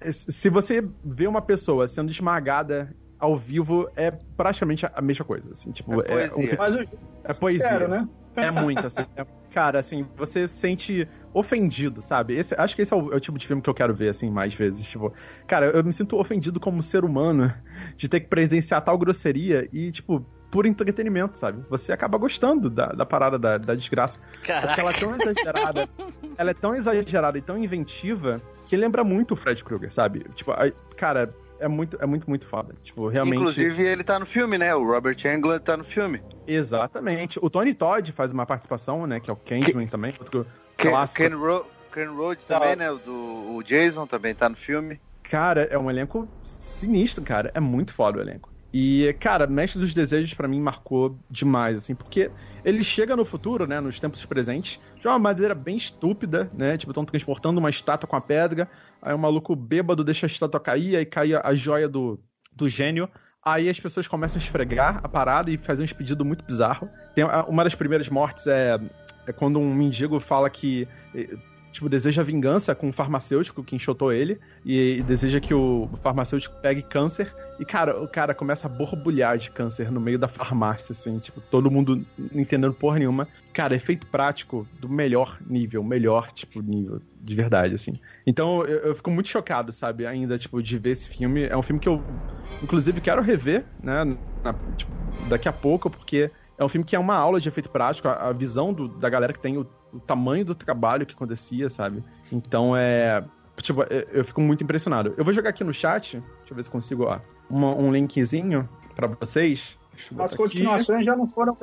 é- 0.00 0.12
se 0.12 0.50
você 0.50 0.82
vê 1.02 1.26
uma 1.26 1.40
pessoa 1.40 1.86
sendo 1.86 2.10
esmagada 2.10 2.90
ao 3.18 3.36
vivo 3.36 3.88
é 3.96 4.10
praticamente 4.10 4.86
a 4.92 5.00
mesma 5.00 5.24
coisa, 5.24 5.50
assim, 5.52 5.70
tipo, 5.72 5.94
É 6.02 6.04
é, 6.24 6.28
poesia. 6.28 6.36
um- 6.36 6.40
o 6.42 6.82
é 7.24 7.32
poesia. 7.40 7.62
sincero, 7.64 7.88
né? 7.88 8.08
É 8.36 8.50
muito, 8.50 8.86
assim. 8.86 9.02
é- 9.16 9.26
cara, 9.50 9.78
assim, 9.78 10.06
você 10.16 10.46
se 10.46 10.54
sente 10.54 11.08
ofendido, 11.32 12.02
sabe? 12.02 12.34
Esse, 12.34 12.54
acho 12.58 12.76
que 12.76 12.82
esse 12.82 12.92
é 12.92 12.96
o, 12.96 13.12
é 13.12 13.16
o 13.16 13.20
tipo 13.20 13.38
de 13.38 13.46
filme 13.46 13.62
que 13.62 13.70
eu 13.70 13.74
quero 13.74 13.94
ver, 13.94 14.10
assim, 14.10 14.30
mais 14.30 14.54
vezes. 14.54 14.86
Tipo, 14.86 15.12
cara, 15.46 15.66
eu 15.68 15.82
me 15.82 15.92
sinto 15.92 16.18
ofendido 16.18 16.60
como 16.60 16.82
ser 16.82 17.04
humano 17.04 17.50
de 17.96 18.08
ter 18.08 18.20
que 18.20 18.26
presenciar 18.28 18.82
tal 18.82 18.98
grosseria 18.98 19.66
e, 19.72 19.90
tipo, 19.90 20.20
por 20.50 20.66
entretenimento, 20.66 21.38
sabe? 21.38 21.64
Você 21.70 21.92
acaba 21.92 22.18
gostando 22.18 22.68
da, 22.68 22.88
da 22.88 23.06
parada 23.06 23.38
da, 23.38 23.56
da 23.56 23.74
desgraça. 23.74 24.18
Porque 24.38 24.50
ela 24.80 24.90
é 24.90 24.92
Caraca. 24.92 25.00
tão 25.00 25.16
exagerada. 25.16 25.88
ela 26.36 26.50
é 26.50 26.54
tão 26.54 26.74
exagerada 26.74 27.38
e 27.38 27.40
tão 27.42 27.56
inventiva 27.58 28.40
que 28.66 28.76
lembra 28.76 29.02
muito 29.02 29.32
o 29.32 29.36
Fred 29.36 29.64
Krueger, 29.64 29.90
sabe? 29.92 30.24
Tipo, 30.34 30.52
a- 30.52 30.70
cara, 30.96 31.34
é 31.58 31.68
muito, 31.68 31.96
é 32.00 32.06
muito, 32.06 32.28
muito 32.28 32.46
foda. 32.46 32.74
Tipo, 32.82 33.08
realmente. 33.08 33.36
Inclusive, 33.36 33.82
ele 33.82 34.04
tá 34.04 34.18
no 34.18 34.26
filme, 34.26 34.58
né? 34.58 34.74
O 34.74 34.84
Robert 34.84 35.16
Englund 35.24 35.60
tá 35.60 35.76
no 35.76 35.84
filme. 35.84 36.22
Exatamente. 36.46 37.38
O 37.42 37.50
Tony 37.50 37.74
Todd 37.74 38.12
faz 38.12 38.32
uma 38.32 38.46
participação, 38.46 39.06
né? 39.06 39.20
Que 39.20 39.30
é 39.30 39.32
o 39.32 39.36
Candyman 39.36 39.86
também, 39.86 40.14
outro 40.18 40.46
Ken, 40.76 40.90
clássico. 40.90 41.22
Ken, 41.22 41.34
Ro 41.34 41.66
Ken 41.92 42.06
Road 42.06 42.44
também, 42.46 42.76
né? 42.76 42.90
O, 42.90 42.98
do, 42.98 43.56
o 43.56 43.62
Jason 43.62 44.06
também 44.06 44.34
tá 44.34 44.48
no 44.48 44.56
filme. 44.56 45.00
Cara, 45.22 45.62
é 45.62 45.78
um 45.78 45.90
elenco 45.90 46.28
sinistro, 46.44 47.24
cara. 47.24 47.50
É 47.54 47.60
muito 47.60 47.92
foda 47.92 48.18
o 48.18 48.20
elenco. 48.20 48.50
E, 48.78 49.10
cara, 49.14 49.46
Mestre 49.46 49.80
dos 49.80 49.94
Desejos 49.94 50.34
pra 50.34 50.46
mim 50.46 50.60
marcou 50.60 51.18
demais, 51.30 51.78
assim, 51.78 51.94
porque 51.94 52.30
ele 52.62 52.84
chega 52.84 53.16
no 53.16 53.24
futuro, 53.24 53.66
né, 53.66 53.80
nos 53.80 53.98
tempos 53.98 54.22
presentes, 54.26 54.78
de 55.00 55.08
uma 55.08 55.18
maneira 55.18 55.54
bem 55.54 55.78
estúpida, 55.78 56.50
né, 56.52 56.76
tipo, 56.76 56.90
estão 56.90 57.02
transportando 57.02 57.58
uma 57.58 57.70
estátua 57.70 58.06
com 58.06 58.16
a 58.16 58.20
pedra, 58.20 58.68
aí 59.00 59.14
o 59.14 59.18
maluco 59.18 59.56
bêbado 59.56 60.04
deixa 60.04 60.26
a 60.26 60.28
estátua 60.28 60.60
cair, 60.60 60.94
aí 60.94 61.06
cai 61.06 61.32
a, 61.32 61.54
joia 61.54 61.88
do, 61.88 62.20
do 62.54 62.68
gênio, 62.68 63.08
aí 63.42 63.70
as 63.70 63.80
pessoas 63.80 64.06
começam 64.06 64.38
a 64.38 64.44
esfregar 64.44 65.00
a 65.02 65.08
parada 65.08 65.50
e 65.50 65.56
fazer 65.56 65.82
uns 65.82 65.94
pedidos 65.94 66.26
muito 66.26 66.44
bizarros. 66.44 66.90
Tem, 67.14 67.24
uma 67.48 67.64
das 67.64 67.74
primeiras 67.74 68.10
mortes 68.10 68.46
é, 68.46 68.78
é 69.26 69.32
quando 69.32 69.58
um 69.58 69.72
mendigo 69.72 70.20
fala 70.20 70.50
que... 70.50 70.86
Tipo, 71.76 71.90
deseja 71.90 72.22
vingança 72.22 72.74
com 72.74 72.88
o 72.88 72.92
farmacêutico 72.92 73.62
que 73.62 73.76
enxotou 73.76 74.10
ele 74.10 74.40
e, 74.64 74.96
e 74.98 75.02
deseja 75.02 75.38
que 75.40 75.52
o 75.52 75.90
farmacêutico 76.00 76.56
pegue 76.62 76.80
câncer. 76.80 77.36
E, 77.60 77.66
cara, 77.66 78.02
o 78.02 78.08
cara 78.08 78.34
começa 78.34 78.66
a 78.66 78.70
borbulhar 78.70 79.36
de 79.36 79.50
câncer 79.50 79.92
no 79.92 80.00
meio 80.00 80.18
da 80.18 80.26
farmácia, 80.26 80.94
assim, 80.94 81.18
tipo, 81.18 81.38
todo 81.38 81.70
mundo 81.70 82.02
não 82.16 82.40
entendendo 82.40 82.72
porra 82.72 82.98
nenhuma. 82.98 83.28
Cara, 83.52 83.76
efeito 83.76 84.06
prático 84.06 84.66
do 84.80 84.88
melhor 84.88 85.36
nível, 85.46 85.84
melhor, 85.84 86.32
tipo, 86.32 86.62
nível, 86.62 86.98
de 87.20 87.34
verdade, 87.34 87.74
assim. 87.74 87.92
Então, 88.26 88.64
eu, 88.64 88.78
eu 88.78 88.94
fico 88.94 89.10
muito 89.10 89.28
chocado, 89.28 89.70
sabe, 89.70 90.06
ainda, 90.06 90.38
tipo, 90.38 90.62
de 90.62 90.78
ver 90.78 90.92
esse 90.92 91.10
filme. 91.10 91.44
É 91.44 91.56
um 91.58 91.62
filme 91.62 91.78
que 91.78 91.90
eu, 91.90 92.06
inclusive, 92.62 93.02
quero 93.02 93.20
rever, 93.20 93.66
né, 93.82 94.16
na- 94.42 94.54
tipo, 94.74 94.90
daqui 95.28 95.46
a 95.46 95.52
pouco, 95.52 95.90
porque 95.90 96.30
é 96.56 96.64
um 96.64 96.68
filme 96.70 96.86
que 96.86 96.96
é 96.96 96.98
uma 96.98 97.16
aula 97.16 97.38
de 97.38 97.50
efeito 97.50 97.68
prático, 97.68 98.08
a, 98.08 98.28
a 98.28 98.32
visão 98.32 98.72
do- 98.72 98.88
da 98.88 99.10
galera 99.10 99.34
que 99.34 99.40
tem 99.40 99.58
o, 99.58 99.66
o 99.96 100.00
tamanho 100.00 100.44
do 100.44 100.54
trabalho 100.54 101.04
que 101.06 101.14
acontecia, 101.14 101.68
sabe? 101.70 102.02
Então 102.30 102.76
é. 102.76 103.24
Tipo, 103.62 103.82
eu, 103.84 104.00
eu 104.12 104.24
fico 104.24 104.40
muito 104.40 104.62
impressionado. 104.62 105.14
Eu 105.16 105.24
vou 105.24 105.32
jogar 105.32 105.50
aqui 105.50 105.64
no 105.64 105.72
chat, 105.72 106.18
deixa 106.40 106.52
eu 106.52 106.56
ver 106.56 106.62
se 106.64 106.70
consigo, 106.70 107.04
ó, 107.04 107.18
uma- 107.48 107.74
um 107.74 107.90
linkzinho 107.90 108.68
pra 108.94 109.06
vocês. 109.06 109.78
As 109.98 110.08
botar 110.10 110.24
aqui. 110.26 110.36
continuações 110.36 111.04
já 111.06 111.16
não 111.16 111.26
foram 111.26 111.56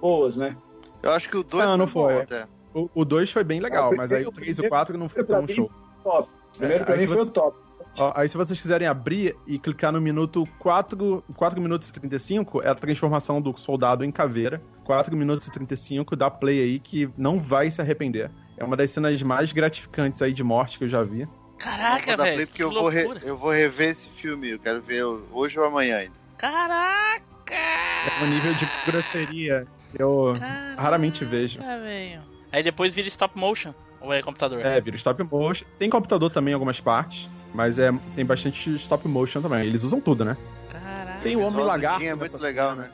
boas, 0.00 0.36
né? 0.38 0.56
Eu 1.02 1.10
acho 1.12 1.28
que 1.28 1.36
o 1.36 1.42
2 1.42 1.62
Não, 1.64 1.76
não 1.76 1.86
foi. 1.86 2.22
até. 2.22 2.46
O- 2.74 2.88
O 2.94 3.04
2 3.04 3.30
foi 3.30 3.44
bem 3.44 3.60
legal, 3.60 3.92
Ah, 3.92 3.96
mas 3.96 4.12
aí 4.12 4.26
o 4.26 4.32
3 4.32 4.48
e 4.48 4.52
o 4.52 4.54
primeiro- 4.54 4.70
4 4.70 4.98
não 4.98 5.08
foi 5.08 5.24
pra 5.24 5.36
tão 5.36 5.46
mim, 5.46 5.52
show. 5.54 5.70
Top. 6.02 6.28
Primeiro 6.56 6.84
pra 6.84 6.94
aí 6.94 7.00
mim 7.00 7.06
foi 7.06 7.16
você- 7.16 7.28
o 7.30 7.32
top. 7.32 7.58
Ó, 7.98 8.12
aí 8.14 8.28
se 8.28 8.36
vocês 8.36 8.60
quiserem 8.60 8.86
abrir 8.86 9.34
e 9.46 9.58
clicar 9.58 9.90
no 9.92 10.00
minuto 10.00 10.46
4, 10.58 11.24
4 11.34 11.60
minutos 11.60 11.88
e 11.88 11.92
35, 11.92 12.62
é 12.62 12.68
a 12.68 12.74
transformação 12.74 13.40
do 13.40 13.56
soldado 13.56 14.04
em 14.04 14.10
caveira. 14.12 14.60
4 14.84 15.16
minutos 15.16 15.46
e 15.46 15.50
35, 15.50 16.14
dá 16.14 16.30
play 16.30 16.60
aí 16.60 16.78
que 16.78 17.08
não 17.16 17.40
vai 17.40 17.70
se 17.70 17.80
arrepender. 17.80 18.30
É 18.56 18.64
uma 18.64 18.76
das 18.76 18.90
cenas 18.90 19.20
mais 19.22 19.50
gratificantes 19.52 20.20
aí 20.22 20.32
de 20.32 20.44
morte 20.44 20.78
que 20.78 20.84
eu 20.84 20.88
já 20.88 21.02
vi. 21.02 21.26
Caraca, 21.58 22.16
velho. 22.16 22.46
porque 22.46 22.56
Que 22.58 22.62
eu 22.62 22.70
vou, 22.70 22.88
re- 22.88 23.04
loucura. 23.04 23.20
eu 23.26 23.36
vou 23.36 23.50
rever 23.50 23.90
esse 23.90 24.08
filme. 24.10 24.50
Eu 24.50 24.58
quero 24.58 24.80
ver 24.82 25.02
hoje 25.04 25.58
ou 25.58 25.64
amanhã 25.64 25.96
ainda. 25.98 26.14
Caraca! 26.36 27.54
É 27.54 28.22
um 28.22 28.26
nível 28.26 28.54
de 28.54 28.68
grosseria 28.84 29.66
que 29.90 30.02
eu 30.02 30.34
raramente 30.76 31.24
vejo. 31.24 31.60
Velho. 31.60 32.22
Aí 32.52 32.62
depois 32.62 32.94
vira 32.94 33.08
stop 33.08 33.36
motion. 33.38 33.72
Ou 34.00 34.12
é 34.12 34.22
computador? 34.22 34.60
É, 34.64 34.80
vira 34.80 34.96
stop 34.96 35.22
motion. 35.24 35.64
Tem 35.78 35.88
computador 35.88 36.30
também 36.30 36.52
em 36.52 36.54
algumas 36.54 36.80
partes, 36.80 37.28
mas 37.56 37.78
é, 37.78 37.90
tem 38.14 38.24
bastante 38.24 38.74
stop 38.76 39.08
motion 39.08 39.40
também. 39.40 39.66
Eles 39.66 39.82
usam 39.82 39.98
tudo, 39.98 40.24
né? 40.26 40.36
Caraca. 40.70 41.20
Tem 41.22 41.34
o 41.34 41.40
Homem 41.40 41.52
Visual 41.52 41.64
do 41.64 41.68
Lagarto. 41.68 42.00
Jim 42.00 42.06
é 42.06 42.14
muito 42.14 42.38
legal, 42.38 42.70
cena. 42.70 42.82
né? 42.82 42.90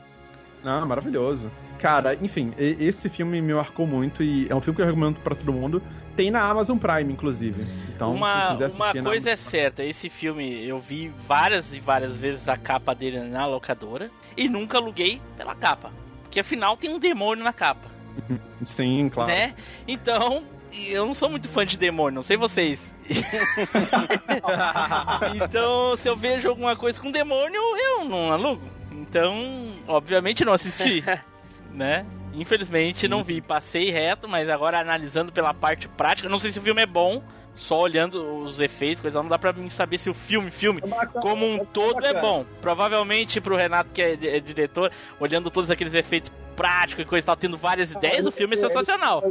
Não, 0.63 0.87
maravilhoso. 0.87 1.51
Cara, 1.77 2.15
enfim, 2.15 2.53
esse 2.57 3.09
filme 3.09 3.41
me 3.41 3.53
marcou 3.53 3.85
muito 3.85 4.23
e 4.23 4.47
é 4.49 4.55
um 4.55 4.61
filme 4.61 4.77
que 4.77 4.81
eu 4.81 4.85
recomendo 4.85 5.19
pra 5.19 5.35
todo 5.35 5.51
mundo. 5.51 5.83
Tem 6.15 6.31
na 6.31 6.41
Amazon 6.41 6.77
Prime, 6.77 7.11
inclusive. 7.11 7.65
Então, 7.93 8.11
quem 8.11 8.17
uma 8.17 8.51
quiser 8.51 8.65
assistir 8.65 8.99
uma 8.99 9.03
coisa 9.09 9.31
é 9.31 9.35
certa, 9.35 9.83
esse 9.83 10.07
filme 10.09 10.65
eu 10.65 10.79
vi 10.79 11.11
várias 11.27 11.73
e 11.73 11.81
várias 11.81 12.15
vezes 12.15 12.47
a 12.47 12.55
capa 12.55 12.95
dele 12.95 13.19
na 13.19 13.45
locadora 13.45 14.09
e 14.37 14.47
nunca 14.47 14.77
aluguei 14.77 15.21
pela 15.35 15.53
capa. 15.55 15.91
Porque 16.21 16.39
afinal 16.39 16.77
tem 16.77 16.89
um 16.89 16.99
demônio 16.99 17.43
na 17.43 17.51
capa, 17.51 17.89
Sim, 18.63 19.09
claro. 19.09 19.29
né? 19.29 19.53
Então, 19.85 20.43
eu 20.89 21.05
não 21.05 21.13
sou 21.13 21.29
muito 21.29 21.49
fã 21.49 21.65
de 21.65 21.77
demônio, 21.77 22.15
não 22.15 22.23
sei 22.23 22.37
vocês. 22.37 22.79
então, 25.35 25.95
se 25.97 26.07
eu 26.07 26.15
vejo 26.15 26.49
alguma 26.49 26.75
coisa 26.75 26.99
com 26.99 27.11
demônio, 27.11 27.61
eu 27.77 28.05
não 28.05 28.31
alugo. 28.31 28.63
Então, 28.91 29.67
obviamente 29.87 30.45
não 30.45 30.53
assisti, 30.53 31.03
né? 31.71 32.05
Infelizmente 32.33 33.07
não 33.07 33.23
vi, 33.23 33.41
passei 33.41 33.91
reto, 33.91 34.27
mas 34.27 34.49
agora 34.49 34.79
analisando 34.79 35.31
pela 35.31 35.53
parte 35.53 35.87
prática, 35.87 36.27
não 36.27 36.39
sei 36.39 36.51
se 36.51 36.59
o 36.59 36.63
filme 36.63 36.81
é 36.81 36.87
bom, 36.87 37.23
só 37.55 37.79
olhando 37.79 38.37
os 38.43 38.59
efeitos, 38.59 39.01
coisa, 39.01 39.21
não 39.21 39.29
dá 39.29 39.37
pra 39.37 39.53
mim 39.53 39.69
saber 39.69 39.97
se 39.99 40.09
o 40.09 40.13
filme, 40.13 40.49
filme, 40.49 40.81
como 41.21 41.45
um 41.45 41.59
todo 41.65 41.99
é 42.05 42.13
bacana. 42.13 42.21
bom. 42.21 42.45
Provavelmente 42.61 43.39
pro 43.39 43.55
Renato, 43.55 43.91
que 43.93 44.01
é, 44.01 44.13
é 44.13 44.39
diretor, 44.39 44.91
olhando 45.19 45.51
todos 45.51 45.69
aqueles 45.69 45.93
efeitos 45.93 46.31
práticos 46.55 47.03
e 47.05 47.07
coisa 47.07 47.23
e 47.23 47.27
tal, 47.27 47.35
tendo 47.35 47.57
várias 47.57 47.91
ideias, 47.91 48.25
o 48.25 48.31
filme 48.31 48.55
é 48.55 48.59
sensacional. 48.59 49.23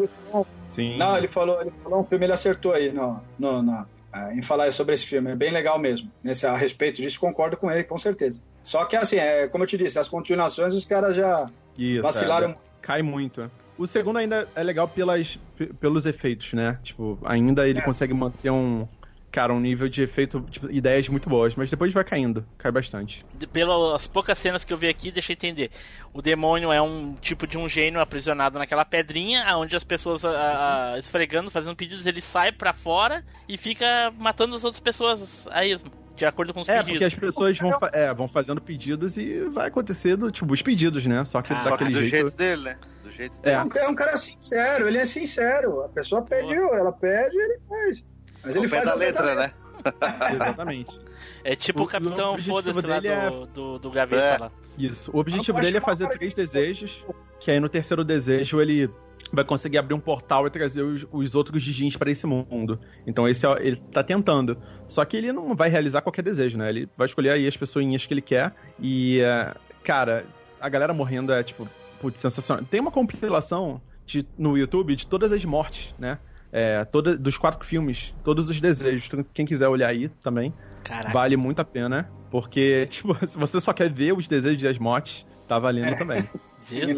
Sim. 0.68 0.96
Não, 0.96 1.16
ele 1.16 1.28
falou, 1.28 1.60
ele 1.60 1.72
falou 1.82 2.00
um 2.00 2.04
filme, 2.04 2.24
ele 2.26 2.32
acertou 2.32 2.72
aí 2.72 2.92
no, 2.92 3.20
no, 3.38 3.62
na- 3.62 3.86
ah, 4.12 4.34
em 4.34 4.42
falar 4.42 4.70
sobre 4.72 4.94
esse 4.94 5.06
filme. 5.06 5.30
É 5.30 5.34
bem 5.34 5.50
legal 5.50 5.78
mesmo. 5.78 6.10
Nesse, 6.22 6.46
a 6.46 6.54
respeito 6.56 7.00
disso, 7.00 7.18
concordo 7.18 7.56
com 7.56 7.70
ele, 7.70 7.82
com 7.82 7.96
certeza. 7.96 8.42
Só 8.62 8.84
que, 8.84 8.94
assim, 8.94 9.16
é, 9.16 9.48
como 9.48 9.64
eu 9.64 9.68
te 9.68 9.78
disse, 9.78 9.98
as 9.98 10.06
continuações 10.08 10.74
os 10.74 10.84
caras 10.84 11.16
já 11.16 11.48
Isso, 11.78 12.02
vacilaram. 12.02 12.50
é, 12.50 12.56
cai 12.82 13.00
muito. 13.02 13.50
O 13.78 13.86
segundo 13.86 14.18
ainda 14.18 14.48
é 14.54 14.62
legal 14.62 14.86
pelas, 14.86 15.38
pelos 15.80 16.06
efeitos, 16.06 16.52
né? 16.52 16.78
Tipo, 16.82 17.18
ainda 17.24 17.66
ele 17.68 17.78
É. 17.78 17.82
consegue 17.82 18.12
manter 18.14 18.50
um. 18.50 18.86
Cara, 19.30 19.50
um 19.54 19.58
nível 19.60 19.88
de 19.88 20.02
efeito, 20.02 20.44
tipo, 20.50 20.70
ideias 20.70 21.08
muito 21.08 21.26
boas, 21.26 21.56
mas 21.56 21.70
depois 21.70 21.90
vai 21.90 22.04
caindo, 22.04 22.44
cai 22.58 22.70
bastante. 22.70 23.24
Pelas 23.50 24.06
poucas 24.06 24.36
cenas 24.36 24.62
que 24.62 24.70
eu 24.70 24.76
vi 24.76 24.86
aqui, 24.90 25.10
deixa 25.10 25.32
eu 25.32 25.34
entender. 25.34 25.70
O 26.12 26.20
demônio 26.20 26.70
é 26.70 26.82
um 26.82 27.14
tipo 27.18 27.46
de 27.46 27.56
um 27.56 27.66
gênio 27.66 27.98
aprisionado 27.98 28.58
naquela 28.58 28.84
pedrinha, 28.84 29.56
onde 29.56 29.74
as 29.74 29.82
pessoas 29.84 30.22
a- 30.22 30.92
a- 30.92 30.98
esfregando, 30.98 31.50
fazendo 31.50 31.74
pedidos, 31.74 32.04
ele 32.04 32.20
sai 32.20 32.52
pra 32.52 32.74
fora 32.74 33.24
e 33.48 33.56
fica 33.56 34.12
matando 34.18 34.54
as 34.54 34.64
outras 34.64 34.82
pessoas 34.82 35.48
a 35.50 35.64
esmo, 35.64 35.90
de 36.14 36.26
acordo 36.26 36.52
com 36.52 36.60
os 36.60 36.68
É, 36.68 36.76
pedidos. 36.82 36.92
porque 36.92 37.04
as 37.06 37.14
pessoas 37.14 37.58
vão, 37.58 37.72
fa- 37.80 37.90
é, 37.94 38.12
vão 38.12 38.28
fazendo 38.28 38.60
pedidos 38.60 39.16
e 39.16 39.48
vai 39.48 39.68
acontecendo, 39.68 40.30
tipo, 40.30 40.52
os 40.52 40.60
pedidos, 40.60 41.06
né? 41.06 41.24
Só 41.24 41.40
que 41.40 41.54
Ah, 41.54 41.56
Só 41.56 41.62
que 41.64 41.70
daquele 41.70 41.92
do 41.94 42.00
jeito. 42.04 42.10
jeito 42.26 42.36
dele, 42.36 42.62
né? 42.64 42.76
Do 43.12 43.16
jeito 43.16 43.38
É. 43.42 43.52
É 43.52 43.62
um, 43.62 43.68
é 43.74 43.88
um 43.88 43.94
cara 43.94 44.16
sincero, 44.16 44.88
ele 44.88 44.98
é 44.98 45.06
sincero. 45.06 45.82
A 45.82 45.88
pessoa 45.88 46.22
pediu, 46.22 46.74
ela 46.74 46.92
pede, 46.92 47.36
ele 47.36 47.58
faz. 47.68 48.04
Mas 48.44 48.56
ele 48.56 48.68
faz 48.68 48.88
pé 48.90 48.94
letra, 48.96 49.34
né? 49.34 49.52
Exatamente. 50.34 51.00
É 51.44 51.56
tipo 51.56 51.82
o, 51.82 51.86
Capitão 51.86 52.38
Foda-se 52.38 52.86
lá 52.86 53.00
dele 53.00 53.14
é- 53.14 53.30
do, 53.30 53.46
do, 53.46 53.78
do 53.78 53.90
Gaveta 53.90 54.22
É. 54.22 54.38
lá. 54.38 54.52
Isso. 54.78 55.10
O 55.14 55.18
objetivo 55.18 55.60
dele 55.60 55.76
é 55.78 55.80
fazer 55.80 56.08
três 56.08 56.32
desejos, 56.32 57.04
que 57.38 57.50
aí 57.50 57.60
no 57.60 57.68
terceiro 57.68 58.04
desejo 58.04 58.60
ele 58.60 58.88
vai 59.32 59.44
conseguir 59.44 59.78
abrir 59.78 59.94
um 59.94 60.00
portal 60.00 60.46
e 60.46 60.50
trazer 60.50 60.82
os, 60.82 61.06
os 61.10 61.34
outros 61.34 61.62
Digins 61.62 61.96
para 61.96 62.10
esse 62.10 62.26
mundo. 62.26 62.78
Então 63.06 63.28
esse 63.28 63.46
é, 63.46 63.50
ele 63.60 63.76
tá 63.76 64.02
tentando. 64.02 64.56
Só 64.88 65.04
que 65.04 65.16
ele 65.16 65.32
não 65.32 65.54
vai 65.54 65.68
realizar 65.68 66.00
qualquer 66.00 66.22
desejo, 66.22 66.56
né? 66.58 66.68
Ele 66.70 66.88
vai 66.96 67.06
escolher 67.06 67.30
aí 67.30 67.46
as 67.46 67.56
pessoinhas 67.56 68.06
que 68.06 68.14
ele 68.14 68.22
quer 68.22 68.54
e, 68.78 69.20
é, 69.20 69.54
cara, 69.84 70.24
a 70.60 70.68
galera 70.68 70.94
morrendo 70.94 71.32
é 71.32 71.42
tipo, 71.42 71.68
putz, 72.02 72.20
sensacional. 72.20 72.64
Tem 72.64 72.80
uma 72.80 72.90
compilação 72.90 73.80
de, 74.04 74.26
no 74.36 74.58
YouTube 74.58 74.94
de 74.96 75.06
todas 75.06 75.32
as 75.32 75.42
mortes, 75.44 75.94
né? 75.98 76.18
É, 76.52 76.84
toda, 76.84 77.16
dos 77.16 77.38
quatro 77.38 77.64
filmes, 77.64 78.14
todos 78.22 78.50
os 78.50 78.60
desejos. 78.60 79.06
Então, 79.06 79.24
Quem 79.32 79.46
quiser 79.46 79.68
olhar 79.68 79.88
aí 79.88 80.08
também. 80.22 80.52
Caraca. 80.84 81.12
Vale 81.12 81.36
muito 81.36 81.60
a 81.60 81.64
pena, 81.64 82.10
porque, 82.30 82.86
tipo, 82.90 83.16
se 83.26 83.38
você 83.38 83.58
só 83.60 83.72
quer 83.72 83.88
ver 83.90 84.12
os 84.12 84.28
desejos 84.28 84.62
das 84.62 84.76
mortes, 84.78 85.24
tá 85.48 85.58
valendo 85.58 85.94
É. 85.94 85.94
também. 85.94 86.28
Jesus. 86.68 86.96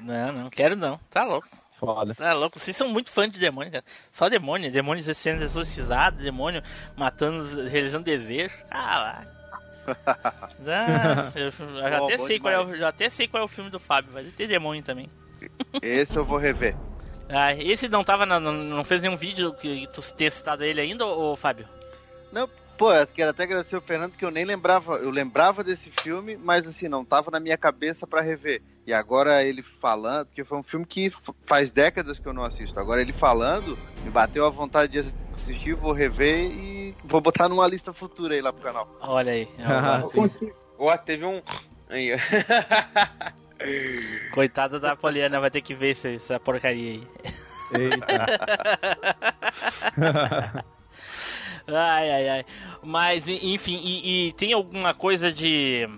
Não, 0.00 0.32
não 0.32 0.50
quero 0.50 0.74
não. 0.74 0.98
Tá 1.10 1.24
louco. 1.24 1.46
Foda. 1.78 2.14
Tá 2.14 2.32
louco. 2.32 2.58
Vocês 2.58 2.76
são 2.76 2.88
muito 2.88 3.10
fãs 3.10 3.30
de 3.30 3.38
demônio, 3.38 3.70
cara. 3.70 3.84
Só 4.10 4.28
demônio, 4.30 4.72
demônios 4.72 5.06
sendo 5.16 5.44
exorcizados, 5.44 6.22
demônio 6.22 6.62
matando, 6.96 7.68
realizando 7.68 8.04
desejo. 8.04 8.54
Ah 8.70 8.98
lá. 8.98 9.35
Ah, 10.68 11.30
eu, 11.34 11.50
já, 11.50 12.04
até 12.04 12.18
sei 12.18 12.40
qual 12.40 12.52
é 12.52 12.60
o, 12.60 12.76
já 12.76 12.88
até 12.88 13.10
sei 13.10 13.28
qual 13.28 13.42
é 13.42 13.44
o 13.44 13.48
filme 13.48 13.70
do 13.70 13.78
Fábio, 13.78 14.12
vai 14.12 14.24
ter 14.24 14.48
demônio 14.48 14.82
também. 14.82 15.08
Esse 15.80 16.16
eu 16.16 16.24
vou 16.24 16.38
rever. 16.38 16.74
Ah, 17.28 17.52
esse 17.54 17.88
não 17.88 18.02
tava 18.02 18.26
na, 18.26 18.40
não, 18.40 18.52
não 18.52 18.84
fez 18.84 19.00
nenhum 19.00 19.16
vídeo 19.16 19.52
que 19.54 19.86
tu 19.92 20.02
tenha 20.14 20.30
citado 20.30 20.64
ele 20.64 20.80
ainda, 20.80 21.04
ô 21.04 21.36
Fábio? 21.36 21.68
Não, 22.32 22.48
pô, 22.76 22.92
eu 22.92 23.06
quero 23.06 23.30
até 23.30 23.44
agradecer 23.44 23.76
o 23.76 23.80
Fernando 23.80 24.12
que 24.12 24.24
eu 24.24 24.30
nem 24.30 24.44
lembrava, 24.44 24.96
eu 24.96 25.10
lembrava 25.10 25.64
desse 25.64 25.90
filme, 26.00 26.36
mas 26.36 26.66
assim, 26.66 26.88
não 26.88 27.04
tava 27.04 27.30
na 27.30 27.40
minha 27.40 27.56
cabeça 27.56 28.06
pra 28.06 28.20
rever. 28.20 28.62
E 28.86 28.92
agora 28.92 29.42
ele 29.42 29.62
falando, 29.62 30.26
porque 30.26 30.44
foi 30.44 30.58
um 30.58 30.62
filme 30.62 30.86
que 30.86 31.10
faz 31.44 31.70
décadas 31.70 32.18
que 32.18 32.26
eu 32.26 32.32
não 32.32 32.44
assisto. 32.44 32.78
Agora 32.78 33.00
ele 33.00 33.12
falando, 33.12 33.76
me 34.04 34.10
bateu 34.10 34.46
a 34.46 34.50
vontade 34.50 34.92
de 34.92 35.12
assistir, 35.34 35.74
vou 35.74 35.92
rever 35.92 36.52
e 36.52 36.94
vou 37.04 37.20
botar 37.20 37.48
numa 37.48 37.66
lista 37.66 37.92
futura 37.92 38.34
aí 38.34 38.40
lá 38.40 38.52
pro 38.52 38.62
canal. 38.62 38.88
Olha 39.00 39.32
aí. 39.32 39.48
Ah, 39.58 40.02
sim. 40.04 40.30
Ó, 40.78 40.96
teve 40.96 41.24
um. 41.24 41.42
Aí, 41.88 42.14
ó. 42.14 42.18
Coitada 44.32 44.78
da 44.78 44.94
Poliana, 44.94 45.40
vai 45.40 45.50
ter 45.50 45.62
que 45.62 45.74
ver 45.74 45.92
essa, 45.92 46.10
essa 46.10 46.38
porcaria 46.38 46.92
aí. 46.92 47.08
ai, 51.68 52.10
ai, 52.10 52.28
ai. 52.28 52.44
Mas, 52.82 53.26
enfim, 53.28 53.80
e, 53.82 54.28
e 54.28 54.32
tem 54.32 54.52
alguma 54.52 54.94
coisa 54.94 55.32
de, 55.32 55.88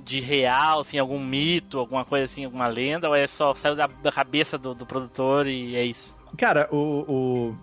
de 0.00 0.20
real, 0.20 0.80
assim, 0.80 0.98
algum 0.98 1.18
mito, 1.18 1.78
alguma 1.78 2.04
coisa 2.04 2.24
assim, 2.24 2.44
alguma 2.44 2.68
lenda, 2.68 3.08
ou 3.08 3.14
é 3.14 3.26
só 3.26 3.54
saiu 3.54 3.76
da, 3.76 3.86
da 3.86 4.12
cabeça 4.12 4.56
do, 4.56 4.74
do 4.74 4.86
produtor 4.86 5.46
e 5.46 5.76
é 5.76 5.84
isso? 5.84 6.14
Cara, 6.36 6.68
o, 6.70 7.54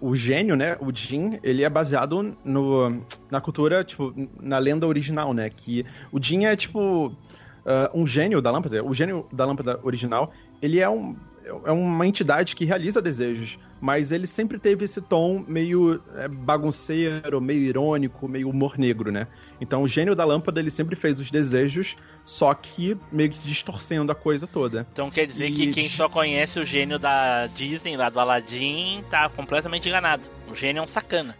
o, 0.00 0.10
o 0.10 0.16
gênio, 0.16 0.56
né? 0.56 0.76
O 0.80 0.94
Jin, 0.94 1.38
ele 1.42 1.62
é 1.62 1.70
baseado 1.70 2.36
no, 2.44 3.02
na 3.30 3.40
cultura, 3.40 3.84
tipo, 3.84 4.12
na 4.40 4.58
lenda 4.58 4.86
original, 4.86 5.32
né? 5.32 5.50
Que 5.50 5.86
o 6.12 6.22
Jin 6.22 6.44
é, 6.44 6.56
tipo, 6.56 7.16
ah, 7.64 7.90
um 7.94 8.06
gênio 8.06 8.40
da 8.42 8.50
lâmpada. 8.50 8.84
O 8.84 8.92
gênio 8.92 9.26
da 9.32 9.44
lâmpada 9.44 9.80
original, 9.82 10.32
ele 10.60 10.80
é 10.80 10.88
um. 10.88 11.16
É 11.64 11.72
uma 11.72 12.06
entidade 12.06 12.56
que 12.56 12.64
realiza 12.64 13.02
desejos, 13.02 13.58
mas 13.80 14.10
ele 14.10 14.26
sempre 14.26 14.58
teve 14.58 14.84
esse 14.86 15.00
tom 15.02 15.44
meio 15.46 16.02
é, 16.16 16.26
bagunceiro, 16.26 17.40
meio 17.40 17.60
irônico, 17.60 18.26
meio 18.26 18.48
humor 18.48 18.78
negro, 18.78 19.12
né? 19.12 19.26
Então 19.60 19.82
o 19.82 19.88
gênio 19.88 20.14
da 20.14 20.24
lâmpada 20.24 20.58
ele 20.58 20.70
sempre 20.70 20.96
fez 20.96 21.20
os 21.20 21.30
desejos, 21.30 21.96
só 22.24 22.54
que 22.54 22.96
meio 23.12 23.30
que 23.30 23.38
distorcendo 23.46 24.10
a 24.10 24.14
coisa 24.14 24.46
toda. 24.46 24.86
Então 24.92 25.10
quer 25.10 25.26
dizer 25.26 25.50
que 25.52 25.64
E- 25.64 25.72
quem 25.72 25.88
só 25.88 26.08
conhece 26.08 26.58
o 26.58 26.64
gênio 26.64 26.98
da 26.98 27.46
Disney, 27.48 27.96
lá 27.96 28.08
do 28.08 28.18
Aladdin, 28.18 29.04
tá 29.10 29.28
completamente 29.28 29.88
enganado. 29.88 30.22
O 30.50 30.54
gênio 30.54 30.80
é 30.80 30.82
um 30.82 30.86
sacana. 30.86 31.36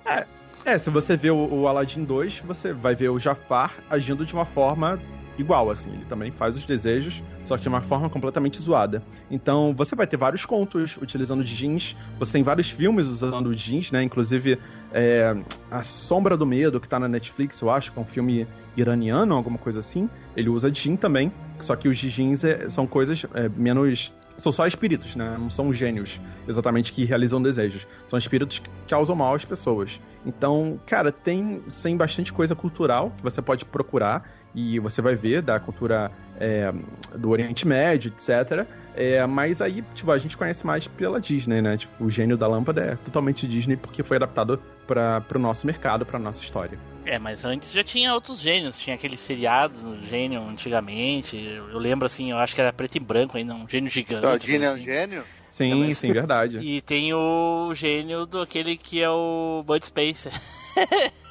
É, 0.66 0.78
se 0.78 0.88
você 0.90 1.16
vê 1.16 1.30
o, 1.30 1.36
o 1.36 1.68
Aladdin 1.68 2.04
2, 2.04 2.40
você 2.40 2.72
vai 2.72 2.94
ver 2.94 3.10
o 3.10 3.18
Jafar 3.18 3.74
agindo 3.88 4.24
de 4.24 4.32
uma 4.34 4.46
forma 4.46 5.00
igual, 5.38 5.70
assim. 5.70 5.92
Ele 5.92 6.04
também 6.04 6.30
faz 6.30 6.56
os 6.56 6.64
desejos, 6.64 7.22
só 7.42 7.56
que 7.56 7.62
de 7.62 7.68
uma 7.68 7.80
forma 7.80 8.08
completamente 8.08 8.60
zoada. 8.60 9.02
Então, 9.30 9.74
você 9.76 9.94
vai 9.94 10.06
ter 10.06 10.16
vários 10.16 10.44
contos 10.44 10.96
utilizando 10.96 11.42
jeans, 11.44 11.96
você 12.18 12.32
tem 12.32 12.42
vários 12.42 12.70
filmes 12.70 13.06
usando 13.06 13.54
jeans, 13.54 13.90
né? 13.90 14.02
Inclusive, 14.02 14.58
é, 14.92 15.36
A 15.70 15.82
Sombra 15.82 16.36
do 16.36 16.46
Medo, 16.46 16.80
que 16.80 16.88
tá 16.88 16.98
na 16.98 17.08
Netflix, 17.08 17.60
eu 17.60 17.70
acho, 17.70 17.92
que 17.92 17.98
é 17.98 18.02
um 18.02 18.06
filme 18.06 18.46
iraniano, 18.76 19.34
alguma 19.34 19.58
coisa 19.58 19.80
assim. 19.80 20.08
Ele 20.36 20.48
usa 20.48 20.72
jean 20.72 20.96
também, 20.96 21.32
só 21.60 21.76
que 21.76 21.88
os 21.88 21.98
jeans 21.98 22.44
é- 22.44 22.68
são 22.68 22.86
coisas 22.86 23.24
é, 23.34 23.48
menos... 23.48 24.12
São 24.36 24.50
só 24.50 24.66
espíritos, 24.66 25.14
né? 25.14 25.36
Não 25.38 25.48
são 25.48 25.72
gênios, 25.72 26.20
exatamente, 26.48 26.92
que 26.92 27.04
realizam 27.04 27.40
desejos. 27.40 27.86
São 28.08 28.18
espíritos 28.18 28.58
que 28.58 28.68
causam 28.88 29.14
mal 29.14 29.32
às 29.32 29.44
pessoas. 29.44 30.00
Então, 30.26 30.80
cara, 30.86 31.12
tem, 31.12 31.62
tem 31.82 31.96
bastante 31.96 32.32
coisa 32.32 32.52
cultural 32.52 33.12
que 33.16 33.22
você 33.22 33.40
pode 33.40 33.64
procurar 33.64 34.28
e 34.54 34.78
você 34.78 35.02
vai 35.02 35.14
ver 35.14 35.42
da 35.42 35.58
cultura 35.58 36.10
é, 36.38 36.72
do 37.16 37.30
Oriente 37.30 37.66
Médio, 37.66 38.12
etc. 38.16 38.66
É, 38.94 39.26
mas 39.26 39.60
aí, 39.60 39.82
tipo, 39.94 40.10
a 40.12 40.18
gente 40.18 40.36
conhece 40.36 40.64
mais 40.64 40.86
pela 40.86 41.20
Disney, 41.20 41.60
né? 41.60 41.76
Tipo, 41.76 42.04
o 42.04 42.10
gênio 42.10 42.36
da 42.36 42.46
lâmpada 42.46 42.80
é 42.80 42.96
totalmente 42.96 43.46
Disney 43.48 43.76
porque 43.76 44.02
foi 44.02 44.16
adaptado 44.16 44.62
para 44.86 45.24
o 45.34 45.38
nosso 45.38 45.66
mercado, 45.66 46.06
para 46.06 46.18
nossa 46.18 46.40
história. 46.40 46.78
É, 47.04 47.18
mas 47.18 47.44
antes 47.44 47.72
já 47.72 47.82
tinha 47.82 48.14
outros 48.14 48.38
gênios. 48.38 48.78
Tinha 48.78 48.94
aquele 48.94 49.16
seriado 49.16 49.74
do 49.74 50.06
gênio 50.06 50.40
antigamente. 50.42 51.36
Eu 51.36 51.78
lembro 51.78 52.06
assim, 52.06 52.30
eu 52.30 52.38
acho 52.38 52.54
que 52.54 52.60
era 52.60 52.72
preto 52.72 52.96
e 52.96 53.00
branco 53.00 53.36
ainda, 53.36 53.54
um 53.54 53.68
gênio 53.68 53.90
gigante. 53.90 54.26
O 54.26 54.38
Dino 54.38 54.64
é 54.64 54.70
um 54.70 54.74
assim. 54.74 54.84
gênio? 54.84 55.24
Sim, 55.48 55.94
sim, 55.94 56.12
verdade. 56.12 56.58
E 56.64 56.80
tem 56.80 57.12
o 57.12 57.72
gênio 57.74 58.26
do 58.26 58.40
aquele 58.40 58.76
que 58.76 59.02
é 59.02 59.10
o 59.10 59.62
Bud 59.66 59.84
Spencer. 59.84 60.32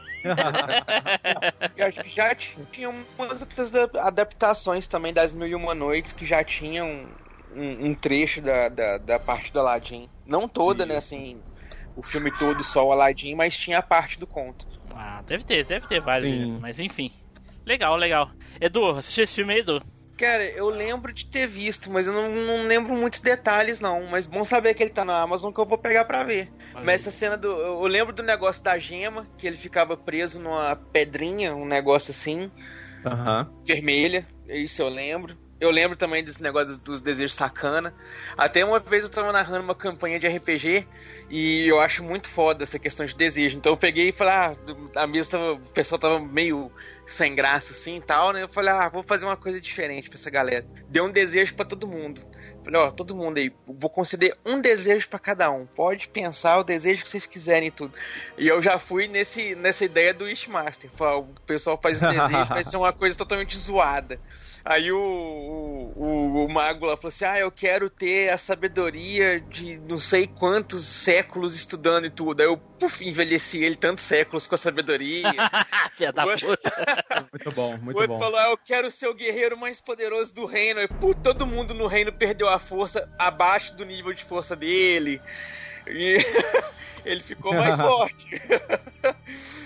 Já, 1.75 1.89
já 1.91 2.35
tinha 2.71 2.89
umas 2.89 3.41
outras 3.41 3.71
da- 3.71 3.89
adaptações 4.07 4.87
também 4.87 5.13
das 5.13 5.33
Mil 5.33 5.47
e 5.47 5.55
Uma 5.55 5.73
Noites 5.73 6.13
que 6.13 6.25
já 6.25 6.43
tinham 6.43 7.07
um, 7.55 7.87
um 7.87 7.95
trecho 7.95 8.41
da, 8.41 8.69
da, 8.69 8.97
da 8.97 9.19
parte 9.19 9.51
do 9.51 9.59
Aladdin. 9.59 10.09
Não 10.25 10.47
toda, 10.47 10.85
né, 10.85 10.97
assim, 10.97 11.41
o 11.95 12.03
filme 12.03 12.31
todo 12.37 12.63
só 12.63 12.85
o 12.87 12.91
Aladdin, 12.91 13.35
mas 13.35 13.57
tinha 13.57 13.79
a 13.79 13.83
parte 13.83 14.19
do 14.19 14.27
conto. 14.27 14.65
Ah, 14.93 15.21
deve 15.27 15.43
ter, 15.43 15.65
deve 15.65 15.87
ter 15.87 15.99
vários, 16.01 16.59
mas 16.59 16.79
enfim. 16.79 17.11
Legal, 17.65 17.95
legal. 17.95 18.29
Edu, 18.59 18.85
assistiu 18.97 19.23
esse 19.23 19.35
filme 19.35 19.53
aí, 19.53 19.59
Edu? 19.59 19.81
Cara, 20.17 20.45
eu 20.45 20.69
lembro 20.69 21.11
de 21.11 21.25
ter 21.25 21.47
visto, 21.47 21.89
mas 21.91 22.05
eu 22.05 22.13
não, 22.13 22.29
não 22.29 22.67
lembro 22.67 22.93
muitos 22.93 23.19
detalhes, 23.19 23.79
não. 23.79 24.05
Mas 24.05 24.27
bom 24.27 24.45
saber 24.45 24.73
que 24.75 24.83
ele 24.83 24.91
tá 24.91 25.03
na 25.03 25.19
Amazon 25.19 25.51
que 25.51 25.59
eu 25.59 25.65
vou 25.65 25.77
pegar 25.77 26.05
pra 26.05 26.23
ver. 26.23 26.51
Mas 26.75 27.01
essa 27.01 27.11
cena 27.11 27.35
do. 27.35 27.47
Eu 27.49 27.87
lembro 27.87 28.13
do 28.13 28.21
negócio 28.21 28.63
da 28.63 28.77
gema, 28.77 29.27
que 29.37 29.47
ele 29.47 29.57
ficava 29.57 29.97
preso 29.97 30.39
numa 30.39 30.75
pedrinha, 30.75 31.55
um 31.55 31.65
negócio 31.65 32.11
assim, 32.11 32.51
Aham. 33.05 33.49
vermelha. 33.65 34.27
Isso 34.47 34.81
eu 34.81 34.89
lembro. 34.89 35.37
Eu 35.59 35.71
lembro 35.71 35.95
também 35.95 36.23
desse 36.23 36.43
negócio 36.43 36.67
dos, 36.67 36.79
dos 36.79 37.01
desejos 37.01 37.35
sacana. 37.35 37.95
Até 38.37 38.65
uma 38.65 38.79
vez 38.79 39.05
eu 39.05 39.09
tava 39.09 39.31
narrando 39.31 39.63
uma 39.63 39.73
campanha 39.73 40.19
de 40.19 40.27
RPG 40.27 40.85
e 41.29 41.65
eu 41.67 41.79
acho 41.79 42.03
muito 42.03 42.27
foda 42.27 42.63
essa 42.63 42.77
questão 42.77 43.05
de 43.05 43.15
desejo. 43.15 43.57
Então 43.57 43.71
eu 43.71 43.77
peguei 43.77 44.09
e 44.09 44.11
falei, 44.11 44.33
ah, 44.33 44.55
a 44.95 45.07
mesa 45.07 45.31
tava. 45.31 45.53
O 45.53 45.69
pessoal 45.69 45.97
tava 45.97 46.19
meio 46.19 46.69
sem 47.05 47.35
graça 47.35 47.73
assim 47.73 47.97
e 47.97 48.01
tal, 48.01 48.31
né? 48.31 48.43
Eu 48.43 48.47
falei, 48.47 48.71
ah, 48.71 48.87
vou 48.89 49.03
fazer 49.03 49.25
uma 49.25 49.35
coisa 49.35 49.59
diferente 49.59 50.09
pra 50.09 50.17
essa 50.17 50.29
galera. 50.29 50.65
Deu 50.87 51.05
um 51.05 51.11
desejo 51.11 51.55
pra 51.55 51.65
todo 51.65 51.87
mundo. 51.87 52.21
Falei, 52.63 52.79
ó, 52.79 52.91
todo 52.91 53.15
mundo 53.15 53.37
aí, 53.37 53.51
vou 53.67 53.89
conceder 53.89 54.37
um 54.45 54.61
desejo 54.61 55.09
pra 55.09 55.19
cada 55.19 55.51
um. 55.51 55.65
Pode 55.65 56.07
pensar 56.07 56.57
o 56.59 56.63
desejo 56.63 57.03
que 57.03 57.09
vocês 57.09 57.25
quiserem 57.25 57.67
e 57.67 57.71
tudo. 57.71 57.93
E 58.37 58.47
eu 58.47 58.61
já 58.61 58.79
fui 58.79 59.07
nesse, 59.07 59.53
nessa 59.55 59.83
ideia 59.83 60.13
do 60.13 60.25
Wishmaster. 60.25 60.89
O 60.97 61.23
pessoal 61.45 61.77
faz 61.81 62.01
o 62.01 62.07
desejo, 62.07 62.45
vai 62.47 62.63
ser 62.63 62.77
uma 62.77 62.93
coisa 62.93 63.17
totalmente 63.17 63.57
zoada. 63.57 64.19
Aí 64.65 64.93
o, 64.93 64.97
o, 64.97 65.91
o, 65.93 66.45
o 66.45 66.49
mago 66.49 66.85
lá 66.85 66.95
falou 66.95 67.09
assim: 67.09 67.25
Ah, 67.25 67.37
eu 67.37 67.51
quero 67.51 67.89
ter 67.89 68.29
a 68.29 68.37
sabedoria 68.37 69.41
de 69.41 69.77
não 69.77 69.99
sei 69.99 70.25
quantos 70.25 70.85
séculos 70.85 71.53
estudando 71.53 72.05
e 72.05 72.09
tudo. 72.09 72.39
Aí 72.39 72.47
eu, 72.47 72.55
puf, 72.79 73.05
envelheci 73.05 73.61
ele 73.61 73.75
tantos 73.75 74.05
séculos 74.05 74.47
com 74.47 74.55
a 74.55 74.57
sabedoria. 74.57 75.27
Filha 75.97 76.13
da 76.13 76.25
puta. 76.25 76.71
Muito 77.31 77.51
bom, 77.51 77.75
o 77.75 77.77
muito 77.77 77.97
outro 77.97 78.13
bom. 78.13 78.19
falou: 78.19 78.39
ah, 78.39 78.49
Eu 78.51 78.57
quero 78.57 78.89
ser 78.89 79.07
o 79.07 79.13
guerreiro 79.13 79.57
mais 79.57 79.81
poderoso 79.81 80.33
do 80.33 80.45
reino. 80.45 80.79
Aí, 80.79 80.87
pô, 80.87 81.13
todo 81.13 81.45
mundo 81.45 81.73
no 81.73 81.87
reino 81.87 82.13
perdeu 82.13 82.47
a 82.47 82.57
força 82.57 83.09
abaixo 83.19 83.75
do 83.75 83.83
nível 83.83 84.13
de 84.13 84.23
força 84.23 84.55
dele. 84.55 85.21
E 85.87 86.17
ele 87.03 87.21
ficou 87.21 87.53
mais 87.53 87.75
forte. 87.75 88.29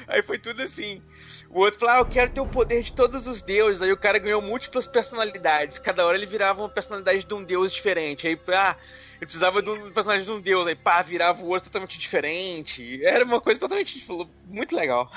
Aí 0.07 0.23
foi 0.23 0.39
tudo 0.39 0.63
assim. 0.63 1.03
O 1.49 1.59
outro 1.59 1.79
falou: 1.79 1.95
ah, 1.95 1.99
Eu 1.99 2.05
quero 2.05 2.31
ter 2.31 2.41
o 2.41 2.47
poder 2.47 2.83
de 2.83 2.91
todos 2.91 3.27
os 3.27 3.41
deuses. 3.41 3.81
Aí 3.81 3.91
o 3.91 3.97
cara 3.97 4.19
ganhou 4.19 4.41
múltiplas 4.41 4.87
personalidades. 4.87 5.79
Cada 5.79 6.05
hora 6.05 6.17
ele 6.17 6.25
virava 6.25 6.61
uma 6.61 6.69
personalidade 6.69 7.25
de 7.25 7.33
um 7.33 7.43
deus 7.43 7.71
diferente. 7.71 8.27
Aí, 8.27 8.39
ah, 8.49 8.75
ele 9.15 9.25
precisava 9.25 9.61
de 9.61 9.69
um 9.69 9.91
personagem 9.91 10.25
de 10.25 10.31
um 10.31 10.41
deus. 10.41 10.67
Aí, 10.67 10.75
pá, 10.75 11.01
virava 11.01 11.41
o 11.41 11.47
outro 11.47 11.69
totalmente 11.69 11.97
diferente. 11.97 13.03
Era 13.03 13.23
uma 13.23 13.41
coisa 13.41 13.59
totalmente 13.59 13.99
tipo, 13.99 14.29
muito 14.45 14.75
legal. 14.75 15.11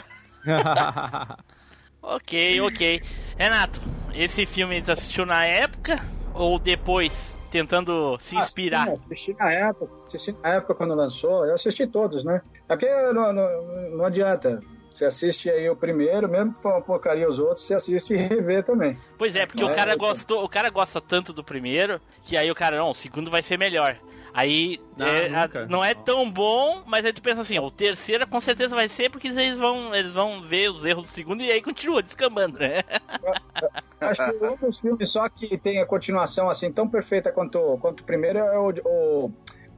ok, 2.03 2.61
ok. 2.61 3.03
Renato, 3.37 3.81
esse 4.15 4.47
filme 4.47 4.81
tu 4.83 4.93
assistiu 4.93 5.27
na 5.27 5.45
época 5.45 5.97
ou 6.35 6.59
depois, 6.59 7.13
tentando 7.51 8.17
se 8.21 8.37
inspirar? 8.37 8.89
Ah, 8.89 8.97
sim, 8.97 9.01
assisti 9.07 9.35
na 9.35 9.53
época, 9.53 9.93
assisti 10.07 10.37
na 10.43 10.49
época 10.51 10.75
quando 10.75 10.95
lançou, 10.95 11.45
eu 11.45 11.55
assisti 11.55 11.87
todos, 11.87 12.25
né? 12.25 12.41
É 12.69 12.77
porque 12.77 12.89
não, 13.13 13.33
não, 13.33 13.91
não 13.91 14.05
adianta. 14.05 14.63
Você 14.93 15.05
assiste 15.05 15.49
aí 15.49 15.69
o 15.71 15.77
primeiro, 15.77 16.29
mesmo 16.29 16.53
que 16.53 16.61
for 16.61 16.73
uma 16.73 16.83
porcaria 16.83 17.29
os 17.29 17.39
outros, 17.39 17.65
você 17.65 17.75
assiste 17.75 18.13
e 18.13 18.17
revê 18.17 18.63
também. 18.63 18.99
Pois 19.17 19.35
é, 19.37 19.47
porque 19.47 19.61
Não 19.63 19.69
o 19.69 19.73
é, 19.73 19.75
cara 19.77 19.93
eu- 19.93 19.99
gostou, 19.99 20.45
o 20.45 20.49
cara 20.49 20.69
gosta 20.69 21.01
tanto 21.01 21.33
do 21.33 21.45
primeiro, 21.45 22.01
que 22.25 22.37
aí 22.37 22.51
o 22.51 22.55
cara, 22.55 22.77
não, 22.79 22.91
o 22.91 22.95
segundo 22.95 23.31
vai 23.31 23.43
ser 23.43 23.57
melhor. 23.59 23.97
Aí 24.33 24.79
Não, 24.97 25.07
é, 25.09 25.27
a- 25.35 25.67
não 25.69 25.85
é 25.85 25.93
tão 25.93 26.31
bom, 26.31 26.83
mas 26.87 27.05
aí 27.05 27.13
tu 27.13 27.21
pensa 27.21 27.41
assim, 27.41 27.59
ó, 27.59 27.67
o 27.67 27.71
terceiro 27.71 28.27
com 28.29 28.41
certeza 28.41 28.77
vai 28.77 28.89
ser 28.89 29.11
porque 29.11 29.27
eles 29.27 29.59
vão, 29.59 29.93
eles 29.95 30.13
vão 30.13 30.43
ver 30.43 30.71
os 30.71 30.85
erros 30.85 31.03
do 31.05 31.11
segundo 31.11 31.43
e 31.43 31.51
aí 31.51 31.61
continua 31.61 32.01
descambando, 32.03 32.59
né? 32.59 32.83
Acho 34.01 34.31
que 34.33 34.45
um 34.47 34.57
dos 34.57 34.81
filmes 34.81 35.11
só 35.11 35.29
que 35.29 35.57
tem 35.59 35.81
a 35.81 35.87
continuação 35.87 36.49
assim 36.49 36.71
tão 36.73 36.89
perfeita 36.89 37.33
quanto, 37.33 37.77
quanto 37.81 38.01
o 38.01 38.05
primeiro 38.05 38.39
é 38.39 38.59
o, 38.59 38.73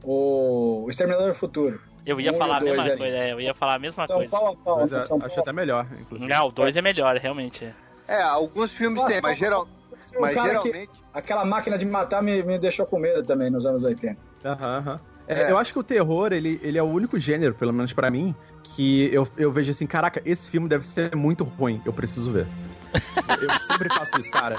o, 0.03 0.83
o 0.85 0.87
Exterminador 0.89 1.27
do 1.29 1.33
Futuro. 1.33 1.81
Eu 2.05 2.19
ia 2.19 2.31
Um 2.31 2.37
falar 2.37 2.57
a 2.57 2.61
mesma 2.61 2.83
ali. 2.83 2.97
coisa, 2.97 3.15
é, 3.17 3.31
eu 3.31 3.39
ia 3.39 3.53
falar 3.53 3.75
a 3.75 3.79
mesma 3.79 4.05
São 4.07 4.17
coisa. 4.17 4.31
pau 4.31 4.47
a 4.51 4.55
pau. 4.55 4.77
Mas 4.79 4.91
é- 4.93 5.01
são 5.01 5.17
acho 5.23 5.35
pau- 5.35 5.41
até 5.43 5.53
melhor, 5.53 5.87
inclusive. 5.99 6.29
Não, 6.29 6.47
o 6.47 6.51
2 6.51 6.75
é 6.75 6.81
melhor, 6.81 7.15
realmente. 7.17 7.63
é. 7.65 7.73
É, 8.07 8.21
alguns 8.21 8.73
filmes 8.73 8.99
Nossa, 9.01 9.13
tem, 9.13 9.21
mas, 9.21 9.37
geral, 9.39 9.63
o 10.17 10.21
mas 10.21 10.35
cara 10.35 10.59
que- 10.59 10.67
geralmente. 10.69 10.91
Aquela 11.13 11.45
máquina 11.45 11.77
de 11.77 11.85
matar 11.85 12.21
me, 12.21 12.43
me 12.43 12.59
deixou 12.59 12.85
com 12.85 12.99
medo 12.99 13.23
também 13.23 13.49
nos 13.49 13.65
anos 13.65 13.83
80. 13.83 14.17
Aham, 14.43 14.77
aham. 14.79 14.99
É, 15.25 15.43
É. 15.43 15.51
Eu 15.51 15.57
acho 15.57 15.71
que 15.71 15.79
o 15.79 15.83
terror, 15.83 16.33
ele, 16.33 16.59
ele 16.61 16.77
é 16.77 16.83
o 16.83 16.87
único 16.87 17.17
gênero, 17.17 17.53
pelo 17.53 17.71
menos 17.71 17.93
pra 17.93 18.11
mim, 18.11 18.35
que 18.61 19.09
eu, 19.13 19.25
eu 19.37 19.49
vejo 19.53 19.71
assim, 19.71 19.87
caraca, 19.87 20.21
esse 20.25 20.49
filme 20.49 20.67
deve 20.67 20.85
ser 20.85 21.15
muito 21.15 21.45
ruim, 21.45 21.81
eu 21.85 21.93
preciso 21.93 22.29
ver. 22.33 22.45
eu 23.41 23.49
sempre 23.61 23.87
faço 23.93 24.19
isso, 24.19 24.29
cara. 24.29 24.57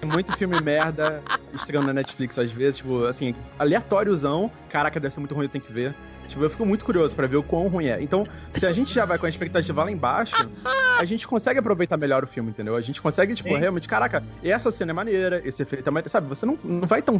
Tem 0.00 0.08
muito 0.10 0.34
filme 0.38 0.58
merda 0.62 1.22
estreando 1.52 1.88
na 1.88 1.92
Netflix 1.92 2.38
às 2.38 2.50
vezes, 2.50 2.78
tipo, 2.78 3.04
assim, 3.04 3.34
aleatóriozão, 3.58 4.50
caraca, 4.70 4.98
deve 4.98 5.12
ser 5.12 5.20
muito 5.20 5.34
ruim, 5.34 5.44
eu 5.44 5.50
tenho 5.50 5.62
que 5.64 5.72
ver. 5.72 5.94
Tipo, 6.28 6.44
eu 6.44 6.50
fico 6.50 6.64
muito 6.66 6.84
curioso 6.84 7.16
pra 7.16 7.26
ver 7.26 7.36
o 7.36 7.42
quão 7.42 7.66
ruim 7.68 7.86
é. 7.86 8.00
Então, 8.02 8.24
se 8.52 8.66
a 8.66 8.72
gente 8.72 8.92
já 8.94 9.04
vai 9.04 9.18
com 9.18 9.26
a 9.26 9.28
expectativa 9.28 9.82
lá 9.82 9.90
embaixo, 9.90 10.36
a 10.98 11.04
gente 11.04 11.26
consegue 11.26 11.58
aproveitar 11.58 11.96
melhor 11.96 12.22
o 12.22 12.26
filme, 12.26 12.50
entendeu? 12.50 12.76
A 12.76 12.80
gente 12.80 13.00
consegue, 13.00 13.34
tipo, 13.34 13.48
Sim. 13.48 13.56
realmente, 13.58 13.88
caraca, 13.88 14.22
essa 14.44 14.70
cena 14.70 14.90
é 14.90 14.94
maneira, 14.94 15.40
esse 15.44 15.62
efeito 15.62 15.88
é 15.88 15.90
maneiro, 15.90 16.10
sabe? 16.10 16.28
Você 16.28 16.44
não, 16.44 16.58
não 16.62 16.86
vai 16.86 17.00
tão, 17.02 17.18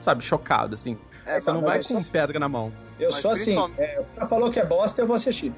sabe, 0.00 0.24
chocado, 0.24 0.74
assim. 0.74 0.98
É, 1.24 1.38
Você 1.40 1.52
não 1.52 1.60
vai 1.60 1.78
eu 1.78 1.82
só- 1.84 1.94
com 1.94 2.02
pedra 2.02 2.38
na 2.38 2.48
mão. 2.48 2.72
Eu 2.98 3.10
Mas 3.12 3.20
sou 3.20 3.30
assim, 3.30 3.56
é, 3.78 4.00
o 4.00 4.04
cara 4.16 4.26
falou 4.26 4.50
que 4.50 4.58
é 4.58 4.64
bosta, 4.64 5.00
eu 5.02 5.06
vou 5.06 5.14
assistir. 5.14 5.52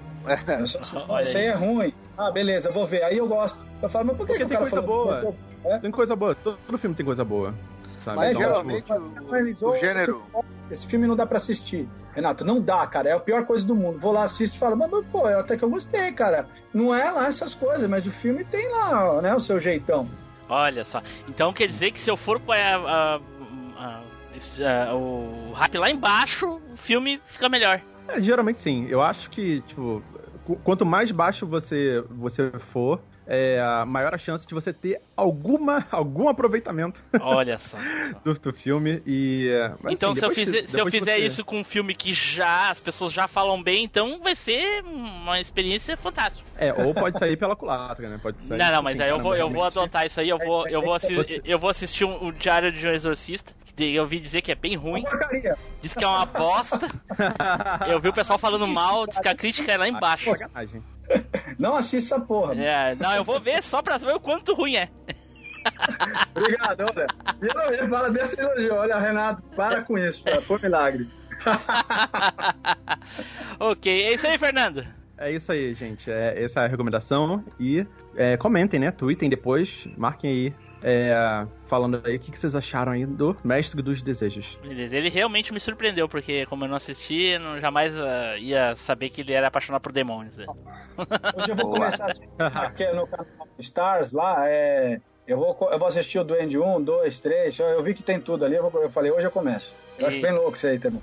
Eu 0.59 0.66
sou 0.66 0.81
assim, 0.82 0.97
isso 1.22 1.39
aí 1.39 1.47
é 1.47 1.55
ruim. 1.55 1.94
Ah, 2.18 2.31
beleza, 2.31 2.70
vou 2.70 2.86
ver. 2.86 3.02
Aí 3.02 3.16
eu 3.16 3.27
gosto. 3.27 3.64
Eu 3.81 3.89
falo, 3.89 4.09
mas 4.09 4.16
por 4.18 4.27
que, 4.27 4.32
Porque 4.35 4.39
que 4.40 4.44
o 4.44 4.48
tem 4.48 4.59
cara 4.59 4.70
coisa 4.70 4.86
falou? 4.86 5.35
boa. 5.62 5.78
Tem 5.81 5.90
coisa 5.90 6.14
boa, 6.14 6.35
todo, 6.35 6.59
todo 6.66 6.77
filme 6.78 6.94
tem 6.94 7.06
coisa 7.06 7.24
boa. 7.24 7.55
Sabe? 8.05 8.16
Mas 8.16 8.31
Então, 8.31 8.43
geralmente 8.43 8.85
tipo, 8.85 9.66
o, 9.66 9.70
o 9.70 9.77
gênero. 9.78 10.22
Esse 10.70 10.86
filme 10.86 11.06
não 11.06 11.16
dá 11.16 11.27
pra 11.27 11.36
assistir. 11.39 11.89
Renato, 12.14 12.44
não 12.44 12.60
dá, 12.60 12.86
cara. 12.86 13.09
É 13.09 13.12
a 13.12 13.20
pior 13.20 13.44
coisa 13.44 13.66
do 13.66 13.74
mundo. 13.74 13.98
Vou 13.98 14.12
lá, 14.12 14.22
assisto 14.24 14.56
e 14.56 14.59
falo, 14.60 14.77
mas, 14.77 14.90
mas, 14.90 15.05
pô, 15.06 15.28
eu 15.28 15.40
até 15.40 15.56
que 15.56 15.62
eu 15.64 15.70
gostei, 15.70 16.12
cara. 16.12 16.48
Não 16.72 16.94
é 16.94 17.10
lá 17.10 17.27
essas 17.27 17.55
coisas, 17.55 17.89
mas 17.89 18.06
o 18.06 18.10
filme 18.10 18.44
tem 18.44 18.70
lá, 18.70 19.20
né, 19.20 19.35
o 19.35 19.40
seu 19.40 19.59
jeitão. 19.60 20.09
Olha 20.48 20.85
só. 20.85 21.02
Então 21.28 21.52
quer 21.52 21.66
dizer 21.68 21.90
que 21.93 22.01
se 22.01 22.10
eu 22.10 22.16
for 22.16 22.40
com 22.40 22.52
a, 22.52 22.56
a- 22.56 23.20
a- 23.77 24.02
esse- 24.35 24.64
a- 24.64 24.94
o 24.94 25.52
rap 25.52 25.77
lá 25.77 25.90
embaixo, 25.90 26.60
o 26.72 26.77
filme 26.77 27.20
fica 27.27 27.48
melhor. 27.48 27.81
é, 28.09 28.20
geralmente 28.20 28.60
sim. 28.62 28.86
Eu 28.89 29.01
acho 29.01 29.28
que, 29.31 29.60
tipo, 29.62 30.02
qu- 30.44 30.56
quanto 30.64 30.85
mais 30.86 31.10
baixo 31.12 31.47
você, 31.47 32.02
você 32.10 32.51
for, 32.59 33.01
é, 33.32 33.61
a 33.61 33.86
maior 33.86 34.12
a 34.12 34.19
chance 34.19 34.44
de 34.44 34.52
você 34.52 34.73
ter 34.73 35.01
alguma, 35.16 35.86
algum 35.93 36.28
aproveitamento 36.28 37.05
Olha 37.20 37.59
só. 37.61 37.78
do, 38.24 38.35
do 38.35 38.52
filme. 38.52 39.01
E, 39.07 39.48
é, 39.48 39.73
mas, 39.81 39.93
então, 39.94 40.11
assim, 40.11 40.19
se 40.19 40.20
eu, 40.20 40.24
depois 40.31 40.35
fizer, 40.44 40.62
que- 40.62 40.69
se 40.70 40.81
eu 40.81 40.86
fizer 40.86 41.16
você- 41.19 41.27
isso 41.27 41.44
com 41.44 41.61
um 41.61 41.65
filme 41.65 41.94
que 41.94 42.12
já 42.12 42.70
as 42.70 42.81
pessoas 42.81 43.12
já 43.12 43.28
falam 43.28 43.62
bem, 43.62 43.85
então 43.85 44.20
vai 44.20 44.35
ser 44.35 44.82
uma 44.85 45.40
experiência 45.40 45.97
fantástica. 45.97 46.48
É, 46.59 46.73
ou 46.74 46.93
pode 46.93 47.19
sair 47.19 47.36
pela 47.36 47.55
culatra, 47.55 48.09
né? 48.09 48.19
Pode 48.20 48.44
sair. 48.44 48.59
não, 48.59 48.73
não, 48.73 48.82
mas 48.82 48.94
assim, 48.94 49.05
aí 49.05 49.11
eu 49.11 49.19
vou, 49.20 49.36
eu 49.36 49.48
vou 49.48 49.65
adotar 49.65 50.05
isso 50.07 50.19
aí, 50.20 50.28
eu 50.28 50.36
vou, 50.39 50.66
eu 50.69 50.82
vou, 50.82 50.94
assi- 50.94 51.15
Você- 51.15 51.40
eu 51.44 51.59
vou 51.59 51.70
assistir 51.70 52.05
um- 52.05 52.27
o 52.27 52.32
Diário 52.32 52.73
de 52.73 52.86
um 52.89 52.90
Exorcista. 52.93 53.52
que 53.77 53.94
Eu 53.94 54.02
ouvi 54.02 54.19
dizer 54.20 54.43
que 54.43 54.52
é 54.52 54.55
bem 54.55 54.77
ruim, 54.77 55.02
Porcaria. 55.05 55.57
diz 55.81 55.94
que 55.94 56.05
é 56.05 56.07
uma 56.07 56.27
bosta. 56.27 56.78
Eu 57.89 57.98
vi 57.98 58.09
o 58.09 58.12
pessoal 58.12 58.39
falando 58.39 58.66
mal, 58.66 59.07
diz 59.07 59.19
que 59.19 59.28
a 59.28 59.35
crítica 59.35 59.73
é 59.73 59.78
lá 59.78 59.89
embaixo. 59.89 60.31
Não 61.59 61.77
assista 61.77 62.16
essa 62.16 62.24
porra. 62.24 62.55
É, 62.55 62.95
não, 62.95 63.15
eu 63.15 63.24
vou 63.24 63.41
ver 63.41 63.62
só 63.62 63.82
pra 63.82 63.99
ver 63.99 64.15
o 64.15 64.20
quanto 64.20 64.55
ruim 64.55 64.77
é. 64.77 64.89
Obrigado, 66.35 66.87
olha. 66.89 67.07
Elogio, 67.43 67.89
fala 67.91 68.11
desse 68.11 68.41
elogio. 68.41 68.74
Olha, 68.74 68.99
Renato, 68.99 69.43
para 69.55 69.82
com 69.82 69.99
isso, 69.99 70.24
cara. 70.24 70.41
Foi 70.41 70.59
um 70.59 70.62
milagre. 70.62 71.09
Ok, 73.59 73.93
é 73.93 74.15
isso 74.15 74.27
aí, 74.27 74.39
Fernando. 74.39 74.87
É 75.19 75.31
isso 75.31 75.53
aí, 75.53 75.74
gente. 75.74 76.11
É, 76.11 76.43
essa 76.43 76.62
é 76.62 76.65
a 76.65 76.69
recomendação. 76.69 77.45
E 77.59 77.87
é, 78.16 78.39
comentem, 78.39 78.81
né? 78.81 78.91
Tweetem 78.91 79.28
depois. 79.28 79.87
Marquem 79.97 80.31
aí. 80.31 80.55
É, 80.82 81.15
falando 81.69 82.01
aí 82.05 82.16
o 82.16 82.19
que, 82.19 82.31
que 82.31 82.39
vocês 82.39 82.55
acharam 82.57 82.93
aí 82.93 83.05
do 83.07 83.36
Mestre 83.44 83.82
dos 83.82 84.02
Desejos. 84.02 84.59
Beleza, 84.62 84.94
ele 84.97 85.09
realmente 85.11 85.52
me 85.52 85.61
surpreendeu, 85.61 86.09
porque 86.09 86.47
como 86.47 86.65
eu 86.65 86.69
não 86.69 86.77
assisti, 86.77 87.32
eu 87.32 87.40
não 87.40 87.61
jamais 87.61 87.98
ah, 87.98 88.36
ia 88.39 88.74
saber 88.77 89.11
que 89.11 89.20
ele 89.20 89.32
era 89.32 89.48
apaixonado 89.48 89.82
por 89.82 89.93
demônios. 89.93 90.36
né? 90.36 90.47
Hoje 91.36 91.51
eu 91.51 91.57
vou 91.57 91.65
Boa. 91.70 91.78
começar 91.78 92.05
a 92.05 92.07
assistir 92.11 92.28
aqui 92.39 92.86
no 92.93 93.07
canal 93.07 93.27
Stars 93.59 94.12
lá. 94.12 94.48
É, 94.48 95.01
eu, 95.27 95.36
vou, 95.39 95.57
eu 95.70 95.78
vou 95.78 95.86
assistir 95.89 96.19
o 96.19 96.24
Duende 96.24 96.59
1, 96.59 96.82
2, 96.82 97.20
3. 97.20 97.59
Eu, 97.59 97.66
eu 97.69 97.82
vi 97.82 97.94
que 97.94 98.02
tem 98.02 98.20
tudo 98.20 98.44
ali. 98.44 98.57
Eu, 98.57 98.69
vou- 98.70 98.82
eu 98.82 98.90
falei, 98.90 99.11
hoje 99.12 99.27
eu 99.27 99.31
começo. 99.31 99.74
Eu 99.98 100.07
acho 100.07 100.16
E- 100.16 100.23
bem 100.23 100.32
louco 100.32 100.57
isso 100.57 100.66
aí 100.66 100.78
também. 100.78 101.02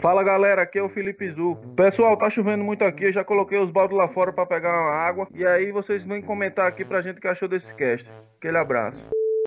Fala 0.00 0.24
galera, 0.24 0.62
aqui 0.62 0.78
é 0.78 0.82
o 0.82 0.88
Felipe 0.88 1.30
Zu. 1.30 1.56
Pessoal, 1.76 2.16
tá 2.16 2.30
chovendo 2.30 2.64
muito 2.64 2.82
aqui, 2.82 3.04
eu 3.04 3.12
já 3.12 3.22
coloquei 3.22 3.58
os 3.58 3.70
baldos 3.70 3.98
lá 3.98 4.08
fora 4.08 4.32
pra 4.32 4.46
pegar 4.46 4.70
uma 4.70 4.94
água. 4.94 5.28
E 5.34 5.46
aí 5.46 5.70
vocês 5.72 6.02
vêm 6.04 6.22
comentar 6.22 6.66
aqui 6.66 6.86
pra 6.86 7.02
gente 7.02 7.18
o 7.18 7.20
que 7.20 7.28
achou 7.28 7.46
desse 7.46 7.72
cast. 7.74 8.08
Aquele 8.38 8.56
abraço. 8.56 8.98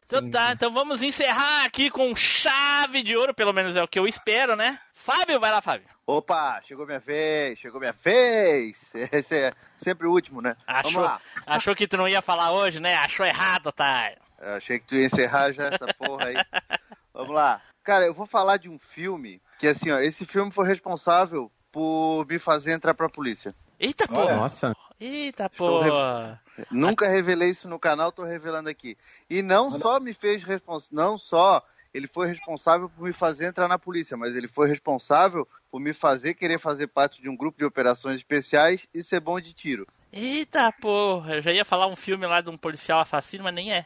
Então 0.05 0.29
tá, 0.29 0.51
então 0.51 0.71
vamos 0.71 1.01
encerrar 1.01 1.65
aqui 1.65 1.89
com 1.89 2.15
chave 2.15 3.01
de 3.01 3.17
ouro, 3.17 3.33
pelo 3.33 3.51
menos 3.51 3.75
é 3.75 3.81
o 3.81 3.87
que 3.87 3.97
eu 3.97 4.05
espero, 4.05 4.55
né? 4.55 4.77
Fábio, 4.93 5.39
vai 5.39 5.49
lá, 5.49 5.59
Fábio. 5.59 5.87
Opa, 6.05 6.61
chegou 6.67 6.85
minha 6.85 6.99
vez, 6.99 7.57
chegou 7.57 7.79
minha 7.79 7.93
vez. 7.93 8.93
Esse 9.11 9.35
é 9.35 9.53
sempre 9.77 10.05
o 10.05 10.11
último, 10.11 10.39
né? 10.39 10.55
Achou, 10.67 10.91
Vamos 10.91 11.07
lá. 11.07 11.21
achou 11.47 11.75
que 11.75 11.87
tu 11.87 11.97
não 11.97 12.07
ia 12.07 12.21
falar 12.21 12.51
hoje, 12.51 12.79
né? 12.79 12.93
Achou 12.95 13.25
errado, 13.25 13.67
otário. 13.67 14.17
Eu 14.39 14.55
achei 14.55 14.77
que 14.77 14.85
tu 14.85 14.95
ia 14.95 15.07
encerrar 15.07 15.51
já 15.51 15.63
essa 15.69 15.87
porra 15.97 16.25
aí. 16.25 16.35
Vamos 17.11 17.33
lá. 17.33 17.59
Cara, 17.83 18.05
eu 18.05 18.13
vou 18.13 18.25
falar 18.25 18.57
de 18.57 18.69
um 18.69 18.77
filme 18.77 19.41
que, 19.63 19.67
assim, 19.69 19.91
ó, 19.91 19.99
esse 19.99 20.25
filme 20.25 20.51
foi 20.51 20.67
responsável 20.67 21.49
por 21.71 22.25
me 22.27 22.37
fazer 22.37 22.73
entrar 22.73 22.93
pra 22.93 23.07
polícia. 23.07 23.55
Eita 23.79 24.05
porra. 24.05 24.35
Nossa. 24.35 24.75
Eita 24.99 25.45
Estou 25.45 25.79
porra. 25.79 26.41
Nunca 26.69 27.07
revelei 27.07 27.51
isso 27.51 27.69
no 27.69 27.79
canal, 27.79 28.11
tô 28.11 28.25
revelando 28.25 28.67
aqui. 28.67 28.97
E 29.29 29.41
não 29.41 29.71
só 29.71 30.01
me 30.01 30.13
fez 30.13 30.43
responsável, 30.43 30.97
não 30.97 31.17
só 31.17 31.65
ele 31.93 32.09
foi 32.09 32.27
responsável 32.27 32.89
por 32.89 33.05
me 33.05 33.13
fazer 33.13 33.45
entrar 33.45 33.69
na 33.69 33.79
polícia, 33.79 34.17
mas 34.17 34.35
ele 34.35 34.49
foi 34.49 34.67
responsável 34.67 35.47
por 35.71 35.79
me 35.79 35.93
fazer 35.93 36.33
querer 36.33 36.59
fazer 36.59 36.87
parte 36.87 37.21
de 37.21 37.29
um 37.29 37.37
grupo 37.37 37.57
de 37.57 37.63
operações 37.63 38.17
especiais 38.17 38.85
e 38.93 39.01
ser 39.01 39.21
bom 39.21 39.39
de 39.39 39.53
tiro. 39.53 39.87
Eita 40.11 40.73
porra. 40.73 41.35
Eu 41.35 41.41
já 41.41 41.53
ia 41.53 41.63
falar 41.63 41.87
um 41.87 41.95
filme 41.95 42.27
lá 42.27 42.41
de 42.41 42.49
um 42.49 42.57
policial 42.57 42.99
assassino, 42.99 43.45
mas 43.45 43.55
nem 43.55 43.71
é. 43.71 43.85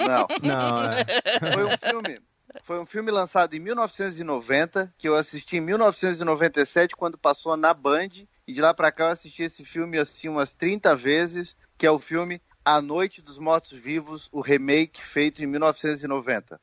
Não. 0.00 0.26
Não, 0.42 0.82
é. 0.84 1.04
Foi 1.52 1.64
um 1.64 1.76
filme. 1.76 2.20
Foi 2.62 2.78
um 2.78 2.86
filme 2.86 3.10
lançado 3.10 3.54
em 3.54 3.60
1990, 3.60 4.92
que 4.98 5.08
eu 5.08 5.16
assisti 5.16 5.56
em 5.56 5.60
1997, 5.60 6.96
quando 6.96 7.18
passou 7.18 7.56
na 7.56 7.72
Band. 7.72 8.08
E 8.46 8.52
de 8.52 8.60
lá 8.60 8.72
pra 8.72 8.92
cá 8.92 9.04
eu 9.04 9.10
assisti 9.10 9.42
esse 9.42 9.64
filme 9.64 9.98
assim 9.98 10.28
umas 10.28 10.52
30 10.52 10.94
vezes, 10.94 11.56
que 11.76 11.86
é 11.86 11.90
o 11.90 11.98
filme 11.98 12.40
A 12.64 12.80
Noite 12.80 13.20
dos 13.20 13.38
Mortos 13.38 13.72
Vivos, 13.72 14.28
o 14.30 14.40
remake 14.40 15.02
feito 15.02 15.42
em 15.42 15.46
1990. 15.46 16.60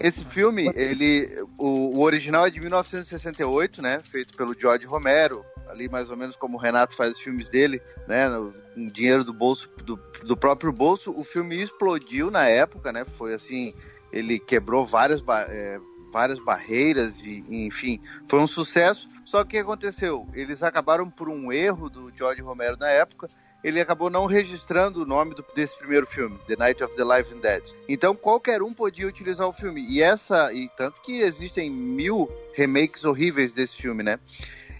Esse 0.00 0.24
filme, 0.24 0.70
ele, 0.74 1.28
o, 1.58 1.96
o 1.98 2.00
original 2.00 2.46
é 2.46 2.50
de 2.50 2.58
1968, 2.58 3.82
né? 3.82 4.00
Feito 4.04 4.34
pelo 4.36 4.58
George 4.58 4.86
Romero, 4.86 5.44
ali 5.68 5.88
mais 5.88 6.08
ou 6.10 6.16
menos 6.16 6.36
como 6.36 6.56
o 6.56 6.60
Renato 6.60 6.96
faz 6.96 7.12
os 7.12 7.20
filmes 7.20 7.48
dele, 7.48 7.80
né? 8.08 8.28
no- 8.28 8.52
Com 8.74 8.86
dinheiro 8.86 9.22
do 9.24 9.32
bolso, 9.32 9.68
do, 9.84 9.96
do 10.24 10.36
próprio 10.36 10.72
bolso. 10.72 11.12
O 11.16 11.22
filme 11.22 11.60
explodiu 11.60 12.30
na 12.30 12.46
época, 12.48 12.92
né? 12.92 13.04
Foi 13.04 13.34
assim, 13.34 13.74
ele 14.12 14.38
quebrou 14.38 14.86
várias, 14.86 15.22
é, 15.48 15.78
várias 16.12 16.38
barreiras 16.38 17.20
e, 17.22 17.44
e, 17.48 17.66
enfim, 17.66 18.00
foi 18.28 18.40
um 18.40 18.46
sucesso. 18.46 19.06
Só 19.24 19.42
que 19.44 19.48
o 19.48 19.50
que 19.50 19.58
aconteceu? 19.58 20.26
Eles 20.32 20.62
acabaram 20.62 21.10
por 21.10 21.28
um 21.28 21.52
erro 21.52 21.90
do 21.90 22.10
George 22.16 22.40
Romero 22.40 22.76
na 22.78 22.88
época. 22.88 23.28
Ele 23.62 23.80
acabou 23.80 24.08
não 24.08 24.26
registrando 24.26 25.02
o 25.02 25.06
nome 25.06 25.34
do- 25.34 25.44
desse 25.54 25.76
primeiro 25.76 26.06
filme, 26.06 26.38
The 26.46 26.56
Night 26.56 26.82
of 26.82 26.94
the 26.94 27.04
Living 27.04 27.40
Dead. 27.40 27.62
Então 27.88 28.14
qualquer 28.16 28.62
um 28.62 28.72
podia 28.72 29.06
utilizar 29.06 29.46
o 29.46 29.52
filme. 29.52 29.84
E 29.88 30.02
essa, 30.02 30.52
e 30.52 30.68
tanto 30.76 31.00
que 31.02 31.20
existem 31.20 31.70
mil 31.70 32.30
remakes 32.54 33.04
horríveis 33.04 33.52
desse 33.52 33.76
filme, 33.76 34.02
né? 34.02 34.18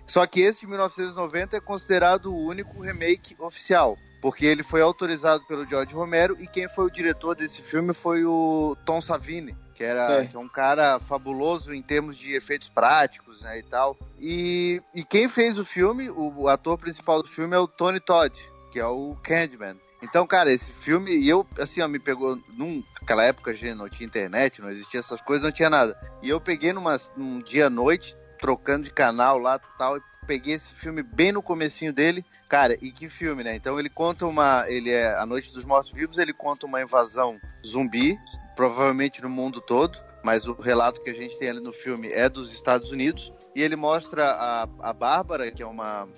Só 0.06 0.26
que 0.26 0.40
esse 0.40 0.60
de 0.60 0.66
1990 0.66 1.56
é 1.56 1.60
considerado 1.60 2.32
o 2.32 2.46
único 2.46 2.80
remake 2.80 3.36
oficial, 3.38 3.96
porque 4.20 4.44
ele 4.44 4.62
foi 4.62 4.80
autorizado 4.80 5.44
pelo 5.46 5.64
George 5.66 5.94
Romero 5.94 6.36
e 6.40 6.46
quem 6.48 6.68
foi 6.68 6.86
o 6.86 6.90
diretor 6.90 7.36
desse 7.36 7.62
filme 7.62 7.94
foi 7.94 8.24
o 8.24 8.76
Tom 8.84 9.00
Savini, 9.00 9.54
que 9.74 9.84
era 9.84 10.04
que 10.26 10.36
é 10.36 10.38
um 10.38 10.48
cara 10.48 10.98
fabuloso 11.00 11.72
em 11.72 11.80
termos 11.80 12.16
de 12.18 12.32
efeitos 12.32 12.68
práticos, 12.68 13.40
né, 13.40 13.60
e 13.60 13.62
tal. 13.62 13.96
E, 14.18 14.82
e 14.92 15.04
quem 15.04 15.28
fez 15.28 15.58
o 15.58 15.64
filme, 15.64 16.10
o, 16.10 16.32
o 16.40 16.48
ator 16.48 16.76
principal 16.76 17.22
do 17.22 17.28
filme 17.28 17.54
é 17.54 17.58
o 17.60 17.68
Tony 17.68 18.00
Todd, 18.00 18.34
que 18.70 18.78
é 18.78 18.86
o 18.86 19.16
Candyman. 19.22 19.76
Então, 20.02 20.26
cara, 20.26 20.50
esse 20.50 20.72
filme, 20.72 21.10
e 21.10 21.28
eu, 21.28 21.46
assim, 21.58 21.82
ó, 21.82 21.88
me 21.88 21.98
pegou. 21.98 22.38
Num, 22.48 22.82
naquela 23.00 23.24
época, 23.24 23.54
gente, 23.54 23.74
não 23.74 23.88
tinha 23.88 24.06
internet, 24.06 24.60
não 24.60 24.70
existia 24.70 25.00
essas 25.00 25.20
coisas, 25.20 25.44
não 25.44 25.52
tinha 25.52 25.68
nada. 25.68 25.98
E 26.22 26.28
eu 26.28 26.40
peguei 26.40 26.72
numa, 26.72 26.96
num 27.16 27.40
dia 27.40 27.66
à 27.66 27.70
noite, 27.70 28.16
trocando 28.38 28.84
de 28.84 28.90
canal 28.90 29.38
lá 29.38 29.58
tal, 29.76 29.98
e 29.98 30.02
peguei 30.26 30.54
esse 30.54 30.72
filme 30.74 31.02
bem 31.02 31.32
no 31.32 31.42
comecinho 31.42 31.92
dele. 31.92 32.24
Cara, 32.48 32.78
e 32.80 32.90
que 32.90 33.08
filme, 33.08 33.44
né? 33.44 33.54
Então 33.56 33.78
ele 33.78 33.90
conta 33.90 34.26
uma. 34.26 34.64
Ele 34.68 34.90
é 34.90 35.14
A 35.16 35.26
Noite 35.26 35.52
dos 35.52 35.64
Mortos 35.64 35.92
Vivos, 35.92 36.18
ele 36.18 36.32
conta 36.32 36.66
uma 36.66 36.80
invasão 36.80 37.38
zumbi, 37.66 38.16
provavelmente 38.56 39.20
no 39.20 39.28
mundo 39.28 39.60
todo, 39.60 39.98
mas 40.22 40.46
o 40.46 40.54
relato 40.54 41.02
que 41.02 41.10
a 41.10 41.14
gente 41.14 41.38
tem 41.38 41.50
ali 41.50 41.60
no 41.60 41.72
filme 41.72 42.10
é 42.10 42.28
dos 42.28 42.52
Estados 42.52 42.90
Unidos. 42.90 43.32
E 43.54 43.62
ele 43.62 43.74
mostra 43.74 44.30
a, 44.30 44.62
a 44.80 44.92
Bárbara, 44.92 45.50
que 45.50 45.62
é 45.62 45.66
uma. 45.66 46.08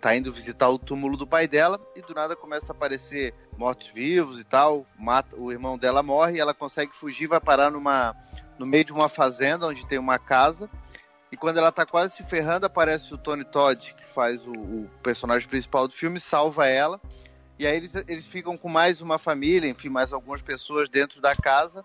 Tá 0.00 0.14
indo 0.16 0.32
visitar 0.32 0.68
o 0.68 0.78
túmulo 0.78 1.16
do 1.16 1.26
pai 1.26 1.48
dela, 1.48 1.80
e 1.94 2.00
do 2.00 2.14
nada 2.14 2.36
começa 2.36 2.72
a 2.72 2.74
aparecer 2.74 3.34
mortos-vivos 3.56 4.38
e 4.38 4.44
tal. 4.44 4.86
Mata, 4.98 5.36
o 5.36 5.50
irmão 5.50 5.76
dela 5.76 6.02
morre 6.02 6.36
e 6.36 6.40
ela 6.40 6.54
consegue 6.54 6.92
fugir, 6.94 7.26
vai 7.26 7.40
parar 7.40 7.70
numa, 7.70 8.14
no 8.58 8.64
meio 8.64 8.84
de 8.84 8.92
uma 8.92 9.08
fazenda 9.08 9.66
onde 9.66 9.86
tem 9.86 9.98
uma 9.98 10.18
casa. 10.18 10.70
E 11.30 11.36
quando 11.36 11.58
ela 11.58 11.70
tá 11.70 11.84
quase 11.84 12.16
se 12.16 12.22
ferrando, 12.22 12.66
aparece 12.66 13.12
o 13.12 13.18
Tony 13.18 13.44
Todd, 13.44 13.94
que 13.94 14.08
faz 14.08 14.46
o, 14.46 14.52
o 14.52 14.90
personagem 15.02 15.48
principal 15.48 15.86
do 15.86 15.94
filme, 15.94 16.18
salva 16.18 16.66
ela. 16.66 17.00
E 17.58 17.66
aí 17.66 17.76
eles, 17.76 17.94
eles 18.06 18.28
ficam 18.28 18.56
com 18.56 18.68
mais 18.68 19.02
uma 19.02 19.18
família, 19.18 19.68
enfim, 19.68 19.88
mais 19.88 20.12
algumas 20.12 20.40
pessoas 20.40 20.88
dentro 20.88 21.20
da 21.20 21.34
casa. 21.34 21.84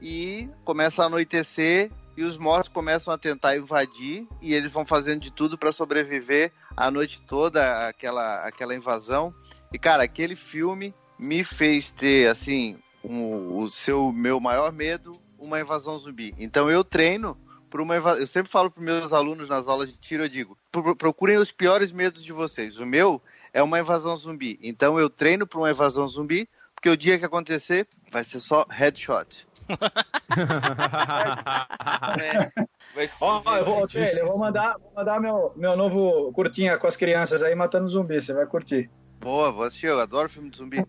E 0.00 0.48
começa 0.64 1.02
a 1.02 1.06
anoitecer 1.06 1.90
e 2.16 2.22
os 2.22 2.36
mortos 2.38 2.72
começam 2.72 3.12
a 3.12 3.18
tentar 3.18 3.56
invadir 3.56 4.26
e 4.40 4.54
eles 4.54 4.72
vão 4.72 4.84
fazendo 4.86 5.20
de 5.20 5.30
tudo 5.30 5.58
para 5.58 5.72
sobreviver 5.72 6.52
a 6.76 6.90
noite 6.90 7.20
toda 7.22 7.88
aquela 7.88 8.46
aquela 8.46 8.74
invasão. 8.74 9.34
E 9.72 9.78
cara, 9.78 10.02
aquele 10.04 10.36
filme 10.36 10.94
me 11.18 11.42
fez 11.44 11.90
ter 11.90 12.28
assim 12.28 12.78
um- 13.02 13.58
o 13.58 13.68
seu 13.68 14.12
meu 14.12 14.38
maior 14.40 14.72
medo, 14.72 15.12
uma 15.38 15.60
invasão 15.60 15.98
zumbi. 15.98 16.34
Então 16.38 16.70
eu 16.70 16.82
treino 16.84 17.36
por 17.68 17.80
uma 17.80 17.96
invasão. 17.96 18.20
Eu 18.20 18.26
sempre 18.26 18.50
falo 18.50 18.70
para 18.70 18.82
meus 18.82 19.12
alunos 19.12 19.48
nas 19.48 19.66
aulas 19.66 19.88
de 19.90 19.96
tiro, 19.98 20.24
eu 20.24 20.28
digo: 20.28 20.56
"Pro- 20.70 20.94
procurem 20.96 21.36
os 21.38 21.50
piores 21.50 21.90
medos 21.92 22.24
de 22.24 22.32
vocês. 22.32 22.78
O 22.78 22.86
meu 22.86 23.20
é 23.52 23.62
uma 23.62 23.78
invasão 23.80 24.16
zumbi. 24.16 24.58
Então 24.62 24.98
eu 24.98 25.10
treino 25.10 25.46
para 25.46 25.58
uma 25.58 25.70
invasão 25.70 26.06
zumbi, 26.08 26.48
porque 26.74 26.88
o 26.88 26.96
dia 26.96 27.18
que 27.18 27.24
acontecer 27.24 27.86
vai 28.10 28.22
ser 28.24 28.38
só 28.40 28.64
headshot. 28.70 29.46
Ó, 33.20 33.42
eu 33.56 33.64
vou, 33.64 33.88
eu 33.92 34.26
vou 34.26 34.38
mandar, 34.38 34.78
vou 34.78 34.92
mandar 34.94 35.20
meu, 35.20 35.52
meu 35.56 35.76
novo 35.76 36.32
curtinha 36.32 36.78
com 36.78 36.86
as 36.86 36.96
crianças 36.96 37.42
aí 37.42 37.54
matando 37.54 37.88
zumbi, 37.88 38.20
você 38.20 38.32
vai 38.32 38.46
curtir. 38.46 38.88
Boa, 39.20 39.50
vou 39.50 39.64
assistir, 39.64 39.86
eu 39.86 40.00
adoro 40.00 40.28
filme 40.28 40.50
de 40.50 40.58
zumbi. 40.58 40.78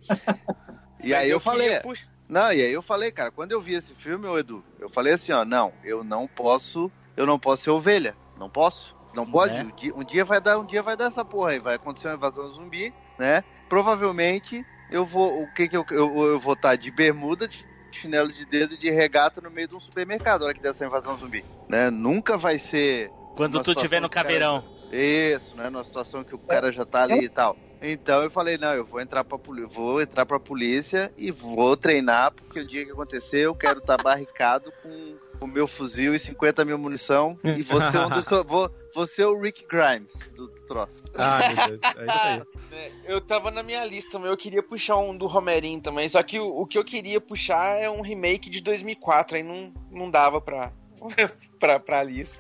E 1.06 1.10
Mas 1.10 1.20
aí 1.20 1.30
eu, 1.30 1.36
eu 1.36 1.40
falei. 1.40 1.80
Não, 2.28 2.52
e 2.52 2.64
aí 2.64 2.74
eu 2.74 2.82
falei, 2.82 3.12
cara, 3.12 3.30
quando 3.30 3.52
eu 3.52 3.62
vi 3.62 3.76
esse 3.76 3.94
filme, 3.94 4.28
Edu, 4.40 4.64
eu 4.80 4.90
falei 4.90 5.14
assim, 5.14 5.32
ó, 5.32 5.46
não, 5.46 5.72
eu 5.84 6.04
não 6.04 6.28
posso, 6.28 6.92
eu 7.16 7.28
não 7.28 7.38
posso 7.38 7.66
ser 7.66 7.70
ovelha. 7.70 8.18
Não 8.40 8.50
posso. 8.50 8.96
Não 9.14 9.30
pode. 9.30 9.54
Né? 9.54 9.64
Um, 9.64 9.76
dia, 9.76 9.96
um 9.96 10.04
dia 10.04 10.26
vai 10.26 10.42
dar, 10.42 10.58
um 10.58 10.66
dia 10.66 10.82
vai 10.82 10.98
dar 10.98 11.06
essa 11.06 11.24
porra 11.24 11.52
aí, 11.52 11.60
vai 11.60 11.76
acontecer 11.76 12.08
uma 12.08 12.16
invasão 12.16 12.50
zumbi, 12.50 12.92
né? 13.20 13.44
Provavelmente 13.70 14.66
eu 14.90 15.06
vou. 15.06 15.44
O 15.44 15.54
que 15.54 15.70
que 15.70 15.78
eu, 15.78 15.86
eu, 15.92 16.26
eu 16.26 16.40
vou 16.40 16.54
estar 16.54 16.76
de 16.76 16.90
bermuda, 16.90 17.48
de 17.48 17.64
chinelo 17.96 18.32
de 18.32 18.46
dedo 18.46 18.74
e 18.76 18.78
de 18.78 18.90
regata 18.90 19.42
no 19.42 19.50
meio 19.50 19.68
de 19.68 19.76
um 19.76 19.80
supermercado 19.80 20.42
na 20.42 20.46
hora 20.48 20.54
que 20.54 20.62
der 20.62 20.70
essa 20.70 20.86
invasão 20.86 21.18
zumbi. 21.18 21.44
Né? 21.68 21.90
Nunca 21.90 22.38
vai 22.38 22.60
ser. 22.60 23.12
Quando 23.36 23.62
tu 23.62 23.76
tiver 23.76 24.00
no 24.00 24.10
que 24.10 24.14
o 24.14 24.16
cara- 24.16 24.28
caveirão. 24.28 24.64
Isso, 24.92 25.56
né? 25.58 25.70
Numa 25.70 25.84
situação 25.84 26.24
que 26.24 26.36
o 26.36 26.40
cara 26.40 26.72
já 26.72 26.86
tá 26.86 27.04
ali 27.04 27.26
e 27.26 27.30
tal. 27.30 27.58
Então 27.82 28.24
eu 28.24 28.32
falei, 28.32 28.58
não, 28.58 28.74
eu 28.74 28.86
vou 28.86 29.02
entrar 29.02 29.24
pra 29.24 29.38
vou 29.68 30.02
entrar 30.02 30.26
pra 30.26 30.40
polícia 30.40 31.12
e 31.18 31.32
vou 31.32 31.76
treinar, 31.76 32.32
porque 32.32 32.60
o 32.60 32.68
dia 32.68 32.86
que 32.86 32.92
acontecer 32.92 33.42
eu 33.42 33.54
quero 33.54 33.80
estar 33.80 33.98
barricado 34.02 34.72
com 34.82 35.18
o 35.40 35.48
meu 35.48 35.68
fuzil 35.68 36.14
e 36.16 36.20
50 36.20 36.64
mil 36.66 36.78
munição. 36.78 37.38
E 37.44 37.62
vou 37.64 37.80
ser 37.82 37.98
um 37.98 38.10
dos. 38.10 38.26
Vou, 38.48 38.72
vou 38.94 39.08
ser 39.08 39.26
o 39.26 39.40
Rick 39.40 39.66
Grimes 39.68 40.14
do 40.36 40.48
troço. 40.68 41.04
Ah, 41.16 41.40
meu 41.68 41.78
Deus, 41.78 41.82
é 41.98 42.06
isso 42.06 42.22
aí. 42.26 42.42
É, 42.76 42.92
Eu 43.08 43.22
tava 43.22 43.52
na 43.52 43.64
minha 43.64 43.86
lista, 43.86 44.20
mas 44.20 44.30
eu 44.30 44.36
queria 44.36 44.62
puxar 44.62 44.98
um 44.98 45.16
do 45.16 45.28
Romerinho 45.28 45.80
também. 45.80 46.10
Só 46.10 46.22
que 46.22 46.38
o, 46.40 46.46
o 46.62 46.66
que 46.68 46.78
eu 46.78 46.84
queria 46.84 47.22
puxar 47.22 47.80
é 47.80 47.90
um 47.90 48.02
remake 48.02 48.50
de 48.50 48.60
2004, 48.60 49.38
aí 49.38 49.44
não, 49.44 49.72
não 49.90 50.12
dava 50.12 50.42
pra, 50.42 50.74
pra, 51.58 51.80
pra 51.80 52.04
lista. 52.04 52.38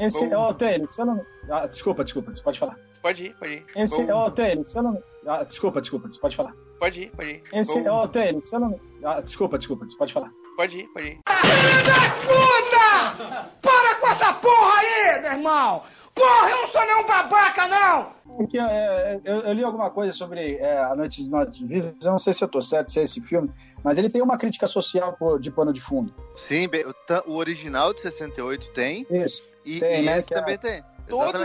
Esse, 0.00 0.26
Vamos- 0.28 0.50
ô, 0.50 0.54
Taylor, 0.54 0.88
você 0.88 1.04
não. 1.04 1.24
Ah, 1.48 1.66
desculpa, 1.68 2.02
desculpa, 2.02 2.34
você 2.34 2.42
pode 2.42 2.58
falar. 2.58 2.76
Pode 3.00 3.26
ir, 3.26 3.36
pode 3.36 3.52
ir. 3.52 3.64
Esse, 3.76 4.04
Vamos- 4.04 4.26
ô, 4.26 4.30
Taylor, 4.32 4.64
você 4.64 4.82
não. 4.82 5.02
Ah, 5.26 5.44
desculpa, 5.44 5.80
desculpa, 5.80 6.08
você 6.08 6.18
pode 6.18 6.34
falar. 6.36 6.54
Pode 6.80 7.02
ir, 7.02 7.10
pode 7.12 7.30
ir. 7.30 7.42
Esse, 7.52 7.80
Vamos- 7.82 8.04
ô, 8.04 8.08
Taylor, 8.08 8.40
você 8.42 8.58
não. 8.58 8.80
Ah, 9.04 9.20
desculpa, 9.20 9.58
desculpa, 9.58 9.84
você 9.84 9.96
pode 9.96 10.12
falar. 10.12 10.32
Pode 10.56 10.80
ir, 10.80 10.86
pode 10.88 11.06
ir. 11.08 11.18
Puta! 12.26 13.50
Para 13.62 13.94
com 13.96 14.06
essa 14.08 14.32
porra 14.34 14.72
aí, 14.80 15.22
meu 15.22 15.32
irmão! 15.32 15.82
Porra, 16.14 16.50
eu 16.50 16.56
não 16.62 16.68
sou 16.68 16.80
nenhum 16.82 17.06
babaca, 17.06 17.66
não! 17.68 18.12
Porque 18.36 18.58
é, 18.58 19.20
eu, 19.24 19.40
eu 19.40 19.52
li 19.52 19.64
alguma 19.64 19.90
coisa 19.90 20.12
sobre 20.12 20.56
é, 20.56 20.78
A 20.78 20.94
Noite 20.94 21.22
dos 21.22 21.30
Mortos 21.30 21.58
Vivos, 21.60 21.94
eu 22.04 22.10
não 22.12 22.18
sei 22.18 22.32
se 22.32 22.44
eu 22.44 22.48
tô 22.48 22.60
certo, 22.60 22.90
se 22.92 23.00
é 23.00 23.02
esse 23.02 23.20
filme, 23.20 23.50
mas 23.82 23.96
ele 23.98 24.10
tem 24.10 24.22
uma 24.22 24.36
crítica 24.38 24.66
social 24.66 25.14
por- 25.14 25.40
de 25.40 25.50
pano 25.50 25.72
de 25.72 25.80
fundo. 25.80 26.14
Sim, 26.36 26.68
o, 27.26 27.34
original 27.36 27.92
de 27.94 28.02
68 28.02 28.70
tem. 28.72 29.06
Isso. 29.10 29.42
E, 29.64 29.78
Tem, 29.80 30.00
e 30.00 30.06
né, 30.06 30.18
esse 30.18 30.32
é- 30.32 30.38
também 30.38 30.58
tem. 30.58 30.84
Todos 31.08 31.42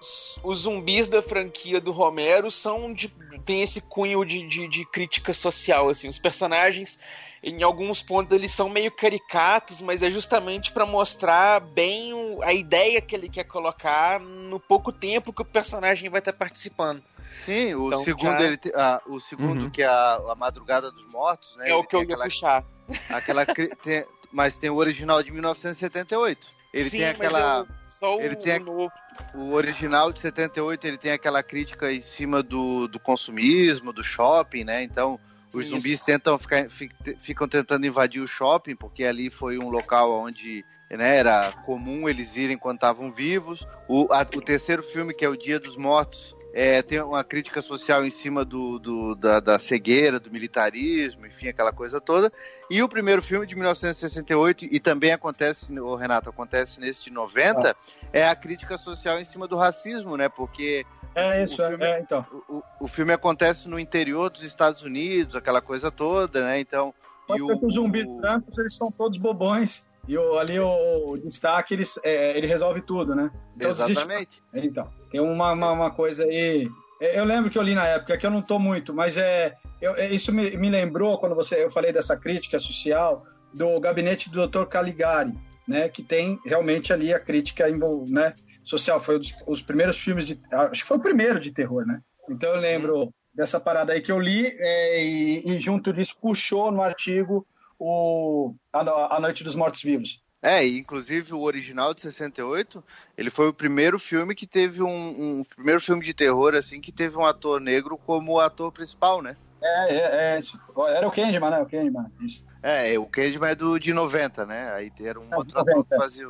os, 0.00 0.40
os 0.42 0.58
zumbis 0.62 1.08
da 1.08 1.22
franquia 1.22 1.80
do 1.80 1.92
Romero 1.92 2.50
são 2.50 2.92
de, 2.92 3.08
tem 3.46 3.62
esse 3.62 3.80
cunho 3.80 4.24
de, 4.24 4.46
de, 4.46 4.68
de 4.68 4.84
crítica 4.84 5.32
social, 5.32 5.88
assim. 5.88 6.08
Os 6.08 6.18
personagens, 6.18 6.98
em 7.42 7.62
alguns 7.62 8.02
pontos, 8.02 8.32
eles 8.36 8.50
são 8.52 8.68
meio 8.68 8.90
caricatos, 8.90 9.80
mas 9.80 10.02
é 10.02 10.10
justamente 10.10 10.72
pra 10.72 10.84
mostrar 10.84 11.60
bem 11.60 12.12
o- 12.12 12.42
a 12.42 12.52
ideia 12.52 13.00
que 13.00 13.14
ele 13.14 13.28
quer 13.28 13.44
colocar 13.44 14.20
no 14.20 14.60
pouco 14.60 14.92
tempo 14.92 15.32
que 15.32 15.42
o 15.42 15.44
personagem 15.44 16.10
vai 16.10 16.18
estar 16.20 16.32
participando. 16.34 17.02
Sim, 17.44 17.74
o 17.76 17.86
Então, 17.88 18.04
segundo, 18.04 18.38
já- 18.38 18.44
ele, 18.44 18.60
ah, 18.74 19.00
o 19.06 19.20
segundo 19.20 19.62
Uhum. 19.64 19.70
que 19.70 19.82
é 19.82 19.86
a, 19.86 20.20
a 20.30 20.34
Madrugada 20.34 20.90
dos 20.90 21.06
Mortos, 21.12 21.56
né? 21.56 21.70
É 21.70 21.74
o 21.74 21.78
ele 21.78 21.86
que 21.86 21.96
eu 21.96 22.00
ia 22.00 22.04
aquela- 22.04 22.24
puxar. 22.24 22.64
Aquela, 23.08 23.46
tem- 23.82 24.04
mas 24.32 24.56
tem 24.58 24.68
o 24.68 24.76
original 24.76 25.22
de 25.22 25.30
1978. 25.30 26.48
Ele 26.72 26.84
Sim, 26.90 26.98
tem 26.98 27.06
mas 27.06 27.14
aquela. 27.20 27.58
eu- 27.60 27.66
só 27.88 28.16
o- 28.16 28.20
ele 28.20 28.36
tem 28.36 28.60
o 28.60 28.64
novo. 28.64 28.92
o 29.34 29.52
original 29.54 30.12
de 30.12 30.20
78, 30.20 30.86
ele 30.86 30.98
tem 30.98 31.12
aquela 31.12 31.42
crítica 31.42 31.92
em 31.92 32.02
cima 32.02 32.42
do, 32.42 32.86
do 32.86 32.98
consumismo, 33.00 33.92
do 33.92 34.02
shopping, 34.04 34.64
né? 34.64 34.82
Então, 34.82 35.18
os 35.52 35.66
Isso. 35.66 35.74
zumbis 35.76 36.04
tentam 36.04 36.38
ficar, 36.38 36.70
fi- 36.70 36.90
ficam 37.22 37.48
tentando 37.48 37.86
invadir 37.86 38.20
o 38.20 38.26
shopping, 38.26 38.76
porque 38.76 39.04
ali 39.04 39.30
foi 39.30 39.58
um 39.58 39.68
local 39.68 40.12
onde 40.12 40.64
né, 40.90 41.16
era 41.16 41.52
comum 41.64 42.08
eles 42.08 42.36
irem 42.36 42.58
quando 42.58 42.76
estavam 42.76 43.12
vivos. 43.12 43.66
O, 43.88 44.06
a- 44.12 44.26
o 44.34 44.40
terceiro 44.40 44.82
filme, 44.82 45.14
que 45.14 45.24
é 45.24 45.28
O 45.28 45.36
Dia 45.36 45.58
dos 45.60 45.76
Mortos, 45.76 46.34
é, 46.52 46.82
tem 46.82 47.00
uma 47.00 47.22
crítica 47.22 47.62
social 47.62 48.04
em 48.04 48.10
cima 48.10 48.44
do, 48.44 48.78
do- 48.78 49.14
da, 49.14 49.38
da 49.40 49.58
cegueira, 49.58 50.18
do 50.18 50.30
militarismo, 50.30 51.26
enfim, 51.26 51.48
aquela 51.48 51.72
coisa 51.72 52.00
toda. 52.00 52.32
E 52.68 52.82
o 52.82 52.88
primeiro 52.88 53.22
filme 53.22 53.46
de 53.46 53.54
1968, 53.54 54.64
e 54.70 54.80
também 54.80 55.12
acontece, 55.12 55.72
o 55.78 55.94
Renato, 55.94 56.28
acontece 56.30 56.80
nesse 56.80 57.04
de 57.04 57.10
90, 57.10 57.76
é 58.12 58.26
a 58.26 58.34
crítica 58.34 58.76
social 58.78 59.18
em 59.20 59.24
cima 59.24 59.46
do 59.46 59.56
racismo, 59.56 60.16
né? 60.16 60.28
Porque 60.28 60.84
É 61.14 61.42
isso, 61.42 61.62
o 61.62 61.68
filme, 61.68 61.84
é, 61.84 62.00
então. 62.00 62.24
o, 62.48 62.62
o 62.80 62.88
filme 62.88 63.12
acontece 63.12 63.68
no 63.68 63.78
interior 63.78 64.30
dos 64.30 64.42
Estados 64.42 64.82
Unidos, 64.82 65.34
aquela 65.36 65.60
coisa 65.60 65.90
toda, 65.90 66.44
né? 66.46 66.60
Então. 66.60 66.92
Pode 67.26 67.42
e 67.42 67.46
ser 67.46 67.52
o- 67.52 67.58
que 67.60 67.66
os 67.66 67.74
zumbis 67.74 68.08
o- 68.08 68.20
brancos, 68.20 68.58
eles 68.58 68.74
são 68.76 68.90
todos 68.90 69.18
bobões. 69.18 69.86
E 70.08 70.16
o, 70.18 70.38
ali 70.38 70.58
o, 70.58 71.10
o 71.12 71.18
destaque, 71.18 71.74
ele, 71.74 71.84
é, 72.02 72.36
ele 72.36 72.46
resolve 72.46 72.80
tudo, 72.82 73.14
né? 73.14 73.30
Então, 73.56 73.70
existe- 73.70 73.92
Exatamente. 73.92 74.42
Então, 74.54 74.88
tem 75.10 75.20
uma, 75.20 75.52
uma, 75.52 75.70
uma 75.70 75.90
coisa 75.90 76.24
aí. 76.24 76.68
é, 77.00 77.18
Eu 77.20 77.24
lembro 77.24 77.50
que 77.50 77.56
eu 77.58 77.62
li 77.62 77.74
na 77.74 77.86
época, 77.86 78.16
que 78.18 78.26
eu 78.26 78.30
não 78.30 78.42
tô 78.42 78.58
muito, 78.58 78.92
mas 78.92 79.16
é, 79.16 79.54
eu- 79.80 79.94
é, 79.96 80.08
isso 80.08 80.32
me, 80.34 80.56
me 80.56 80.68
lembrou 80.70 81.18
quando 81.18 81.34
você, 81.34 81.62
eu 81.64 81.70
falei 81.70 81.92
dessa 81.92 82.16
crítica 82.16 82.58
social 82.58 83.24
do 83.54 83.78
gabinete 83.80 84.30
do 84.30 84.46
Dr. 84.48 84.64
Caligari, 84.66 85.32
né? 85.68 85.88
Que 85.88 86.02
tem 86.02 86.38
realmente 86.44 86.92
ali 86.92 87.12
a 87.14 87.20
crítica 87.20 87.66
né, 88.08 88.34
social. 88.64 88.98
Foi 89.00 89.16
um 89.16 89.20
dos 89.20 89.34
os 89.46 89.62
primeiros 89.62 89.96
filmes 89.96 90.26
de. 90.26 90.40
Acho 90.52 90.82
que 90.82 90.88
foi 90.88 90.96
o 90.96 91.02
primeiro 91.02 91.38
de 91.38 91.52
terror, 91.52 91.84
né? 91.86 92.00
Então 92.28 92.54
eu 92.54 92.60
lembro 92.60 93.12
dessa 93.34 93.60
parada 93.60 93.92
aí 93.92 94.00
que 94.00 94.10
eu 94.10 94.18
li 94.18 94.46
é, 94.58 95.04
e, 95.04 95.48
e 95.52 95.60
junto 95.60 95.92
disso 95.92 96.16
puxou 96.20 96.70
no 96.72 96.82
artigo 96.82 97.46
o 97.80 98.54
A, 98.72 99.16
a 99.16 99.20
Noite 99.20 99.42
dos 99.42 99.56
Mortos 99.56 99.82
Vivos. 99.82 100.22
É, 100.42 100.64
e 100.66 100.78
inclusive 100.78 101.34
o 101.34 101.40
original 101.40 101.92
de 101.92 102.00
68, 102.02 102.82
ele 103.16 103.28
foi 103.30 103.48
o 103.48 103.54
primeiro 103.54 103.98
filme 103.98 104.34
que 104.34 104.46
teve 104.46 104.82
um, 104.82 105.40
um 105.40 105.44
primeiro 105.44 105.80
filme 105.80 106.02
de 106.04 106.14
terror 106.14 106.54
assim 106.54 106.80
que 106.80 106.92
teve 106.92 107.16
um 107.16 107.24
ator 107.24 107.60
negro 107.60 107.98
como 107.98 108.38
ator 108.38 108.72
principal, 108.72 109.20
né? 109.20 109.36
É, 109.62 109.94
é, 109.94 110.34
é 110.34 110.38
isso. 110.38 110.58
Era 110.88 111.06
o 111.06 111.10
Candyman, 111.10 111.50
né? 111.50 111.60
O 111.60 111.66
Candyman, 111.66 112.06
isso. 112.22 112.42
É, 112.62 112.98
o 112.98 113.06
Candyman 113.06 113.50
é 113.50 113.54
do 113.54 113.78
de 113.78 113.92
90, 113.92 114.46
né? 114.46 114.72
Aí 114.72 114.90
era 115.00 115.18
um 115.20 115.30
É, 115.30 115.36
outro 115.36 115.58
90. 115.58 115.70
ator 115.72 115.84
que 115.86 115.96
fazia, 115.96 116.26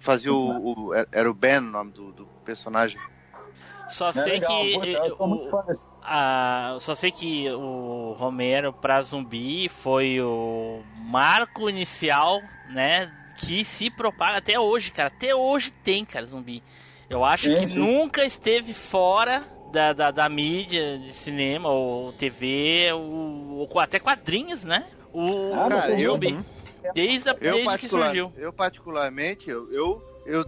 fazia 0.00 0.32
o, 0.32 0.88
o- 0.90 0.94
era 1.12 1.30
o 1.30 1.34
Ben, 1.34 1.58
o 1.58 1.62
nome 1.62 1.92
do, 1.92 2.12
do 2.12 2.26
personagem. 2.44 2.98
Só 3.88 4.10
É 4.10 4.12
sei 4.12 4.32
legal, 4.32 4.62
que 4.62 4.72
puta, 4.72 4.86
eu 4.86 5.62
desse. 5.66 5.86
Ah, 6.02 6.76
só 6.80 6.94
sei 6.94 7.10
que 7.10 7.50
o 7.50 8.14
Romero 8.18 8.72
pra 8.72 9.00
zumbi 9.02 9.68
foi 9.68 10.20
o 10.20 10.82
marco 11.02 11.68
inicial, 11.68 12.40
né? 12.70 13.10
Que 13.38 13.64
se 13.64 13.90
propaga 13.90 14.38
até 14.38 14.58
hoje, 14.58 14.90
cara. 14.90 15.08
Até 15.08 15.34
hoje 15.34 15.70
tem, 15.70 16.04
cara, 16.04 16.26
zumbi. 16.26 16.62
Eu 17.08 17.24
acho 17.24 17.46
Sim, 17.46 17.54
que 17.54 17.68
sim. 17.68 17.78
nunca 17.78 18.24
esteve 18.24 18.74
fora 18.74 19.42
da, 19.72 19.92
da, 19.92 20.10
da 20.10 20.28
mídia 20.28 20.98
de 20.98 21.12
cinema 21.12 21.68
ou 21.70 22.12
TV, 22.12 22.90
ou, 22.92 23.68
ou 23.70 23.80
até 23.80 23.98
quadrinhos, 23.98 24.64
né? 24.64 24.86
O, 25.12 25.52
Ah, 25.54 25.66
o 25.66 25.68
Cara, 25.70 26.00
eu- 26.00 26.12
zumbi. 26.12 26.38
Desde, 26.94 27.28
a, 27.28 27.36
Eu, 27.40 27.54
desde 27.54 27.78
que 27.78 27.88
surgiu. 27.88 28.32
eu 28.36 28.52
particularmente, 28.52 29.50
eu, 29.50 29.70
eu, 29.72 30.02
eu 30.24 30.44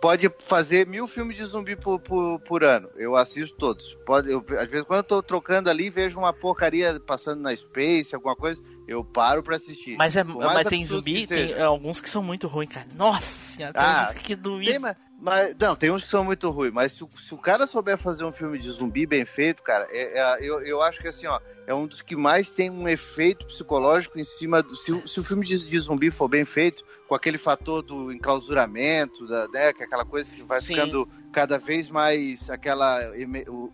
pode 0.00 0.30
fazer 0.40 0.86
mil 0.86 1.06
filmes 1.06 1.36
de 1.36 1.44
zumbi 1.44 1.76
por, 1.76 1.98
por, 2.00 2.38
por 2.40 2.64
ano. 2.64 2.88
Eu 2.96 3.16
assisto 3.16 3.56
todos. 3.56 3.94
Pode, 4.06 4.30
eu, 4.30 4.44
às 4.58 4.68
vezes, 4.68 4.86
quando 4.86 4.98
eu 4.98 5.04
tô 5.04 5.22
trocando 5.22 5.68
ali, 5.68 5.90
vejo 5.90 6.18
uma 6.18 6.32
porcaria 6.32 6.98
passando 7.00 7.40
na 7.40 7.54
Space, 7.54 8.14
alguma 8.14 8.34
coisa, 8.36 8.60
eu 8.88 9.04
paro 9.04 9.42
pra 9.42 9.56
assistir. 9.56 9.96
Mas, 9.96 10.16
é, 10.16 10.24
mas 10.24 10.66
tem 10.66 10.84
zumbi, 10.84 11.26
tem 11.26 11.60
alguns 11.60 12.00
que 12.00 12.08
são 12.10 12.22
muito 12.22 12.46
ruins, 12.46 12.68
cara. 12.70 12.86
Nossa 12.96 13.22
senhora, 13.54 13.72
Ah, 13.76 14.12
que 14.14 14.34
doído. 14.34 14.70
Tem, 14.70 14.78
mas, 14.78 14.96
mas- 15.20 15.54
não, 15.58 15.76
tem 15.76 15.90
uns 15.90 16.02
que 16.02 16.08
são 16.08 16.24
muito 16.24 16.50
ruins, 16.50 16.72
mas 16.72 16.92
se, 16.92 17.04
o- 17.04 17.08
se 17.18 17.34
o 17.34 17.38
cara 17.38 17.66
souber 17.66 17.96
fazer 17.98 18.24
um 18.24 18.32
filme 18.32 18.58
de 18.58 18.70
zumbi 18.70 19.06
bem 19.06 19.24
feito, 19.24 19.62
cara, 19.62 19.86
é- 19.90 20.18
é- 20.18 20.38
eu, 20.40 20.60
eu 20.62 20.82
acho 20.82 21.00
que 21.00 21.08
assim, 21.08 21.26
ó, 21.26 21.38
é 21.66 21.74
um 21.74 21.86
dos 21.86 22.02
que 22.02 22.16
mais 22.16 22.50
tem 22.50 22.68
um 22.70 22.88
efeito 22.88 23.46
psicológico 23.46 24.18
em 24.18 24.24
cima 24.24 24.62
do. 24.62 24.74
Se, 24.74 24.90
o- 24.92 25.06
se 25.06 25.20
o 25.20 25.24
filme 25.24 25.46
de, 25.46 25.64
de 25.68 25.78
zumbi 25.78 26.10
for 26.10 26.26
bem 26.28 26.44
feito, 26.44 26.82
com 27.10 27.16
aquele 27.16 27.38
fator 27.38 27.82
do 27.82 28.12
enclausuramento, 28.12 29.26
da, 29.26 29.48
né, 29.48 29.72
que 29.72 29.82
é 29.82 29.84
aquela 29.84 30.04
coisa 30.04 30.30
que 30.30 30.44
vai 30.44 30.60
Sim. 30.60 30.74
ficando 30.74 31.08
cada 31.32 31.58
vez 31.58 31.90
mais 31.90 32.48
aquela 32.48 33.00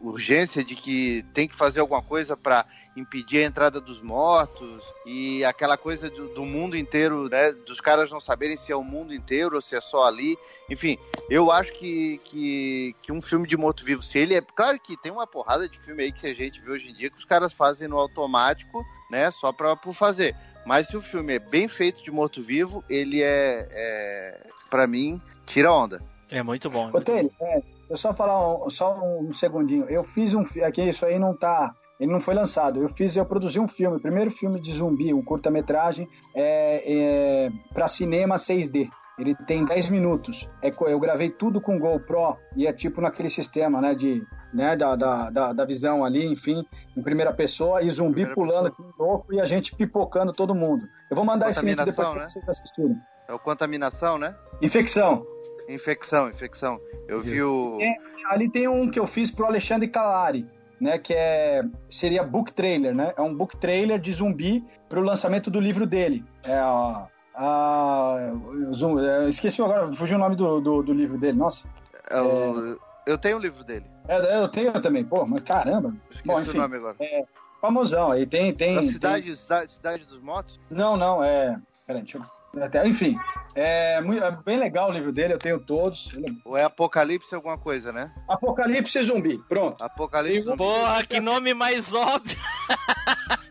urgência 0.00 0.64
de 0.64 0.74
que 0.74 1.22
tem 1.34 1.46
que 1.46 1.54
fazer 1.54 1.80
alguma 1.80 2.00
coisa 2.00 2.34
para 2.34 2.64
impedir 2.96 3.44
a 3.44 3.46
entrada 3.46 3.78
dos 3.78 4.00
mortos 4.00 4.82
e 5.04 5.44
aquela 5.44 5.76
coisa 5.76 6.08
do, 6.08 6.28
do 6.28 6.46
mundo 6.46 6.78
inteiro, 6.78 7.28
né, 7.28 7.52
dos 7.52 7.78
caras 7.78 8.10
não 8.10 8.20
saberem 8.20 8.56
se 8.56 8.72
é 8.72 8.76
o 8.76 8.82
mundo 8.82 9.12
inteiro 9.12 9.56
ou 9.56 9.60
se 9.60 9.76
é 9.76 9.82
só 9.82 10.06
ali. 10.06 10.38
Enfim, 10.70 10.96
eu 11.28 11.52
acho 11.52 11.74
que, 11.74 12.18
que, 12.24 12.96
que 13.02 13.12
um 13.12 13.20
filme 13.20 13.46
de 13.46 13.54
morto-vivo, 13.54 14.02
se 14.02 14.18
ele 14.18 14.34
é. 14.34 14.40
Claro 14.40 14.80
que 14.80 14.96
tem 14.96 15.12
uma 15.12 15.26
porrada 15.26 15.68
de 15.68 15.78
filme 15.80 16.04
aí 16.04 16.10
que 16.10 16.26
a 16.26 16.34
gente 16.34 16.58
vê 16.62 16.70
hoje 16.70 16.88
em 16.88 16.94
dia 16.94 17.10
que 17.10 17.18
os 17.18 17.26
caras 17.26 17.52
fazem 17.52 17.86
no 17.86 17.98
automático, 17.98 18.82
né? 19.10 19.30
Só 19.30 19.52
pra, 19.52 19.76
por 19.76 19.92
fazer. 19.92 20.34
Mas 20.66 20.88
se 20.88 20.96
o 20.96 21.00
filme 21.00 21.36
é 21.36 21.38
bem 21.38 21.68
feito 21.68 22.02
de 22.02 22.10
morto-vivo, 22.10 22.82
ele 22.90 23.22
é, 23.22 23.68
é. 23.70 24.40
Pra 24.68 24.84
mim, 24.86 25.22
tira 25.46 25.72
onda. 25.72 26.02
É 26.28 26.42
muito 26.42 26.68
bom. 26.68 26.90
Ô, 26.92 27.00
Taylor, 27.00 27.30
é, 27.40 27.62
eu 27.88 27.96
só 27.96 28.12
falar 28.12 28.64
um, 28.64 28.68
só 28.68 29.00
um 29.00 29.32
segundinho. 29.32 29.84
Eu 29.88 30.02
fiz 30.02 30.34
um 30.34 30.42
aqui, 30.66 30.82
isso 30.82 31.06
aí 31.06 31.20
não 31.20 31.36
tá. 31.36 31.72
Ele 32.00 32.10
não 32.10 32.20
foi 32.20 32.34
lançado. 32.34 32.82
Eu 32.82 32.88
fiz, 32.88 33.16
eu 33.16 33.24
produzi 33.24 33.60
um 33.60 33.68
filme, 33.68 33.96
o 33.96 34.00
primeiro 34.00 34.32
filme 34.32 34.60
de 34.60 34.72
zumbi, 34.72 35.14
um 35.14 35.22
curta-metragem, 35.22 36.08
é, 36.34 36.82
é, 36.84 37.50
para 37.72 37.86
cinema 37.86 38.34
6D. 38.34 38.90
Ele 39.18 39.34
tem 39.34 39.64
10 39.64 39.90
minutos. 39.90 40.48
É, 40.62 40.70
eu 40.78 41.00
gravei 41.00 41.30
tudo 41.30 41.60
com 41.60 41.78
GoPro 41.78 42.36
e 42.54 42.66
é 42.66 42.72
tipo 42.72 43.00
naquele 43.00 43.30
sistema, 43.30 43.80
né, 43.80 43.94
de, 43.94 44.22
né, 44.52 44.76
da, 44.76 44.94
da, 44.94 45.30
da, 45.30 45.52
da 45.52 45.64
visão 45.64 46.04
ali, 46.04 46.26
enfim, 46.26 46.64
em 46.96 47.02
primeira 47.02 47.32
pessoa 47.32 47.82
e 47.82 47.88
zumbi 47.88 48.26
Primeira 48.26 48.34
pulando 48.34 48.66
aqui 48.68 48.82
louco 48.98 49.32
e 49.32 49.40
a 49.40 49.44
gente 49.44 49.74
pipocando 49.74 50.32
todo 50.32 50.54
mundo. 50.54 50.86
Eu 51.10 51.16
vou 51.16 51.24
mandar 51.24 51.48
esse 51.48 51.64
link 51.64 51.76
depois 51.76 51.94
Contaminação, 51.96 52.14
pra 52.14 52.22
né? 52.22 52.30
vocês 52.30 52.48
assistirem. 52.48 52.96
É 53.28 53.32
o 53.32 53.38
contaminação, 53.38 54.18
né? 54.18 54.34
Infecção. 54.60 55.26
Infecção, 55.68 56.28
infecção. 56.28 56.80
Eu 57.08 57.20
vi 57.20 57.42
o. 57.42 57.78
É, 57.80 57.96
ali 58.30 58.50
tem 58.50 58.68
um 58.68 58.88
que 58.88 58.98
eu 58.98 59.06
fiz 59.06 59.30
pro 59.30 59.46
Alexandre 59.46 59.88
Calari, 59.88 60.46
né? 60.80 60.98
Que 60.98 61.12
é 61.14 61.62
seria 61.90 62.22
book 62.22 62.52
trailer, 62.52 62.94
né? 62.94 63.12
É 63.16 63.22
um 63.22 63.34
book 63.34 63.56
trailer 63.56 63.98
de 63.98 64.12
zumbi 64.12 64.64
pro 64.88 65.00
lançamento 65.00 65.50
do 65.50 65.58
livro 65.58 65.86
dele. 65.86 66.24
É 66.44 66.56
a, 66.56 67.08
a 67.36 68.32
zum- 68.72 68.98
é, 68.98 69.28
esqueci 69.28 69.60
agora, 69.62 69.94
fugiu 69.94 70.16
o 70.16 70.20
nome 70.20 70.36
do, 70.36 70.60
do, 70.60 70.82
do 70.82 70.92
livro 70.92 71.18
dele. 71.18 71.36
Nossa. 71.38 71.66
é 72.08 72.20
o- 72.20 72.78
Eu 73.06 73.18
tenho 73.18 73.36
o 73.36 73.40
livro 73.40 73.62
dele. 73.62 73.84
É, 74.08 74.38
eu 74.42 74.48
tenho 74.48 74.72
também, 74.80 75.04
pô, 75.04 75.24
mas 75.26 75.42
caramba. 75.42 75.94
Esqueci 76.10 76.26
Bom, 76.26 76.36
o 76.36 76.40
enfim, 76.42 76.58
nome 76.58 76.76
agora. 76.76 76.96
é 77.00 77.24
famosão. 77.60 78.10
Aí 78.12 78.26
tem 78.26 78.52
tem, 78.54 78.74
Da 78.74 78.80
tem- 78.80 78.90
cidade, 78.90 79.36
cidade, 79.36 79.72
cidade 79.72 80.04
dos 80.06 80.20
Mortos? 80.20 80.58
Não, 80.70 80.96
não, 80.96 81.22
é. 81.22 81.58
Peraí, 81.86 82.02
deixa 82.02 82.18
eu. 82.18 82.62
até- 82.62 82.86
Enfim, 82.88 83.16
é, 83.54 84.00
mui- 84.00 84.18
é 84.18 84.30
bem 84.30 84.58
legal 84.58 84.88
o 84.88 84.92
livro 84.92 85.12
dele, 85.12 85.34
eu 85.34 85.38
tenho 85.38 85.58
todos. 85.60 86.12
É- 86.16 86.32
Ou 86.48 86.56
é 86.56 86.64
Apocalipse 86.64 87.34
alguma 87.34 87.58
coisa, 87.58 87.92
né? 87.92 88.10
Apocalipse 88.28 89.02
Zumbi, 89.02 89.38
pronto. 89.48 89.82
Apocalipse 89.84 90.42
zumbi. 90.44 90.56
Porra, 90.56 91.04
que 91.04 91.20
nome 91.20 91.52
mais 91.54 91.92
óbvio. 91.92 92.36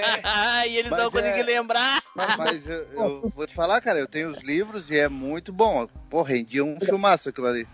e 0.68 0.76
eles 0.76 0.90
Mas 0.90 1.02
não 1.02 1.10
conseguem 1.10 1.40
é- 1.40 1.44
lembrar. 1.44 2.02
Mas 2.14 2.68
eu, 2.68 2.82
eu 2.92 3.32
vou 3.34 3.46
te 3.46 3.54
falar, 3.54 3.80
cara, 3.80 3.98
eu 3.98 4.08
tenho 4.08 4.30
os 4.30 4.42
livros 4.42 4.90
e 4.90 4.96
é 4.96 5.08
muito 5.08 5.52
bom. 5.52 5.86
Pô, 6.10 6.22
rendia 6.22 6.64
um 6.64 6.78
filmaço 6.80 7.28
aquilo 7.28 7.46
ali. 7.46 7.66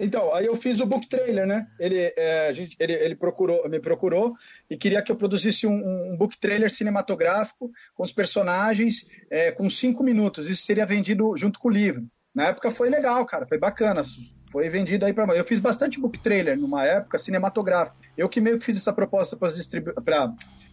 Então, 0.00 0.34
aí 0.34 0.46
eu 0.46 0.56
fiz 0.56 0.80
o 0.80 0.86
book 0.86 1.06
trailer, 1.06 1.46
né? 1.46 1.66
Ele, 1.78 2.12
é, 2.16 2.48
a 2.48 2.52
gente, 2.54 2.74
ele, 2.80 2.94
ele 2.94 3.14
procurou, 3.14 3.68
me 3.68 3.78
procurou 3.78 4.34
e 4.70 4.74
queria 4.74 5.02
que 5.02 5.12
eu 5.12 5.16
produzisse 5.16 5.66
um, 5.66 6.12
um 6.12 6.16
book 6.16 6.38
trailer 6.38 6.70
cinematográfico 6.70 7.70
com 7.94 8.02
os 8.02 8.10
personagens 8.10 9.06
é, 9.30 9.52
com 9.52 9.68
cinco 9.68 10.02
minutos. 10.02 10.48
Isso 10.48 10.62
seria 10.62 10.86
vendido 10.86 11.36
junto 11.36 11.58
com 11.58 11.68
o 11.68 11.70
livro. 11.70 12.06
Na 12.34 12.46
época 12.46 12.70
foi 12.70 12.88
legal, 12.88 13.26
cara, 13.26 13.46
foi 13.46 13.58
bacana. 13.58 14.02
Foi 14.50 14.68
vendido 14.70 15.04
aí 15.04 15.12
para 15.12 15.36
Eu 15.36 15.44
fiz 15.44 15.60
bastante 15.60 16.00
book 16.00 16.18
trailer 16.18 16.58
numa 16.58 16.84
época 16.84 17.18
cinematográfica. 17.18 17.96
Eu 18.16 18.28
que 18.28 18.40
meio 18.40 18.58
que 18.58 18.64
fiz 18.64 18.78
essa 18.78 18.94
proposta 18.94 19.36
para 19.36 19.52
distribu 19.52 19.92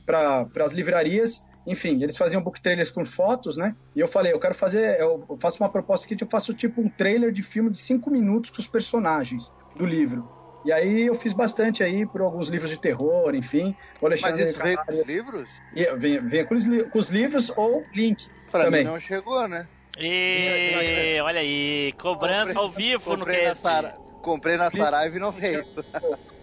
para 0.07 0.47
as 0.65 0.71
livrarias. 0.71 1.45
Enfim, 1.67 2.01
eles 2.01 2.15
faziam 2.15 2.41
book 2.41 2.61
trailers 2.61 2.89
com 2.89 3.05
fotos, 3.05 3.57
né? 3.57 3.75
E 3.93 3.99
eu 3.99 4.07
falei, 4.07 4.31
eu 4.31 4.39
quero 4.39 4.55
fazer, 4.55 4.97
eu 5.01 5.37
faço 5.37 5.61
uma 5.61 5.69
proposta 5.69 6.05
aqui 6.05 6.15
que 6.15 6.23
eu 6.23 6.29
faço 6.29 6.53
tipo 6.53 6.81
um 6.81 6.87
trailer 6.87 7.31
de 7.31 7.43
filme 7.43 7.69
de 7.69 7.77
cinco 7.77 8.09
minutos 8.09 8.49
com 8.51 8.61
os 8.61 8.67
personagens 8.67 9.51
do 9.75 9.85
livro. 9.85 10.27
E 10.63 10.71
aí 10.71 11.05
eu 11.05 11.13
fiz 11.13 11.33
bastante 11.33 11.83
aí 11.83 12.05
por 12.05 12.21
alguns 12.21 12.47
livros 12.47 12.71
de 12.71 12.79
terror, 12.79 13.35
enfim. 13.35 13.75
O 14.01 14.09
Mas 14.09 14.23
Alexandre 14.23 14.49
isso 14.49 14.63
veio 14.63 14.77
com 14.77 14.93
os 14.93 15.05
livros? 15.05 15.49
E 15.75 15.85
Vem, 15.97 16.19
vem 16.21 16.45
com, 16.45 16.55
os, 16.55 16.65
com 16.89 16.99
os 16.99 17.09
livros 17.09 17.51
ou 17.55 17.85
link 17.93 18.27
Pra 18.49 18.63
também. 18.63 18.85
mim 18.85 18.91
não 18.91 18.99
chegou, 18.99 19.47
né? 19.47 19.67
E, 19.99 21.19
olha 21.21 21.39
aí, 21.41 21.93
cobrança 21.97 22.57
ao 22.57 22.69
vivo 22.69 23.11
no 23.11 23.19
comprei 23.19 23.45
cast. 23.45 23.61
Sara... 23.61 24.06
comprei 24.27 24.57
na 24.57 24.69
Saraiva 24.69 25.15
e 25.15 25.19
não 25.19 25.31
veio. 25.31 25.65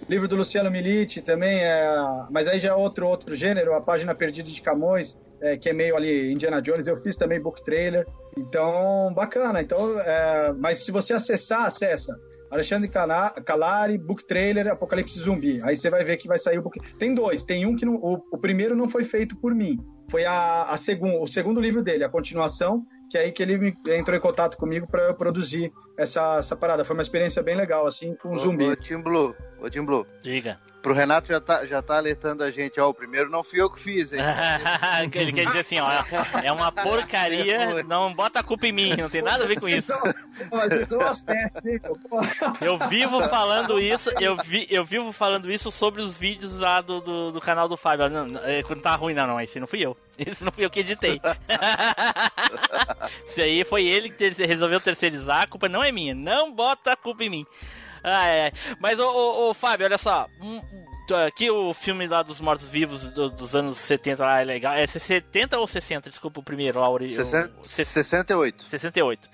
livro 0.08 0.26
do 0.26 0.36
Luciano 0.36 0.70
Milite 0.70 1.22
também 1.22 1.60
é, 1.60 1.86
mas 2.30 2.48
aí 2.48 2.58
já 2.58 2.70
é 2.70 2.74
outro 2.74 3.06
outro 3.06 3.34
gênero, 3.34 3.74
a 3.74 3.80
página 3.80 4.14
perdida 4.14 4.50
de 4.50 4.60
Camões, 4.60 5.18
é, 5.40 5.56
que 5.56 5.68
é 5.68 5.72
meio 5.72 5.96
ali 5.96 6.32
Indiana 6.32 6.60
Jones. 6.60 6.86
Eu 6.86 6.96
fiz 6.96 7.16
também 7.16 7.40
book 7.40 7.62
trailer, 7.64 8.06
então 8.36 9.12
bacana. 9.14 9.60
Então, 9.60 9.98
é, 10.00 10.52
mas 10.58 10.84
se 10.84 10.90
você 10.90 11.14
acessar, 11.14 11.66
acessa. 11.66 12.18
Alexandre 12.50 12.88
Cala- 12.88 13.30
Calari, 13.44 13.98
book 13.98 14.24
trailer, 14.26 14.68
Apocalipse 14.68 15.18
Zumbi. 15.18 15.60
Aí 15.64 15.74
você 15.74 15.90
vai 15.90 16.04
ver 16.04 16.16
que 16.16 16.28
vai 16.28 16.38
sair 16.38 16.58
o 16.58 16.62
book. 16.62 16.78
Tem 16.98 17.12
dois. 17.12 17.42
Tem 17.42 17.66
um 17.66 17.74
que 17.74 17.84
não, 17.84 17.96
o, 17.96 18.22
o 18.30 18.38
primeiro 18.38 18.76
não 18.76 18.88
foi 18.88 19.02
feito 19.02 19.36
por 19.36 19.52
mim. 19.52 19.76
Foi 20.08 20.24
a, 20.24 20.64
a 20.64 20.76
segun, 20.76 21.20
o 21.20 21.26
segundo 21.26 21.60
livro 21.60 21.82
dele, 21.82 22.04
a 22.04 22.08
continuação, 22.08 22.84
que 23.10 23.18
é 23.18 23.22
aí 23.22 23.32
que 23.32 23.42
ele 23.42 23.74
entrou 23.88 24.16
em 24.16 24.20
contato 24.20 24.56
comigo 24.56 24.86
para 24.86 25.08
eu 25.08 25.14
produzir 25.14 25.72
essa, 25.96 26.38
essa 26.38 26.56
parada. 26.56 26.84
Foi 26.84 26.94
uma 26.94 27.02
experiência 27.02 27.42
bem 27.42 27.56
legal, 27.56 27.86
assim, 27.86 28.14
com 28.14 28.30
Ô, 28.30 28.38
zumbi. 28.38 28.64
Ô, 28.64 28.76
Tim 28.76 29.00
Blue, 29.00 29.34
ô, 29.60 29.70
Tim 29.70 29.84
Blue. 29.84 30.06
Diga. 30.22 30.58
Pro 30.84 30.92
Renato 30.92 31.28
já 31.28 31.40
tá, 31.40 31.64
já 31.64 31.80
tá 31.80 31.96
alertando 31.96 32.44
a 32.44 32.50
gente, 32.50 32.78
ó, 32.78 32.90
o 32.90 32.94
primeiro 32.94 33.30
não 33.30 33.42
fui 33.42 33.58
eu 33.58 33.70
que 33.70 33.80
fiz, 33.80 34.12
hein? 34.12 34.20
Ele 35.14 35.32
quer 35.32 35.46
dizer 35.46 35.60
assim, 35.60 35.80
ó, 35.80 35.90
é 36.42 36.52
uma 36.52 36.70
porcaria, 36.70 37.82
não 37.84 38.12
bota 38.12 38.40
a 38.40 38.42
culpa 38.42 38.66
em 38.66 38.72
mim, 38.72 38.94
não 38.94 39.08
tem 39.08 39.22
nada 39.22 39.44
a 39.44 39.46
ver 39.46 39.58
com 39.58 39.66
isso. 39.66 39.90
Eu 42.60 42.76
vivo 42.86 43.26
falando 43.30 43.80
isso, 43.80 44.10
eu, 44.20 44.36
vi, 44.36 44.66
eu 44.68 44.84
vivo 44.84 45.10
falando 45.10 45.50
isso 45.50 45.70
sobre 45.70 46.02
os 46.02 46.18
vídeos 46.18 46.58
lá 46.58 46.82
do, 46.82 47.00
do, 47.00 47.32
do 47.32 47.40
canal 47.40 47.66
do 47.66 47.78
Fábio. 47.78 48.10
Não, 48.10 48.26
não, 48.26 48.44
é, 48.44 48.62
quando 48.62 48.82
tá 48.82 48.94
ruim, 48.94 49.14
não, 49.14 49.26
não, 49.26 49.40
esse 49.40 49.58
não 49.58 49.66
fui 49.66 49.80
eu. 49.80 49.96
Esse 50.16 50.44
não 50.44 50.52
fui 50.52 50.64
eu 50.64 50.70
que 50.70 50.80
editei. 50.80 51.20
Esse 53.26 53.42
aí 53.42 53.64
foi 53.64 53.84
ele 53.84 54.10
que 54.10 54.16
ter- 54.16 54.46
resolveu 54.46 54.78
terceirizar, 54.78 55.42
a 55.42 55.46
culpa 55.46 55.68
não 55.68 55.82
é 55.82 55.90
minha. 55.90 56.14
Não 56.14 56.52
bota 56.52 56.92
a 56.92 56.96
culpa 56.96 57.24
em 57.24 57.30
mim. 57.30 57.46
Ai, 58.04 58.40
ai. 58.42 58.52
Mas, 58.78 58.98
ô, 59.00 59.08
ô, 59.10 59.50
ô, 59.50 59.54
Fábio, 59.54 59.86
olha 59.86 59.98
só. 59.98 60.28
um- 60.40 60.58
um, 60.58 61.16
aqui 61.26 61.50
o 61.50 61.72
filme 61.74 62.06
lá 62.06 62.22
dos 62.22 62.40
mortos-vivos 62.40 63.08
do- 63.10 63.30
dos 63.30 63.54
anos 63.54 63.76
70 63.78 64.22
lá 64.24 64.40
é 64.40 64.44
legal. 64.44 64.74
É 64.74 64.86
70 64.86 65.58
ou 65.58 65.66
60? 65.66 66.08
Desculpa, 66.10 66.40
o 66.40 66.42
primeiro 66.42 66.80
ori- 66.80 67.10
Sessenta- 67.14 67.52
o- 67.60 67.66
se- 67.66 67.84
68. 67.84 68.64
68. 68.64 69.28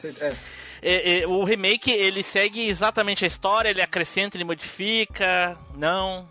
É, 0.83 1.21
é, 1.21 1.27
o 1.27 1.45
remake, 1.45 1.91
ele 1.91 2.23
segue 2.23 2.69
exatamente 2.69 3.25
a 3.25 3.29
história, 3.29 3.69
ele 3.69 3.83
acrescenta, 3.83 4.37
ele 4.37 4.45
modifica, 4.45 5.57
não... 5.77 6.29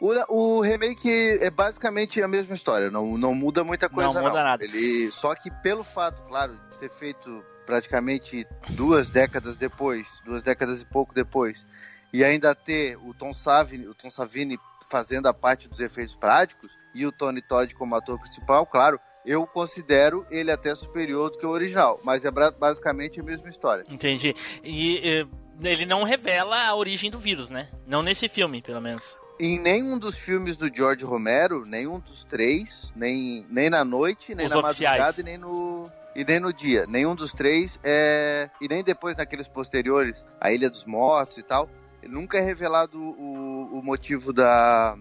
O, 0.00 0.08
o 0.56 0.60
remake 0.62 1.38
é 1.42 1.50
basicamente 1.50 2.22
a 2.22 2.26
mesma 2.26 2.54
história, 2.54 2.90
não, 2.90 3.18
não 3.18 3.34
muda 3.34 3.62
muita 3.62 3.86
coisa. 3.86 4.10
Não 4.14 4.22
muda 4.22 4.42
nada. 4.42 4.64
Ele, 4.64 5.12
só 5.12 5.34
que 5.34 5.50
pelo 5.62 5.84
fato, 5.84 6.22
claro, 6.22 6.58
de 6.70 6.76
ser 6.76 6.90
feito 6.92 7.44
praticamente 7.66 8.46
duas 8.70 9.10
décadas 9.10 9.58
depois, 9.58 10.20
duas 10.24 10.42
décadas 10.42 10.82
e 10.82 10.84
pouco 10.86 11.14
depois, 11.14 11.66
e 12.12 12.24
ainda 12.24 12.54
ter 12.54 12.96
o 12.96 13.14
Tom 13.14 13.32
Savini, 13.32 13.86
o 13.86 13.94
Tom 13.94 14.10
Savini 14.10 14.58
fazendo 14.90 15.26
a 15.26 15.34
parte 15.34 15.68
dos 15.68 15.80
efeitos 15.80 16.16
práticos 16.16 16.70
e 16.94 17.06
o 17.06 17.12
Tony 17.12 17.40
Todd 17.40 17.72
como 17.74 17.94
ator 17.94 18.20
principal, 18.20 18.66
claro, 18.66 18.98
eu 19.24 19.46
considero 19.46 20.26
ele 20.30 20.50
até 20.50 20.74
superior 20.74 21.30
do 21.30 21.38
que 21.38 21.46
o 21.46 21.50
original, 21.50 22.00
mas 22.04 22.24
é 22.24 22.30
basicamente 22.30 23.20
a 23.20 23.22
mesma 23.22 23.48
história. 23.48 23.84
Entendi. 23.88 24.34
E 24.64 24.98
eh, 24.98 25.26
ele 25.62 25.86
não 25.86 26.02
revela 26.02 26.66
a 26.66 26.74
origem 26.74 27.10
do 27.10 27.18
vírus, 27.18 27.50
né? 27.50 27.68
Não 27.86 28.02
nesse 28.02 28.28
filme, 28.28 28.62
pelo 28.62 28.80
menos. 28.80 29.16
Em 29.38 29.58
nenhum 29.58 29.98
dos 29.98 30.18
filmes 30.18 30.56
do 30.56 30.74
George 30.74 31.04
Romero, 31.04 31.64
nenhum 31.66 31.98
dos 31.98 32.24
três, 32.24 32.92
nem, 32.94 33.46
nem 33.48 33.70
na 33.70 33.84
noite, 33.84 34.34
nem 34.34 34.46
Os 34.46 34.52
na 34.52 34.58
oficiais. 34.58 34.98
madrugada 34.98 35.20
e 35.20 35.24
nem 35.24 35.38
no. 35.38 35.90
E 36.14 36.24
nem 36.24 36.40
no 36.40 36.52
dia. 36.52 36.86
Nenhum 36.86 37.14
dos 37.14 37.32
três 37.32 37.78
é. 37.82 38.50
E 38.60 38.68
nem 38.68 38.82
depois 38.82 39.16
naqueles 39.16 39.48
posteriores, 39.48 40.16
a 40.40 40.52
Ilha 40.52 40.68
dos 40.68 40.84
Mortos 40.84 41.38
e 41.38 41.42
tal. 41.42 41.68
Nunca 42.02 42.38
é 42.38 42.40
revelado 42.40 42.98
o, 42.98 43.78
o 43.78 43.82
motivo 43.82 44.32
da. 44.32 44.96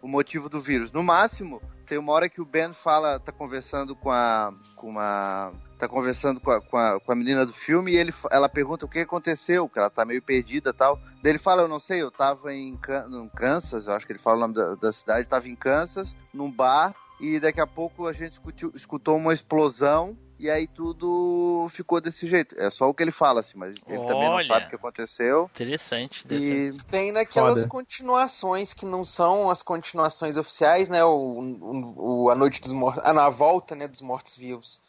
O 0.00 0.06
motivo 0.08 0.48
do 0.48 0.60
vírus. 0.60 0.92
No 0.92 1.02
máximo, 1.02 1.60
tem 1.84 1.98
uma 1.98 2.12
hora 2.12 2.28
que 2.28 2.40
o 2.40 2.44
Ben 2.44 2.72
fala, 2.72 3.18
tá 3.18 3.32
conversando 3.32 3.96
com 3.96 4.10
a. 4.10 4.54
com 4.76 4.88
uma. 4.88 5.52
tá 5.78 5.88
conversando 5.88 6.38
com 6.40 6.50
a, 6.50 6.60
com 6.60 6.76
a, 6.76 7.00
com 7.00 7.12
a 7.12 7.14
menina 7.14 7.44
do 7.44 7.52
filme 7.52 7.92
e 7.92 7.96
ele, 7.96 8.14
ela 8.30 8.48
pergunta 8.48 8.86
o 8.86 8.88
que 8.88 9.00
aconteceu, 9.00 9.68
que 9.68 9.78
ela 9.78 9.90
tá 9.90 10.04
meio 10.04 10.22
perdida 10.22 10.72
tal. 10.72 11.00
Daí 11.22 11.32
ele 11.32 11.38
fala, 11.38 11.62
eu 11.62 11.68
não 11.68 11.80
sei, 11.80 12.02
eu 12.02 12.10
tava 12.10 12.54
em 12.54 12.78
no 13.08 13.28
Kansas, 13.30 13.86
eu 13.86 13.92
acho 13.94 14.06
que 14.06 14.12
ele 14.12 14.18
fala 14.18 14.36
o 14.36 14.40
nome 14.40 14.54
da, 14.54 14.74
da 14.76 14.92
cidade, 14.92 15.26
tava 15.26 15.48
em 15.48 15.56
Kansas, 15.56 16.14
num 16.32 16.50
bar, 16.50 16.94
e 17.20 17.40
daqui 17.40 17.60
a 17.60 17.66
pouco 17.66 18.06
a 18.06 18.12
gente 18.12 18.34
escutiu- 18.34 18.72
escutou 18.74 19.16
uma 19.16 19.34
explosão, 19.34 20.16
e 20.38 20.48
aí 20.50 20.66
tudo 20.66 21.68
ficou 21.70 22.00
desse 22.00 22.26
jeito. 22.28 22.54
É 22.58 22.70
só 22.70 22.88
o 22.88 22.94
que 22.94 23.02
ele 23.02 23.10
fala, 23.10 23.40
assim, 23.40 23.56
mas 23.58 23.74
ele 23.86 23.98
também 23.98 24.28
não 24.28 24.36
Olha. 24.36 24.46
sabe 24.46 24.66
o 24.66 24.68
que 24.68 24.76
aconteceu. 24.76 25.50
Interessante. 25.54 26.24
E 26.30 26.70
Tem 26.90 27.10
naquelas 27.12 27.58
Foda. 27.60 27.68
continuações 27.68 28.72
que 28.72 28.86
não 28.86 29.04
são 29.04 29.50
as 29.50 29.62
continuações 29.62 30.36
oficiais, 30.36 30.88
né? 30.88 31.04
O, 31.04 31.10
o, 31.10 32.22
o- 32.24 32.30
a 32.30 32.34
Noite 32.34 32.60
dos 32.60 32.72
Mortos. 32.72 33.02
Ah, 33.04 33.12
na 33.12 33.28
volta, 33.28 33.74
né? 33.74 33.88
Dos 33.88 34.00
Mortos-Vivos. 34.00 34.80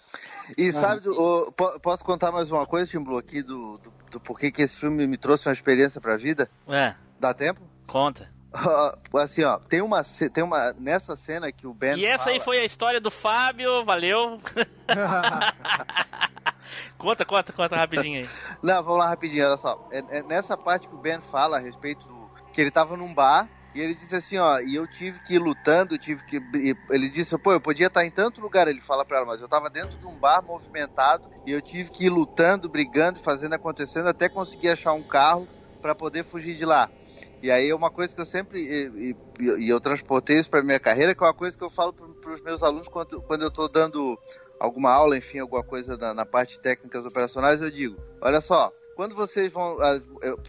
E 0.58 0.72
sabe, 0.72 1.08
o- 1.10 1.52
po- 1.52 1.80
posso 1.80 2.04
contar 2.04 2.32
mais 2.32 2.52
uma 2.52 2.66
coisa, 2.66 2.88
Tim 2.90 3.00
Blue, 3.00 3.18
aqui 3.18 3.42
do, 3.44 3.78
do, 3.78 3.94
do 4.12 4.20
porquê 4.20 4.52
que 4.52 4.62
esse 4.64 4.76
filme 4.76 5.06
me 5.06 5.18
trouxe 5.18 5.48
uma 5.48 5.54
experiência 5.54 6.02
pra 6.02 6.18
vida? 6.18 6.50
É. 6.68 6.96
Dá 7.20 7.34
tempo? 7.34 7.62
Conta. 7.86 8.30
Assim, 9.14 9.44
ó, 9.44 9.58
tem 9.58 9.82
uma, 9.82 10.04
tem 10.04 10.44
uma 10.44 10.74
nessa 10.74 11.16
cena 11.16 11.52
que 11.52 11.68
o 11.68 11.74
Ben 11.74 11.98
E 11.98 12.06
essa 12.06 12.30
aí 12.30 12.40
fala- 12.40 12.46
foi 12.46 12.60
a 12.60 12.66
história 12.66 13.00
do 13.02 13.12
Fábio, 13.12 13.84
valeu. 13.86 14.40
conta, 16.98 17.26
conta, 17.26 17.54
conta 17.54 17.76
rapidinho 17.76 18.22
aí. 18.22 18.30
Não, 18.62 18.84
vamos 18.84 19.00
lá 19.00 19.10
rapidinho, 19.10 19.46
olha 19.48 19.58
só. 19.58 19.80
É, 19.92 20.20
é 20.20 20.24
nessa 20.24 20.58
parte 20.58 20.88
que 20.88 20.96
o 20.96 21.00
Ben 21.00 21.22
fala 21.22 21.58
a 21.58 21.60
respeito 21.60 22.08
do. 22.08 22.30
que 22.54 22.62
ele 22.62 22.72
tava 22.72 22.98
num 22.98 23.14
bar 23.14 23.48
e 23.74 23.80
ele 23.80 23.94
disse 23.94 24.16
assim, 24.16 24.38
ó, 24.38 24.60
e 24.60 24.76
eu 24.76 24.88
tive 24.88 25.20
que 25.20 25.36
ir 25.36 25.40
lutando, 25.40 25.98
tive 25.98 26.24
que. 26.24 26.42
Ele 26.90 27.10
disse, 27.10 27.38
pô, 27.38 27.52
eu 27.52 27.62
podia 27.62 27.88
estar 27.88 28.06
em 28.06 28.12
tanto 28.12 28.42
lugar, 28.42 28.68
ele 28.68 28.82
fala 28.82 29.06
pra 29.06 29.18
ela, 29.18 29.26
mas 29.28 29.42
eu 29.42 29.48
tava 29.48 29.70
dentro 29.70 29.98
de 29.98 30.06
um 30.06 30.16
bar 30.16 30.42
movimentado 30.44 31.30
e 31.46 31.52
eu 31.52 31.62
tive 31.62 31.92
que 31.92 32.06
ir 32.06 32.10
lutando, 32.10 32.68
brigando, 32.68 33.20
fazendo 33.20 33.54
acontecendo 33.54 34.10
até 34.10 34.28
conseguir 34.28 34.70
achar 34.70 34.94
um 34.94 35.04
carro 35.04 35.48
pra 35.82 35.96
poder 35.96 36.26
fugir 36.26 36.58
de 36.58 36.66
lá. 36.66 36.90
E 37.42 37.50
aí 37.50 37.70
é 37.70 37.76
uma 37.76 37.90
coisa 37.90 38.14
que 38.14 38.20
eu 38.22 38.26
sempre. 38.26 38.60
E, 38.62 39.12
e- 39.12 39.66
e 39.66 39.70
eu 39.70 39.80
transportei 39.80 40.38
isso 40.40 40.50
pra 40.50 40.62
minha 40.64 40.80
carreira, 40.80 41.16
que 41.16 41.24
é 41.24 41.28
uma 41.28 41.34
coisa 41.34 41.58
que 41.58 41.64
eu 41.64 41.70
falo 41.70 41.94
para 41.94 42.34
os 42.34 42.42
meus 42.42 42.62
alunos 42.62 42.88
quando, 42.88 43.22
quando 43.22 43.44
eu 43.44 43.52
tô 43.52 43.68
dando 43.68 44.20
alguma 44.60 44.92
aula, 44.92 45.18
enfim, 45.18 45.40
alguma 45.40 45.64
coisa 45.64 45.96
na, 45.98 46.14
na 46.14 46.26
parte 46.26 46.60
técnicas 46.60 47.06
operacionais, 47.06 47.62
eu 47.62 47.72
digo: 47.72 47.96
olha 48.22 48.42
só, 48.42 48.74
quando 48.96 49.16
vocês 49.16 49.50
vão. 49.54 49.78
a- 49.82 50.02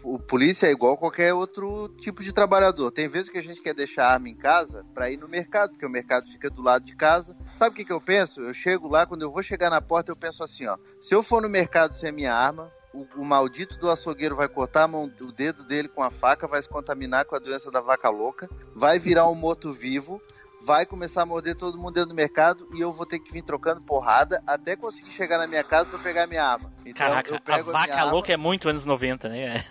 o 0.02 0.18
polícia 0.18 0.66
é 0.66 0.72
igual 0.72 0.96
qualquer 0.96 1.32
outro 1.32 1.88
tipo 2.00 2.20
de 2.24 2.32
trabalhador. 2.32 2.90
Tem 2.90 3.06
vezes 3.06 3.28
que 3.28 3.38
a 3.38 3.42
gente 3.42 3.62
quer 3.62 3.72
deixar 3.74 4.06
a 4.06 4.12
arma 4.14 4.28
em 4.28 4.34
casa 4.34 4.84
pra 4.92 5.08
ir 5.08 5.16
no 5.16 5.28
mercado, 5.28 5.70
porque 5.70 5.86
o 5.86 5.90
mercado 5.90 6.26
fica 6.26 6.50
do 6.50 6.60
lado 6.60 6.84
de 6.84 6.96
casa. 6.96 7.36
Sabe 7.56 7.72
o 7.72 7.76
que, 7.76 7.84
que 7.84 7.92
eu 7.92 8.00
penso? 8.00 8.40
Eu 8.40 8.52
chego 8.52 8.88
lá, 8.88 9.06
quando 9.06 9.22
eu 9.22 9.30
vou 9.30 9.42
chegar 9.44 9.70
na 9.70 9.80
porta, 9.80 10.10
eu 10.10 10.16
penso 10.16 10.42
assim: 10.42 10.66
ó, 10.66 10.76
se 11.00 11.14
eu 11.14 11.22
for 11.22 11.40
no 11.40 11.48
mercado 11.48 11.94
sem 11.94 12.08
a 12.08 12.12
minha 12.12 12.34
arma, 12.34 12.72
o, 12.92 13.06
o 13.16 13.24
maldito 13.24 13.78
do 13.78 13.90
açougueiro 13.90 14.36
vai 14.36 14.48
cortar 14.48 14.84
a 14.84 14.88
mão, 14.88 15.04
o 15.04 15.32
dedo 15.32 15.64
dele 15.64 15.88
com 15.88 16.02
a 16.02 16.10
faca, 16.10 16.46
vai 16.46 16.62
se 16.62 16.68
contaminar 16.68 17.24
com 17.24 17.36
a 17.36 17.38
doença 17.38 17.70
da 17.70 17.80
vaca 17.80 18.08
louca, 18.08 18.48
vai 18.74 18.98
virar 18.98 19.28
um 19.28 19.34
morto-vivo, 19.34 20.20
vai 20.62 20.84
começar 20.84 21.22
a 21.22 21.26
morder 21.26 21.56
todo 21.56 21.78
mundo 21.78 21.94
dentro 21.94 22.10
do 22.10 22.14
mercado 22.14 22.68
e 22.74 22.80
eu 22.80 22.92
vou 22.92 23.06
ter 23.06 23.18
que 23.18 23.32
vir 23.32 23.42
trocando 23.42 23.80
porrada 23.80 24.42
até 24.46 24.76
conseguir 24.76 25.10
chegar 25.12 25.38
na 25.38 25.46
minha 25.46 25.64
casa 25.64 25.88
pra 25.88 25.98
pegar 25.98 26.26
minha 26.26 26.44
arma. 26.44 26.72
Então 26.84 27.06
Caraca, 27.06 27.30
eu 27.30 27.36
a 27.36 27.40
pego 27.40 27.70
a, 27.70 27.72
vaca 27.72 27.86
minha 27.86 28.00
arma, 28.00 28.12
louca 28.12 28.32
é 28.32 28.36
muito 28.36 28.68
anos 28.68 28.84
90, 28.84 29.28
né? 29.28 29.64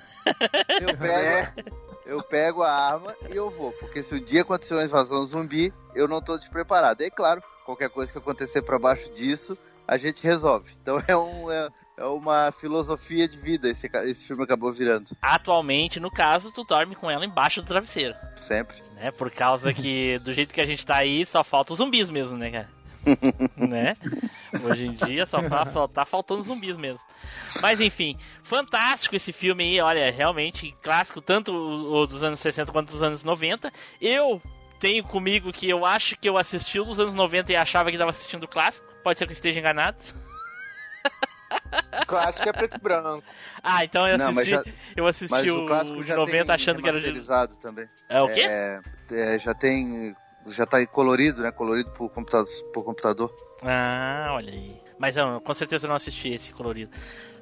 eu 0.82 0.96
pego, 0.98 1.72
eu 2.06 2.24
pego 2.24 2.64
a 2.64 2.72
arma 2.72 3.16
e 3.30 3.36
eu 3.36 3.50
vou, 3.50 3.72
porque 3.74 4.02
se 4.02 4.16
um 4.16 4.24
dia 4.24 4.42
acontecer 4.42 4.74
uma 4.74 4.84
invasão 4.84 5.26
zumbi, 5.26 5.74
eu 5.94 6.08
não 6.08 6.22
tô 6.22 6.38
despreparado. 6.38 7.04
E 7.04 7.08
é 7.08 7.10
claro, 7.10 7.44
qualquer 7.66 7.90
coisa 7.90 8.12
que 8.12 8.18
acontecer 8.18 8.62
pra 8.62 8.80
baixo 8.80 9.12
disso, 9.12 9.58
a 9.88 9.98
gente 9.98 10.24
resolve. 10.24 10.72
Então 10.82 11.04
é 11.08 11.18
um 11.18 11.52
é, 11.52 11.70
é 12.00 12.06
uma 12.06 12.52
filosofia 12.54 13.28
de 13.28 13.38
vida 13.38 13.70
esse, 13.70 13.90
esse 14.06 14.24
filme 14.26 14.44
acabou 14.44 14.72
virando. 14.72 15.12
Atualmente, 15.22 16.00
no 16.00 16.10
caso, 16.10 16.50
tu 16.52 16.64
dorme 16.64 16.96
com 16.96 17.12
ela 17.12 17.26
embaixo 17.26 17.62
do 17.62 17.68
travesseiro. 17.68 18.16
Sempre. 18.40 18.78
Né? 18.96 19.12
Por 19.12 19.30
causa 19.30 19.74
que, 19.74 20.18
do 20.24 20.32
jeito 20.32 20.54
que 20.54 20.62
a 20.62 20.66
gente 20.66 20.86
tá 20.86 20.96
aí, 20.96 21.26
só 21.26 21.44
falta 21.44 21.74
os 21.74 21.78
zumbis 21.78 22.10
mesmo, 22.10 22.38
né, 22.38 22.50
cara? 22.52 22.70
né? 23.56 23.96
Hoje 24.64 24.86
em 24.86 24.94
dia 24.94 25.26
só, 25.26 25.42
fa- 25.44 25.66
só 25.72 25.88
tá 25.88 26.06
faltando 26.06 26.44
zumbis 26.44 26.78
mesmo. 26.78 27.00
Mas 27.62 27.80
enfim, 27.82 28.18
fantástico 28.44 29.16
esse 29.16 29.32
filme 29.32 29.64
aí, 29.64 29.82
olha, 29.82 30.12
realmente 30.12 30.76
clássico, 30.82 31.22
tanto 31.22 31.52
o 31.54 32.02
o 32.02 32.08
dos 32.08 32.24
anos 32.24 32.40
60 32.40 32.72
quanto 32.72 32.92
dos 32.92 33.02
anos 33.04 33.24
90. 33.24 33.72
Eu 34.02 34.42
tenho 34.80 35.04
comigo 35.04 35.52
que 35.52 35.70
eu 35.70 35.86
acho 35.86 36.18
que 36.18 36.28
eu 36.30 36.38
assisti 36.38 36.80
o 36.80 36.86
dos 36.86 37.00
anos 37.00 37.14
90 37.14 37.52
e 37.52 37.56
achava 37.56 37.90
que 37.90 37.96
estava 37.96 38.12
assistindo 38.12 38.44
o 38.44 38.48
clássico. 38.48 38.88
Pode 39.04 39.18
ser 39.20 39.26
que 39.26 39.32
eu 39.32 39.36
esteja 39.36 39.60
enganado. 39.60 39.98
Clássico 42.08 42.50
é 42.50 42.54
preto 42.54 42.76
e 42.78 42.80
branco. 42.80 43.24
Ah, 43.64 43.84
então 43.84 44.08
eu 44.08 44.18
Não, 44.18 44.28
mas 44.34 44.48
assisti, 44.48 44.52
já- 44.52 44.64
eu 44.96 45.08
assisti 45.08 45.32
Mas 45.32 45.48
o, 45.48 45.66
o 45.98 46.02
de 46.02 46.08
já 46.08 46.16
90 46.16 46.46
tem 46.46 46.56
achando 46.56 46.82
que 46.82 46.88
era 46.90 47.00
de... 47.00 47.58
também. 47.62 47.88
É 48.08 48.22
o 48.22 48.28
quê? 48.28 48.42
É, 48.48 48.80
é, 49.12 49.40
já 49.40 49.54
tem 49.54 50.16
já 50.48 50.66
tá 50.66 50.84
colorido, 50.88 51.42
né? 51.42 51.52
Colorido 51.52 51.92
por 51.92 52.10
computador, 52.10 52.48
por 52.74 52.84
computador. 52.84 53.34
Ah, 53.64 54.30
olha 54.32 54.52
aí. 54.52 54.82
Mas 54.98 55.16
eu 55.18 55.40
com 55.42 55.54
certeza 55.54 55.88
não 55.88 55.96
assisti 55.96 56.30
esse 56.30 56.54
colorido. 56.54 56.92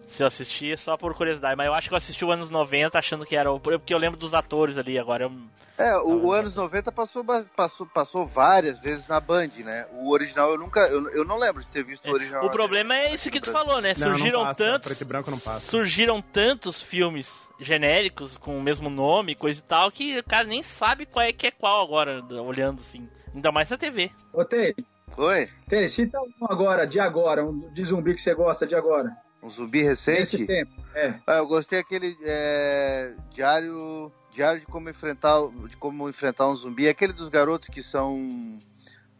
Se 0.07 0.23
eu 0.23 0.27
assisti, 0.27 0.71
é 0.71 0.77
só 0.77 0.97
por 0.97 1.13
curiosidade. 1.13 1.55
Mas 1.55 1.67
eu 1.67 1.73
acho 1.73 1.89
que 1.89 1.93
eu 1.93 1.97
assisti 1.97 2.23
o 2.23 2.31
anos 2.31 2.49
90 2.49 2.97
achando 2.97 3.25
que 3.25 3.35
era 3.35 3.51
o. 3.51 3.59
Porque 3.59 3.93
eu 3.93 3.97
lembro 3.97 4.17
dos 4.17 4.34
atores 4.34 4.77
ali 4.77 4.97
agora. 4.97 5.25
Eu... 5.25 5.31
É, 5.77 5.95
o, 5.97 6.25
o 6.25 6.31
anos 6.34 6.55
90 6.55 6.91
passou, 6.91 7.23
passou, 7.55 7.85
passou 7.85 8.25
várias 8.25 8.79
vezes 8.79 9.07
na 9.07 9.19
Band, 9.19 9.49
né? 9.57 9.85
O 9.93 10.11
original 10.11 10.51
eu 10.51 10.57
nunca. 10.57 10.81
Eu, 10.88 11.07
eu 11.09 11.25
não 11.25 11.38
lembro 11.38 11.63
de 11.63 11.69
ter 11.69 11.84
visto 11.84 12.07
o 12.07 12.13
original. 12.13 12.45
O 12.45 12.49
problema 12.49 12.95
é 12.95 13.13
isso 13.13 13.29
que 13.29 13.41
tu 13.41 13.51
falou, 13.51 13.81
né? 13.81 13.93
Não, 13.97 14.07
não 14.07 14.15
Surgiram 14.15 14.43
passa, 14.43 14.63
tantos. 14.63 14.88
preto 14.88 15.01
e 15.01 15.05
branco 15.05 15.31
não 15.31 15.39
passa. 15.39 15.59
Surgiram 15.59 16.21
tantos 16.21 16.81
filmes 16.81 17.31
genéricos 17.59 18.38
com 18.38 18.57
o 18.57 18.61
mesmo 18.61 18.89
nome, 18.89 19.35
coisa 19.35 19.59
e 19.59 19.63
tal, 19.63 19.91
que 19.91 20.17
o 20.17 20.23
cara 20.23 20.45
nem 20.45 20.63
sabe 20.63 21.05
qual 21.05 21.25
é 21.25 21.34
que 21.34 21.47
é 21.47 21.51
qual 21.51 21.84
agora, 21.84 22.23
olhando 22.41 22.79
assim. 22.79 23.07
Ainda 23.35 23.51
mais 23.51 23.69
na 23.69 23.77
TV. 23.77 24.11
Ô, 24.34 24.43
Tei, 24.45 24.73
Oi? 25.17 25.49
Tênis, 25.67 25.93
cita 25.93 26.19
um 26.21 26.45
agora, 26.47 26.85
de 26.85 26.99
agora, 26.99 27.43
um 27.43 27.73
de 27.73 27.84
zumbi 27.84 28.13
que 28.13 28.21
você 28.21 28.35
gosta 28.35 28.67
de 28.67 28.75
agora. 28.75 29.17
Um 29.47 29.49
zumbi 29.49 29.81
recente? 29.81 30.19
Nesses 30.19 30.45
tempos, 30.45 30.83
é. 30.93 31.19
Ah, 31.25 31.37
eu 31.37 31.47
gostei 31.47 31.79
aquele 31.79 32.17
é, 32.21 33.13
diário, 33.31 34.11
diário 34.33 34.59
de 34.59 34.65
como 34.65 34.89
enfrentar, 34.89 35.39
de 35.69 35.77
como 35.77 36.09
enfrentar 36.09 36.49
um 36.49 36.55
zumbi, 36.55 36.89
aquele 36.89 37.13
dos 37.13 37.29
garotos 37.29 37.69
que 37.69 37.81
são 37.81 38.57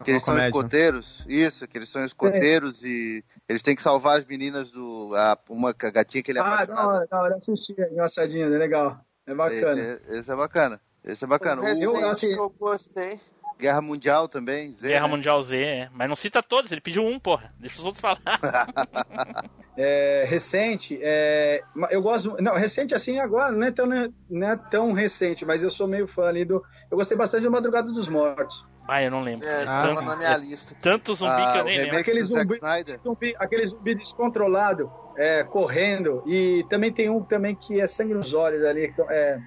que 0.04 0.10
eles 0.12 0.22
são 0.22 0.34
comédia. 0.34 0.50
escoteiros, 0.50 1.24
isso, 1.26 1.66
que 1.66 1.76
eles 1.78 1.88
são 1.88 2.04
escoteiros 2.04 2.84
e 2.84 3.24
eles 3.48 3.62
têm 3.62 3.74
que 3.74 3.82
salvar 3.82 4.18
as 4.18 4.26
meninas 4.26 4.70
do 4.70 5.10
a, 5.16 5.36
uma 5.48 5.72
gatinha 5.72 6.22
que 6.22 6.30
ele 6.30 6.38
é 6.38 6.42
Ah, 6.42 6.64
da 6.64 6.86
hora, 6.86 7.06
da 7.06 7.20
hora, 7.22 7.36
assisti, 7.36 7.74
é 7.80 7.90
engraçadinho, 7.90 8.44
é 8.44 8.58
legal. 8.58 9.00
É 9.26 9.34
bacana. 9.34 9.80
Esse, 9.80 10.18
esse 10.18 10.30
é 10.30 10.36
bacana. 10.36 10.80
Esse 11.04 11.24
é 11.24 11.26
bacana. 11.26 11.62
Um 11.62 11.64
O 11.64 11.68
recente 11.68 12.04
assim- 12.04 12.28
que 12.28 12.38
eu 12.38 12.50
gostei. 12.50 13.20
Guerra 13.58 13.80
Mundial 13.82 14.28
também, 14.28 14.72
Z, 14.74 14.86
Guerra 14.86 15.06
né? 15.08 15.14
Mundial 15.14 15.42
Z, 15.42 15.56
é. 15.62 15.88
Mas 15.92 16.08
não 16.08 16.14
cita 16.16 16.42
todos, 16.42 16.70
ele 16.70 16.80
pediu 16.80 17.04
um, 17.04 17.18
porra. 17.18 17.52
Deixa 17.58 17.78
os 17.80 17.84
outros 17.86 18.00
falar. 18.00 18.20
É, 19.80 20.24
recente, 20.26 20.98
é, 21.00 21.62
eu 21.90 22.02
gosto. 22.02 22.36
Não, 22.42 22.54
recente 22.56 22.96
assim 22.96 23.20
agora, 23.20 23.52
não 23.52 23.64
é, 23.64 23.70
tão, 23.70 23.86
não 23.86 24.48
é 24.48 24.56
tão 24.56 24.92
recente, 24.92 25.44
mas 25.46 25.62
eu 25.62 25.70
sou 25.70 25.86
meio 25.86 26.08
fã 26.08 26.24
ali 26.24 26.44
do. 26.44 26.60
Eu 26.90 26.96
gostei 26.96 27.16
bastante 27.16 27.44
do 27.44 27.50
Madrugada 27.52 27.86
dos 27.92 28.08
Mortos. 28.08 28.66
Ah, 28.88 29.00
eu 29.04 29.08
não 29.10 29.20
lembro. 29.20 29.46
É, 29.46 29.62
Ah, 29.62 29.82
tava 29.82 29.94
sim. 30.00 30.04
na 30.04 30.16
minha 30.16 30.36
lista. 30.36 30.74
Tanto 30.82 31.14
zumbi 31.14 31.30
Ah, 31.30 31.52
que 31.52 31.58
eu 31.58 31.62
o 31.62 31.64
nem 31.66 31.78
lembro. 31.82 31.96
Aquele 31.98 32.24
zumbi-. 32.24 32.60
Zumbi- 33.04 33.36
aquele 33.38 33.66
zumbi 33.66 33.94
descontrolado, 33.94 34.90
é, 35.16 35.44
correndo. 35.44 36.24
E 36.26 36.66
também 36.68 36.92
tem 36.92 37.08
um 37.08 37.22
também 37.22 37.54
que 37.54 37.80
é 37.80 37.86
sangue 37.86 38.14
nos 38.14 38.34
olhos 38.34 38.64
ali. 38.64 38.92
É, 39.10 39.38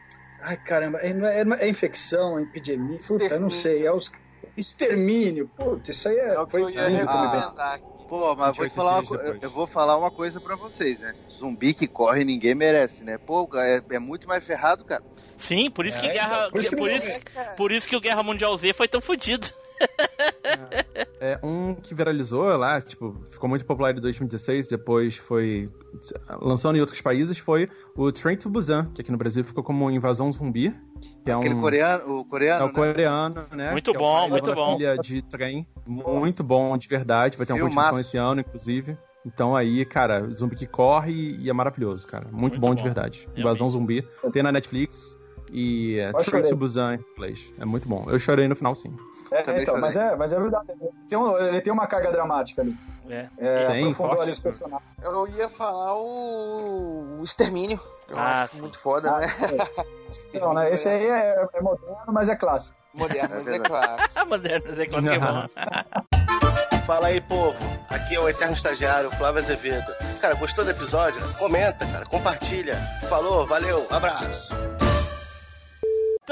ai, 0.41 0.57
caramba, 0.57 0.99
é, 0.99 1.13
não 1.13 1.27
é, 1.27 1.43
é 1.59 1.69
infecção, 1.69 2.39
é 2.39 2.43
epidemia. 2.43 2.99
Puta, 3.05 3.25
eu 3.25 3.39
não 3.39 3.49
sei. 3.49 3.85
É 3.85 3.91
os. 3.91 4.11
Extermínio. 4.57 5.49
Puta, 5.55 5.91
isso 5.91 6.09
aí 6.09 6.17
é, 6.17 6.33
É 6.33 6.39
o 6.39 6.45
que 6.45 6.51
foi 6.51 6.61
eu 6.63 6.69
ia 6.69 6.87
recomendar. 6.87 7.79
Pô, 8.09 8.35
mas 8.35 8.57
vou 8.57 8.65
te 8.67 8.73
28 8.73 8.75
falar 8.75 8.91
uma 8.99 9.01
depois. 9.01 9.43
Eu 9.43 9.49
vou 9.49 9.67
falar 9.67 9.97
uma 9.97 10.11
coisa 10.11 10.41
pra 10.41 10.55
vocês, 10.57 10.99
né? 10.99 11.15
Zumbi 11.29 11.73
que 11.73 11.87
corre 11.87 12.25
ninguém 12.25 12.53
merece, 12.53 13.05
né? 13.05 13.17
Pô, 13.17 13.47
é, 13.55 13.81
é 13.89 13.99
muito 13.99 14.27
mais 14.27 14.43
ferrado, 14.43 14.83
cara. 14.83 15.01
Sim, 15.37 15.71
por 15.71 15.85
isso 15.85 15.97
que 15.97 16.05
É, 16.07 16.13
Guerra. 16.13 16.37
então, 16.39 16.51
por 16.51 16.59
isso 16.59 16.69
que 16.69 16.75
por, 16.75 16.91
isso, 16.91 17.09
por 17.55 17.71
isso 17.71 17.87
que 17.87 17.95
o 17.95 18.01
Guerra 18.01 18.21
Mundial 18.21 18.55
Z 18.57 18.73
foi 18.73 18.87
tão 18.89 18.99
fodido. 18.99 19.47
É 21.19 21.39
um 21.43 21.75
que 21.75 21.93
viralizou 21.93 22.45
lá, 22.57 22.81
tipo, 22.81 23.15
ficou 23.29 23.47
muito 23.47 23.63
popular 23.65 23.95
em 23.95 24.01
2016, 24.01 24.67
depois 24.67 25.17
foi 25.17 25.69
lançando 26.41 26.77
em 26.77 26.79
outros 26.81 26.99
países, 27.01 27.37
foi 27.37 27.69
o 27.95 28.11
Train 28.11 28.37
to 28.37 28.49
Busan, 28.49 28.89
que 28.93 29.01
aqui 29.01 29.11
no 29.11 29.17
Brasil 29.17 29.43
ficou 29.43 29.63
como 29.63 29.89
Invasão 29.91 30.31
Zumbi, 30.31 30.75
que 31.23 31.29
é 31.29 31.33
Aquele 31.33 31.53
um... 31.55 31.61
coreano, 31.61 32.19
o 32.19 32.25
coreano, 32.25 32.61
É 32.61 32.65
o 32.65 32.67
né? 32.67 32.73
coreano, 32.73 33.45
né? 33.51 33.71
Muito 33.71 33.91
que 33.91 33.97
é 33.97 33.99
bom, 33.99 34.19
pai 34.21 34.29
muito 34.29 34.53
bom. 34.55 34.77
filha 34.77 34.97
de 34.97 35.21
trem. 35.21 35.67
Muito 35.85 36.43
bom, 36.43 36.75
de 36.77 36.87
verdade. 36.87 37.37
Vai 37.37 37.45
ter 37.45 37.53
uma 37.53 37.57
Filmaço. 37.59 37.75
continuação 37.89 37.99
esse 37.99 38.17
ano, 38.17 38.41
inclusive. 38.41 38.97
Então 39.23 39.55
aí, 39.55 39.85
cara, 39.85 40.27
zumbi 40.31 40.55
que 40.55 40.65
corre 40.65 41.37
e 41.39 41.47
é 41.49 41.53
maravilhoso, 41.53 42.07
cara. 42.07 42.25
Muito, 42.25 42.39
Muito 42.39 42.59
bom, 42.59 42.69
bom. 42.69 42.75
de 42.75 42.81
verdade. 42.83 43.29
Eu 43.35 43.41
Invasão 43.41 43.69
Zumbi. 43.69 44.03
Tem 44.33 44.41
na 44.41 44.51
Netflix 44.51 45.15
e 45.51 45.99
é, 45.99 46.11
Train 46.13 46.43
to 46.43 46.55
Busan 46.55 46.95
em 46.95 46.99
inglês. 47.13 47.53
É 47.59 47.65
muito 47.65 47.87
bom. 47.87 48.05
Eu 48.09 48.17
chorei 48.17 48.47
no 48.47 48.55
final, 48.55 48.73
sim. 48.73 48.91
É, 49.31 49.61
então, 49.61 49.77
mas, 49.79 49.95
é, 49.95 50.13
mas 50.15 50.33
é 50.33 50.39
verdade. 50.39 50.67
Tem 51.07 51.17
um- 51.17 51.37
ele 51.37 51.61
tem 51.61 51.71
uma 51.71 51.87
carga 51.87 52.11
dramática 52.11 52.61
ali. 52.61 52.75
É. 53.09 53.27
É, 53.37 53.65
Tem, 53.65 53.79
aprofundou 53.83 54.21
ali 54.21 54.31
isso. 54.31 54.39
os 54.39 54.43
personagens. 54.43 54.89
Eu 55.01 55.27
ia 55.29 55.49
falar 55.49 55.95
o, 55.95 57.17
o 57.19 57.23
Extermínio. 57.23 57.79
Eu 58.09 58.19
Ah, 58.19 58.43
acho 58.43 58.57
muito 58.57 58.77
foda, 58.77 59.09
Ah, 59.09 59.19
né? 59.19 59.27
Não, 60.33 60.53
né? 60.53 60.71
Esse 60.71 60.89
aí 60.89 61.07
é, 61.07 61.47
é 61.53 61.61
moderno, 61.61 61.97
mas 62.07 62.27
é 62.27 62.35
clássico. 62.35 62.75
Moderno, 62.93 63.35
É 63.35 63.37
mas 63.37 63.47
é. 63.47 64.19
Ah, 64.19 64.25
moderno, 64.27 64.81
é 64.81 64.85
claro 64.85 65.03
que 65.05 65.09
é. 65.09 66.81
Fala 66.85 67.07
aí, 67.07 67.21
povo. 67.21 67.55
Aqui 67.89 68.15
é 68.15 68.19
o 68.19 68.27
Eterno 68.27 68.53
Estagiário, 68.53 69.09
Flávio 69.11 69.39
Azevedo. 69.39 69.93
Cara, 70.19 70.33
gostou 70.35 70.65
do 70.65 70.71
episódio? 70.71 71.21
Comenta, 71.37 71.85
cara, 71.85 72.05
compartilha. 72.05 72.75
Falou, 73.07 73.47
valeu, 73.47 73.87
abraço. 73.89 74.53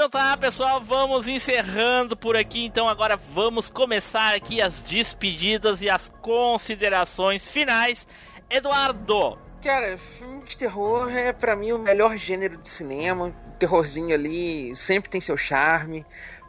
Então 0.00 0.08
tá, 0.08 0.34
pessoal, 0.34 0.80
vamos 0.80 1.28
encerrando 1.28 2.16
por 2.16 2.34
aqui. 2.34 2.64
Então 2.64 2.88
agora 2.88 3.18
vamos 3.18 3.68
começar 3.68 4.34
aqui 4.34 4.62
as 4.62 4.80
despedidas 4.80 5.82
e 5.82 5.90
as 5.90 6.10
considerações 6.22 7.46
finais. 7.46 8.08
Eduardo, 8.48 9.36
Cara, 9.62 9.98
filme 9.98 10.42
de 10.44 10.56
terror 10.56 11.14
é 11.14 11.34
pra 11.34 11.54
mim 11.54 11.72
o 11.72 11.78
melhor 11.78 12.16
gênero 12.16 12.56
de 12.56 12.66
cinema. 12.66 13.26
O 13.26 13.50
terrorzinho 13.58 14.14
ali 14.14 14.74
sempre 14.74 15.10
tem 15.10 15.20
seu 15.20 15.36
charme. 15.36 16.06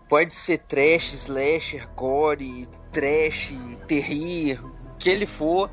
Pode 0.07 0.33
ser 0.33 0.59
trash, 0.59 1.11
slasher, 1.11 1.89
gore, 1.93 2.69
trash, 2.93 3.51
terrir, 3.85 4.63
o 4.63 4.95
que 4.97 5.09
ele 5.09 5.25
for. 5.25 5.69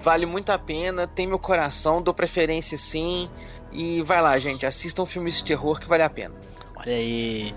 Vale 0.00 0.24
muito 0.24 0.50
a 0.50 0.58
pena, 0.58 1.06
tem 1.06 1.26
meu 1.26 1.38
coração, 1.38 2.00
dou 2.00 2.14
preferência 2.14 2.78
sim. 2.78 3.28
E 3.70 4.00
vai 4.00 4.22
lá, 4.22 4.38
gente, 4.38 4.64
assistam 4.64 5.04
filmes 5.04 5.36
de 5.36 5.44
terror 5.44 5.78
que 5.78 5.86
vale 5.86 6.02
a 6.02 6.08
pena. 6.08 6.47
Olha 6.78 6.94
aí. 6.94 7.54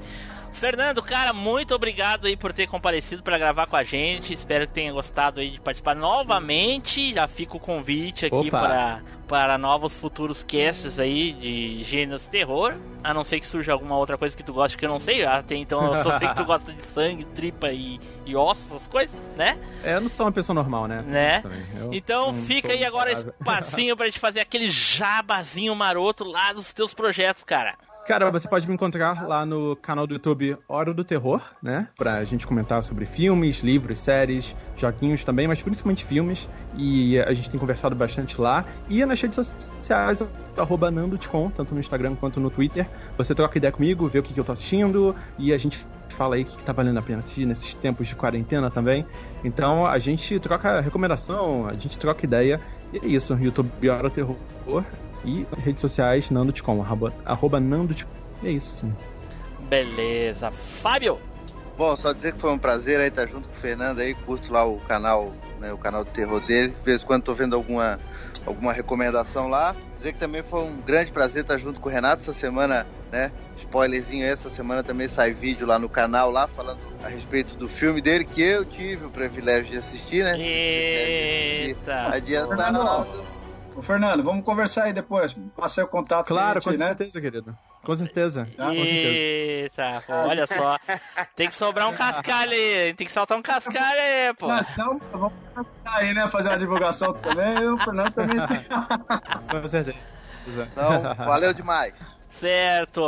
Fernando, 0.61 1.01
cara, 1.01 1.33
muito 1.33 1.73
obrigado 1.73 2.27
aí 2.27 2.35
por 2.35 2.53
ter 2.53 2.67
comparecido 2.67 3.23
para 3.23 3.37
gravar 3.37 3.65
com 3.65 3.75
a 3.75 3.83
gente. 3.83 4.33
Espero 4.33 4.67
que 4.67 4.73
tenha 4.73 4.91
gostado 4.91 5.39
aí 5.39 5.51
de 5.51 5.59
participar 5.59 5.95
novamente. 5.95 7.13
Já 7.13 7.27
fica 7.27 7.57
o 7.57 7.59
convite 7.59 8.27
aqui 8.27 8.35
Opa. 8.35 8.59
para, 8.59 9.01
para 9.27 9.57
novos 9.57 9.97
futuros 9.97 10.43
casts 10.43 10.99
aí 10.99 11.31
de 11.33 11.83
gêneros 11.83 12.27
terror. 12.27 12.75
A 13.03 13.13
não 13.13 13.23
ser 13.23 13.39
que 13.39 13.47
surja 13.47 13.73
alguma 13.73 13.97
outra 13.97 14.17
coisa 14.17 14.37
que 14.37 14.43
tu 14.43 14.53
goste 14.53 14.77
que 14.77 14.85
eu 14.85 14.89
não 14.89 14.99
sei. 14.99 15.25
Até 15.25 15.55
então 15.55 15.95
eu 15.95 16.03
só 16.03 16.19
sei 16.19 16.27
que 16.27 16.35
tu 16.35 16.45
gosta 16.45 16.71
de 16.71 16.83
sangue, 16.83 17.23
tripa 17.33 17.71
e, 17.71 17.99
e 18.25 18.35
ossos, 18.35 18.67
essas 18.67 18.87
coisas, 18.87 19.19
né? 19.35 19.57
É, 19.83 19.95
eu 19.95 20.01
não 20.01 20.09
sou 20.09 20.25
uma 20.25 20.31
pessoa 20.31 20.53
normal, 20.53 20.87
né? 20.87 21.03
Né? 21.07 21.43
Então 21.91 22.33
fica 22.33 22.71
aí 22.73 22.85
agora 22.85 23.09
miserável. 23.09 23.33
espacinho 23.39 23.97
pra 23.97 24.05
gente 24.05 24.19
fazer 24.19 24.41
aquele 24.41 24.69
jabazinho 24.69 25.73
maroto 25.73 26.23
lá 26.23 26.53
dos 26.53 26.71
teus 26.71 26.93
projetos, 26.93 27.43
cara. 27.43 27.75
Cara, 28.11 28.29
você 28.29 28.45
pode 28.45 28.67
me 28.67 28.73
encontrar 28.73 29.25
lá 29.25 29.45
no 29.45 29.73
canal 29.77 30.05
do 30.05 30.15
YouTube 30.15 30.57
Hora 30.67 30.93
do 30.93 31.01
Terror, 31.01 31.41
né? 31.63 31.87
Pra 31.97 32.25
gente 32.25 32.45
comentar 32.45 32.83
sobre 32.83 33.05
filmes, 33.05 33.59
livros, 33.59 33.99
séries, 33.99 34.53
joguinhos 34.75 35.23
também, 35.23 35.47
mas 35.47 35.61
principalmente 35.61 36.03
filmes. 36.03 36.49
E 36.75 37.17
a 37.19 37.31
gente 37.31 37.49
tem 37.49 37.57
conversado 37.57 37.95
bastante 37.95 38.41
lá. 38.41 38.65
E 38.89 39.05
nas 39.05 39.21
redes 39.21 39.55
sociais, 39.57 40.21
arroba 40.57 40.91
nandotcom, 40.91 41.49
tanto 41.49 41.73
no 41.73 41.79
Instagram 41.79 42.17
quanto 42.17 42.41
no 42.41 42.49
Twitter. 42.49 42.85
Você 43.17 43.33
troca 43.33 43.57
ideia 43.57 43.71
comigo, 43.71 44.05
vê 44.09 44.19
o 44.19 44.23
que, 44.23 44.33
que 44.33 44.39
eu 44.41 44.43
tô 44.43 44.51
assistindo 44.51 45.15
e 45.39 45.53
a 45.53 45.57
gente 45.57 45.87
fala 46.09 46.35
aí 46.35 46.41
o 46.41 46.45
que, 46.45 46.57
que 46.57 46.63
tá 46.65 46.73
valendo 46.73 46.99
a 46.99 47.01
pena 47.01 47.19
assistir 47.19 47.45
nesses 47.45 47.73
tempos 47.75 48.09
de 48.09 48.15
quarentena 48.17 48.69
também. 48.69 49.05
Então 49.41 49.87
a 49.87 49.97
gente 49.99 50.37
troca 50.37 50.81
recomendação, 50.81 51.65
a 51.65 51.75
gente 51.75 51.97
troca 51.97 52.25
ideia. 52.25 52.59
E 52.91 52.97
é 52.97 53.07
isso, 53.07 53.33
YouTube 53.35 53.89
Hora 53.89 54.09
do 54.09 54.13
Terror. 54.13 54.35
E 55.23 55.45
redes 55.57 55.81
sociais, 55.81 56.29
nandotcom, 56.29 56.81
arroba, 56.81 57.13
arroba 57.25 57.59
nandotcom. 57.59 58.09
E 58.41 58.47
é 58.47 58.51
isso. 58.51 58.91
Beleza. 59.69 60.51
Fábio! 60.51 61.19
Bom, 61.77 61.95
só 61.95 62.11
dizer 62.11 62.33
que 62.33 62.39
foi 62.39 62.51
um 62.51 62.59
prazer 62.59 62.99
aí 62.99 63.07
estar 63.07 63.27
junto 63.27 63.47
com 63.47 63.55
o 63.55 63.57
Fernando 63.57 63.99
aí, 63.99 64.13
curto 64.13 64.51
lá 64.51 64.65
o 64.65 64.77
canal, 64.81 65.31
né, 65.59 65.71
o 65.71 65.77
canal 65.77 66.03
de 66.03 66.11
terror 66.11 66.39
dele. 66.41 66.75
De 66.77 66.85
vez 66.85 67.01
em 67.01 67.05
quando 67.05 67.23
tô 67.23 67.33
vendo 67.33 67.55
alguma, 67.55 67.97
alguma 68.45 68.73
recomendação 68.73 69.47
lá. 69.47 69.75
Dizer 69.95 70.13
que 70.13 70.19
também 70.19 70.43
foi 70.43 70.61
um 70.61 70.81
grande 70.81 71.11
prazer 71.11 71.43
estar 71.43 71.57
junto 71.57 71.79
com 71.79 71.89
o 71.89 71.91
Renato 71.91 72.21
essa 72.21 72.33
semana, 72.33 72.85
né? 73.11 73.31
Spoilerzinho 73.57 74.25
aí, 74.25 74.31
essa 74.31 74.49
semana 74.49 74.83
também 74.83 75.07
sai 75.07 75.33
vídeo 75.33 75.65
lá 75.65 75.79
no 75.79 75.87
canal 75.87 76.29
lá 76.29 76.47
falando 76.47 76.79
a 77.03 77.07
respeito 77.07 77.55
do 77.55 77.69
filme 77.69 78.01
dele 78.01 78.25
que 78.25 78.41
eu 78.41 78.65
tive 78.65 79.05
o 79.05 79.09
privilégio 79.09 79.71
de 79.71 79.77
assistir, 79.77 80.23
né? 80.23 80.35
Eita! 80.39 82.09
Adiantado. 82.13 83.25
Ô, 83.75 83.81
Fernando, 83.81 84.23
vamos 84.23 84.43
conversar 84.43 84.83
aí 84.83 84.93
depois. 84.93 85.35
Passei 85.55 85.83
o 85.83 85.87
contato. 85.87 86.27
Claro, 86.27 86.59
a 86.59 86.61
com 86.61 86.71
gente, 86.71 86.79
né? 86.79 86.85
certeza, 86.87 87.21
querido. 87.21 87.57
Com 87.83 87.95
certeza. 87.95 88.47
Tá, 88.57 88.65
com 88.65 88.73
certeza. 88.73 89.19
Eita, 89.19 90.03
pô, 90.05 90.13
olha 90.13 90.47
só. 90.47 90.77
Tem 91.35 91.47
que 91.47 91.55
sobrar 91.55 91.89
um 91.89 91.93
cascalho 91.93 92.51
aí. 92.51 92.93
Tem 92.93 93.07
que 93.07 93.13
saltar 93.13 93.37
um 93.37 93.41
cascalho 93.41 93.99
aí, 93.99 94.33
pô. 94.33 94.47
Não, 94.47 94.63
senão, 94.63 95.01
vamos 95.11 95.33
aí, 95.85 96.13
né? 96.13 96.27
Fazer 96.27 96.49
uma 96.49 96.57
divulgação 96.57 97.13
também. 97.13 97.57
E 97.59 97.65
o 97.65 97.77
Fernando 97.77 98.11
também 98.11 98.37
tem. 98.47 99.61
Com 99.61 99.67
certeza. 99.67 99.97
Então, 100.47 101.15
valeu 101.25 101.53
demais. 101.53 101.93
Certo. 102.29 103.03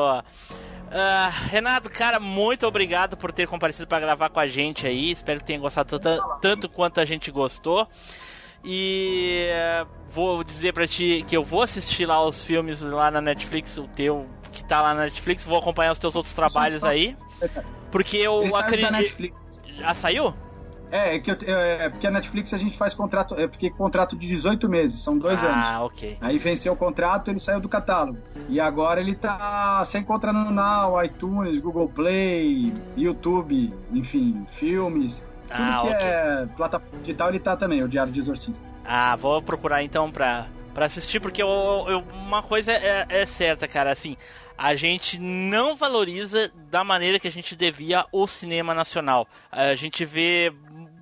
Ah, 0.92 1.30
Renato, 1.50 1.90
cara, 1.90 2.20
muito 2.20 2.68
obrigado 2.68 3.18
por 3.18 3.32
ter 3.32 3.48
comparecido 3.48 3.88
para 3.88 4.00
gravar 4.00 4.30
com 4.30 4.40
a 4.40 4.48
gente 4.48 4.86
aí. 4.86 5.12
Espero 5.12 5.40
que 5.40 5.46
tenha 5.46 5.60
gostado 5.60 6.00
tanto, 6.00 6.38
tanto 6.40 6.70
quanto 6.70 7.00
a 7.02 7.06
gente 7.06 7.32
gostou. 7.32 7.88
E 8.64 9.48
eh, 9.50 9.86
vou 10.10 10.44
dizer 10.44 10.74
pra 10.74 10.88
ti 10.88 11.24
que 11.28 11.36
eu 11.36 11.44
vou 11.44 11.62
assistir 11.62 12.06
lá 12.06 12.26
os 12.26 12.44
filmes 12.44 12.82
lá 12.82 13.12
na 13.12 13.20
Netflix, 13.20 13.78
o 13.78 13.88
teu 13.88 14.26
que 14.52 14.64
tá 14.64 14.82
lá 14.82 14.94
na 14.94 15.02
Netflix, 15.06 15.44
vou 15.44 15.58
acompanhar 15.58 15.92
os 15.92 16.00
teus 16.00 16.16
outros 16.16 16.34
trabalhos 16.34 16.84
aí. 16.84 17.18
Porque 17.92 18.18
eu 18.18 18.56
acredito. 18.56 18.92
Netflix. 18.92 19.36
Já 19.80 19.94
saiu? 19.96 20.34
É, 20.94 21.16
é 21.16 21.20
que 21.20 21.32
eu, 21.32 21.38
é, 21.48 21.90
porque 21.90 22.06
a 22.06 22.12
Netflix 22.12 22.54
a 22.54 22.58
gente 22.60 22.78
faz 22.78 22.94
contrato. 22.94 23.36
Fiquei 23.52 23.72
com 23.72 23.78
contrato 23.78 24.16
de 24.16 24.28
18 24.28 24.70
meses, 24.70 25.00
são 25.00 25.18
dois 25.18 25.44
anos. 25.44 25.68
Ah, 25.68 25.84
ok. 25.84 26.18
Aí 26.22 26.38
venceu 26.38 26.74
o 26.74 26.76
contrato, 26.76 27.32
ele 27.32 27.40
saiu 27.40 27.60
do 27.60 27.68
catálogo. 27.68 28.20
E 28.48 28.60
agora 28.60 29.02
ele 29.02 29.16
tá. 29.16 29.84
Você 29.84 29.98
encontra 29.98 30.32
no 30.32 30.52
Now, 30.52 31.04
iTunes, 31.04 31.60
Google 31.60 31.90
Play, 31.90 32.72
YouTube, 32.96 33.74
enfim, 33.92 34.46
filmes. 34.52 35.26
Tudo 35.56 35.72
Ah, 35.74 35.78
que 35.82 35.88
é 35.88 36.48
plataforma 36.58 37.00
digital, 37.00 37.30
ele 37.30 37.40
tá 37.40 37.56
também, 37.56 37.84
o 37.84 37.88
Diário 37.88 38.12
de 38.12 38.20
Exorcista. 38.20 38.66
Ah, 38.86 39.16
vou 39.16 39.42
procurar 39.42 39.84
então 39.84 40.12
pra, 40.12 40.48
pra 40.74 40.86
assistir, 40.86 41.20
porque 41.20 41.42
eu, 41.44 41.48
eu- 41.88 42.04
uma 42.14 42.42
coisa 42.44 42.72
é, 42.72 43.06
é 43.10 43.26
certa, 43.26 43.68
cara, 43.68 43.92
assim, 43.92 44.18
a 44.58 44.76
gente 44.76 45.20
não 45.20 45.76
valoriza 45.76 46.52
da 46.70 46.84
maneira 46.84 47.20
que 47.20 47.28
a 47.28 47.32
gente 47.32 47.56
devia 47.56 48.06
o 48.12 48.26
cinema 48.28 48.74
nacional. 48.74 49.28
A 49.52 49.76
gente 49.76 50.04
vê 50.06 50.52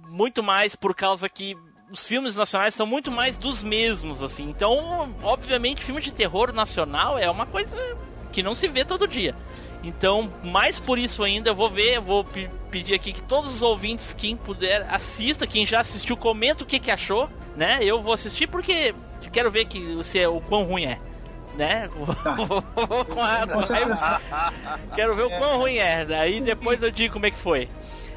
muito 0.07 0.43
mais 0.43 0.75
por 0.75 0.93
causa 0.93 1.27
que 1.29 1.55
os 1.91 2.05
filmes 2.05 2.35
nacionais 2.35 2.73
são 2.75 2.85
muito 2.85 3.11
mais 3.11 3.37
dos 3.37 3.61
mesmos, 3.63 4.23
assim. 4.23 4.49
Então, 4.49 5.13
obviamente, 5.23 5.83
filme 5.83 6.01
de 6.01 6.13
terror 6.13 6.53
nacional 6.53 7.17
é 7.17 7.29
uma 7.29 7.45
coisa 7.45 7.75
que 8.31 8.41
não 8.43 8.55
se 8.55 8.67
vê 8.67 8.85
todo 8.85 9.07
dia. 9.07 9.35
Então, 9.83 10.31
mais 10.43 10.79
por 10.79 10.97
isso 10.99 11.23
ainda, 11.23 11.49
eu 11.49 11.55
vou 11.55 11.69
ver, 11.69 11.95
eu 11.97 12.01
vou 12.01 12.23
pedir 12.71 12.95
aqui 12.95 13.11
que 13.13 13.21
todos 13.21 13.53
os 13.55 13.61
ouvintes, 13.61 14.13
quem 14.17 14.35
puder, 14.35 14.87
assista, 14.89 15.45
quem 15.45 15.65
já 15.65 15.81
assistiu, 15.81 16.15
comenta 16.17 16.63
o 16.63 16.65
que, 16.67 16.79
que 16.79 16.89
achou, 16.89 17.29
né? 17.55 17.79
Eu 17.81 18.01
vou 18.01 18.13
assistir 18.13 18.47
porque 18.47 18.95
quero 19.31 19.51
ver 19.51 19.65
que 19.65 20.03
se 20.03 20.17
é, 20.19 20.27
o 20.27 20.39
quão 20.41 20.63
ruim 20.63 20.85
é. 20.85 20.97
Né? 21.55 21.89
Com 21.93 22.05
a- 23.21 23.45
com 23.47 23.59
raiva. 23.59 24.21
Quero 24.95 25.15
ver 25.17 25.23
o 25.23 25.29
quão 25.37 25.57
ruim 25.57 25.75
é. 25.77 26.05
Daí 26.05 26.39
depois 26.39 26.81
eu 26.81 26.89
digo 26.89 27.13
como 27.13 27.25
é 27.25 27.31
que 27.31 27.37
foi. 27.37 27.67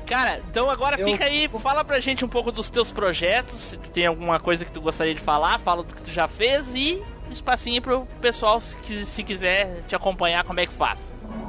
Cara, 0.07 0.41
então 0.51 0.71
agora 0.71 0.97
fica 1.05 1.25
aí, 1.25 1.49
fala 1.61 1.83
pra 1.85 1.99
gente 1.99 2.25
um 2.25 2.29
pouco 2.29 2.53
dos 2.53 2.69
teus 2.71 2.93
projetos, 2.93 3.55
se 3.57 3.77
tu 3.79 3.89
tem 3.91 4.07
alguma 4.07 4.39
coisa 4.39 4.65
que 4.65 4.71
tu 4.71 4.81
gostaria 4.81 5.15
de 5.15 5.21
falar, 5.21 5.59
fala 5.61 5.83
do 5.83 5.95
que 5.95 6.03
tu 6.03 6.11
já 6.13 6.29
fez 6.29 6.67
e 6.75 7.03
espacinho 7.31 7.81
pro 7.83 8.07
pessoal 8.21 8.61
se, 8.61 9.05
se 9.07 9.23
quiser 9.25 9.83
te 9.89 9.97
acompanhar, 9.97 10.45
como 10.45 10.61
é 10.61 10.67
que 10.67 10.73
faz. 10.75 11.01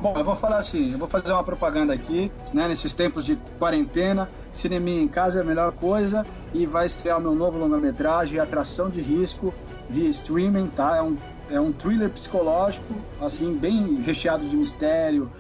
Bom, 0.02 0.14
eu 0.16 0.24
vou 0.24 0.36
falar 0.36 0.58
assim, 0.58 0.92
eu 0.92 1.00
vou 1.00 1.08
fazer 1.08 1.32
uma 1.32 1.44
propaganda 1.44 1.94
aqui, 1.94 2.32
né? 2.54 2.68
Nesses 2.68 2.94
tempos 2.94 3.26
de 3.26 3.38
quarentena, 3.58 4.30
cineminha 4.52 5.02
em 5.02 5.08
casa 5.08 5.40
é 5.40 5.42
a 5.42 5.46
melhor 5.46 5.72
coisa 5.72 6.26
e 6.54 6.66
vai 6.66 6.86
estrear 6.86 7.18
o 7.18 7.22
meu 7.22 7.34
novo 7.34 7.58
longa-metragem, 7.58 8.40
Atração 8.40 8.90
de 8.90 9.02
Risco, 9.02 9.54
via 9.90 10.08
streaming, 10.10 10.68
tá? 10.68 10.98
É 10.98 11.02
um, 11.02 11.18
é 11.50 11.60
um 11.60 11.72
thriller 11.72 12.10
psicológico, 12.10 12.94
assim, 13.20 13.54
bem 13.54 13.96
recheado 14.02 14.48
de 14.48 14.56
mistério, 14.56 15.32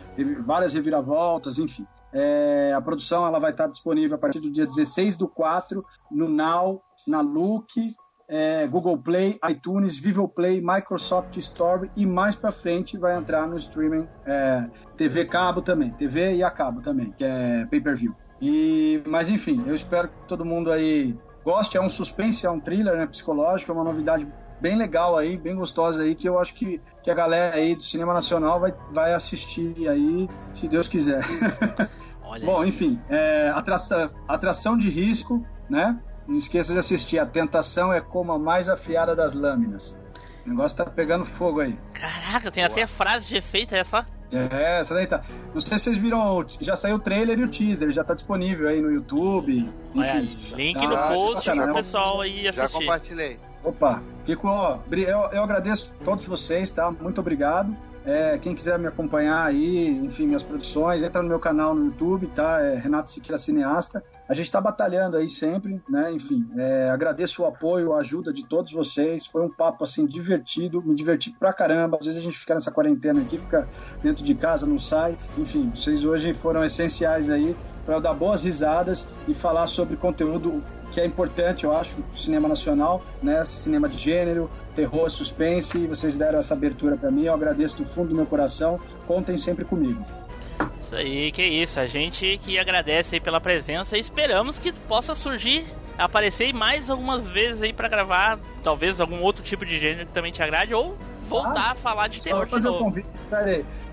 várias 0.45 0.73
reviravoltas, 0.73 1.59
enfim. 1.59 1.85
É, 2.11 2.73
a 2.73 2.81
produção 2.81 3.27
ela 3.27 3.39
vai 3.39 3.51
estar 3.51 3.67
disponível 3.67 4.15
a 4.15 4.17
partir 4.17 4.39
do 4.39 4.49
dia 4.49 4.65
16 4.65 5.17
do 5.17 5.27
4 5.27 5.85
no 6.09 6.29
Now, 6.29 6.81
na 7.05 7.19
Look, 7.19 7.93
é, 8.27 8.65
Google 8.67 8.97
Play, 8.97 9.39
iTunes, 9.49 9.99
Vivo 9.99 10.27
Play, 10.27 10.61
Microsoft 10.61 11.37
Store 11.37 11.89
e 11.95 12.05
mais 12.05 12.35
pra 12.35 12.51
frente 12.51 12.97
vai 12.97 13.17
entrar 13.17 13.47
no 13.47 13.57
streaming 13.57 14.07
é, 14.25 14.65
TV 14.97 15.25
cabo 15.25 15.61
também, 15.61 15.91
TV 15.91 16.35
e 16.35 16.43
a 16.43 16.49
cabo 16.49 16.81
também, 16.81 17.11
que 17.11 17.23
é 17.23 17.65
pay-per-view. 17.69 18.15
E, 18.41 19.01
mas 19.07 19.29
enfim, 19.29 19.63
eu 19.65 19.75
espero 19.75 20.09
que 20.09 20.27
todo 20.27 20.43
mundo 20.43 20.71
aí 20.71 21.15
goste. 21.43 21.77
É 21.77 21.81
um 21.81 21.89
suspense, 21.89 22.45
é 22.45 22.49
um 22.49 22.59
thriller 22.59 22.97
né, 22.97 23.05
psicológico, 23.05 23.71
é 23.71 23.75
uma 23.75 23.83
novidade 23.83 24.27
bem 24.59 24.75
legal 24.75 25.17
aí, 25.17 25.37
bem 25.37 25.55
gostosa 25.55 26.03
aí, 26.03 26.15
que 26.15 26.27
eu 26.27 26.39
acho 26.39 26.53
que, 26.55 26.81
que 27.03 27.11
a 27.11 27.13
galera 27.13 27.55
aí 27.55 27.75
do 27.75 27.83
cinema 27.83 28.13
nacional 28.13 28.59
vai, 28.59 28.73
vai 28.91 29.13
assistir 29.13 29.87
aí, 29.87 30.27
se 30.53 30.67
Deus 30.67 30.87
quiser. 30.87 31.23
Bom, 32.43 32.65
enfim, 32.65 32.99
é, 33.07 33.49
atração, 33.49 34.09
atração 34.27 34.77
de 34.77 34.89
risco, 34.89 35.45
né? 35.69 35.97
Não 36.27 36.37
esqueça 36.37 36.73
de 36.73 36.79
assistir. 36.79 37.19
A 37.19 37.25
tentação 37.25 37.93
é 37.93 38.01
como 38.01 38.31
a 38.31 38.39
mais 38.39 38.67
afiada 38.69 39.15
das 39.15 39.33
lâminas. 39.33 39.97
O 40.45 40.49
negócio 40.49 40.77
tá 40.77 40.85
pegando 40.85 41.25
fogo 41.25 41.59
aí. 41.61 41.77
Caraca, 41.93 42.51
tem 42.51 42.63
até 42.63 42.85
frase 42.87 43.27
de 43.27 43.35
efeito 43.37 43.75
essa. 43.75 44.05
É, 44.31 44.79
essa 44.79 44.93
daí 44.95 45.05
tá. 45.07 45.23
Não 45.53 45.61
sei 45.61 45.77
se 45.77 45.85
vocês 45.85 45.97
viram, 45.97 46.39
o- 46.39 46.45
já 46.59 46.75
saiu 46.75 46.95
o 46.95 46.99
trailer 46.99 47.37
e 47.39 47.43
o 47.43 47.47
teaser, 47.47 47.91
já 47.91 48.03
tá 48.03 48.13
disponível 48.13 48.67
aí 48.67 48.81
no 48.81 48.91
YouTube. 48.91 49.71
Olha, 49.95 50.19
Enfim, 50.19 50.53
link 50.55 50.79
tá- 50.79 50.87
no 50.87 50.95
tá 50.95 51.07
post 51.09 51.49
pro 51.49 51.65
né? 51.67 51.73
pessoal 51.73 52.21
aí 52.21 52.43
Já 52.51 52.63
assistir. 52.65 52.73
compartilhei. 52.79 53.39
Opa, 53.63 54.01
fico, 54.25 54.47
ó, 54.47 54.79
eu, 54.91 55.19
eu 55.31 55.43
agradeço 55.43 55.91
todos 56.03 56.25
vocês, 56.25 56.69
tá? 56.71 56.91
Muito 56.91 57.19
obrigado. 57.21 57.75
É, 58.05 58.37
quem 58.37 58.53
quiser 58.53 58.77
me 58.77 58.85
acompanhar 58.85 59.43
aí, 59.43 59.87
enfim, 59.89 60.27
minhas 60.27 60.43
produções, 60.43 61.01
entra 61.01 61.23
no 61.23 61.27
meu 61.27 61.39
canal 61.39 61.73
no 61.73 61.85
YouTube, 61.85 62.27
tá? 62.27 62.61
É 62.61 62.75
Renato 62.75 63.09
Siqueira 63.09 63.37
Cineasta. 63.37 64.03
A 64.29 64.33
gente 64.35 64.51
tá 64.51 64.61
batalhando 64.61 65.17
aí 65.17 65.27
sempre, 65.27 65.81
né? 65.89 66.11
Enfim, 66.11 66.47
é, 66.55 66.89
agradeço 66.91 67.41
o 67.41 67.45
apoio, 67.47 67.93
a 67.93 68.01
ajuda 68.01 68.31
de 68.31 68.45
todos 68.45 68.71
vocês. 68.71 69.25
Foi 69.25 69.41
um 69.41 69.49
papo, 69.49 69.83
assim, 69.83 70.05
divertido, 70.05 70.83
me 70.83 70.93
diverti 70.93 71.31
pra 71.31 71.51
caramba. 71.51 71.97
Às 71.99 72.05
vezes 72.05 72.21
a 72.21 72.23
gente 72.23 72.37
fica 72.37 72.53
nessa 72.53 72.71
quarentena 72.71 73.21
aqui, 73.21 73.39
fica 73.39 73.67
dentro 74.03 74.23
de 74.23 74.35
casa, 74.35 74.67
não 74.67 74.77
sai. 74.77 75.17
Enfim, 75.35 75.71
vocês 75.73 76.05
hoje 76.05 76.31
foram 76.35 76.63
essenciais 76.63 77.29
aí 77.31 77.55
para 77.87 77.99
dar 77.99 78.13
boas 78.13 78.43
risadas 78.43 79.07
e 79.27 79.33
falar 79.33 79.65
sobre 79.65 79.95
conteúdo 79.95 80.63
que 80.91 81.01
é 81.01 81.05
importante, 81.05 81.65
eu 81.65 81.75
acho, 81.75 81.95
do 81.97 82.17
cinema 82.17 82.47
nacional, 82.47 83.03
né? 83.21 83.43
Cinema 83.45 83.89
de 83.89 83.97
gênero, 83.97 84.49
terror, 84.75 85.09
suspense. 85.09 85.77
E 85.77 85.87
vocês 85.87 86.17
deram 86.17 86.39
essa 86.39 86.53
abertura 86.53 86.97
para 86.97 87.09
mim. 87.09 87.25
Eu 87.25 87.33
agradeço 87.33 87.77
do 87.77 87.85
fundo 87.85 88.09
do 88.09 88.15
meu 88.15 88.25
coração. 88.25 88.79
Contem 89.07 89.37
sempre 89.37 89.65
comigo. 89.65 90.03
Isso 90.79 90.95
aí, 90.95 91.31
que 91.31 91.43
isso. 91.43 91.79
A 91.79 91.87
gente 91.87 92.39
que 92.43 92.59
agradece 92.59 93.19
pela 93.19 93.41
presença 93.41 93.97
e 93.97 93.99
esperamos 93.99 94.59
que 94.59 94.71
possa 94.71 95.15
surgir, 95.15 95.65
aparecer 95.97 96.53
mais 96.53 96.89
algumas 96.89 97.27
vezes 97.27 97.61
aí 97.61 97.73
pra 97.73 97.87
gravar, 97.87 98.39
talvez 98.63 99.01
algum 99.01 99.21
outro 99.21 99.43
tipo 99.43 99.65
de 99.65 99.79
gênero 99.79 100.05
que 100.05 100.13
também 100.13 100.31
te 100.31 100.43
agrade, 100.43 100.73
ou 100.73 100.95
voltar 101.25 101.71
a 101.71 101.75
falar 101.75 102.07
de 102.07 102.21
terror 102.21 102.37
vou 102.39 102.45
de 102.45 102.51
fazer 102.51 102.69
um 102.69 102.73
novo. 102.73 102.83
convite. 102.85 103.07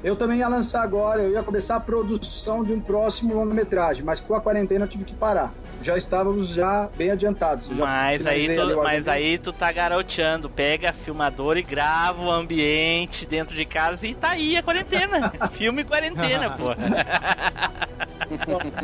Eu 0.04 0.16
também 0.16 0.38
ia 0.40 0.48
lançar 0.48 0.82
agora, 0.82 1.22
eu 1.22 1.30
ia 1.30 1.42
começar 1.44 1.76
a 1.76 1.80
produção 1.80 2.64
de 2.64 2.72
um 2.72 2.80
próximo 2.80 3.34
longa-metragem, 3.34 4.04
mas 4.04 4.18
com 4.18 4.34
a 4.34 4.40
quarentena 4.40 4.84
eu 4.84 4.88
tive 4.88 5.04
que 5.04 5.14
parar. 5.14 5.52
Já 5.80 5.96
estávamos 5.96 6.48
já 6.48 6.88
bem 6.96 7.10
adiantados. 7.12 7.68
Mas 7.70 8.26
aí, 8.26 8.54
tu, 8.56 8.76
mas 8.82 9.06
aí 9.08 9.38
tu 9.38 9.52
tá 9.52 9.70
garoteando, 9.70 10.50
pega 10.50 10.90
a 10.90 10.92
filmadora 10.92 11.58
e 11.58 11.62
grava 11.62 12.20
o 12.20 12.30
ambiente 12.30 13.24
dentro 13.26 13.54
de 13.56 13.64
casa 13.64 14.04
e 14.06 14.14
tá 14.14 14.30
aí 14.30 14.56
a 14.56 14.62
quarentena. 14.62 15.32
Filme 15.52 15.84
quarentena, 15.84 16.50
pô. 16.50 16.70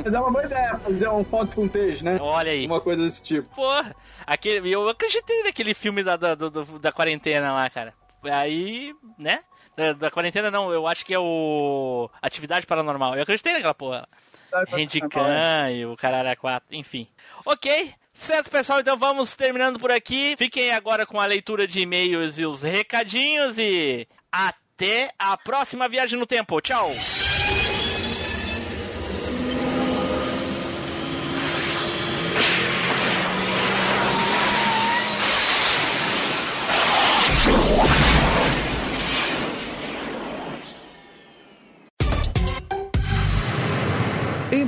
Mas 0.05 0.15
é 0.15 0.21
uma 0.21 0.31
boa 0.31 0.45
ideia 0.45 0.79
fazer 0.79 1.09
um 1.09 1.25
foto 1.25 1.53
footage, 1.53 2.05
né? 2.05 2.19
Olha 2.21 2.53
aí. 2.53 2.67
Uma 2.67 2.81
coisa 2.81 3.03
desse 3.03 3.23
tipo. 3.23 3.55
Porra, 3.55 3.95
aquele, 4.27 4.71
eu 4.73 4.89
acreditei 4.89 5.43
naquele 5.43 5.75
filme 5.75 6.03
da, 6.05 6.17
da, 6.17 6.35
do- 6.35 6.79
da 6.79 6.93
quarentena 6.93 7.53
lá, 7.53 7.69
cara. 7.71 7.93
Aí, 8.29 8.95
né? 9.19 9.41
Da, 9.77 9.93
da 9.93 10.11
quarentena 10.11 10.51
não, 10.51 10.73
eu 10.73 10.87
acho 10.87 11.07
que 11.07 11.15
é 11.15 11.19
o. 11.19 12.11
Atividade 12.21 12.67
Paranormal. 12.67 13.15
Eu 13.15 13.23
acreditei 13.23 13.53
naquela 13.53 13.75
porra. 13.75 14.09
Handicam 14.73 15.71
e 15.71 15.85
o 15.87 15.97
Caralho 15.97 16.37
4, 16.37 16.75
enfim. 16.75 17.07
Ok, 17.45 17.93
certo 18.15 18.51
pessoal, 18.51 18.81
então 18.81 18.97
vamos 18.97 19.37
terminando 19.37 19.79
por 19.79 19.91
aqui. 19.91 20.35
Fiquem 20.37 20.73
agora 20.73 21.07
com 21.07 21.21
a 21.21 21.27
leitura 21.27 21.67
de 21.67 21.81
e-mails 21.81 22.39
e 22.39 22.47
os 22.47 22.63
recadinhos 22.63 23.59
e 23.59 24.09
até 24.33 25.11
a 25.19 25.37
próxima 25.37 25.89
viagem 25.89 26.19
no 26.19 26.27
tempo. 26.27 26.61
Tchau! 26.61 26.89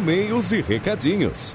E-mails 0.01 0.51
e 0.51 0.62
recadinhos. 0.62 1.55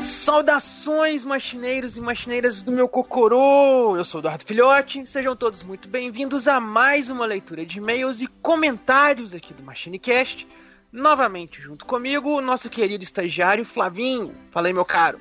Saudações, 0.00 1.22
machineiros 1.22 1.96
e 1.96 2.00
machineiras 2.00 2.64
do 2.64 2.72
meu 2.72 2.88
Cocorô! 2.88 3.96
Eu 3.96 4.04
sou 4.04 4.18
o 4.18 4.22
Eduardo 4.22 4.44
Filhote, 4.44 5.06
sejam 5.06 5.36
todos 5.36 5.62
muito 5.62 5.88
bem-vindos 5.88 6.48
a 6.48 6.58
mais 6.58 7.08
uma 7.08 7.24
leitura 7.24 7.64
de 7.64 7.78
e-mails 7.78 8.20
e 8.20 8.26
comentários 8.26 9.32
aqui 9.32 9.54
do 9.54 9.62
MachineCast. 9.62 10.48
Novamente 10.90 11.62
junto 11.62 11.86
comigo, 11.86 12.36
o 12.36 12.40
nosso 12.40 12.68
querido 12.68 13.04
estagiário 13.04 13.64
Flavinho. 13.64 14.34
Fala 14.50 14.66
aí, 14.66 14.72
meu 14.72 14.84
caro. 14.84 15.20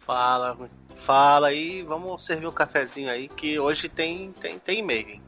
Fala, 0.00 0.54
fala 1.00 1.48
aí, 1.48 1.82
vamos 1.82 2.24
servir 2.24 2.46
um 2.46 2.52
cafezinho 2.52 3.10
aí, 3.10 3.28
que 3.28 3.58
hoje 3.58 3.88
tem, 3.88 4.32
tem, 4.40 4.58
tem 4.58 4.78
e-mail, 4.78 5.08
hein? 5.08 5.22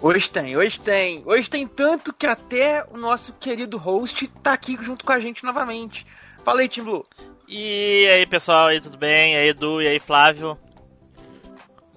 Hoje 0.00 0.30
tem, 0.30 0.56
hoje 0.56 0.78
tem. 0.80 1.22
Hoje 1.26 1.50
tem 1.50 1.66
tanto 1.66 2.12
que 2.12 2.26
até 2.26 2.84
o 2.90 2.96
nosso 2.96 3.32
querido 3.32 3.76
host 3.76 4.28
tá 4.42 4.52
aqui 4.52 4.78
junto 4.80 5.04
com 5.04 5.12
a 5.12 5.18
gente 5.18 5.44
novamente. 5.44 6.06
Fala 6.44 6.60
aí, 6.60 6.68
Tim 6.68 6.82
Blue. 6.82 7.04
E 7.48 8.06
aí 8.08 8.24
pessoal, 8.26 8.70
e 8.70 8.74
aí, 8.74 8.80
tudo 8.80 8.96
bem? 8.96 9.34
E 9.34 9.36
aí 9.36 9.48
Edu, 9.48 9.82
e 9.82 9.88
aí 9.88 9.98
Flávio? 9.98 10.56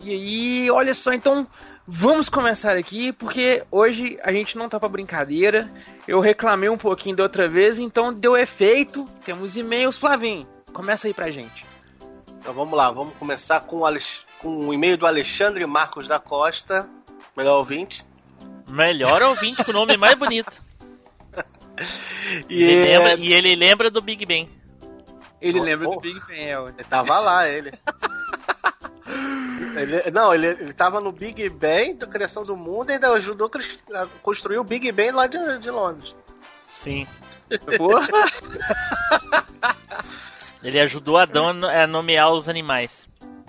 E 0.02 0.12
aí, 0.12 0.72
olha 0.72 0.94
só, 0.96 1.14
então 1.14 1.46
vamos 1.86 2.28
começar 2.28 2.76
aqui, 2.76 3.14
porque 3.14 3.64
hoje 3.70 4.18
a 4.24 4.32
gente 4.32 4.58
não 4.58 4.68
tá 4.68 4.80
pra 4.80 4.90
brincadeira. 4.90 5.72
Eu 6.08 6.20
reclamei 6.20 6.70
um 6.70 6.78
pouquinho 6.78 7.16
da 7.16 7.24
outra 7.24 7.48
vez, 7.48 7.78
então 7.78 8.12
deu 8.12 8.36
efeito. 8.36 9.08
Temos 9.24 9.56
e-mails, 9.56 9.98
Flavinho. 10.00 10.48
Começa 10.74 11.08
aí 11.08 11.14
pra 11.14 11.30
gente. 11.30 11.71
Então 12.42 12.54
vamos 12.54 12.76
lá, 12.76 12.92
vamos 12.92 13.14
começar 13.16 13.62
com 13.62 13.80
o, 13.80 13.86
Alex... 13.86 14.22
com 14.40 14.68
o 14.68 14.74
e-mail 14.74 14.98
do 14.98 15.06
Alexandre 15.06 15.64
Marcos 15.68 16.08
da 16.08 16.20
Costa, 16.20 16.90
melhor 17.38 17.60
ouvinte. 17.60 18.04
Melhor 18.68 19.22
ouvinte 19.22 19.64
com 19.64 19.72
o 19.72 19.74
nome 19.74 19.96
mais 19.98 20.16
bonito. 20.16 20.52
E, 22.48 22.64
Ele 22.64 22.88
é- 22.88 23.00
lembra- 23.00 23.26
e 23.26 23.34
ele 23.34 23.56
lembra 23.56 23.90
do 23.90 24.02
Big 24.02 24.24
Ben. 24.26 24.48
Ele 25.42 25.60
Oh, 25.60 25.64
lembra 25.64 25.90
oh. 25.90 25.96
do 25.96 26.02
Big 26.02 26.20
Ben, 26.28 26.52
é. 26.52 26.54
Ele 26.54 26.84
tava 26.88 27.18
lá, 27.20 27.48
ele. 27.50 27.74
Ele- 29.76 30.12
não, 30.12 30.32
ele, 30.34 30.48
ele 30.48 30.74
tava 30.74 31.00
no 31.02 31.12
Big 31.12 31.50
Ben 31.50 31.96
da 31.96 32.06
criação 32.06 32.44
do 32.44 32.56
mundo 32.56 32.92
e 32.92 32.94
ainda 32.94 33.10
ajudou 33.14 33.50
a 33.96 34.06
construir 34.22 34.60
o 34.60 34.64
Big 34.64 34.92
Ben 34.92 35.12
lá 35.12 35.26
de, 35.28 35.40
de 35.60 35.72
Londres. 35.72 36.16
Sim. 36.84 37.08
Porra. 37.78 38.08
Ele 40.64 40.80
ajudou 40.80 41.18
Adão 41.18 41.50
a 41.50 41.54
no- 41.54 41.68
a 41.68 41.88
nomear 41.88 42.32
os 42.32 42.48
animais. 42.48 42.92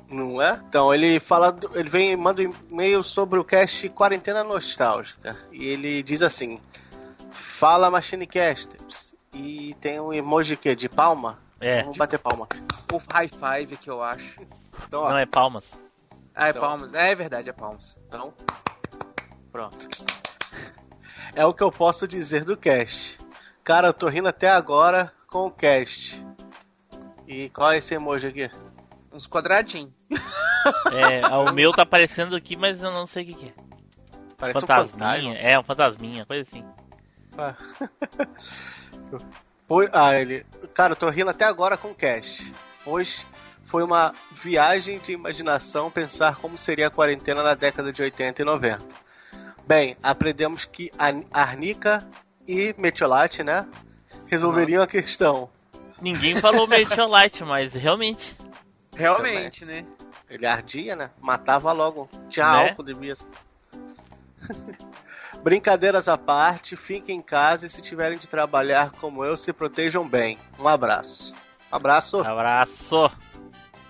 Não 0.08 0.40
é? 0.42 0.60
Então, 0.68 0.94
ele 0.94 1.18
fala, 1.20 1.56
ele 1.74 1.88
vem 1.88 2.16
manda 2.16 2.42
um 2.42 2.52
e-mail 2.70 3.02
sobre 3.02 3.38
o 3.38 3.44
cast 3.44 3.88
Quarentena 3.90 4.44
Nostálgica. 4.44 5.36
E 5.50 5.64
ele 5.66 6.02
diz 6.02 6.20
assim: 6.22 6.60
Fala 7.30 7.90
Machinecasters. 7.90 9.14
E 9.32 9.74
tem 9.80 9.98
um 10.00 10.12
emoji 10.12 10.56
que 10.56 10.74
de 10.74 10.88
palma? 10.88 11.38
É. 11.60 11.82
Vamos 11.82 11.96
bater 11.96 12.18
palma. 12.18 12.46
O 12.92 13.00
high 13.12 13.28
five 13.28 13.76
que 13.78 13.88
eu 13.88 14.02
acho. 14.02 14.40
Então, 14.86 15.02
ó, 15.02 15.10
Não 15.10 15.18
é 15.18 15.24
palmas. 15.24 15.64
Ah, 16.34 16.48
é 16.48 16.50
Então. 16.50 16.60
palmas. 16.60 16.92
É 16.92 17.14
verdade, 17.14 17.48
é 17.48 17.52
palmas. 17.52 17.98
Então, 18.08 18.34
pronto. 19.50 19.88
É 21.34 21.46
o 21.46 21.54
que 21.54 21.62
eu 21.62 21.72
posso 21.72 22.06
dizer 22.06 22.44
do 22.44 22.56
cast. 22.56 23.18
Cara, 23.64 23.88
eu 23.88 23.94
tô 23.94 24.08
rindo 24.08 24.28
até 24.28 24.50
agora 24.50 25.10
com 25.28 25.46
o 25.46 25.50
cast. 25.50 26.22
E 27.26 27.48
qual 27.50 27.72
é 27.72 27.78
esse 27.78 27.94
emoji 27.94 28.28
aqui? 28.28 28.50
Uns 29.12 29.26
quadradinhos. 29.26 29.92
É, 30.92 31.26
o 31.36 31.52
meu 31.52 31.72
tá 31.72 31.82
aparecendo 31.82 32.36
aqui, 32.36 32.56
mas 32.56 32.82
eu 32.82 32.90
não 32.90 33.06
sei 33.06 33.24
o 33.24 33.26
que, 33.26 33.34
que 33.34 33.46
é. 33.46 33.52
Parece 34.36 34.58
um 34.58 34.60
fantasminha. 34.62 35.34
fantasma. 35.34 35.34
é, 35.38 35.58
um 35.58 35.62
fantasminha, 35.62 36.26
coisa 36.26 36.42
assim. 36.42 36.64
Ah. 37.36 37.54
Foi- 39.68 39.88
ah, 39.92 40.14
ele. 40.18 40.44
Cara, 40.74 40.92
eu 40.92 40.96
tô 40.96 41.08
rindo 41.08 41.30
até 41.30 41.44
agora 41.44 41.76
com 41.76 41.88
o 41.88 41.94
cast. 41.94 42.52
Hoje 42.84 43.26
foi 43.64 43.82
uma 43.82 44.12
viagem 44.32 44.98
de 44.98 45.12
imaginação 45.12 45.90
pensar 45.90 46.36
como 46.36 46.58
seria 46.58 46.88
a 46.88 46.90
quarentena 46.90 47.42
na 47.42 47.54
década 47.54 47.92
de 47.92 48.02
80 48.02 48.42
e 48.42 48.44
90. 48.44 48.84
Bem, 49.66 49.96
aprendemos 50.02 50.64
que 50.64 50.90
a 50.98 51.12
Arnica 51.40 52.06
e 52.46 52.74
Metiolate, 52.76 53.42
né? 53.42 53.66
Resolveriam 54.26 54.82
a 54.82 54.86
questão. 54.86 55.48
Ninguém 56.02 56.34
falou 56.40 56.66
Mercholite, 56.66 57.44
mas 57.44 57.72
realmente. 57.72 58.36
Realmente, 58.94 59.64
né? 59.64 59.86
Ele 60.28 60.44
ardia, 60.44 60.96
né? 60.96 61.10
Matava 61.20 61.72
logo. 61.72 62.10
Tinha 62.28 62.50
Né? 62.50 62.68
álcool, 62.70 62.82
devia. 62.82 63.14
Brincadeiras 65.42 66.08
à 66.08 66.18
parte, 66.18 66.76
fiquem 66.76 67.18
em 67.18 67.22
casa 67.22 67.66
e 67.66 67.70
se 67.70 67.80
tiverem 67.80 68.18
de 68.18 68.28
trabalhar 68.28 68.90
como 68.92 69.24
eu, 69.24 69.36
se 69.36 69.52
protejam 69.52 70.06
bem. 70.08 70.38
Um 70.58 70.66
abraço. 70.66 71.32
Um 71.70 71.76
abraço. 71.76 72.18
Abraço. 72.20 73.10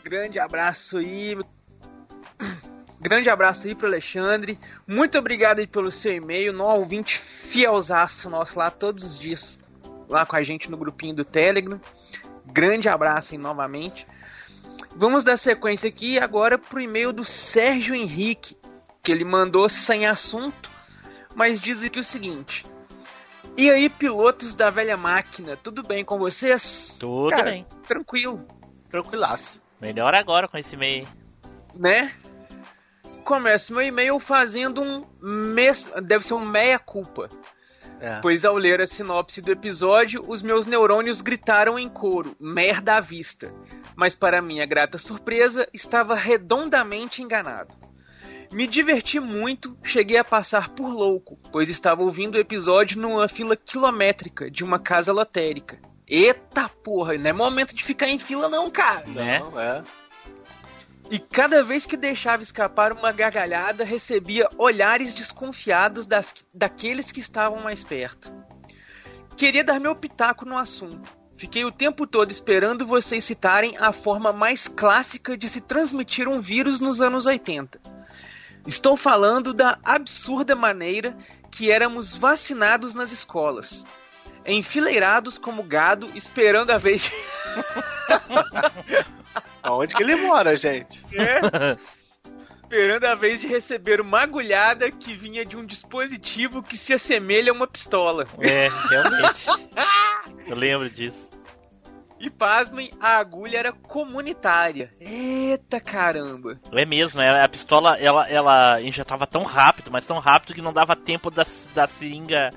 Grande 0.05 0.39
abraço 0.39 0.99
aí. 0.99 1.37
Grande 3.01 3.31
abraço 3.31 3.67
aí 3.67 3.75
pro 3.75 3.87
Alexandre. 3.87 4.59
Muito 4.87 5.19
obrigado 5.19 5.61
aí 5.61 5.67
pelo 5.67 5.91
seu 5.91 6.15
e-mail. 6.15 6.53
No 6.53 6.65
ouvinte 6.65 7.19
fielzaço 7.19 8.29
nosso 8.29 8.59
lá 8.59 8.71
todos 8.71 9.03
os 9.03 9.19
dias. 9.19 9.61
Lá 10.09 10.27
com 10.27 10.37
a 10.37 10.43
gente 10.43 10.71
no 10.71 10.77
grupinho 10.77 11.15
do 11.15 11.25
Telegram. 11.25 11.81
Grande 12.53 12.89
abraço 12.89 13.37
novamente. 13.39 14.07
Vamos 14.95 15.25
dar 15.25 15.37
sequência 15.37 15.89
aqui 15.89 16.19
agora 16.19 16.59
pro 16.59 16.81
e-mail 16.81 17.13
do 17.13 17.25
Sérgio 17.25 17.95
Henrique. 17.95 18.57
Que 19.03 19.11
ele 19.11 19.25
mandou 19.25 19.69
sem 19.69 20.07
assunto. 20.07 20.71
Mas 21.35 21.59
diz 21.59 21.83
aqui 21.83 21.99
o 21.99 22.05
seguinte. 22.05 22.65
E 23.57 23.71
aí, 23.71 23.89
pilotos 23.89 24.55
da 24.55 24.71
velha 24.71 24.97
máquina, 24.97 25.57
tudo 25.57 25.83
bem 25.83 26.05
com 26.05 26.19
vocês? 26.19 26.97
Tudo 26.99 27.31
Cara, 27.31 27.45
bem. 27.45 27.67
Tranquilo. 27.87 28.47
Tranquilaço. 28.89 29.61
Melhor 29.81 30.15
agora 30.15 30.47
com 30.47 30.57
esse 30.57 30.75
e-mail. 30.75 31.07
né? 31.75 32.13
Começo 33.25 33.73
meu 33.73 33.83
e-mail 33.83 34.19
fazendo 34.19 34.83
um 34.83 35.07
mes... 35.21 35.91
deve 36.03 36.25
ser 36.27 36.35
um 36.35 36.45
meia 36.45 36.79
culpa. 36.79 37.29
É. 38.03 38.21
Pois 38.21 38.45
ao 38.45 38.57
ler 38.57 38.81
a 38.81 38.87
sinopse 38.87 39.41
do 39.41 39.53
episódio, 39.53 40.25
os 40.27 40.43
meus 40.43 40.67
neurônios 40.67 41.21
gritaram 41.21 41.79
em 41.79 41.89
coro: 41.89 42.35
merda 42.41 42.97
à 42.97 43.01
vista. 43.01 43.55
Mas 43.95 44.17
para 44.17 44.43
minha 44.43 44.67
grata 44.67 44.99
surpresa, 44.99 45.69
estava 45.73 46.17
redondamente 46.17 47.23
enganado. 47.23 47.73
Me 48.51 48.67
diverti 48.67 49.21
muito, 49.21 49.79
cheguei 49.85 50.19
a 50.19 50.25
passar 50.25 50.71
por 50.71 50.89
louco, 50.89 51.39
pois 51.53 51.69
estava 51.69 52.03
ouvindo 52.03 52.35
o 52.35 52.41
episódio 52.41 53.01
numa 53.01 53.29
fila 53.29 53.57
quilométrica 53.57 54.51
de 54.51 54.65
uma 54.65 54.81
casa 54.81 55.13
lotérica. 55.13 55.79
Eita 56.07 56.69
porra, 56.69 57.17
não 57.17 57.31
é 57.31 57.33
momento 57.33 57.73
de 57.73 57.85
ficar 57.85 58.09
em 58.09 58.19
fila 58.19 58.49
não, 58.49 58.69
cara. 58.69 59.07
Né? 59.07 59.39
Não, 59.39 59.61
é. 59.61 59.85
E 61.13 61.19
cada 61.19 61.63
vez 61.63 61.85
que 61.85 61.95
deixava 61.95 62.43
escapar 62.43 62.91
uma 62.91 63.13
gargalhada, 63.13 63.85
recebia 63.85 64.49
olhares 64.57 65.13
desconfiados 65.13 66.07
das, 66.07 66.35
daqueles 66.55 67.13
que 67.13 67.21
estavam 67.21 67.63
mais 67.63 67.85
perto. 67.85 68.33
Queria 69.37 69.63
dar 69.63 69.79
meu 69.79 69.95
pitaco 69.95 70.47
no 70.47 70.57
assunto. 70.57 71.07
Fiquei 71.37 71.67
o 71.67 71.71
tempo 71.71 72.07
todo 72.07 72.31
esperando 72.31 72.87
vocês 72.87 73.25
citarem 73.25 73.77
a 73.77 73.93
forma 73.93 74.33
mais 74.33 74.67
clássica 74.67 75.37
de 75.37 75.51
se 75.51 75.61
transmitir 75.61 76.27
um 76.27 76.41
vírus 76.41 76.81
nos 76.81 77.03
anos 77.03 77.27
80. 77.27 77.79
Estou 78.67 78.97
falando 78.97 79.53
da 79.53 79.79
absurda 79.85 80.57
maneira 80.57 81.15
que 81.51 81.71
éramos 81.71 82.17
vacinados 82.17 82.95
nas 82.95 83.13
escolas. 83.13 83.85
Enfileirados 84.47 85.37
como 85.37 85.63
gado, 85.63 86.11
esperando 86.15 86.71
a 86.71 86.79
vez 86.79 87.03
de... 87.03 87.13
Aonde 89.63 89.95
que 89.95 90.03
ele 90.03 90.17
mora, 90.17 90.57
gente? 90.57 91.05
É. 91.13 91.77
Esperando 92.63 93.05
a 93.05 93.15
vez 93.15 93.39
de 93.39 93.47
receber 93.47 94.01
uma 94.01 94.23
agulhada 94.23 94.91
que 94.91 95.13
vinha 95.13 95.45
de 95.45 95.59
um 95.59 95.67
dispositivo 95.67 96.63
que 96.63 96.75
se 96.75 96.95
assemelha 96.95 97.53
a 97.53 97.55
uma 97.55 97.67
pistola. 97.67 98.27
É, 98.41 98.71
realmente. 98.89 99.47
Eu 100.49 100.57
lembro 100.57 100.89
disso. 100.89 101.29
E 102.19 102.31
pasmem, 102.31 102.91
a 102.99 103.19
agulha 103.19 103.59
era 103.59 103.73
comunitária. 103.73 104.91
Eita 104.99 105.81
caramba. 105.81 106.59
É 106.73 106.87
mesmo, 106.87 107.21
é, 107.21 107.45
a 107.45 107.49
pistola 107.49 107.99
ela, 107.99 108.27
ela 108.27 108.81
injetava 108.81 109.27
tão 109.27 109.43
rápido, 109.43 109.91
mas 109.91 110.07
tão 110.07 110.19
rápido 110.19 110.55
que 110.55 110.63
não 110.63 110.73
dava 110.73 110.97
tempo 110.97 111.31
da, 111.31 111.45
da 111.75 111.87
seringa 111.87 112.51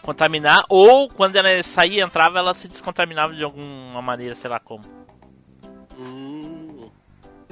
contaminar, 0.00 0.64
ou 0.68 1.08
quando 1.08 1.36
ela 1.36 1.62
saía 1.62 2.00
e 2.00 2.04
entrava, 2.04 2.38
ela 2.38 2.54
se 2.54 2.66
descontaminava 2.66 3.34
de 3.34 3.44
alguma 3.44 4.00
maneira, 4.02 4.34
sei 4.34 4.50
lá 4.50 4.58
como. 4.58 4.82
Hum, 6.00 6.90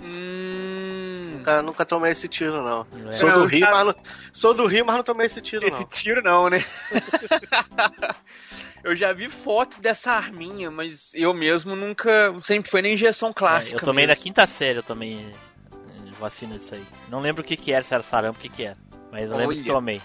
Hum. 0.00 1.30
nunca, 1.32 1.60
nunca 1.62 1.84
tomei 1.84 2.12
esse 2.12 2.28
tiro, 2.28 2.62
não. 2.62 2.86
É. 3.08 3.12
Sou, 3.12 3.30
do 3.32 3.44
Rio, 3.44 3.60
cara- 3.60 3.76
mas 3.76 3.86
não, 3.86 3.94
sou 4.32 4.54
do 4.54 4.66
Rio, 4.66 4.86
mas 4.86 4.96
não 4.96 5.02
tomei 5.02 5.26
esse 5.26 5.40
tiro, 5.40 5.66
Esse 5.66 5.80
não. 5.80 5.86
tiro 5.86 6.22
não, 6.22 6.48
né? 6.48 6.64
eu 8.84 8.94
já 8.96 9.12
vi 9.12 9.28
foto 9.28 9.80
dessa 9.80 10.12
arminha, 10.12 10.70
mas 10.70 11.12
eu 11.14 11.34
mesmo 11.34 11.74
nunca. 11.76 12.34
Sempre 12.44 12.70
foi 12.70 12.80
na 12.82 12.88
injeção 12.88 13.30
É, 13.30 13.34
clássica. 13.34 13.76
eu 13.76 13.84
tomei 13.84 14.06
na 14.06 14.12
mesmo. 14.12 14.22
quinta 14.24 14.46
série, 14.46 14.78
eu 14.78 14.82
tomei 14.82 15.14
eh, 15.14 16.10
vacina 16.18 16.56
disso 16.58 16.74
aí. 16.74 16.84
Não 17.08 17.20
lembro 17.20 17.42
o 17.42 17.44
que 17.44 17.56
que 17.56 17.72
era, 17.72 17.84
se 17.84 17.92
era 17.92 18.02
sarampo, 18.02 18.38
o 18.38 18.42
que 18.42 18.48
que 18.48 18.64
era. 18.64 18.76
Mas 19.10 19.30
eu 19.30 19.36
lembro 19.36 19.56
que 19.56 19.62
Olha. 19.62 19.72
tomei. 19.72 20.00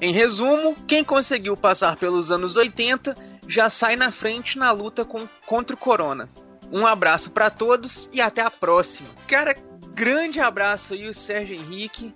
Em 0.00 0.12
resumo, 0.12 0.74
quem 0.86 1.04
conseguiu 1.04 1.56
passar 1.56 1.96
pelos 1.96 2.30
anos 2.32 2.56
80 2.56 3.16
já 3.46 3.68
sai 3.70 3.96
na 3.96 4.10
frente 4.10 4.58
na 4.58 4.70
luta 4.72 5.04
com- 5.04 5.28
contra 5.46 5.74
o 5.74 5.78
corona. 5.78 6.28
Um 6.72 6.86
abraço 6.86 7.30
pra 7.30 7.50
todos 7.50 8.08
e 8.12 8.20
até 8.20 8.40
a 8.42 8.50
próxima. 8.50 9.08
Cara, 9.28 9.54
grande 9.94 10.40
abraço 10.40 10.94
aí 10.94 11.06
o 11.06 11.12
Sérgio 11.14 11.54
Henrique. 11.54 12.14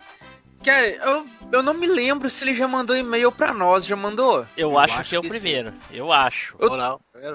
Cara, 0.64 0.88
eu, 0.88 1.26
eu 1.52 1.62
não 1.62 1.74
me 1.74 1.86
lembro 1.86 2.28
se 2.30 2.42
ele 2.42 2.54
já 2.54 2.66
mandou 2.66 2.96
e-mail 2.96 3.30
pra 3.30 3.52
nós, 3.52 3.84
já 3.84 3.94
mandou? 3.94 4.46
Eu, 4.56 4.78
acho, 4.78 5.04
que 5.04 5.14
é 5.14 5.18
o 5.18 5.22
primeiro. 5.22 5.72
Eu 5.92 6.12
acho. 6.12 6.56
Eu- 6.58 6.70
Ou 6.70 6.76
não? 6.76 7.00
É, 7.14 7.28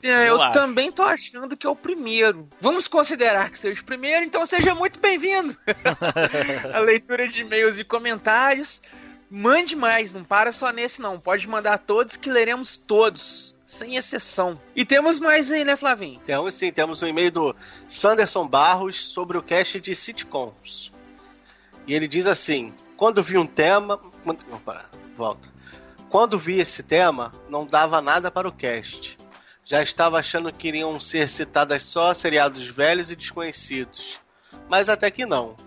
Eu 0.00 0.10
eu 0.36 0.40
acho. 0.42 0.52
também 0.52 0.92
tô 0.92 1.02
achando 1.02 1.56
que 1.56 1.66
é 1.66 1.70
o 1.70 1.74
primeiro. 1.74 2.48
Vamos 2.60 2.86
considerar 2.86 3.50
que 3.50 3.58
seja 3.58 3.80
o 3.82 3.84
primeiro, 3.84 4.24
então 4.24 4.46
seja 4.46 4.72
muito 4.74 5.00
bem-vindo. 5.00 5.56
a 6.72 6.78
leitura 6.78 7.26
de 7.28 7.40
e-mails 7.42 7.78
e 7.78 7.84
comentários. 7.84 8.80
Mande 9.30 9.74
mais, 9.76 10.12
não 10.12 10.22
para 10.24 10.52
só 10.52 10.70
nesse 10.70 11.02
não. 11.02 11.18
Pode 11.20 11.46
mandar 11.48 11.78
todos 11.78 12.16
que 12.16 12.30
leremos 12.30 12.76
todos, 12.78 13.54
sem 13.68 13.96
exceção. 13.96 14.58
E 14.74 14.82
temos 14.82 15.20
mais 15.20 15.50
aí, 15.50 15.62
né, 15.62 15.76
Flavinho? 15.76 16.18
Temos 16.20 16.54
sim, 16.54 16.72
temos 16.72 17.02
um 17.02 17.06
e-mail 17.06 17.30
do 17.30 17.56
Sanderson 17.86 18.48
Barros 18.48 18.96
sobre 18.96 19.36
o 19.36 19.42
cast 19.42 19.78
de 19.78 19.94
sitcoms. 19.94 20.90
E 21.86 21.94
ele 21.94 22.08
diz 22.08 22.26
assim: 22.26 22.72
quando 22.96 23.22
vi 23.22 23.36
um 23.36 23.46
tema. 23.46 24.00
para, 24.64 24.86
volta. 25.14 25.46
Quando 26.08 26.38
vi 26.38 26.58
esse 26.58 26.82
tema, 26.82 27.30
não 27.50 27.66
dava 27.66 28.00
nada 28.00 28.30
para 28.30 28.48
o 28.48 28.52
cast. 28.52 29.18
Já 29.66 29.82
estava 29.82 30.18
achando 30.18 30.50
que 30.50 30.68
iriam 30.68 30.98
ser 30.98 31.28
citadas 31.28 31.82
só 31.82 32.14
seriados 32.14 32.66
velhos 32.66 33.10
e 33.10 33.16
desconhecidos. 33.16 34.18
Mas 34.66 34.88
até 34.88 35.10
que 35.10 35.26
não. 35.26 35.58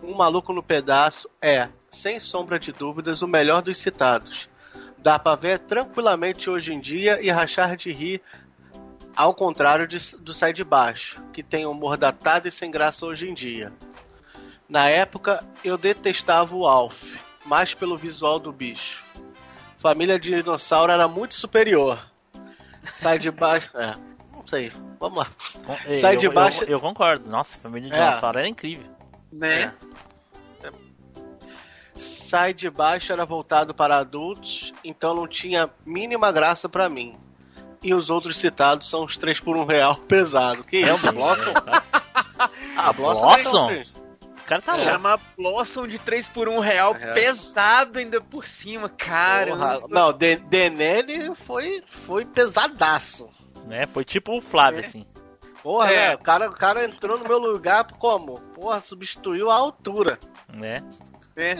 Um 0.00 0.14
Maluco 0.14 0.52
no 0.52 0.62
Pedaço 0.62 1.28
é, 1.42 1.68
sem 1.90 2.20
sombra 2.20 2.60
de 2.60 2.70
dúvidas, 2.70 3.22
o 3.22 3.26
melhor 3.26 3.60
dos 3.60 3.76
citados. 3.76 4.48
Dá 5.02 5.18
pra 5.18 5.34
ver 5.34 5.58
tranquilamente 5.60 6.50
hoje 6.50 6.74
em 6.74 6.80
dia 6.80 7.18
e 7.22 7.30
rachar 7.30 7.76
de 7.76 7.90
rir, 7.90 8.20
ao 9.16 9.34
contrário 9.34 9.86
de- 9.86 10.16
do 10.16 10.32
Sai 10.34 10.52
de 10.52 10.62
Baixo, 10.62 11.22
que 11.32 11.42
tem 11.42 11.64
humor 11.66 11.96
datado 11.96 12.48
e 12.48 12.50
sem 12.50 12.70
graça 12.70 13.06
hoje 13.06 13.28
em 13.28 13.34
dia. 13.34 13.72
Na 14.68 14.88
época, 14.88 15.42
eu 15.64 15.76
detestava 15.78 16.54
o 16.54 16.66
Alf, 16.66 17.02
mais 17.44 17.74
pelo 17.74 17.96
visual 17.96 18.38
do 18.38 18.52
bicho. 18.52 19.02
Família 19.78 20.18
de 20.18 20.34
Dinossauro 20.34 20.92
era 20.92 21.08
muito 21.08 21.34
superior. 21.34 21.98
Sai 22.84 23.18
de 23.18 23.30
baixo. 23.30 23.70
É, 23.76 23.94
não 24.32 24.46
sei. 24.46 24.70
Vamos 25.00 25.18
lá. 25.18 25.30
Ei, 25.86 25.94
Sai 25.94 26.14
eu- 26.16 26.18
de 26.18 26.26
eu- 26.26 26.32
baixo. 26.32 26.64
Eu, 26.64 26.78
concordo. 26.80 27.28
Nossa, 27.28 27.56
a 27.56 27.60
família 27.60 27.88
de 27.88 27.96
É. 27.96 27.98
dinossauro 27.98 28.38
era 28.38 28.48
incrível. 28.48 28.86
Né? 29.32 29.72
Sai 32.00 32.54
de 32.54 32.70
baixo 32.70 33.12
era 33.12 33.24
voltado 33.26 33.74
para 33.74 33.98
adultos, 33.98 34.72
então 34.84 35.14
não 35.14 35.26
tinha 35.28 35.68
mínima 35.84 36.32
graça 36.32 36.68
pra 36.68 36.88
mim. 36.88 37.16
E 37.82 37.94
os 37.94 38.10
outros 38.10 38.36
citados 38.36 38.88
são 38.88 39.04
os 39.04 39.16
3 39.16 39.40
por 39.40 39.56
1 39.56 39.64
real 39.64 39.96
pesado. 40.08 40.64
Que 40.64 40.82
é 40.84 40.92
o 40.94 40.98
Blossom? 40.98 41.52
Ah, 42.76 42.92
Blossom. 42.92 43.26
Blossom? 43.26 43.70
é 43.70 43.82
O 43.82 44.44
cara 44.46 44.62
tá 44.62 44.72
louco. 44.74 44.90
Chama 44.90 45.20
Blossom 45.36 45.86
de 45.86 45.98
3 45.98 46.26
por 46.28 46.48
1 46.48 46.58
real, 46.60 46.94
É. 46.94 47.12
pesado 47.14 47.98
ainda 47.98 48.20
por 48.20 48.46
cima, 48.46 48.88
cara. 48.88 49.50
Porra, 49.52 49.80
Não, 49.88 50.12
De- 50.12 50.36
Denene 50.36 51.34
foi, 51.34 51.82
foi 51.86 52.24
pesadaço. 52.24 53.28
Né? 53.66 53.86
Foi 53.86 54.04
tipo 54.04 54.36
o 54.36 54.40
Flávio, 54.40 54.82
É. 54.82 54.86
assim. 54.86 55.06
Porra, 55.62 55.92
É. 55.92 56.08
né? 56.08 56.14
O 56.14 56.18
cara, 56.18 56.48
o 56.48 56.52
cara 56.52 56.84
entrou 56.84 57.18
no 57.18 57.28
meu 57.28 57.38
lugar 57.38 57.84
como? 57.98 58.40
Porra, 58.54 58.82
substituiu 58.82 59.50
a 59.50 59.54
altura. 59.54 60.18
Né? 60.52 60.82
É. 61.40 61.56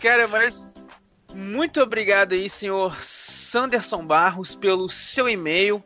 Cara, 0.00 0.28
mas 0.28 0.74
muito 1.32 1.80
obrigado 1.80 2.32
aí, 2.32 2.48
senhor 2.50 2.96
Sanderson 3.02 4.04
Barros, 4.04 4.54
pelo 4.54 4.88
seu 4.88 5.28
e-mail. 5.28 5.82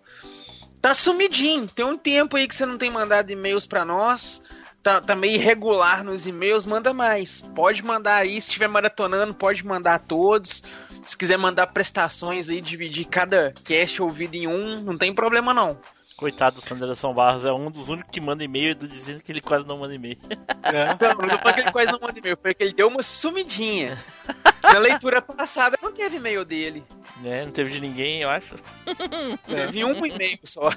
Tá 0.81 0.95
sumidinho, 0.95 1.67
tem 1.67 1.85
um 1.85 1.99
tempo 1.99 2.37
aí 2.37 2.47
que 2.47 2.55
você 2.55 2.65
não 2.65 2.79
tem 2.79 2.91
mandado 2.91 3.31
e-mails 3.31 3.67
pra 3.67 3.85
nós. 3.85 4.43
Tá, 4.83 5.01
tá 5.01 5.15
meio 5.15 5.35
irregular 5.35 6.05
nos 6.05 6.27
e-mails, 6.27 6.65
manda 6.65 6.93
mais. 6.93 7.41
Pode 7.41 7.85
mandar 7.85 8.17
aí, 8.17 8.41
se 8.41 8.49
estiver 8.49 8.69
maratonando, 8.69 9.35
pode 9.35 9.65
mandar 9.67 9.99
todos. 9.99 10.63
Se 11.05 11.17
quiser 11.17 11.39
mandar 11.39 11.69
prestações 11.69 12.49
aí, 12.49 12.61
dividir 12.61 13.07
cada 13.07 13.53
cast 13.65 14.01
ouvido 14.03 14.35
em 14.35 14.47
um, 14.47 14.81
não 14.81 14.97
tem 14.97 15.13
problema 15.13 15.53
não. 15.53 15.79
Coitado 16.19 16.57
do 16.57 16.67
Sanderson 16.67 17.15
Barros, 17.15 17.45
é 17.45 17.53
um 17.53 17.71
dos 17.71 17.89
únicos 17.89 18.11
que 18.11 18.21
manda 18.21 18.43
e-mail 18.43 18.75
dizendo 18.75 19.23
que 19.23 19.31
ele 19.31 19.41
quase 19.41 19.65
não 19.65 19.79
manda 19.79 19.95
e-mail. 19.95 20.19
Não, 21.01 21.29
não 21.29 21.39
foi 21.39 21.53
que 21.53 21.61
ele 21.61 21.71
quase 21.71 21.93
não 21.93 22.01
manda 22.01 22.19
e-mail, 22.19 22.37
foi 22.43 22.53
que 22.55 22.65
ele 22.65 22.73
deu 22.73 22.89
uma 22.89 23.05
sumidinha. 23.05 23.97
Na 24.61 24.81
leitura 24.81 25.23
passada 25.23 25.79
não 25.81 25.93
teve 25.93 26.17
e-mail 26.17 26.45
dele. 26.45 26.83
né? 27.23 27.45
Não 27.45 27.53
teve 27.53 27.71
de 27.71 27.81
ninguém, 27.81 28.23
eu 28.23 28.31
acho. 28.31 28.57
Teve 29.47 29.85
um 29.85 30.05
e-mail 30.05 30.41
só. 30.43 30.71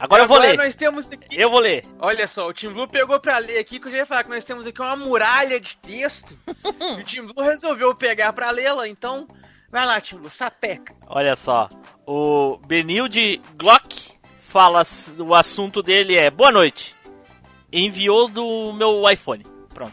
Agora 0.00 0.24
eu 0.24 0.28
vou 0.28 0.38
ler. 0.38 0.56
nós 0.56 0.74
temos 0.74 1.08
aqui. 1.08 1.26
Eu 1.30 1.48
vou 1.48 1.60
ler. 1.60 1.84
Olha 2.00 2.26
só, 2.26 2.48
o 2.48 2.52
Tim 2.52 2.70
Blue 2.70 2.88
pegou 2.88 3.20
pra 3.20 3.38
ler 3.38 3.58
aqui, 3.58 3.78
que 3.78 3.86
eu 3.86 3.92
já 3.92 3.98
ia 3.98 4.06
falar 4.06 4.24
que 4.24 4.30
nós 4.30 4.44
temos 4.44 4.66
aqui 4.66 4.80
uma 4.80 4.96
muralha 4.96 5.60
de 5.60 5.76
texto. 5.76 6.36
e 6.98 7.00
o 7.00 7.04
Tim 7.04 7.22
Blue 7.22 7.44
resolveu 7.44 7.94
pegar 7.94 8.32
pra 8.32 8.50
lê-la, 8.50 8.88
então. 8.88 9.28
Vai 9.70 9.84
lá, 9.84 10.00
Tim 10.00 10.16
Blue, 10.16 10.30
sapeca. 10.30 10.94
Olha 11.06 11.36
só. 11.36 11.68
O 12.06 12.56
Benilde 12.66 13.40
Glock 13.54 14.12
fala. 14.48 14.86
O 15.18 15.34
assunto 15.34 15.82
dele 15.82 16.16
é 16.16 16.30
Boa 16.30 16.50
noite. 16.50 16.96
Enviou 17.70 18.28
do 18.28 18.72
meu 18.72 19.02
iPhone. 19.10 19.44
Pronto. 19.74 19.92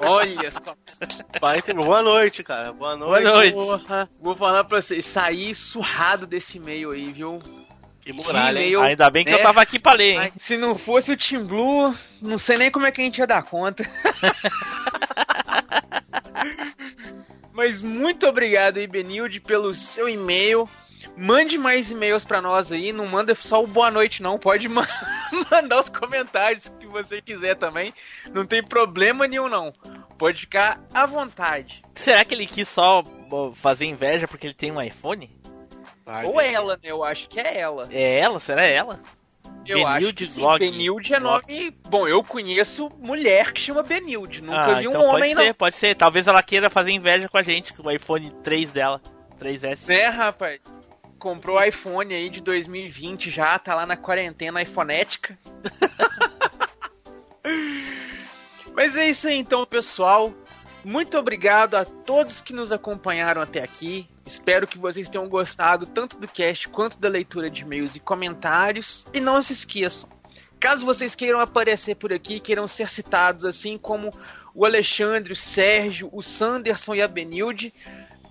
Olha 0.00 0.50
só. 0.50 0.74
Vai 1.40 1.60
ter 1.60 1.74
boa 1.74 2.02
noite, 2.02 2.42
cara. 2.42 2.72
Boa 2.72 2.96
noite. 2.96 3.24
Boa 3.24 3.34
noite. 3.34 3.52
Porra, 3.52 4.08
vou 4.20 4.34
falar 4.34 4.64
pra 4.64 4.80
vocês, 4.80 5.04
saí 5.04 5.54
surrado 5.54 6.26
desse 6.26 6.56
e-mail 6.56 6.92
aí, 6.92 7.12
viu? 7.12 7.42
Que 8.00 8.12
muralha, 8.12 8.60
hein? 8.60 8.76
Ainda 8.76 9.10
bem 9.10 9.24
que 9.24 9.30
eu 9.30 9.36
né? 9.36 9.42
tava 9.42 9.60
aqui 9.60 9.78
pra 9.78 9.92
ler, 9.92 10.22
hein? 10.22 10.32
Se 10.36 10.56
não 10.56 10.78
fosse 10.78 11.12
o 11.12 11.16
Team 11.16 11.44
Blue, 11.44 11.94
não 12.22 12.38
sei 12.38 12.56
nem 12.56 12.70
como 12.70 12.86
é 12.86 12.92
que 12.92 13.02
a 13.02 13.04
gente 13.04 13.18
ia 13.18 13.26
dar 13.26 13.42
conta. 13.42 13.84
Mas 17.58 17.82
muito 17.82 18.24
obrigado 18.24 18.76
aí, 18.76 18.86
Benilde, 18.86 19.40
pelo 19.40 19.74
seu 19.74 20.08
e-mail. 20.08 20.68
Mande 21.16 21.58
mais 21.58 21.90
e-mails 21.90 22.24
pra 22.24 22.40
nós 22.40 22.70
aí, 22.70 22.92
não 22.92 23.04
manda 23.08 23.34
só 23.34 23.60
o 23.60 23.66
boa 23.66 23.90
noite 23.90 24.22
não, 24.22 24.38
pode 24.38 24.68
ma- 24.70 24.86
mandar 25.50 25.80
os 25.80 25.88
comentários 25.88 26.72
que 26.78 26.86
você 26.86 27.20
quiser 27.20 27.56
também. 27.56 27.92
Não 28.32 28.46
tem 28.46 28.62
problema 28.62 29.26
nenhum 29.26 29.48
não. 29.48 29.72
Pode 30.16 30.42
ficar 30.42 30.80
à 30.94 31.04
vontade. 31.04 31.82
Será 31.96 32.24
que 32.24 32.32
ele 32.32 32.46
quis 32.46 32.68
só 32.68 33.02
fazer 33.56 33.86
inveja 33.86 34.28
porque 34.28 34.46
ele 34.46 34.54
tem 34.54 34.70
um 34.70 34.80
iPhone? 34.80 35.28
Ou 36.26 36.40
ela, 36.40 36.74
né? 36.74 36.82
Eu 36.84 37.02
acho 37.02 37.28
que 37.28 37.40
é 37.40 37.58
ela. 37.58 37.88
É 37.90 38.20
ela? 38.20 38.38
Será 38.38 38.64
ela? 38.64 39.00
Eu 39.68 39.86
acho 39.86 40.12
que 40.14 40.26
sim. 40.26 40.40
Glock. 40.40 40.58
Benilde 40.58 41.14
é 41.14 41.20
nome. 41.20 41.70
Bom, 41.88 42.08
eu 42.08 42.22
conheço 42.24 42.90
mulher 42.98 43.52
que 43.52 43.60
chama 43.60 43.82
Benilde. 43.82 44.42
Nunca 44.42 44.76
Ah, 44.76 44.80
vi 44.80 44.88
um 44.88 44.90
então 44.90 45.02
homem, 45.04 45.20
pode 45.20 45.34
não. 45.34 45.42
ser, 45.42 45.54
pode 45.54 45.76
ser. 45.76 45.94
Talvez 45.96 46.26
ela 46.26 46.42
queira 46.42 46.70
fazer 46.70 46.90
inveja 46.90 47.28
com 47.28 47.38
a 47.38 47.42
gente, 47.42 47.72
com 47.72 47.82
o 47.86 47.90
iPhone 47.90 48.30
3 48.42 48.70
dela. 48.70 49.00
3S. 49.40 49.86
Né, 49.86 50.06
rapaz? 50.08 50.60
Comprou 51.18 51.56
o 51.58 51.62
iPhone 51.62 52.14
aí 52.14 52.28
de 52.28 52.40
2020 52.40 53.30
já, 53.30 53.58
tá 53.58 53.74
lá 53.74 53.86
na 53.86 53.96
quarentena 53.96 54.62
iPhonética. 54.62 55.36
Mas 58.74 58.96
é 58.96 59.08
isso 59.08 59.28
aí 59.28 59.36
então, 59.38 59.64
pessoal. 59.66 60.32
Muito 60.84 61.18
obrigado 61.18 61.74
a 61.74 61.84
todos 61.84 62.40
que 62.40 62.52
nos 62.52 62.70
acompanharam 62.70 63.42
até 63.42 63.62
aqui. 63.62 64.08
Espero 64.28 64.66
que 64.66 64.76
vocês 64.76 65.08
tenham 65.08 65.26
gostado 65.26 65.86
tanto 65.86 66.18
do 66.18 66.28
cast 66.28 66.68
quanto 66.68 66.98
da 66.98 67.08
leitura 67.08 67.48
de 67.48 67.62
e-mails 67.62 67.96
e 67.96 68.00
comentários. 68.00 69.06
E 69.14 69.20
não 69.20 69.40
se 69.40 69.54
esqueçam, 69.54 70.10
caso 70.60 70.84
vocês 70.84 71.14
queiram 71.14 71.40
aparecer 71.40 71.94
por 71.94 72.12
aqui, 72.12 72.38
queiram 72.38 72.68
ser 72.68 72.90
citados 72.90 73.46
assim 73.46 73.78
como 73.78 74.12
o 74.54 74.66
Alexandre, 74.66 75.32
o 75.32 75.36
Sérgio, 75.36 76.10
o 76.12 76.20
Sanderson 76.20 76.94
e 76.94 77.00
a 77.00 77.08
Benilde, 77.08 77.72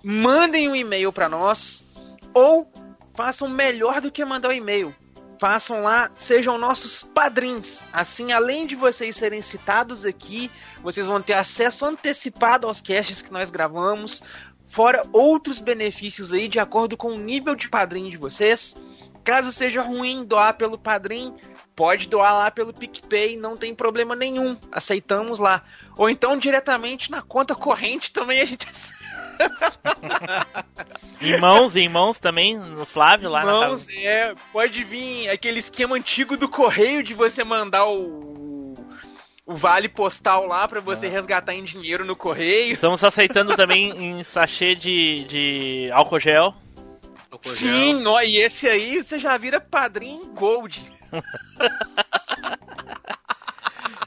mandem 0.00 0.68
um 0.68 0.76
e-mail 0.76 1.12
para 1.12 1.28
nós 1.28 1.84
ou 2.32 2.72
façam 3.12 3.48
melhor 3.48 4.00
do 4.00 4.12
que 4.12 4.24
mandar 4.24 4.50
o 4.50 4.52
e-mail. 4.52 4.94
Façam 5.40 5.82
lá, 5.82 6.10
sejam 6.16 6.58
nossos 6.58 7.02
padrinhos. 7.02 7.82
Assim, 7.92 8.32
além 8.32 8.66
de 8.66 8.74
vocês 8.74 9.16
serem 9.16 9.40
citados 9.40 10.04
aqui, 10.04 10.50
vocês 10.82 11.06
vão 11.06 11.22
ter 11.22 11.34
acesso 11.34 11.86
antecipado 11.86 12.66
aos 12.66 12.80
casts 12.80 13.22
que 13.22 13.32
nós 13.32 13.48
gravamos, 13.48 14.22
fora 14.68 15.04
outros 15.12 15.60
benefícios 15.60 16.32
aí 16.32 16.48
de 16.48 16.58
acordo 16.58 16.96
com 16.96 17.08
o 17.08 17.18
nível 17.18 17.54
de 17.54 17.68
padrinho 17.68 18.10
de 18.10 18.16
vocês. 18.16 18.76
Caso 19.24 19.52
seja 19.52 19.82
ruim 19.82 20.24
doar 20.24 20.54
pelo 20.54 20.78
padrinho, 20.78 21.36
pode 21.76 22.08
doar 22.08 22.32
lá 22.32 22.50
pelo 22.50 22.72
PicPay, 22.72 23.36
não 23.36 23.56
tem 23.56 23.74
problema 23.74 24.16
nenhum. 24.16 24.56
Aceitamos 24.72 25.38
lá. 25.38 25.62
Ou 25.96 26.08
então 26.08 26.36
diretamente 26.36 27.10
na 27.10 27.20
conta 27.20 27.54
corrente 27.54 28.10
também 28.10 28.40
a 28.40 28.44
gente 28.44 28.66
Em 31.20 31.38
mãos, 31.38 31.76
em 31.76 31.88
mãos 31.88 32.18
também, 32.18 32.56
no 32.56 32.86
Flávio 32.86 33.28
lá 33.28 33.44
na 33.44 33.52
Mãos, 33.52 33.86
casa. 33.86 33.98
é, 33.98 34.34
pode 34.52 34.84
vir 34.84 35.28
aquele 35.28 35.58
esquema 35.58 35.96
antigo 35.96 36.36
do 36.36 36.48
correio 36.48 37.02
de 37.02 37.12
você 37.12 37.44
mandar 37.44 37.86
o, 37.86 38.47
o 39.48 39.56
vale 39.56 39.88
postal 39.88 40.46
lá 40.46 40.68
pra 40.68 40.78
você 40.78 41.08
resgatar 41.08 41.54
em 41.54 41.64
dinheiro 41.64 42.04
no 42.04 42.14
correio. 42.14 42.70
Estamos 42.70 43.02
aceitando 43.02 43.56
também 43.56 43.90
em 44.20 44.22
sachê 44.22 44.74
de, 44.74 45.24
de 45.24 45.90
álcool 45.90 46.20
gel. 46.20 46.54
Sim, 47.42 48.06
ó, 48.06 48.20
e 48.20 48.36
esse 48.36 48.68
aí 48.68 49.02
você 49.02 49.18
já 49.18 49.38
vira 49.38 49.58
padrinho 49.58 50.26
Gold. 50.34 50.92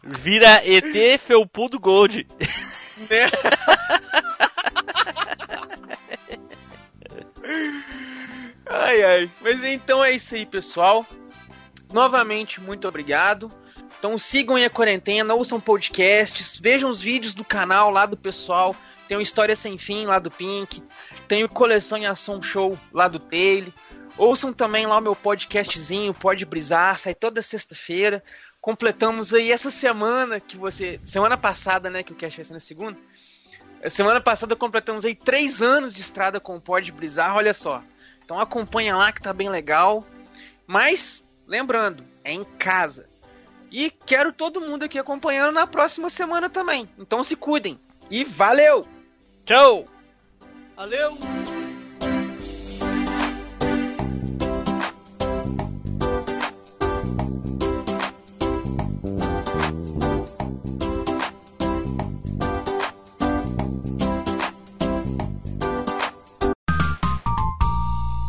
Vira 0.04 0.62
ET 0.66 1.20
Felpudo 1.20 1.80
Gold. 1.80 2.28
Né? 3.08 3.30
ai, 8.68 9.04
ai. 9.04 9.30
Mas 9.42 9.64
então 9.64 10.04
é 10.04 10.12
isso 10.12 10.34
aí, 10.34 10.44
pessoal. 10.46 11.06
Novamente, 11.94 12.60
muito 12.60 12.88
obrigado. 12.88 13.52
Então 14.02 14.18
sigam 14.18 14.56
a 14.56 14.68
quarentena, 14.68 15.36
ouçam 15.36 15.62
podcasts, 15.62 16.58
vejam 16.58 16.90
os 16.90 17.00
vídeos 17.00 17.36
do 17.36 17.46
canal 17.46 17.92
lá 17.92 18.08
do 18.08 18.18
pessoal. 18.18 18.76
Tem 19.08 19.16
o 19.16 19.22
História 19.22 19.56
Sem 19.56 19.78
Fim 19.78 20.08
lá 20.08 20.18
do 20.18 20.32
Pink, 20.32 20.82
tem 21.28 21.44
o 21.44 21.50
Coleção 21.50 22.00
em 22.00 22.08
Ação 22.08 22.42
Show 22.42 22.76
lá 22.92 23.08
do 23.08 23.20
Taylor. 23.20 23.72
Ouçam 24.18 24.52
também 24.52 24.88
lá 24.88 24.98
o 24.98 25.02
meu 25.02 25.16
podcastzinho, 25.16 26.16
Pode 26.16 26.48
Brisar, 26.48 26.98
sai 26.98 27.14
toda 27.14 27.44
sexta-feira. 27.44 28.24
Completamos 28.60 29.36
aí 29.36 29.52
essa 29.52 29.70
semana 29.70 30.40
que 30.40 30.58
você. 30.58 31.00
Semana 31.04 31.38
passada, 31.38 31.88
né? 31.92 32.02
Que 32.02 32.12
o 32.12 32.18
vai 32.20 32.32
ser 32.32 32.54
na 32.54 32.60
segunda. 32.60 32.98
Semana 33.88 34.20
passada 34.20 34.56
completamos 34.56 35.06
aí 35.06 35.14
três 35.14 35.62
anos 35.62 35.94
de 35.94 36.02
estrada 36.02 36.40
com 36.40 36.56
o 36.56 36.62
Pod 36.62 36.92
Bizarro, 36.92 37.38
olha 37.38 37.54
só. 37.54 37.84
Então 38.26 38.40
acompanha 38.40 38.98
lá 38.98 39.12
que 39.12 39.22
tá 39.22 39.32
bem 39.32 39.48
legal. 39.48 40.04
Mas, 40.66 41.24
lembrando, 41.46 42.04
é 42.24 42.34
em 42.34 42.44
casa. 42.44 43.11
E 43.72 43.90
quero 43.90 44.34
todo 44.34 44.60
mundo 44.60 44.84
aqui 44.84 45.00
acompanhando 45.00 45.54
na 45.54 45.66
próxima 45.66 46.10
semana 46.10 46.50
também. 46.50 46.90
Então 47.00 47.24
se 47.24 47.38
cuidem. 47.38 47.80
E 48.10 48.26
valeu! 48.26 48.86
Tchau! 49.46 49.86
Valeu! 50.76 51.18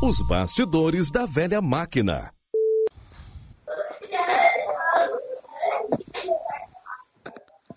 Os 0.05 0.21
bastidores 0.29 1.11
da 1.11 1.27
velha 1.27 1.61
máquina. 1.61 2.33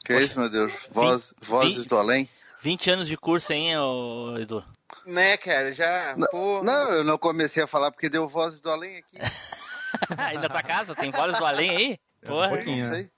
Que 0.06 0.14
é 0.14 0.22
isso, 0.22 0.40
meu 0.40 0.50
Deus? 0.50 0.72
Voz, 0.92 1.34
vozes 1.42 1.78
vinte- 1.78 1.90
do 1.90 1.98
além? 1.98 2.30
20 2.62 2.92
anos 2.92 3.08
de 3.08 3.18
curso, 3.18 3.52
hein, 3.54 3.78
ô, 3.78 4.38
Edu? 4.38 4.64
Né, 5.06 5.36
cara, 5.38 5.72
já. 5.72 6.16
Pô, 6.32 6.64
Não, 6.64 6.90
eu 6.92 7.04
não 7.04 7.18
comecei 7.18 7.64
a 7.64 7.68
falar 7.68 7.92
porque 7.92 8.10
deu 8.10 8.28
vozes 8.28 8.60
do 8.60 8.70
além 8.70 8.98
aqui. 8.98 9.18
na 10.40 10.50
tua 10.50 10.64
casa? 10.64 10.96
Tem 10.96 11.12
vozes 11.12 11.38
do 11.38 11.46
além 11.46 11.70
aí? 11.70 12.00
Porra. 12.26 12.50
Não 12.50 12.64
sei. 12.64 13.10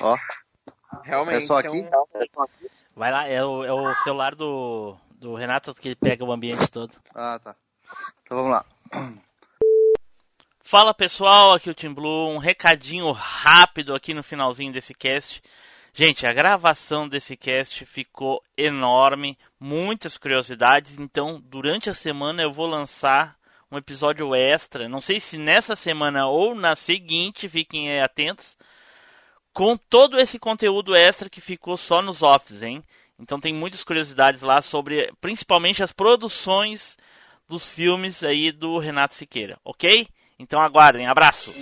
Ó. 0.00 0.16
Realmente. 1.02 1.44
É 1.44 1.46
só 1.46 1.60
então- 1.60 1.72
aqui? 1.72 2.66
Vai 2.94 3.12
lá, 3.12 3.28
é 3.28 3.44
o, 3.44 3.62
é 3.64 3.72
o 3.72 3.94
celular 3.96 4.34
do, 4.34 4.96
do 5.18 5.34
Renato 5.34 5.74
que 5.74 5.94
pega 5.94 6.24
o 6.24 6.32
ambiente 6.32 6.70
todo. 6.70 6.92
Ah, 7.14 7.38
tá. 7.42 7.54
Então 8.22 8.38
vamos 8.38 8.52
lá. 8.52 8.64
Fala 10.62 10.92
pessoal, 10.94 11.54
aqui 11.54 11.68
é 11.68 11.72
o 11.72 11.74
Tim 11.74 11.92
Blue, 11.92 12.30
um 12.30 12.38
recadinho 12.38 13.12
rápido 13.12 13.94
aqui 13.94 14.12
no 14.14 14.22
finalzinho 14.22 14.72
desse 14.72 14.94
cast. 14.94 15.42
Gente, 15.98 16.26
a 16.26 16.32
gravação 16.34 17.08
desse 17.08 17.38
cast 17.38 17.86
ficou 17.86 18.42
enorme, 18.54 19.38
muitas 19.58 20.18
curiosidades, 20.18 20.98
então 20.98 21.40
durante 21.42 21.88
a 21.88 21.94
semana 21.94 22.42
eu 22.42 22.52
vou 22.52 22.66
lançar 22.66 23.34
um 23.72 23.78
episódio 23.78 24.34
extra, 24.34 24.90
não 24.90 25.00
sei 25.00 25.18
se 25.18 25.38
nessa 25.38 25.74
semana 25.74 26.26
ou 26.26 26.54
na 26.54 26.76
seguinte, 26.76 27.48
fiquem 27.48 27.98
atentos, 27.98 28.58
com 29.54 29.74
todo 29.74 30.20
esse 30.20 30.38
conteúdo 30.38 30.94
extra 30.94 31.30
que 31.30 31.40
ficou 31.40 31.78
só 31.78 32.02
nos 32.02 32.22
offs, 32.22 32.60
hein? 32.60 32.84
Então 33.18 33.40
tem 33.40 33.54
muitas 33.54 33.82
curiosidades 33.82 34.42
lá 34.42 34.60
sobre 34.60 35.10
principalmente 35.18 35.82
as 35.82 35.92
produções 35.94 36.98
dos 37.48 37.70
filmes 37.70 38.22
aí 38.22 38.52
do 38.52 38.76
Renato 38.76 39.14
Siqueira, 39.14 39.58
ok? 39.64 40.06
Então 40.38 40.60
aguardem, 40.60 41.06
abraço! 41.06 41.54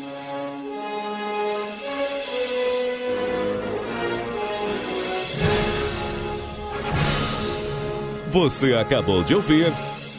Você 8.34 8.74
acabou 8.74 9.22
de 9.22 9.32
ouvir 9.32 9.72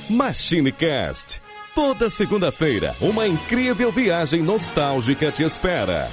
MachineCast. 0.10 1.42
Toda 1.76 2.08
segunda-feira, 2.08 2.96
uma 3.02 3.28
incrível 3.28 3.92
viagem 3.92 4.42
nostálgica 4.42 5.30
te 5.34 5.44
espera. 5.44 6.10